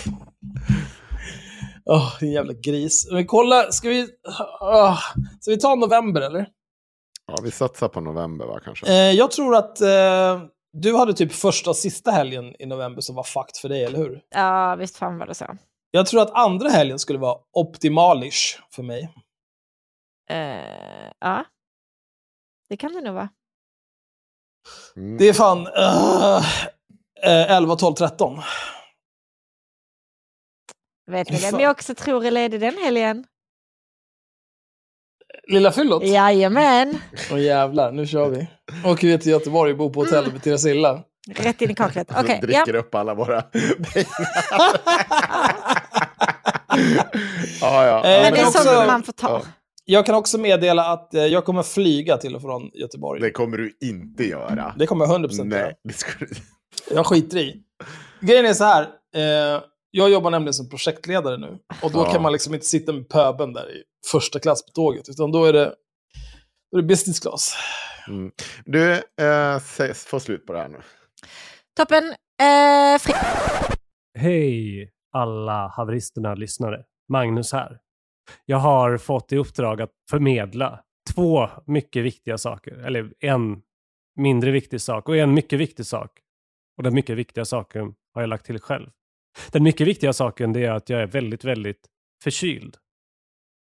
Åh, 1.86 2.14
din 2.19 2.32
jävla 2.32 2.53
gris. 2.53 3.07
Men 3.11 3.28
kolla, 3.28 3.72
ska 3.72 3.90
vi... 3.90 4.02
Uh, 4.02 4.98
ska 5.40 5.52
vi 5.52 5.57
ta 5.60 5.76
november, 5.76 6.22
eller? 6.22 6.48
Ja, 7.38 7.44
vi 7.44 7.52
satsar 7.52 7.88
på 7.88 8.02
november 8.02 8.45
va, 8.45 8.60
kanske. 8.66 8.88
Eh, 8.88 9.12
jag 9.12 9.32
tror 9.32 9.56
att 9.56 9.82
eh, 9.82 10.41
du 10.74 10.95
hade 10.98 11.14
typ 11.14 11.34
första 11.34 11.70
och 11.70 11.76
sista 11.76 12.12
helgen 12.12 12.56
i 12.60 12.66
november 12.66 13.02
som 13.02 13.16
var 13.16 13.24
fucked 13.24 13.58
för 13.62 13.70
dig, 13.70 13.84
eller 13.84 13.98
hur? 13.98 14.22
Ja, 14.30 14.76
visst 14.76 14.98
fan 14.98 15.18
var 15.18 15.26
det 15.26 15.34
så. 15.34 15.58
Jag 15.91 16.06
tror 16.06 16.22
att 16.22 16.32
andra 16.32 16.70
helgen 16.70 16.99
skulle 16.99 17.20
vara 17.20 17.38
optimalish 17.53 18.60
för 18.72 18.84
mig. 18.84 19.14
Eh, 20.30 21.12
ja. 21.20 21.45
Det 22.70 22.78
kan 22.78 22.94
det 22.94 23.02
nog 23.02 23.14
vara. 23.14 23.30
Mm. 24.95 25.18
Det 25.18 25.30
är 25.30 25.34
fan 25.34 25.68
uh, 25.68 26.45
eh, 27.24 27.52
11, 27.52 27.76
12, 27.76 27.94
13. 27.94 28.40
Vet 31.12 31.30
ni 31.30 31.38
vem 31.38 31.60
jag 31.60 31.72
också 31.72 31.95
tror 31.95 32.26
är 32.26 32.32
ledig 32.32 32.60
den 32.60 32.78
helgen? 32.78 33.26
Lilla 35.47 35.72
fyllot? 35.72 36.03
Jajamän! 36.03 36.97
Åh 37.31 37.41
jävlar, 37.41 37.91
nu 37.91 38.07
kör 38.07 38.30
vi. 38.30 38.47
Åker 38.85 39.07
vi 39.07 39.19
till 39.19 39.31
Göteborg 39.31 39.72
och 39.72 39.77
bor 39.77 39.89
på 39.89 39.99
hotell 39.99 40.31
med 40.31 40.43
Teresilla. 40.43 41.03
Rätt 41.35 41.61
in 41.61 41.69
i 41.69 41.76
kaklet. 41.76 42.07
Okej, 42.19 42.39
ja. 42.41 42.47
dricker 42.47 42.76
upp 42.76 42.95
alla 42.95 43.13
våra 43.13 43.41
pengar. 43.41 44.07
ja, 47.61 47.85
ja. 47.85 48.03
Eh, 48.05 48.11
ja, 48.11 48.22
Men 48.22 48.34
det 48.34 48.39
är 48.39 48.45
också- 48.47 48.59
sånt 48.63 48.88
man 48.88 49.03
får 49.03 49.13
ta. 49.13 49.30
Ja. 49.30 49.41
Jag 49.85 50.05
kan 50.05 50.15
också 50.15 50.38
meddela 50.38 50.85
att 50.93 51.13
eh, 51.13 51.26
jag 51.26 51.45
kommer 51.45 51.63
flyga 51.63 52.18
till 52.18 52.35
och 52.35 52.41
från 52.41 52.69
Göteborg. 52.73 53.22
Det 53.22 53.31
kommer 53.31 53.57
du 53.57 53.77
inte 53.81 54.23
göra. 54.23 54.76
Det 54.80 54.88
kommer 54.88 55.05
jag 55.05 55.22
100% 55.22 55.34
göra. 55.38 55.45
Nej, 55.63 55.73
det 55.84 55.93
ska 55.93 56.11
du 56.19 56.27
Jag 56.95 57.05
skiter 57.05 57.38
i. 57.38 57.55
Grejen 58.22 58.45
är 58.45 58.53
så 58.53 58.63
här. 58.63 58.81
Eh, 59.15 59.61
Jag 59.91 60.09
jobbar 60.09 60.31
nämligen 60.31 60.53
som 60.53 60.69
projektledare 60.69 61.38
nu. 61.38 61.57
Och 61.81 61.91
då 61.91 61.99
Ja. 61.99 62.11
kan 62.11 62.22
man 62.22 62.31
liksom 62.31 62.53
inte 62.53 62.65
sitta 62.65 62.93
med 62.93 63.09
pöben 63.09 63.53
där 63.53 63.72
i 63.72 63.84
första 64.11 64.40
klass 64.40 64.65
på 64.65 64.72
tåget. 64.72 65.10
Utan 65.10 65.32
då 65.32 65.45
är 65.45 65.53
det, 65.53 65.76
då 66.72 66.78
är 66.78 66.82
det 66.82 66.88
business 66.88 67.19
class. 67.19 67.56
Mm. 68.07 68.32
Du, 68.65 68.94
eh, 68.94 69.60
säg- 69.60 69.94
få 69.94 70.19
slut 70.19 70.45
på 70.45 70.53
det 70.53 70.60
här 70.60 70.68
nu. 70.69 70.82
Toppen. 71.78 72.03
Eh, 72.41 72.99
fri- 72.99 73.14
Hej 74.19 74.91
alla 75.14 75.68
haveristerna 75.68 76.36
lyssnare. 76.36 76.84
Magnus 77.10 77.53
här. 77.53 77.80
Jag 78.45 78.57
har 78.57 78.98
fått 78.98 79.32
i 79.32 79.38
uppdrag 79.38 79.82
att 79.82 79.91
förmedla 80.10 80.80
två 81.15 81.49
mycket 81.65 82.03
viktiga 82.03 82.38
saker. 82.38 82.72
Eller 82.86 83.14
en 83.19 83.61
mindre 84.15 84.52
viktig 84.52 84.82
sak 84.82 85.10
och 85.10 85.18
en 85.18 85.34
mycket 85.34 85.60
viktig 85.60 85.86
sak. 85.86 86.11
Och 86.78 86.84
den 86.84 86.94
mycket 86.94 87.18
viktiga 87.18 87.45
saken 87.45 87.94
har 88.14 88.22
jag 88.22 88.30
lagt 88.30 88.45
till 88.45 88.60
själv. 88.60 88.90
Den 89.52 89.64
mycket 89.64 89.88
viktiga 89.88 90.14
saken 90.14 90.53
det 90.53 90.65
är 90.65 90.72
att 90.72 90.90
jag 90.90 91.02
är 91.02 91.07
väldigt, 91.07 91.44
väldigt 91.44 91.88
förkyld. 92.23 92.78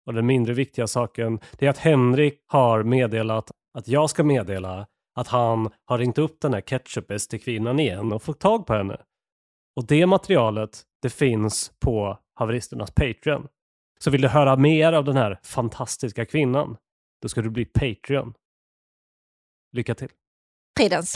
Och 0.06 0.14
den 0.14 0.26
mindre 0.26 0.54
viktiga 0.54 0.88
saken 0.88 1.40
det 1.58 1.66
är 1.66 1.70
att 1.70 1.78
Henrik 1.78 2.44
har 2.48 2.84
meddelat 2.84 3.52
att 3.74 3.88
jag 3.88 4.10
ska 4.10 4.24
meddela 4.24 4.88
att 5.16 5.28
han 5.28 5.70
har 5.86 5.98
ringt 5.98 6.18
upp 6.18 6.42
den 6.42 6.54
här 6.54 6.62
ketchup 6.62 7.12
kvinnan 7.44 7.80
igen 7.80 8.14
och 8.14 8.24
fått 8.24 8.40
tag 8.40 8.66
på 8.66 8.74
henne. 8.74 8.98
Och 9.76 9.88
det 9.88 10.06
materialet, 10.06 10.82
det 11.02 11.10
finns 11.10 11.72
på 11.80 12.20
haveristernas 12.34 12.92
Patreon. 12.92 13.48
Så 14.00 14.12
vill 14.12 14.22
du 14.22 14.28
höra 14.28 14.56
mer 14.56 14.94
av 14.94 15.06
den 15.06 15.16
här 15.16 15.40
fantastiska 15.44 16.26
kvinnan, 16.26 16.78
då 17.22 17.30
ska 17.30 17.42
du 17.42 17.50
bli 17.50 17.66
Patreon. 17.66 18.34
Lycka 19.74 19.96
till! 19.96 20.10
Fridens. 20.78 21.16